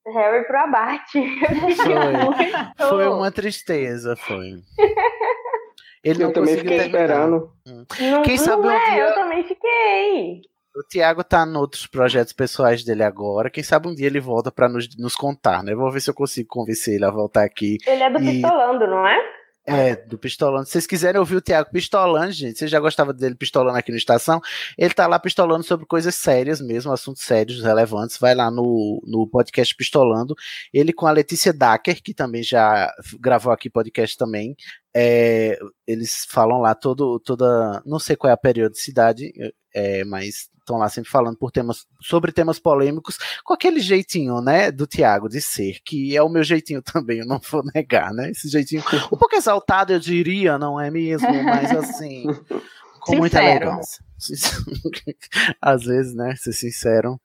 Harry 0.07 0.47
pro 0.47 0.59
abate. 0.59 1.19
Muito. 1.19 2.43
Foi, 2.77 2.89
foi 2.89 3.09
uma 3.09 3.31
tristeza, 3.31 4.15
foi. 4.17 4.57
Ele 6.05 6.23
Eu 6.23 6.27
não 6.27 6.33
também 6.33 6.57
fiquei 6.57 6.79
terminar. 6.79 7.01
esperando. 7.03 7.53
Não, 7.67 8.23
Quem 8.23 8.37
sabe 8.37 8.63
não 8.63 8.69
um 8.69 8.73
é, 8.73 8.91
dia- 8.95 9.05
eu 9.09 9.15
também 9.15 9.45
fiquei. 9.45 10.43
O 10.77 10.83
Thiago 10.83 11.23
tá 11.23 11.47
em 11.47 11.57
outros 11.57 11.87
projetos 11.87 12.33
pessoais 12.33 12.83
dele 12.85 13.05
agora. 13.05 13.49
Quem 13.49 13.63
sabe 13.63 13.87
um 13.89 13.95
dia 13.95 14.07
ele 14.09 14.19
volta 14.21 14.51
pra 14.51 14.69
nos, 14.69 14.89
nos 14.99 15.15
contar, 15.15 15.63
né? 15.63 15.75
Vou 15.75 15.91
ver 15.91 16.01
se 16.01 16.11
eu 16.11 16.15
consigo 16.15 16.49
convencer 16.49 16.95
ele 16.97 17.05
a 17.05 17.11
voltar 17.11 17.45
aqui. 17.45 17.79
Ele 17.87 18.03
é 18.03 18.11
do 18.11 18.19
E- 18.21 18.27
Pistolando, 18.43 18.87
não 18.89 19.07
é? 19.07 19.35
É, 19.67 19.97
do 19.97 20.19
Pistolando. 20.19 20.67
Se 20.67 20.73
vocês 20.73 20.87
quiserem 20.87 21.19
ouvir 21.19 21.37
o 21.37 21.41
Thiago 21.41 21.71
pistolando, 21.73 22.33
gente, 22.33 22.59
você 22.59 22.69
já 22.69 22.79
gostava 22.79 23.15
dele 23.15 23.35
pistolando 23.35 23.79
aqui 23.79 23.91
no 23.91 23.97
Estação? 23.97 24.39
Ele 24.77 24.93
tá 24.93 25.07
lá 25.07 25.19
pistolando 25.19 25.63
sobre 25.65 25.87
coisas 25.87 26.15
sérias 26.17 26.61
mesmo, 26.61 26.93
assuntos 26.93 27.23
sérios, 27.23 27.63
relevantes. 27.63 28.19
Vai 28.19 28.35
lá 28.35 28.51
no, 28.51 29.01
no 29.07 29.27
podcast 29.27 29.75
Pistolando. 29.75 30.35
Ele 30.71 30.93
com 30.93 31.07
a 31.07 31.13
Letícia 31.13 31.51
Dacker, 31.51 32.03
que 32.03 32.13
também 32.13 32.43
já 32.43 32.93
gravou 33.19 33.51
aqui 33.55 33.71
podcast 33.71 34.19
também. 34.19 34.55
É, 34.97 35.59
eles 35.87 36.25
falam 36.29 36.61
lá 36.61 36.75
todo, 36.75 37.19
toda. 37.21 37.83
Não 37.85 37.99
sei 37.99 38.15
qual 38.17 38.31
é 38.31 38.35
a 38.35 38.37
periodicidade, 38.37 39.33
é, 39.75 40.05
mas 40.05 40.49
estão 40.65 40.79
lá 40.79 40.89
sempre 40.89 41.11
falando 41.11 41.37
por 41.37 41.51
temas, 41.51 41.87
sobre 42.01 42.33
temas 42.33 42.59
polêmicos, 42.59 43.19
com 43.45 43.53
aquele 43.53 43.81
jeitinho, 43.81 44.41
né, 44.41 44.71
do 44.71 44.87
Tiago 44.87 45.29
de 45.29 45.41
ser, 45.41 45.79
que 45.85 46.17
é 46.17 46.23
o 46.23 46.29
meu 46.29 46.43
jeitinho 46.43 46.81
também, 46.83 47.19
eu 47.19 47.27
não 47.27 47.39
vou 47.39 47.63
negar, 47.75 48.13
né? 48.13 48.31
Esse 48.31 48.49
jeitinho 48.49 48.83
um 49.13 49.17
pouco 49.17 49.37
exaltado, 49.37 49.93
eu 49.93 50.01
diria, 50.01 50.59
não 50.59 50.81
é 50.81 50.91
mesmo? 50.91 51.29
Mas 51.45 51.71
assim, 51.71 52.25
com 53.01 53.17
muita 53.17 53.39
Sincero. 53.39 53.65
elegância. 53.65 54.05
Às 55.61 55.85
vezes, 55.85 56.15
né, 56.15 56.35
ser 56.37 56.53
sincero 56.53 57.21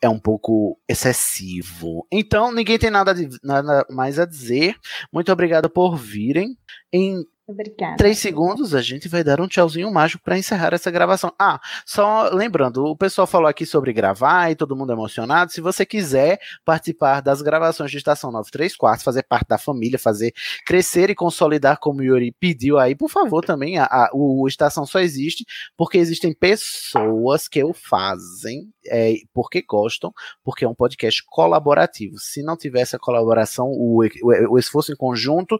é 0.00 0.08
um 0.08 0.18
pouco 0.18 0.78
excessivo. 0.88 2.06
Então, 2.12 2.52
ninguém 2.52 2.78
tem 2.78 2.90
nada, 2.90 3.14
de- 3.14 3.38
nada 3.42 3.84
mais 3.90 4.18
a 4.18 4.24
dizer. 4.26 4.76
Muito 5.12 5.32
obrigado 5.32 5.68
por 5.70 5.96
virem. 5.96 6.56
Em 6.92 7.24
Obrigada. 7.48 7.96
Três 7.96 8.18
segundos, 8.18 8.74
a 8.74 8.82
gente 8.82 9.06
vai 9.08 9.22
dar 9.22 9.40
um 9.40 9.46
tchauzinho 9.46 9.88
mágico 9.92 10.20
para 10.24 10.36
encerrar 10.36 10.74
essa 10.74 10.90
gravação. 10.90 11.32
Ah, 11.38 11.60
só 11.86 12.28
lembrando, 12.30 12.84
o 12.84 12.96
pessoal 12.96 13.24
falou 13.24 13.46
aqui 13.46 13.64
sobre 13.64 13.92
gravar 13.92 14.50
e 14.50 14.56
todo 14.56 14.74
mundo 14.74 14.92
emocionado. 14.92 15.52
Se 15.52 15.60
você 15.60 15.86
quiser 15.86 16.40
participar 16.64 17.20
das 17.22 17.40
gravações 17.42 17.92
de 17.92 17.98
Estação 17.98 18.32
934, 18.32 19.04
fazer 19.04 19.22
parte 19.22 19.46
da 19.46 19.58
família, 19.58 19.96
fazer 19.96 20.32
crescer 20.66 21.08
e 21.08 21.14
consolidar 21.14 21.78
como 21.78 22.00
o 22.00 22.02
Yuri 22.02 22.32
pediu 22.32 22.78
aí, 22.80 22.96
por 22.96 23.08
favor, 23.08 23.44
também. 23.44 23.78
A, 23.78 23.84
a- 23.84 24.10
o 24.12 24.44
Estação 24.48 24.84
só 24.84 24.98
existe 24.98 25.44
porque 25.76 25.98
existem 25.98 26.34
pessoas 26.34 27.46
que 27.46 27.62
o 27.62 27.72
fazem 27.72 28.68
é, 28.88 29.14
porque 29.32 29.62
gostam, 29.62 30.12
porque 30.44 30.64
é 30.64 30.68
um 30.68 30.74
podcast 30.74 31.22
colaborativo. 31.26 32.18
Se 32.18 32.42
não 32.42 32.56
tivesse 32.56 32.96
a 32.96 32.98
colaboração, 32.98 33.66
o, 33.68 34.02
o- 34.04 34.52
o 34.54 34.58
esforço 34.58 34.92
em 34.92 34.96
conjunto, 34.96 35.58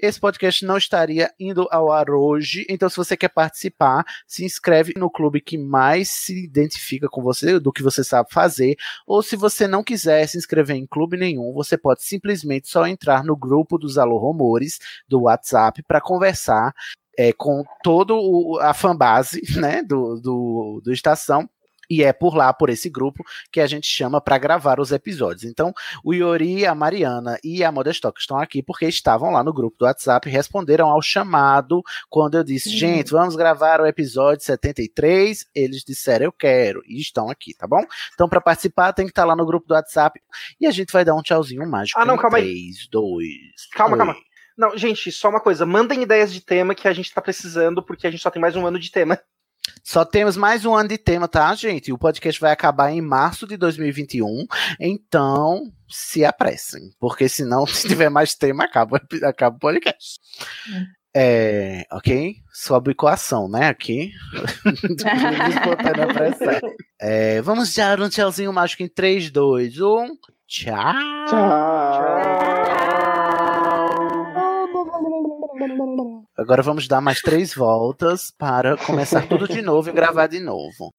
esse 0.00 0.18
podcast 0.18 0.64
não 0.64 0.78
estaria 0.78 1.25
indo 1.38 1.66
ao 1.70 1.90
ar 1.90 2.10
hoje. 2.10 2.66
Então, 2.68 2.88
se 2.88 2.96
você 2.96 3.16
quer 3.16 3.28
participar, 3.28 4.04
se 4.26 4.44
inscreve 4.44 4.92
no 4.96 5.10
clube 5.10 5.40
que 5.40 5.58
mais 5.58 6.08
se 6.08 6.44
identifica 6.44 7.08
com 7.08 7.22
você, 7.22 7.58
do 7.58 7.72
que 7.72 7.82
você 7.82 8.02
sabe 8.02 8.28
fazer. 8.32 8.76
Ou 9.06 9.22
se 9.22 9.36
você 9.36 9.66
não 9.66 9.82
quiser 9.82 10.26
se 10.26 10.38
inscrever 10.38 10.76
em 10.76 10.86
clube 10.86 11.16
nenhum, 11.16 11.52
você 11.52 11.76
pode 11.76 12.02
simplesmente 12.02 12.68
só 12.68 12.86
entrar 12.86 13.24
no 13.24 13.36
grupo 13.36 13.78
dos 13.78 13.98
Alô 13.98 14.18
Rumores 14.18 14.78
do 15.08 15.22
WhatsApp 15.22 15.82
para 15.82 16.00
conversar 16.00 16.74
é, 17.18 17.32
com 17.32 17.64
toda 17.82 18.14
a 18.60 18.74
fanbase 18.74 19.40
né, 19.58 19.82
do, 19.82 20.20
do, 20.20 20.80
do 20.84 20.92
Estação. 20.92 21.48
E 21.88 22.02
é 22.02 22.12
por 22.12 22.34
lá, 22.34 22.52
por 22.52 22.68
esse 22.70 22.88
grupo, 22.90 23.22
que 23.50 23.60
a 23.60 23.66
gente 23.66 23.86
chama 23.86 24.20
para 24.20 24.38
gravar 24.38 24.80
os 24.80 24.92
episódios. 24.92 25.44
Então, 25.44 25.72
o 26.04 26.12
Iori, 26.14 26.66
a 26.66 26.74
Mariana 26.74 27.38
e 27.44 27.62
a 27.64 27.70
Modestock 27.70 28.18
estão 28.20 28.38
aqui 28.38 28.62
porque 28.62 28.86
estavam 28.86 29.30
lá 29.30 29.42
no 29.44 29.52
grupo 29.52 29.76
do 29.78 29.84
WhatsApp 29.84 30.28
e 30.28 30.32
responderam 30.32 30.88
ao 30.88 31.00
chamado 31.02 31.82
quando 32.08 32.36
eu 32.36 32.44
disse, 32.44 32.68
Uhum. 32.70 32.76
gente, 32.76 33.10
vamos 33.10 33.36
gravar 33.36 33.80
o 33.80 33.86
episódio 33.86 34.44
73. 34.44 35.46
Eles 35.54 35.82
disseram, 35.84 36.26
eu 36.26 36.32
quero, 36.32 36.82
e 36.86 37.00
estão 37.00 37.30
aqui, 37.30 37.54
tá 37.54 37.66
bom? 37.66 37.82
Então, 38.14 38.28
para 38.28 38.40
participar, 38.40 38.92
tem 38.92 39.06
que 39.06 39.12
estar 39.12 39.24
lá 39.24 39.36
no 39.36 39.46
grupo 39.46 39.66
do 39.66 39.74
WhatsApp 39.74 40.20
e 40.60 40.66
a 40.66 40.70
gente 40.70 40.92
vai 40.92 41.04
dar 41.04 41.14
um 41.14 41.22
tchauzinho 41.22 41.66
mágico. 41.68 41.98
Ah, 41.98 42.04
não, 42.04 42.16
calma 42.16 42.38
aí. 42.38 42.44
3, 42.44 42.88
2. 42.90 43.28
Calma, 43.72 43.94
Oi. 43.94 43.98
calma. 43.98 44.16
Não, 44.56 44.76
gente, 44.76 45.12
só 45.12 45.28
uma 45.28 45.40
coisa. 45.40 45.66
Mandem 45.66 46.02
ideias 46.02 46.32
de 46.32 46.40
tema 46.40 46.74
que 46.74 46.88
a 46.88 46.92
gente 46.92 47.12
tá 47.12 47.20
precisando, 47.20 47.82
porque 47.82 48.06
a 48.06 48.10
gente 48.10 48.22
só 48.22 48.30
tem 48.30 48.40
mais 48.40 48.56
um 48.56 48.66
ano 48.66 48.78
de 48.78 48.90
tema. 48.90 49.20
Só 49.82 50.04
temos 50.04 50.36
mais 50.36 50.64
um 50.64 50.74
ano 50.74 50.88
de 50.88 50.98
tema, 50.98 51.28
tá, 51.28 51.54
gente? 51.54 51.92
O 51.92 51.98
podcast 51.98 52.40
vai 52.40 52.52
acabar 52.52 52.90
em 52.92 53.00
março 53.00 53.46
de 53.46 53.56
2021. 53.56 54.46
Então, 54.80 55.72
se 55.88 56.24
apressem. 56.24 56.90
Porque 56.98 57.28
senão, 57.28 57.66
se 57.68 57.88
tiver 57.88 58.08
mais 58.08 58.34
tema, 58.34 58.64
acaba, 58.64 59.00
acaba 59.24 59.56
o 59.56 59.60
podcast. 59.60 60.20
É, 61.14 61.86
ok? 61.90 62.36
Sobe 62.52 62.94
coação, 62.94 63.48
né? 63.48 63.68
Aqui. 63.68 64.12
É, 67.00 67.40
vamos 67.40 67.74
dar 67.74 68.00
um 68.00 68.08
tchauzinho 68.08 68.52
mágico 68.52 68.82
em 68.82 68.88
3, 68.88 69.30
2, 69.30 69.80
1. 69.80 70.16
Tchau. 70.46 70.94
Agora 76.36 76.62
vamos 76.62 76.86
dar 76.86 77.00
mais 77.00 77.20
três 77.20 77.54
voltas 77.54 78.32
para 78.36 78.76
começar 78.76 79.26
tudo 79.28 79.48
de 79.48 79.62
novo 79.62 79.88
e 79.88 79.92
gravar 79.92 80.26
de 80.26 80.40
novo. 80.40 80.92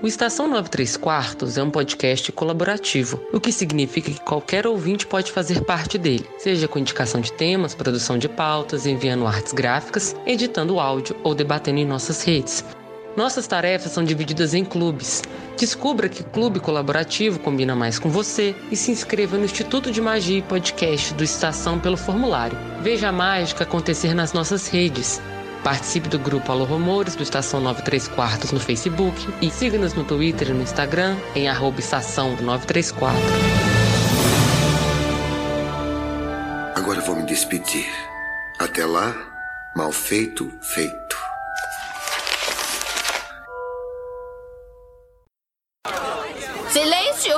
O 0.00 0.06
Estação 0.06 0.46
93 0.46 0.96
Quartos 0.96 1.58
é 1.58 1.62
um 1.62 1.72
podcast 1.72 2.30
colaborativo, 2.30 3.20
o 3.32 3.40
que 3.40 3.50
significa 3.50 4.12
que 4.12 4.20
qualquer 4.20 4.64
ouvinte 4.64 5.04
pode 5.04 5.32
fazer 5.32 5.64
parte 5.64 5.98
dele, 5.98 6.24
seja 6.38 6.68
com 6.68 6.78
indicação 6.78 7.20
de 7.20 7.32
temas, 7.32 7.74
produção 7.74 8.16
de 8.16 8.28
pautas, 8.28 8.86
enviando 8.86 9.26
artes 9.26 9.52
gráficas, 9.52 10.14
editando 10.24 10.78
áudio 10.78 11.16
ou 11.24 11.34
debatendo 11.34 11.80
em 11.80 11.84
nossas 11.84 12.22
redes. 12.22 12.64
Nossas 13.18 13.48
tarefas 13.48 13.90
são 13.90 14.04
divididas 14.04 14.54
em 14.54 14.64
clubes. 14.64 15.24
Descubra 15.58 16.08
que 16.08 16.22
clube 16.22 16.60
colaborativo 16.60 17.40
combina 17.40 17.74
mais 17.74 17.98
com 17.98 18.08
você 18.08 18.54
e 18.70 18.76
se 18.76 18.92
inscreva 18.92 19.36
no 19.36 19.44
Instituto 19.44 19.90
de 19.90 20.00
Magia 20.00 20.38
e 20.38 20.42
Podcast 20.42 21.12
do 21.14 21.24
Estação 21.24 21.80
pelo 21.80 21.96
formulário. 21.96 22.56
Veja 22.80 23.08
a 23.08 23.12
mágica 23.12 23.64
acontecer 23.64 24.14
nas 24.14 24.32
nossas 24.32 24.68
redes. 24.68 25.20
Participe 25.64 26.08
do 26.08 26.16
grupo 26.16 26.52
Alô 26.52 26.62
Rumores 26.62 27.16
do 27.16 27.24
Estação 27.24 27.60
93 27.60 28.06
Quartos 28.06 28.52
no 28.52 28.60
Facebook 28.60 29.34
e 29.42 29.50
siga-nos 29.50 29.94
no 29.94 30.04
Twitter 30.04 30.50
e 30.50 30.52
no 30.52 30.62
Instagram 30.62 31.16
em 31.34 31.48
arroba 31.48 31.80
estação 31.80 32.36
934. 32.40 33.20
Agora 36.76 37.00
vou 37.00 37.16
me 37.16 37.24
despedir. 37.24 37.88
Até 38.60 38.86
lá, 38.86 39.12
mal 39.74 39.90
feito, 39.90 40.48
feito. 40.62 41.18
Silêncio! 46.70 47.32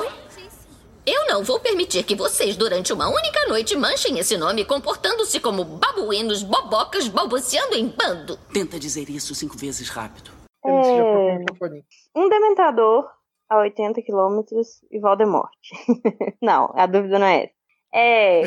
Eu 1.07 1.27
não 1.29 1.45
vou 1.45 1.61
permitir 1.61 2.03
que 2.05 2.15
vocês, 2.15 2.57
durante 2.57 2.93
uma 2.93 3.09
única 3.09 3.47
noite, 3.49 3.77
manchem 3.77 4.19
esse 4.19 4.37
nome 4.37 4.65
comportando-se 4.65 5.41
como 5.41 5.65
babuínos 5.65 6.43
bobocas 6.43 7.09
balbuciando 7.09 7.75
em 7.75 7.89
bando. 7.89 8.37
Tenta 8.53 8.79
dizer 8.79 9.09
isso 9.09 9.35
cinco 9.35 9.57
vezes 9.57 9.89
rápido. 9.89 10.31
É, 10.65 11.39
um 12.15 12.29
dementador 12.29 13.09
a 13.49 13.59
80 13.59 14.03
quilômetros 14.03 14.85
e 14.91 14.99
Voldemort. 14.99 15.51
não, 16.43 16.73
a 16.75 16.87
dúvida 16.87 17.19
não 17.19 17.27
é 17.27 17.45
essa. 17.45 17.55
É, 17.93 18.43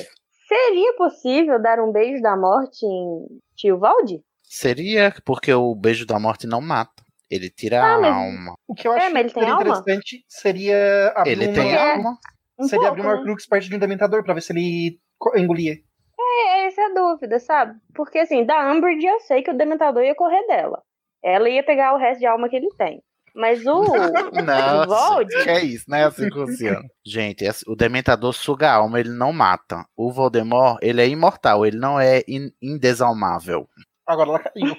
seria 0.47 0.93
possível 0.95 1.61
dar 1.61 1.79
um 1.79 1.91
beijo 1.91 2.21
da 2.21 2.37
morte 2.37 2.85
em 2.85 3.39
Tio 3.55 3.79
Valde? 3.79 4.23
Seria 4.43 5.13
porque 5.25 5.53
o 5.53 5.73
beijo 5.73 6.05
da 6.05 6.19
morte 6.19 6.45
não 6.45 6.61
mata. 6.61 7.02
Ele 7.33 7.49
tira 7.49 7.81
Ah, 7.81 7.95
a 7.95 8.13
alma. 8.13 8.53
O 8.67 8.75
que 8.75 8.87
eu 8.87 8.93
É, 8.93 8.97
acho 8.97 9.07
que 9.07 9.13
tem 9.13 9.29
seria 9.29 9.49
alma? 9.53 9.61
interessante 9.61 10.23
seria 10.27 11.13
abrir 11.15 11.31
Ele 11.31 11.45
uma... 11.47 11.53
tem 11.53 11.75
alma. 11.75 12.17
Um 12.59 12.67
Seria 12.67 12.87
pouco, 12.87 12.87
abrir 12.87 13.01
uma 13.01 13.13
né? 13.13 13.17
Horcrux 13.19 13.45
perto 13.47 13.69
de 13.69 13.75
um 13.75 13.79
dementador 13.79 14.23
pra 14.23 14.33
ver 14.35 14.41
se 14.41 14.53
ele 14.53 14.99
engolia. 15.35 15.75
É, 16.19 16.67
essa 16.67 16.81
é 16.81 16.85
a 16.85 16.93
dúvida, 16.93 17.39
sabe? 17.39 17.73
Porque 17.95 18.19
assim, 18.19 18.45
da 18.45 18.71
Umbridge 18.71 19.05
eu 19.05 19.19
sei 19.21 19.41
que 19.41 19.49
o 19.51 19.57
dementador 19.57 20.03
ia 20.03 20.13
correr 20.15 20.45
dela. 20.47 20.81
Ela 21.23 21.49
ia 21.49 21.63
pegar 21.63 21.93
o 21.93 21.97
resto 21.97 22.19
de 22.19 22.25
alma 22.27 22.47
que 22.49 22.55
ele 22.55 22.69
tem. 22.77 23.01
Mas 23.35 23.65
o, 23.65 23.81
Não, 24.45 24.85
Vold, 24.85 25.27
que 25.43 25.49
é 25.49 25.63
isso, 25.63 25.85
né? 25.89 26.05
Assim 26.05 26.29
funciona. 26.29 26.81
Gente, 27.03 27.43
o 27.65 27.75
Dementador 27.75 28.31
suga 28.31 28.69
a 28.69 28.75
alma, 28.75 28.99
ele 28.99 29.09
não 29.09 29.33
mata. 29.33 29.83
O 29.97 30.11
Voldemort, 30.11 30.77
ele 30.83 31.01
é 31.01 31.07
imortal, 31.07 31.65
ele 31.65 31.77
não 31.77 31.99
é 31.99 32.21
in- 32.27 32.51
indesalmável. 32.61 33.67
Agora 34.05 34.29
ela 34.29 34.39
caiu. 34.39 34.75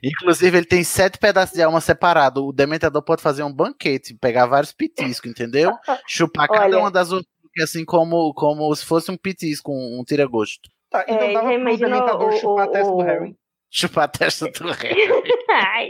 Inclusive, 0.03 0.57
ele 0.57 0.65
tem 0.65 0.83
sete 0.83 1.17
pedaços 1.17 1.55
de 1.55 1.61
alma 1.61 1.81
separado. 1.81 2.45
O 2.45 2.53
Dementador 2.53 3.01
pode 3.03 3.21
fazer 3.21 3.43
um 3.43 3.53
banquete, 3.53 4.13
pegar 4.15 4.45
vários 4.45 4.71
pitiscos, 4.71 5.29
entendeu? 5.29 5.71
Chupar 6.07 6.47
cada 6.47 6.65
Olha. 6.65 6.79
uma 6.79 6.91
das 6.91 7.11
outras, 7.11 7.27
assim 7.61 7.83
como, 7.85 8.33
como 8.33 8.73
se 8.75 8.85
fosse 8.85 9.11
um 9.11 9.17
pitisco, 9.17 9.71
um, 9.71 9.99
um 9.99 10.03
tira-gosto. 10.03 10.69
Tá, 10.89 11.03
então 11.07 11.27
É, 11.27 11.33
dava 11.33 11.47
pro 11.59 11.77
dementador 11.77 12.29
o- 12.29 12.39
chupar 12.39 12.67
a 12.67 12.71
testa 12.71 12.91
o- 12.91 12.97
do 12.97 13.03
Harry. 13.03 13.35
Chupar 13.75 14.03
a 14.03 14.07
testa 14.07 14.51
do 14.51 14.71
Harry. 14.71 14.95
Ai, 15.49 15.89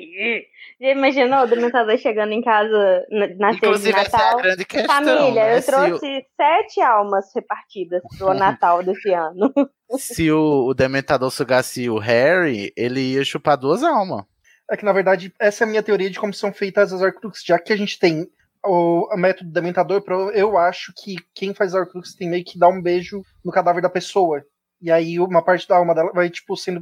já 0.80 0.90
imaginou 0.92 1.44
o 1.44 1.48
dementador 1.48 1.98
chegando 1.98 2.32
em 2.32 2.42
casa 2.42 3.06
na, 3.12 3.28
ceia 3.28 3.52
de 3.52 3.58
Inclusive, 3.58 4.00
essa 4.00 4.16
é 4.16 4.20
a 4.20 4.24
Natal? 4.24 4.42
grande 4.42 4.66
questão. 4.66 4.96
Família, 4.96 5.44
né? 5.44 5.58
eu 5.58 5.64
trouxe 5.64 6.26
sete 6.34 6.82
almas 6.82 7.26
repartidas 7.36 8.02
pro 8.18 8.34
Natal 8.40 8.82
desse 8.84 9.12
ano. 9.14 9.54
Se 9.98 10.32
o, 10.32 10.68
o 10.68 10.74
Dementador 10.74 11.30
sugasse 11.30 11.90
o 11.90 11.98
Harry, 11.98 12.72
ele 12.78 13.02
ia 13.02 13.26
chupar 13.26 13.58
duas 13.58 13.84
almas. 13.84 14.24
É 14.72 14.78
que, 14.78 14.86
na 14.86 14.94
verdade, 14.94 15.34
essa 15.38 15.66
é 15.66 15.66
a 15.66 15.70
minha 15.70 15.84
teoria 15.84 16.10
de 16.10 16.18
como 16.18 16.34
são 16.34 16.54
feitas 16.54 16.94
as 16.94 17.02
Horcruxes. 17.02 17.44
Já 17.46 17.60
que 17.60 17.74
a 17.74 17.78
gente 17.78 18.00
tem 18.00 18.30
o, 18.66 19.14
o 19.14 19.18
método 19.18 19.52
dementador, 19.52 20.02
eu 20.34 20.58
acho 20.58 20.94
que 21.04 21.18
quem 21.36 21.54
faz 21.54 21.74
Horcrux 21.74 22.16
tem 22.16 22.30
meio 22.30 22.46
que 22.46 22.58
dar 22.58 22.70
um 22.70 22.82
beijo 22.82 23.24
no 23.44 23.52
cadáver 23.52 23.82
da 23.82 23.90
pessoa. 23.90 24.42
E 24.82 24.90
aí 24.90 25.20
uma 25.20 25.42
parte 25.42 25.68
da 25.68 25.76
alma 25.76 25.94
dela 25.94 26.12
vai, 26.14 26.30
tipo, 26.30 26.56
sendo 26.56 26.82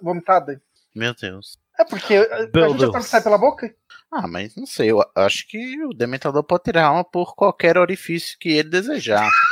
vomitada. 0.00 0.60
Meu 0.94 1.14
Deus. 1.14 1.58
É 1.78 1.84
porque 1.84 2.14
a 2.16 2.48
Meu 2.54 2.70
gente 2.70 2.80
já 2.80 2.88
Deus. 2.90 3.06
sai 3.06 3.22
pela 3.22 3.38
boca. 3.38 3.74
Ah, 4.10 4.28
mas 4.28 4.54
não 4.56 4.66
sei, 4.66 4.90
eu 4.90 5.02
acho 5.16 5.48
que 5.48 5.82
o 5.84 5.94
Dementador 5.94 6.44
pode 6.44 6.64
tirar 6.64 6.84
alma 6.84 7.02
por 7.02 7.34
qualquer 7.34 7.78
orifício 7.78 8.36
que 8.38 8.50
ele 8.50 8.68
desejar. 8.68 9.26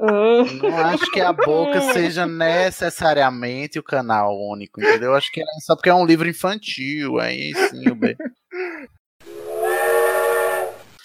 Não 0.00 0.78
acho 0.78 1.10
que 1.10 1.20
a 1.20 1.30
boca 1.30 1.78
seja 1.92 2.24
necessariamente 2.26 3.78
o 3.78 3.82
canal 3.82 4.34
único, 4.34 4.80
entendeu? 4.80 5.14
Acho 5.14 5.30
que 5.30 5.42
é 5.42 5.44
só 5.62 5.76
porque 5.76 5.90
é 5.90 5.94
um 5.94 6.06
livro 6.06 6.26
infantil, 6.26 7.18
aí 7.20 7.52
sim, 7.68 7.86
o 7.90 7.94
B. 7.94 8.16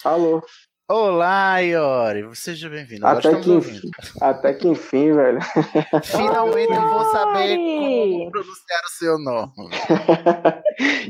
Alô. 0.02 0.42
Olá, 0.88 1.58
Iori, 1.58 2.24
seja 2.34 2.68
bem-vindo. 2.68 3.04
Até 3.04 3.34
que, 3.40 3.50
enfim, 3.52 3.80
até 4.20 4.54
que 4.54 4.68
enfim, 4.68 5.12
velho. 5.12 5.40
Finalmente 6.04 6.72
eu 6.72 6.88
vou 6.88 7.04
saber 7.10 7.56
como 7.56 8.30
pronunciar 8.30 8.80
o 8.84 8.90
seu 8.90 9.18
nome. 9.18 9.52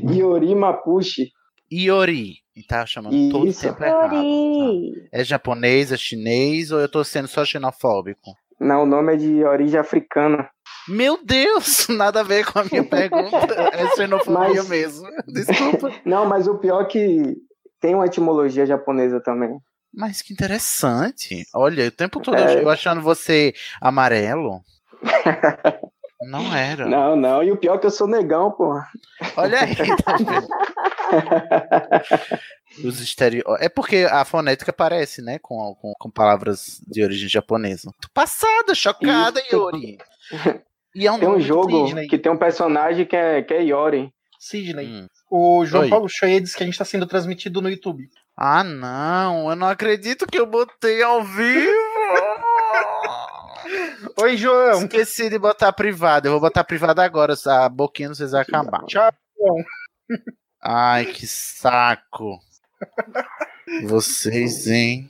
Iori 0.17 0.55
Mapuche. 0.55 1.29
Iori. 1.71 2.37
E 2.55 2.63
tá 2.63 2.87
chamando 2.87 3.29
todo 3.29 3.47
Isso. 3.47 3.61
tempo 3.61 3.83
errado. 3.83 4.15
Yori. 4.15 5.07
É 5.11 5.23
japonês, 5.23 5.91
é 5.91 5.97
chinês 5.97 6.71
ou 6.71 6.79
eu 6.79 6.89
tô 6.89 7.03
sendo 7.03 7.27
só 7.27 7.45
xenofóbico? 7.45 8.31
Não, 8.59 8.81
o 8.81 8.85
nome 8.87 9.13
é 9.13 9.17
de 9.17 9.43
origem 9.43 9.79
africana. 9.79 10.49
Meu 10.87 11.19
Deus, 11.23 11.85
nada 11.95 12.21
a 12.21 12.23
ver 12.23 12.51
com 12.51 12.57
a 12.57 12.63
minha 12.63 12.83
pergunta. 12.83 13.53
É 13.73 13.95
xenofobia 13.95 14.39
Mas- 14.63 14.69
mesmo. 14.69 15.07
Desculpa. 15.27 15.91
Não, 16.03 16.25
mas 16.25 16.47
o 16.47 16.57
pior 16.57 16.81
é 16.81 16.85
que 16.85 17.35
tem 17.79 17.95
uma 17.95 18.05
etimologia 18.05 18.65
japonesa 18.65 19.19
também. 19.19 19.59
Mas 19.93 20.21
que 20.21 20.33
interessante. 20.33 21.43
Olha, 21.55 21.87
o 21.87 21.91
tempo 21.91 22.19
todo 22.19 22.37
É. 22.37 22.61
eu 22.61 22.69
achando 22.69 23.01
você 23.01 23.53
amarelo. 23.81 24.61
Não 26.19 26.53
era. 26.55 26.87
Não, 26.87 27.15
não. 27.15 27.43
E 27.43 27.51
o 27.51 27.57
pior 27.57 27.75
é 27.75 27.77
que 27.77 27.85
eu 27.85 27.91
sou 27.91 28.07
negão, 28.07 28.51
porra. 28.51 28.87
Olha 29.37 29.59
aí, 29.61 29.75
tá 30.03 30.17
vendo? 30.17 30.47
Os 32.83 32.99
estereo... 32.99 33.43
É 33.59 33.69
porque 33.69 34.07
a 34.09 34.25
fonética 34.25 34.73
parece, 34.73 35.21
né? 35.21 35.37
Com, 35.39 35.75
com, 35.75 35.93
com 35.97 36.09
palavras 36.09 36.81
de 36.87 37.03
origem 37.03 37.29
japonesa. 37.29 37.91
Tô 38.01 38.07
passada, 38.13 38.73
chocada, 38.75 39.39
Isso. 39.41 39.55
Yuri. 39.55 39.97
E 40.95 41.05
é 41.05 41.11
um 41.11 41.19
Tem 41.19 41.29
um 41.29 41.39
jogo 41.39 41.85
Disney. 41.85 42.07
que 42.07 42.17
tem 42.17 42.31
um 42.31 42.37
personagem 42.37 43.05
que 43.05 43.15
é, 43.15 43.41
que 43.43 43.53
é 43.53 43.61
Yori. 43.61 44.11
Sidney. 44.39 44.87
Hum. 44.87 45.07
O 45.29 45.65
João 45.65 45.83
Oi. 45.83 45.89
Paulo 45.89 46.07
disse 46.07 46.55
que 46.55 46.63
a 46.63 46.65
gente 46.65 46.77
tá 46.77 46.85
sendo 46.85 47.05
transmitido 47.05 47.61
no 47.61 47.69
YouTube. 47.69 48.09
Ah, 48.35 48.63
não. 48.63 49.49
Eu 49.49 49.55
não 49.55 49.67
acredito 49.67 50.27
que 50.27 50.39
eu 50.39 50.45
botei 50.45 51.01
ao 51.01 51.23
vivo. 51.23 51.71
Oi, 54.21 54.37
João. 54.37 54.83
Esqueci 54.83 55.29
de 55.29 55.39
botar 55.39 55.73
privado. 55.73 56.27
Eu 56.27 56.33
vou 56.33 56.41
botar 56.41 56.63
privado 56.63 57.01
agora. 57.01 57.33
A 57.45 57.67
boquinha 57.67 58.09
não 58.09 58.15
precisa 58.15 58.41
acabar. 58.41 58.83
Tchau. 58.85 59.11
João. 59.37 59.57
Ai, 60.61 61.05
que 61.05 61.27
saco. 61.27 62.39
Vocês, 63.83 64.67
hein? 64.67 65.09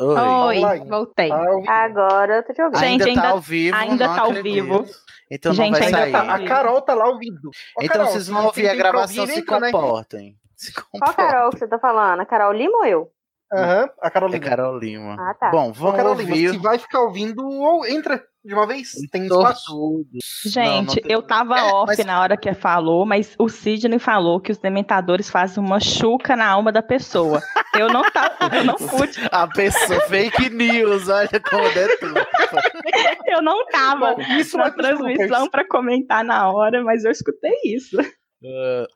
Oi. 0.00 0.14
Oi, 0.16 0.58
Olá. 0.58 0.74
voltei. 0.88 1.30
Ah, 1.32 1.38
vi. 1.60 1.68
Agora 1.68 2.36
eu 2.36 2.42
tô 2.44 2.52
te 2.52 2.62
ouvindo. 2.62 2.78
Gente, 2.78 3.02
ainda 3.02 3.04
tá 3.04 3.10
ainda- 3.10 3.28
ao 3.30 3.40
vivo. 3.40 3.76
ainda 3.76 4.08
tá 4.08 4.20
ao 4.20 4.32
vivo. 4.32 4.84
Então 5.30 5.52
Gente, 5.52 5.72
não 5.72 5.78
vai 5.78 5.86
ainda 5.88 5.98
sair. 5.98 6.12
tá- 6.12 6.34
A 6.34 6.44
Carol 6.46 6.80
tá 6.82 6.94
lá 6.94 7.08
ouvindo. 7.08 7.48
Ô, 7.48 7.82
Então 7.82 7.96
Carol, 7.98 8.12
vocês 8.12 8.28
vão 8.28 8.46
ouvir 8.46 8.68
a 8.68 8.74
gravação, 8.74 9.26
se 9.26 9.36
né? 9.40 9.42
comportem. 9.72 10.36
Se 10.56 10.72
Qual 10.72 10.86
comportem. 10.92 11.14
Carol 11.26 11.50
que 11.50 11.58
você 11.58 11.68
tá 11.68 11.78
falando? 11.78 12.20
A 12.20 12.26
Carol 12.26 12.52
Lima 12.52 12.78
ou 12.78 12.84
eu? 12.86 13.10
Aham, 13.52 13.88
a 14.00 14.06
É 14.06 14.10
Carolina. 14.10 14.46
Carol 14.46 14.78
Lima. 14.78 15.16
Ah, 15.18 15.34
tá. 15.34 15.50
Bom, 15.50 15.70
Ô, 15.70 15.72
vamos 15.72 15.96
Carolina, 15.96 16.30
ouvir. 16.30 16.50
se 16.50 16.58
vai 16.58 16.78
ficar 16.78 17.00
ouvindo, 17.00 17.44
ou 17.48 17.86
entra 17.86 18.22
de 18.48 18.54
uma 18.54 18.66
vez. 18.66 18.92
Tem 19.12 19.26
espaço. 19.26 20.04
Gente, 20.44 20.56
Não, 20.66 20.82
não 20.82 20.94
tem- 20.94 21.04
eu 21.12 21.22
tava 21.22 21.58
É, 21.58 21.62
off 21.72 21.86
mas- 21.96 22.04
na 22.06 22.20
hora 22.20 22.36
que 22.36 22.52
falou, 22.54 23.04
mas 23.04 23.34
o 23.38 23.48
Sidney 23.48 23.98
falou 23.98 24.40
que 24.40 24.50
os 24.50 24.58
dementadores 24.58 25.28
fazem 25.30 25.62
uma 25.62 25.78
chuca 25.78 26.34
na 26.34 26.48
alma 26.48 26.72
da 26.72 26.82
pessoa. 26.82 27.40
Eu 27.76 27.88
não 27.88 28.02
tava, 28.10 28.56
eu 28.56 28.64
não 28.64 28.74
pude, 29.06 29.28
A 29.30 29.46
pessoa 29.46 30.00
fake 30.02 30.48
news, 30.50 31.08
olha 31.08 31.28
como 31.48 31.68
detona. 31.74 32.26
eu 33.26 33.42
não 33.42 33.66
tava 33.66 34.14
Bom, 34.14 34.22
isso 34.38 34.56
na 34.56 34.70
transmissão 34.70 35.48
pra 35.50 35.66
comentar 35.68 36.24
na 36.24 36.50
hora, 36.50 36.82
mas 36.82 37.04
eu 37.04 37.10
escutei 37.10 37.52
isso. 37.64 37.96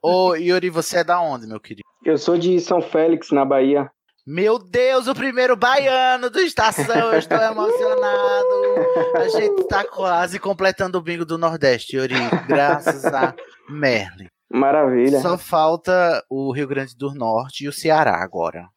Ô, 0.02 0.34
Yuri, 0.34 0.70
você 0.70 0.98
é 0.98 1.04
da 1.04 1.20
onde, 1.20 1.46
meu 1.46 1.60
querido? 1.60 1.82
Eu 2.04 2.16
sou 2.16 2.38
de 2.38 2.58
São 2.60 2.80
Félix, 2.80 3.30
na 3.30 3.44
Bahia. 3.44 3.90
Meu 4.24 4.56
Deus, 4.56 5.08
o 5.08 5.14
primeiro 5.16 5.56
baiano 5.56 6.30
do 6.30 6.38
Estação, 6.38 7.12
eu 7.12 7.18
estou 7.18 7.38
emocionado. 7.38 8.46
A 9.16 9.26
gente 9.26 9.66
tá 9.66 9.84
quase 9.84 10.38
completando 10.38 10.96
o 10.96 11.02
bingo 11.02 11.24
do 11.24 11.36
Nordeste, 11.36 11.96
Yuri, 11.96 12.14
graças 12.46 13.04
a 13.04 13.34
Merlin. 13.68 14.28
Maravilha. 14.48 15.18
Só 15.20 15.36
falta 15.36 16.24
o 16.30 16.52
Rio 16.52 16.68
Grande 16.68 16.96
do 16.96 17.12
Norte 17.12 17.64
e 17.64 17.68
o 17.68 17.72
Ceará 17.72 18.22
agora. 18.22 18.68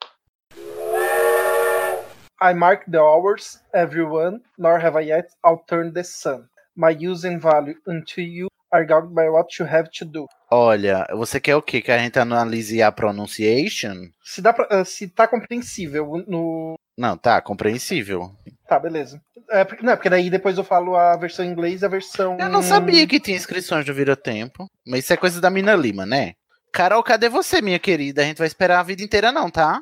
I 2.42 2.56
mark 2.56 2.90
the 2.90 2.98
hours, 2.98 3.62
everyone, 3.72 4.42
nor 4.58 4.84
have 4.84 5.00
I 5.00 5.12
yet 5.12 5.28
outturned 5.44 5.94
the 5.94 6.04
sun. 6.04 6.48
My 6.76 6.90
use 6.90 7.24
and 7.24 7.40
value 7.40 7.76
unto 7.88 8.20
you 8.20 8.48
are 8.74 8.84
guided 8.84 9.14
by 9.14 9.30
what 9.30 9.60
you 9.60 9.68
have 9.68 9.92
to 10.00 10.06
do. 10.06 10.26
Olha, 10.58 11.06
você 11.12 11.38
quer 11.38 11.58
o 11.58 11.62
quê? 11.62 11.82
Que 11.82 11.92
a 11.92 11.98
gente 11.98 12.18
analise 12.18 12.82
a 12.82 12.90
pronunciation? 12.90 14.08
Se, 14.24 14.42
dá 14.42 14.54
pra, 14.54 14.66
ah, 14.70 14.86
se 14.86 15.06
tá 15.06 15.28
compreensível 15.28 16.24
no. 16.26 16.80
Não, 16.98 17.18
tá, 17.18 17.42
compreensível. 17.42 18.32
Tá, 18.66 18.80
beleza. 18.80 19.22
É, 19.50 19.66
porque, 19.66 19.86
não, 19.86 19.94
porque 19.98 20.10
daí 20.10 20.30
depois 20.30 20.58
eu 20.58 20.64
falo 20.64 20.96
a 20.96 21.18
versão 21.18 21.44
em 21.44 21.50
inglês 21.50 21.82
e 21.82 21.86
a 21.86 21.90
versão. 21.90 22.38
Eu 22.40 22.48
não 22.48 22.62
sabia 22.64 23.06
que 23.06 23.20
tinha 23.20 23.36
inscrições 23.36 23.86
do 23.86 23.94
Vira 23.94 24.16
Tempo, 24.16 24.70
mas 24.88 25.04
isso 25.04 25.12
é 25.12 25.18
coisa 25.18 25.42
da 25.42 25.50
Mina 25.50 25.76
Lima, 25.76 26.06
né? 26.06 26.36
Carol, 26.72 27.04
cadê 27.04 27.28
você, 27.28 27.62
minha 27.62 27.78
querida? 27.78 28.22
A 28.22 28.26
gente 28.26 28.38
vai 28.38 28.48
esperar 28.48 28.80
a 28.80 28.84
vida 28.84 29.04
inteira, 29.04 29.34
não, 29.34 29.52
tá? 29.52 29.82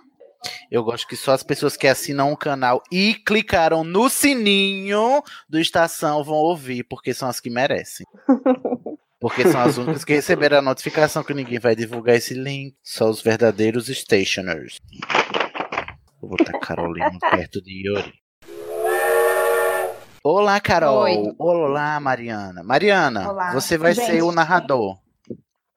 Eu 0.71 0.83
gosto 0.83 1.07
que 1.07 1.15
só 1.15 1.33
as 1.33 1.43
pessoas 1.43 1.77
que 1.77 1.87
assinam 1.87 2.33
o 2.33 2.37
canal 2.37 2.81
e 2.91 3.13
clicaram 3.13 3.83
no 3.83 4.09
sininho 4.09 5.23
do 5.47 5.59
Estação 5.59 6.23
vão 6.23 6.37
ouvir, 6.37 6.83
porque 6.83 7.13
são 7.13 7.29
as 7.29 7.39
que 7.39 7.51
merecem. 7.51 8.07
Porque 9.23 9.47
são 9.47 9.61
as 9.61 9.77
únicas 9.77 10.03
que 10.03 10.11
receberam 10.11 10.57
a 10.57 10.61
notificação 10.61 11.23
que 11.23 11.33
ninguém 11.33 11.57
vai 11.57 11.77
divulgar 11.77 12.17
esse 12.17 12.33
link. 12.33 12.75
Só 12.83 13.09
os 13.09 13.21
verdadeiros 13.21 13.87
stationers. 13.87 14.81
Vou 16.19 16.31
botar 16.31 16.59
Carolina 16.59 17.17
perto 17.31 17.61
de 17.61 17.87
Yuri. 17.87 18.13
Olá, 20.21 20.59
Carol. 20.59 21.03
Oi. 21.03 21.33
Olá, 21.39 22.01
Mariana. 22.01 22.63
Mariana, 22.63 23.31
Olá. 23.31 23.53
você 23.53 23.77
vai 23.77 23.93
Gente. 23.93 24.07
ser 24.07 24.23
o 24.23 24.33
narrador, 24.33 24.99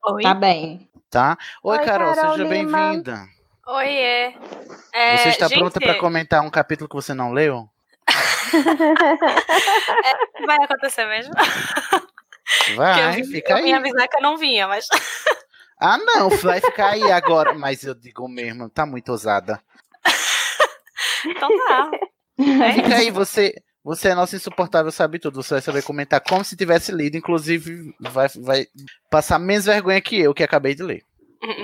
Oi. 0.08 0.22
Tá 0.24 0.34
bem. 0.34 0.90
tá? 1.08 1.38
Oi, 1.62 1.78
Oi, 1.78 1.84
Carol, 1.84 2.16
Carol 2.16 2.32
seja 2.32 2.48
bem-vinda. 2.48 3.28
Oiê. 3.64 4.34
É, 4.92 5.18
você 5.18 5.28
está 5.28 5.46
gente, 5.46 5.60
pronta 5.60 5.78
para 5.78 5.94
comentar 6.00 6.42
um 6.42 6.50
capítulo 6.50 6.88
que 6.88 6.96
você 6.96 7.14
não 7.14 7.30
leu? 7.30 7.68
Vai 10.44 10.56
acontecer 10.64 11.06
mesmo? 11.06 11.32
Eu 12.70 12.76
Vai, 12.76 13.12
vim- 13.16 13.24
fica 13.24 13.52
eu 13.52 13.56
aí. 13.56 13.72
avisar 13.72 14.08
que 14.08 14.16
eu 14.16 14.22
não 14.22 14.36
vinha, 14.36 14.66
mas. 14.68 14.86
Ah, 15.78 15.98
não, 15.98 16.30
vai 16.30 16.58
ficar 16.58 16.92
aí 16.92 17.02
agora. 17.12 17.52
Mas 17.52 17.82
eu 17.84 17.94
digo 17.94 18.26
mesmo, 18.26 18.70
tá 18.70 18.86
muito 18.86 19.10
ousada. 19.12 19.60
Então 21.26 21.50
tá. 21.66 21.90
É 22.38 22.72
Fica 22.72 22.88
isso. 22.88 22.96
aí, 22.96 23.10
você. 23.10 23.54
Você 23.84 24.08
é 24.08 24.14
nosso 24.14 24.34
insuportável, 24.34 24.90
sabe 24.90 25.18
tudo. 25.18 25.42
Você 25.42 25.54
vai 25.54 25.60
saber 25.60 25.82
comentar 25.82 26.20
como 26.20 26.42
se 26.44 26.56
tivesse 26.56 26.90
lido. 26.92 27.16
Inclusive, 27.18 27.94
vai, 28.00 28.26
vai 28.42 28.66
passar 29.10 29.38
menos 29.38 29.66
vergonha 29.66 30.00
que 30.00 30.18
eu, 30.18 30.32
que 30.34 30.42
acabei 30.42 30.74
de 30.74 30.82
ler. 30.82 31.02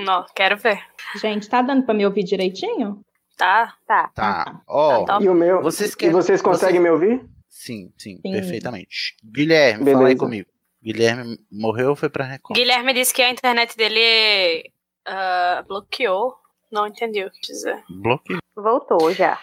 Não, 0.05 0.25
quero 0.37 0.57
ver. 0.57 0.81
Gente, 1.17 1.49
tá 1.49 1.63
dando 1.63 1.85
pra 1.85 1.95
me 1.95 2.05
ouvir 2.07 2.23
direitinho? 2.23 3.01
Tá? 3.37 3.75
Tá. 3.89 4.11
Tá. 4.15 4.61
Ó, 4.69 5.05
Tá. 5.05 5.19
E 5.21 5.29
o 5.29 5.35
meu. 5.35 5.63
Vocês 5.63 5.95
E 5.95 5.97
querem- 5.97 6.13
vocês 6.15 6.41
conseguem 6.43 6.81
vocês- 6.81 6.83
me 6.83 6.91
ouvir? 6.91 7.27
sim, 7.49 7.91
sim, 7.99 8.21
Sim. 8.25 8.31
perfeitamente. 8.33 9.17
Guilherme, 9.25 9.85
fala 9.87 9.97
aí 9.99 10.03
Beleza. 10.05 10.19
comigo. 10.21 10.49
Guilherme 10.83 11.39
morreu 11.51 11.91
ou 11.91 11.97
foi 11.97 12.09
pra 12.11 12.25
Record? 12.25 12.59
Guilherme 12.59 12.93
disse 12.93 13.15
que 13.15 13.23
a 13.23 13.31
internet 13.31 13.77
dele 13.77 14.71
ah, 15.07 15.65
bloqueou. 15.67 16.35
Não 16.71 16.87
entendi 16.87 17.23
o 17.25 17.31
que 17.31 17.41
dizer. 17.41 17.83
Bloqueio. 17.89 18.41
Voltou 18.57 19.13
já. 19.13 19.39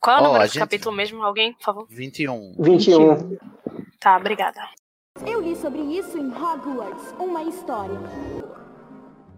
Qual 0.00 0.16
é 0.16 0.20
o 0.20 0.22
Ó, 0.22 0.26
número 0.26 0.44
do 0.44 0.52
gente- 0.52 0.58
capítulo 0.58 0.94
mesmo? 0.94 1.22
Alguém, 1.22 1.52
por 1.54 1.64
favor? 1.64 1.86
21. 1.88 2.54
21. 2.58 3.38
Tá, 4.00 4.16
obrigada. 4.16 4.60
Eu 5.26 5.40
li 5.40 5.54
sobre 5.56 5.80
isso 5.80 6.18
em 6.18 6.28
Hogwarts, 6.32 7.14
uma 7.18 7.42
história. 7.44 7.98